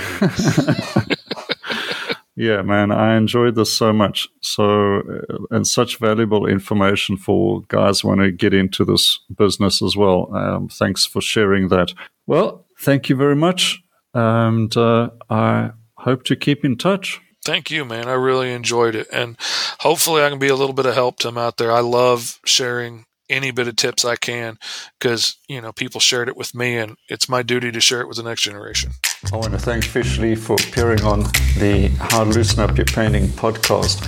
yeah, 2.36 2.62
man, 2.62 2.90
I 2.90 3.16
enjoyed 3.16 3.54
this 3.54 3.70
so 3.70 3.92
much. 3.92 4.28
So 4.40 5.00
uh, 5.00 5.36
and 5.50 5.66
such 5.66 5.98
valuable 5.98 6.46
information 6.46 7.18
for 7.18 7.60
guys 7.68 8.02
want 8.02 8.20
to 8.20 8.32
get 8.32 8.54
into 8.54 8.86
this 8.86 9.20
business 9.36 9.82
as 9.82 9.94
well. 9.94 10.34
Um, 10.34 10.68
thanks 10.68 11.04
for 11.04 11.20
sharing 11.20 11.68
that. 11.68 11.92
Well, 12.26 12.64
thank 12.78 13.10
you 13.10 13.16
very 13.16 13.36
much, 13.36 13.78
and 14.14 14.74
uh, 14.74 15.10
I 15.28 15.72
hope 15.98 16.22
to 16.24 16.34
keep 16.34 16.64
in 16.64 16.78
touch. 16.78 17.20
Thank 17.44 17.70
you, 17.70 17.84
man. 17.84 18.08
I 18.08 18.12
really 18.12 18.52
enjoyed 18.52 18.94
it. 18.94 19.08
And 19.12 19.36
hopefully 19.80 20.22
I 20.22 20.28
can 20.28 20.38
be 20.38 20.48
a 20.48 20.56
little 20.56 20.74
bit 20.74 20.86
of 20.86 20.94
help 20.94 21.18
to 21.20 21.28
them 21.28 21.38
out 21.38 21.56
there. 21.56 21.72
I 21.72 21.80
love 21.80 22.38
sharing 22.44 23.06
any 23.30 23.50
bit 23.50 23.68
of 23.68 23.76
tips 23.76 24.04
I 24.04 24.16
can 24.16 24.58
because, 24.98 25.36
you 25.48 25.60
know, 25.60 25.72
people 25.72 26.00
shared 26.00 26.28
it 26.28 26.36
with 26.36 26.54
me 26.54 26.76
and 26.76 26.96
it's 27.08 27.28
my 27.28 27.42
duty 27.42 27.70
to 27.70 27.80
share 27.80 28.00
it 28.00 28.08
with 28.08 28.16
the 28.16 28.22
next 28.22 28.42
generation. 28.42 28.90
I 29.32 29.36
want 29.36 29.52
to 29.52 29.58
thank 29.58 29.84
Fish 29.84 30.18
Lee 30.18 30.34
for 30.34 30.54
appearing 30.54 31.02
on 31.02 31.20
the 31.58 31.90
How 31.98 32.24
to 32.24 32.30
Loosen 32.30 32.60
Up 32.60 32.76
Your 32.76 32.86
Painting 32.86 33.28
podcast. 33.28 34.04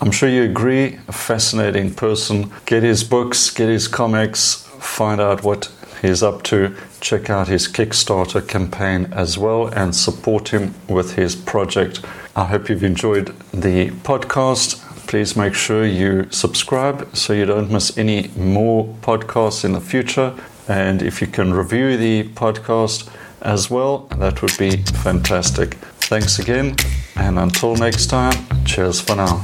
I'm 0.00 0.10
sure 0.10 0.28
you 0.28 0.42
agree, 0.42 0.98
a 1.08 1.12
fascinating 1.12 1.94
person. 1.94 2.52
Get 2.66 2.82
his 2.82 3.02
books, 3.02 3.48
get 3.48 3.68
his 3.68 3.88
comics, 3.88 4.66
find 4.80 5.20
out 5.20 5.42
what 5.42 5.70
he's 6.02 6.22
up 6.22 6.42
to. 6.44 6.76
Check 7.00 7.30
out 7.30 7.48
his 7.48 7.66
Kickstarter 7.68 8.46
campaign 8.46 9.08
as 9.12 9.38
well 9.38 9.68
and 9.68 9.94
support 9.94 10.48
him 10.48 10.74
with 10.88 11.14
his 11.14 11.34
project. 11.34 12.02
I 12.38 12.44
hope 12.44 12.68
you've 12.68 12.84
enjoyed 12.84 13.28
the 13.50 13.88
podcast. 14.04 14.82
Please 15.06 15.36
make 15.36 15.54
sure 15.54 15.86
you 15.86 16.28
subscribe 16.30 17.16
so 17.16 17.32
you 17.32 17.46
don't 17.46 17.70
miss 17.70 17.96
any 17.96 18.28
more 18.36 18.94
podcasts 19.00 19.64
in 19.64 19.72
the 19.72 19.80
future. 19.80 20.34
And 20.68 21.00
if 21.00 21.22
you 21.22 21.28
can 21.28 21.54
review 21.54 21.96
the 21.96 22.24
podcast 22.34 23.08
as 23.40 23.70
well, 23.70 24.08
that 24.18 24.42
would 24.42 24.54
be 24.58 24.76
fantastic. 24.76 25.76
Thanks 26.10 26.38
again, 26.38 26.76
and 27.16 27.38
until 27.38 27.74
next 27.74 28.08
time, 28.08 28.34
cheers 28.66 29.00
for 29.00 29.16
now. 29.16 29.42